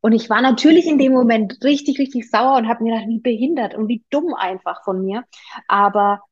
Und 0.00 0.12
ich 0.12 0.28
war 0.28 0.42
natürlich 0.42 0.86
in 0.86 0.98
dem 0.98 1.12
Moment 1.12 1.62
richtig, 1.62 1.98
richtig 1.98 2.28
sauer 2.28 2.56
und 2.56 2.68
habe 2.68 2.82
mir 2.82 2.92
gedacht, 2.92 3.08
wie 3.08 3.20
behindert 3.20 3.74
und 3.74 3.88
wie 3.88 4.04
dumm 4.10 4.34
einfach 4.34 4.82
von 4.82 5.04
mir. 5.04 5.24
Aber 5.68 6.22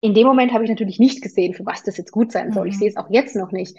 in 0.00 0.14
dem 0.14 0.26
Moment 0.26 0.52
habe 0.52 0.64
ich 0.64 0.70
natürlich 0.70 0.98
nicht 0.98 1.22
gesehen, 1.22 1.54
für 1.54 1.64
was 1.64 1.82
das 1.84 1.96
jetzt 1.96 2.12
gut 2.12 2.32
sein 2.32 2.52
soll. 2.52 2.64
Mhm. 2.64 2.70
Ich 2.70 2.78
sehe 2.78 2.88
es 2.88 2.96
auch 2.96 3.10
jetzt 3.10 3.36
noch 3.36 3.52
nicht. 3.52 3.76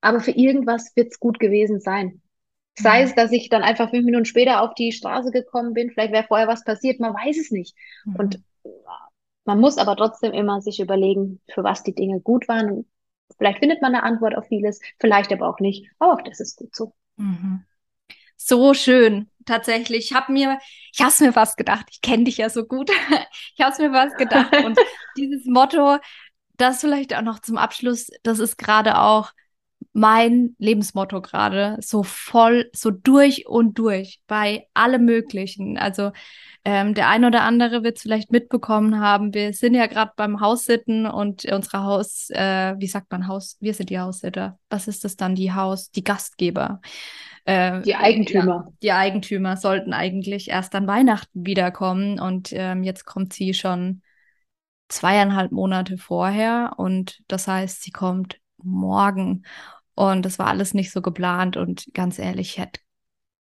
Aber 0.00 0.20
für 0.20 0.32
irgendwas 0.32 0.94
wird 0.94 1.12
es 1.12 1.20
gut 1.20 1.38
gewesen 1.38 1.80
sein. 1.80 2.20
Sei 2.74 3.00
mhm. 3.00 3.04
es, 3.06 3.14
dass 3.14 3.32
ich 3.32 3.48
dann 3.48 3.62
einfach 3.62 3.90
fünf 3.90 4.04
Minuten 4.04 4.24
später 4.24 4.62
auf 4.62 4.74
die 4.74 4.92
Straße 4.92 5.30
gekommen 5.30 5.74
bin, 5.74 5.90
vielleicht 5.90 6.12
wäre 6.12 6.24
vorher 6.26 6.48
was 6.48 6.64
passiert, 6.64 7.00
man 7.00 7.14
weiß 7.14 7.38
es 7.38 7.50
nicht. 7.50 7.74
Mhm. 8.04 8.16
Und 8.16 8.40
man 9.44 9.60
muss 9.60 9.78
aber 9.78 9.96
trotzdem 9.96 10.32
immer 10.32 10.60
sich 10.60 10.80
überlegen, 10.80 11.40
für 11.52 11.64
was 11.64 11.82
die 11.82 11.94
Dinge 11.94 12.20
gut 12.20 12.48
waren. 12.48 12.86
Vielleicht 13.36 13.58
findet 13.58 13.82
man 13.82 13.94
eine 13.94 14.04
Antwort 14.04 14.36
auf 14.36 14.46
vieles, 14.46 14.80
vielleicht 15.00 15.32
aber 15.32 15.48
auch 15.48 15.58
nicht. 15.58 15.88
Aber 15.98 16.14
auch 16.14 16.22
das 16.22 16.40
ist 16.40 16.56
gut 16.56 16.74
so. 16.74 16.92
Mhm 17.16 17.64
so 18.46 18.74
schön. 18.74 19.28
Tatsächlich, 19.44 20.10
ich 20.10 20.16
habe 20.16 20.32
mir, 20.32 20.58
ich 20.92 21.00
habe 21.00 21.10
es 21.10 21.20
mir 21.20 21.32
fast 21.32 21.56
gedacht, 21.56 21.86
ich 21.90 22.00
kenne 22.00 22.24
dich 22.24 22.38
ja 22.38 22.48
so 22.48 22.64
gut. 22.64 22.90
ich 23.56 23.60
habe 23.60 23.72
es 23.72 23.78
mir 23.78 23.92
fast 23.92 24.16
gedacht. 24.16 24.56
Und 24.64 24.78
dieses 25.16 25.46
Motto, 25.46 25.98
das 26.56 26.80
vielleicht 26.80 27.14
auch 27.14 27.22
noch 27.22 27.40
zum 27.40 27.58
Abschluss, 27.58 28.10
das 28.22 28.38
ist 28.38 28.56
gerade 28.56 28.98
auch 28.98 29.32
mein 29.92 30.54
Lebensmotto 30.58 31.20
gerade, 31.20 31.76
so 31.80 32.02
voll, 32.02 32.70
so 32.72 32.90
durch 32.90 33.46
und 33.46 33.78
durch 33.78 34.20
bei 34.26 34.66
allem 34.74 35.04
Möglichen. 35.04 35.78
Also 35.78 36.12
ähm, 36.64 36.94
der 36.94 37.08
ein 37.08 37.24
oder 37.24 37.42
andere 37.42 37.82
wird 37.82 37.96
es 37.96 38.02
vielleicht 38.02 38.30
mitbekommen 38.30 39.00
haben. 39.00 39.34
Wir 39.34 39.52
sind 39.52 39.74
ja 39.74 39.86
gerade 39.86 40.12
beim 40.16 40.40
Haussitten 40.40 41.06
und 41.06 41.44
unsere 41.44 41.82
Haus, 41.82 42.30
äh, 42.30 42.74
wie 42.78 42.86
sagt 42.86 43.10
man 43.10 43.26
Haus? 43.26 43.56
Wir 43.60 43.74
sind 43.74 43.90
die 43.90 43.98
Haussitter. 43.98 44.58
Was 44.70 44.88
ist 44.88 45.04
das 45.04 45.16
dann? 45.16 45.34
Die 45.34 45.52
Haus, 45.52 45.90
die 45.90 46.04
Gastgeber. 46.04 46.80
Äh, 47.44 47.82
die 47.82 47.96
Eigentümer. 47.96 48.66
Ja, 48.66 48.72
die 48.82 48.92
Eigentümer 48.92 49.56
sollten 49.56 49.92
eigentlich 49.92 50.50
erst 50.50 50.74
an 50.74 50.86
Weihnachten 50.86 51.44
wiederkommen 51.44 52.20
und 52.20 52.50
ähm, 52.52 52.84
jetzt 52.84 53.04
kommt 53.04 53.32
sie 53.32 53.54
schon 53.54 54.02
zweieinhalb 54.88 55.50
Monate 55.50 55.98
vorher 55.98 56.74
und 56.76 57.20
das 57.26 57.48
heißt, 57.48 57.82
sie 57.82 57.90
kommt 57.90 58.36
morgen 58.64 59.44
und 59.94 60.24
das 60.24 60.38
war 60.38 60.46
alles 60.46 60.74
nicht 60.74 60.90
so 60.90 61.02
geplant 61.02 61.56
und 61.56 61.86
ganz 61.94 62.18
ehrlich, 62.18 62.52
ich 62.52 62.58
hätte 62.58 62.80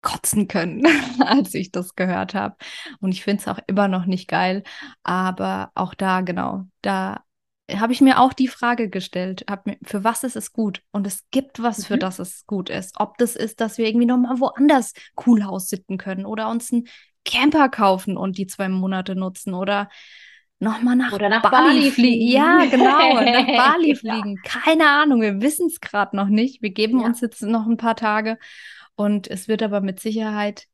kotzen 0.02 0.48
können, 0.48 0.86
als 1.20 1.54
ich 1.54 1.72
das 1.72 1.94
gehört 1.94 2.34
habe. 2.34 2.56
Und 3.00 3.12
ich 3.12 3.24
finde 3.24 3.42
es 3.42 3.48
auch 3.48 3.58
immer 3.66 3.88
noch 3.88 4.06
nicht 4.06 4.28
geil. 4.28 4.62
Aber 5.02 5.70
auch 5.74 5.94
da, 5.94 6.20
genau, 6.20 6.64
da 6.82 7.22
habe 7.70 7.92
ich 7.92 8.00
mir 8.00 8.20
auch 8.20 8.32
die 8.32 8.48
Frage 8.48 8.88
gestellt, 8.88 9.44
mir, 9.64 9.76
für 9.84 10.04
was 10.04 10.24
ist 10.24 10.36
es 10.36 10.52
gut? 10.52 10.82
Und 10.90 11.06
es 11.06 11.24
gibt 11.30 11.62
was, 11.62 11.78
mhm. 11.78 11.82
für 11.84 11.98
das 11.98 12.18
es 12.18 12.46
gut 12.46 12.70
ist. 12.70 12.94
Ob 12.98 13.18
das 13.18 13.36
ist, 13.36 13.60
dass 13.60 13.76
wir 13.76 13.86
irgendwie 13.86 14.06
nochmal 14.06 14.40
woanders 14.40 14.92
cool 15.26 15.44
haussitten 15.44 15.98
können 15.98 16.24
oder 16.24 16.48
uns 16.48 16.72
einen 16.72 16.88
Camper 17.24 17.68
kaufen 17.68 18.16
und 18.16 18.38
die 18.38 18.46
zwei 18.46 18.68
Monate 18.68 19.14
nutzen 19.14 19.52
oder 19.52 19.90
nochmal 20.60 20.96
nach, 20.96 21.12
oder 21.12 21.28
nach 21.28 21.42
Bali, 21.42 21.50
Bali 21.50 21.90
fliegen. 21.90 22.28
Ja, 22.28 22.64
genau, 22.64 23.20
nach 23.20 23.46
Bali 23.74 23.94
fliegen. 23.94 24.40
Keine 24.44 24.88
Ahnung, 24.88 25.20
wir 25.20 25.40
wissen 25.40 25.66
es 25.66 25.80
gerade 25.80 26.16
noch 26.16 26.28
nicht. 26.28 26.62
Wir 26.62 26.70
geben 26.70 27.00
ja. 27.00 27.06
uns 27.06 27.20
jetzt 27.20 27.42
noch 27.42 27.66
ein 27.66 27.76
paar 27.76 27.96
Tage 27.96 28.38
und 28.96 29.28
es 29.28 29.48
wird 29.48 29.62
aber 29.62 29.80
mit 29.80 30.00
Sicherheit 30.00 30.66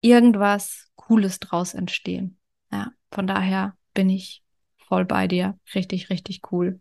irgendwas 0.00 0.90
Cooles 0.96 1.40
draus 1.40 1.74
entstehen. 1.74 2.38
Ja, 2.70 2.92
von 3.10 3.26
daher 3.26 3.76
bin 3.94 4.10
ich 4.10 4.42
voll 4.76 5.04
bei 5.04 5.26
dir. 5.26 5.58
Richtig, 5.74 6.10
richtig 6.10 6.40
cool. 6.52 6.80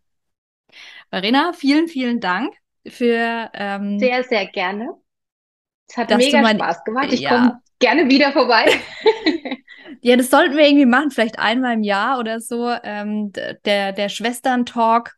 Verena, 1.09 1.53
vielen, 1.53 1.87
vielen 1.87 2.19
Dank 2.19 2.53
für. 2.85 3.49
Ähm, 3.53 3.99
sehr, 3.99 4.23
sehr 4.23 4.45
gerne. 4.47 4.89
Es 5.87 5.97
hat 5.97 6.15
mega 6.17 6.41
mein, 6.41 6.57
Spaß 6.57 6.83
gemacht. 6.83 7.13
Ich 7.13 7.21
ja. 7.21 7.29
komme 7.29 7.61
gerne 7.79 8.09
wieder 8.09 8.31
vorbei. 8.31 8.65
ja, 10.05 10.15
das 10.15 10.29
sollten 10.29 10.55
wir 10.55 10.67
irgendwie 10.67 10.85
machen, 10.85 11.09
vielleicht 11.09 11.39
einmal 11.39 11.73
im 11.73 11.81
Jahr 11.81 12.19
oder 12.19 12.39
so. 12.39 12.71
Ähm, 12.83 13.33
der, 13.65 13.91
der 13.91 14.07
Schwestern-Talk 14.07 15.15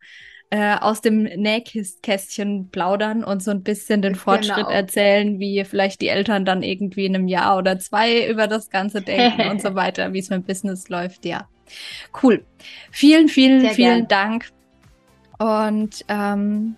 äh, 0.49 0.77
aus 0.77 1.01
dem 1.01 1.23
Nähkästchen 1.23 2.69
plaudern 2.71 3.25
und 3.25 3.43
so 3.43 3.51
ein 3.51 3.63
bisschen 3.63 4.01
den 4.01 4.15
Fortschritt 4.15 4.55
genau. 4.55 4.69
erzählen, 4.69 5.41
wie 5.41 5.61
vielleicht 5.65 5.99
die 5.99 6.07
Eltern 6.07 6.45
dann 6.45 6.63
irgendwie 6.63 7.05
in 7.05 7.15
einem 7.15 7.27
Jahr 7.27 7.57
oder 7.57 7.79
zwei 7.79 8.29
über 8.29 8.47
das 8.47 8.69
Ganze 8.69 9.01
denken 9.01 9.49
und 9.49 9.61
so 9.61 9.75
weiter, 9.75 10.13
wie 10.13 10.19
es 10.19 10.29
mit 10.29 10.47
Business 10.47 10.87
läuft, 10.87 11.25
ja. 11.25 11.49
Cool. 12.23 12.45
Vielen, 12.89 13.27
vielen, 13.27 13.59
Sehr 13.59 13.71
vielen 13.71 14.07
gern. 14.07 14.39
Dank. 14.39 14.45
Und 15.37 16.05
ähm, 16.07 16.77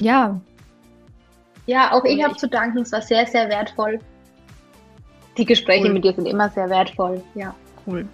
ja. 0.00 0.40
Ja, 1.66 1.92
auch 1.92 2.06
ich 2.06 2.24
habe 2.24 2.34
zu 2.36 2.48
danken. 2.48 2.78
Es 2.78 2.92
war 2.92 3.02
sehr, 3.02 3.26
sehr 3.26 3.50
wertvoll. 3.50 4.00
Die 5.36 5.44
Gespräche 5.44 5.86
cool. 5.86 5.92
mit 5.94 6.04
dir 6.04 6.12
sind 6.12 6.26
immer 6.26 6.48
sehr 6.50 6.68
wertvoll. 6.68 7.22
Ja. 7.34 7.54
Cool. 7.86 8.06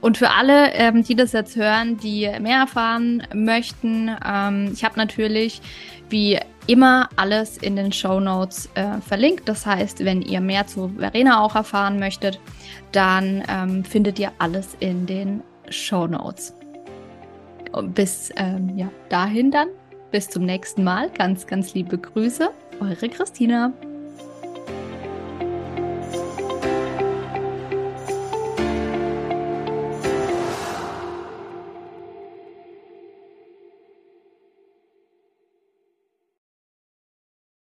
Und 0.00 0.18
für 0.18 0.30
alle, 0.30 0.72
ähm, 0.72 1.02
die 1.02 1.14
das 1.14 1.32
jetzt 1.32 1.56
hören, 1.56 1.96
die 1.96 2.28
mehr 2.40 2.58
erfahren 2.58 3.22
möchten, 3.34 4.10
ähm, 4.24 4.70
ich 4.72 4.84
habe 4.84 4.96
natürlich 4.96 5.60
wie 6.08 6.38
immer 6.66 7.08
alles 7.16 7.56
in 7.58 7.76
den 7.76 7.92
Show 7.92 8.20
Notes 8.20 8.68
äh, 8.74 9.00
verlinkt. 9.00 9.48
Das 9.48 9.64
heißt, 9.64 10.04
wenn 10.04 10.22
ihr 10.22 10.40
mehr 10.40 10.66
zu 10.66 10.90
Verena 10.98 11.40
auch 11.40 11.54
erfahren 11.54 11.98
möchtet, 11.98 12.38
dann 12.92 13.42
ähm, 13.48 13.84
findet 13.84 14.18
ihr 14.18 14.32
alles 14.38 14.76
in 14.80 15.06
den 15.06 15.42
Show 15.68 16.06
Notes. 16.06 16.54
bis 17.94 18.30
ähm, 18.36 18.76
ja, 18.76 18.90
dahin 19.08 19.50
dann, 19.50 19.68
bis 20.10 20.28
zum 20.28 20.44
nächsten 20.44 20.84
Mal. 20.84 21.10
Ganz, 21.10 21.46
ganz 21.46 21.74
liebe 21.74 21.96
Grüße, 21.96 22.50
eure 22.80 23.08
Christina. 23.08 23.72